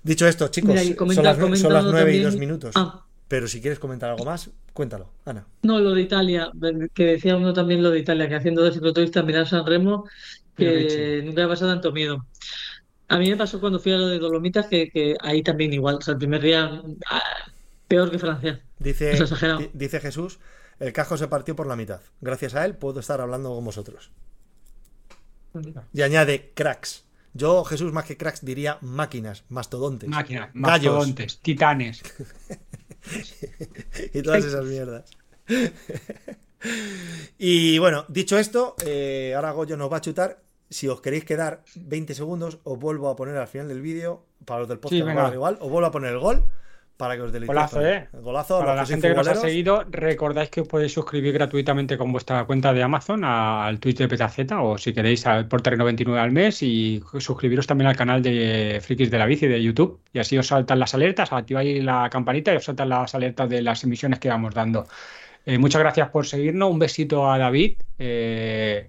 Dicho 0.03 0.27
esto, 0.27 0.49
chicos, 0.49 0.71
Mira, 0.71 0.83
y 0.83 0.95
comenta- 0.95 1.35
son 1.35 1.51
las, 1.51 1.61
son 1.61 1.73
las 1.73 1.83
comentando 1.83 1.93
9 1.93 2.17
y 2.17 2.21
2 2.21 2.37
minutos. 2.37 2.75
Ah. 2.77 3.05
Pero 3.27 3.49
si 3.49 3.61
quieres 3.61 3.79
comentar 3.79 4.11
algo 4.11 4.25
más, 4.25 4.51
cuéntalo, 4.73 5.11
Ana. 5.25 5.47
No, 5.63 5.81
lo 5.81 5.93
de 5.93 6.03
Italia, 6.03 6.51
que 6.93 7.07
decía 7.07 7.37
uno 7.37 7.55
también 7.55 7.83
lo 7.83 7.91
de 7.91 8.01
Italia, 8.01 8.29
que 8.29 8.35
haciendo 8.35 8.63
de 8.63 8.73
cicloturista 8.73 9.23
mirar 9.23 9.49
San 9.49 9.67
Remo, 9.67 10.07
que 10.57 11.23
nunca 11.25 11.41
me 11.41 11.45
ha 11.45 11.49
pasado 11.49 11.73
tanto 11.73 11.91
miedo. 11.91 12.27
A 13.09 13.19
mí 13.19 13.31
me 13.31 13.37
pasó 13.37 13.61
cuando 13.61 13.79
fui 13.79 13.93
a 13.93 13.97
lo 13.97 14.09
de 14.09 14.19
Dolomitas, 14.19 14.67
que, 14.67 14.91
que 14.91 15.17
ahí 15.21 15.43
también 15.43 15.73
igual, 15.73 15.97
o 15.97 16.01
sea, 16.01 16.13
el 16.13 16.19
primer 16.19 16.43
día 16.43 16.83
ah, 17.11 17.23
peor 17.89 18.11
que 18.11 18.19
Francia. 18.19 18.63
Dice, 18.79 19.13
Es 19.13 19.33
dice 19.73 20.01
Jesús, 20.01 20.39
el 20.79 20.93
casco 20.93 21.17
se 21.17 21.29
partió 21.29 21.57
por 21.57 21.67
la 21.67 21.77
mitad. 21.77 22.01
Gracias 22.21 22.55
a 22.55 22.65
él 22.65 22.77
puedo 22.77 23.01
estar 23.01 23.21
hablando 23.21 23.55
con 23.55 23.65
vosotros. 23.65 24.11
Y 25.93 26.03
añade 26.03 26.53
cracks. 26.55 27.04
Yo, 27.35 27.65
Jesús, 27.65 27.93
más 27.93 28.05
que 28.05 28.17
cracks, 28.17 28.45
diría 28.45 28.79
máquinas, 28.81 29.45
mastodontes, 29.49 30.09
Máquinas, 30.09 30.51
gallos 30.55 30.95
mastodontes, 30.95 31.41
titanes. 31.41 32.03
y 34.15 34.23
todas 34.23 34.45
esas 34.45 34.65
mierdas. 34.65 35.11
y 37.39 37.79
bueno, 37.79 38.05
dicho 38.09 38.39
esto, 38.39 38.77
eh, 38.87 39.33
ahora 39.35 39.51
Goyo 39.51 39.77
nos 39.77 39.93
va 39.93 39.97
a 39.99 40.01
chutar. 40.01 40.43
Si 40.71 40.89
os 40.89 41.01
queréis 41.01 41.25
quedar 41.25 41.63
20 41.75 42.15
segundos, 42.15 42.59
os 42.65 42.79
vuelvo 42.79 43.09
a 43.09 43.17
poner 43.17 43.37
al 43.37 43.49
final 43.49 43.69
del 43.69 43.83
vídeo, 43.83 44.25
para 44.45 44.61
los 44.61 44.69
del 44.69 44.79
podcast 44.79 45.07
Sí, 45.07 45.35
igual, 45.35 45.59
os 45.61 45.71
vuelvo 45.71 45.87
a 45.87 45.91
poner 45.91 46.13
el 46.13 46.19
gol 46.19 46.45
para 46.97 47.17
que 47.17 47.23
os 47.23 47.33
deleitéis 47.33 47.49
Golazo. 47.57 47.85
¿eh? 47.85 48.09
Golazo, 48.13 48.59
Para 48.61 48.75
la 48.77 48.87
gente 48.87 49.09
que 49.09 49.15
nos 49.15 49.27
ha 49.27 49.35
seguido, 49.35 49.85
recordáis 49.91 50.49
que 50.51 50.61
os 50.61 50.69
podéis 50.69 50.93
suscribir 50.93 51.33
gratuitamente 51.33 51.99
con 51.99 52.13
vuestra 52.13 52.45
cuenta 52.45 52.73
de 52.73 52.83
Amazon 52.83 53.25
al 53.25 53.81
Twitch 53.81 53.99
de 53.99 54.09
Petaceta 54.09 54.63
o 54.63 54.79
si 54.79 54.93
queréis 54.93 55.27
al- 55.27 55.49
por 55.49 55.61
terreno 55.61 55.85
29 55.85 56.21
al 56.21 56.31
mes 56.31 56.63
y 56.63 57.03
suscribiros 57.19 57.67
también 57.67 57.89
al 57.89 57.97
canal 57.97 58.23
de 58.23 58.81
Frikis 58.83 59.11
de 59.11 59.19
la 59.19 59.27
Bici 59.27 59.47
de 59.49 59.61
YouTube 59.63 60.01
y 60.13 60.21
así 60.21 60.39
os 60.39 60.47
saltan 60.47 60.79
las 60.79 60.95
alertas, 60.95 61.33
activáis 61.33 61.83
la 61.83 62.09
campanita 62.11 62.53
y 62.53 62.57
os 62.59 62.65
saltan 62.65 62.89
las 62.89 63.15
alertas 63.15 63.49
de 63.51 63.61
las 63.63 63.83
emisiones 63.85 64.21
que 64.21 64.29
vamos 64.29 64.55
dando. 64.55 64.87
Eh, 65.47 65.59
muchas 65.59 65.81
gracias 65.81 66.09
por 66.11 66.27
seguirnos, 66.27 66.71
un 66.71 66.79
besito 66.79 67.31
a 67.31 67.37
David. 67.37 67.77
Eh, 67.99 68.89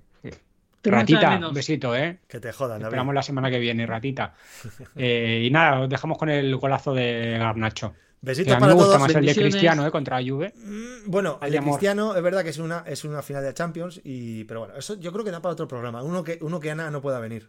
ratita, 0.92 1.48
un 1.48 1.54
besito, 1.54 1.96
¿eh? 1.96 2.20
Que 2.28 2.40
te 2.40 2.52
jodan, 2.52 2.80
David. 2.80 2.86
Esperamos 2.86 3.14
la 3.16 3.24
semana 3.24 3.50
que 3.50 3.60
viene, 3.60 3.86
ratita. 3.86 4.34
Eh, 4.96 5.44
y 5.46 5.52
nada, 5.52 5.82
os 5.82 5.90
dejamos 5.90 6.18
con 6.18 6.30
el 6.30 6.56
golazo 6.56 6.94
de 6.94 7.38
Garnacho. 7.38 7.94
Que 7.94 8.00
Besitos 8.22 8.54
a 8.54 8.56
mí 8.56 8.62
para 8.62 8.74
me 8.74 8.80
gusta 8.80 8.98
todos. 8.98 9.02
más 9.08 9.16
el 9.16 9.26
de. 9.26 9.36
Cristiano, 9.36 9.86
¿eh? 9.86 9.92
Contra 9.92 10.20
Juve. 10.26 10.54
Mm, 10.56 11.12
Bueno, 11.12 11.38
el 11.42 11.52
de. 11.52 11.60
Cristiano 11.60 12.16
es 12.16 12.24
verdad 12.24 12.44
que 12.44 12.50
es 12.50 12.58
una, 12.58 12.84
es 12.88 13.04
una 13.06 13.22
final 13.22 13.44
de 13.44 13.54
Champions, 13.54 14.02
y, 14.04 14.46
pero 14.46 14.62
bueno, 14.62 14.76
eso 14.78 15.00
yo 15.00 15.12
creo 15.12 15.24
que 15.24 15.32
da 15.32 15.42
para 15.42 15.54
otro 15.54 15.68
programa. 15.68 16.02
Uno 16.02 16.24
que, 16.24 16.40
uno 16.42 16.60
que 16.60 16.72
Ana 16.72 16.90
no 16.90 17.02
pueda 17.02 17.20
venir. 17.20 17.48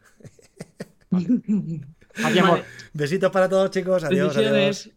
Aquí, 1.10 2.38
amor. 2.38 2.58
Vale, 2.58 2.64
Besitos 2.92 3.30
para 3.30 3.48
todos, 3.48 3.70
chicos. 3.70 4.04
Adiós, 4.04 4.36
adiós. 4.36 4.90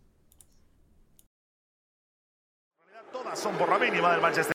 Todas 3.11 3.39
son 3.39 3.55
por 3.57 3.69
la 3.69 3.79
mínima 3.79 4.11
del 4.11 4.21
Manchester. 4.21 4.47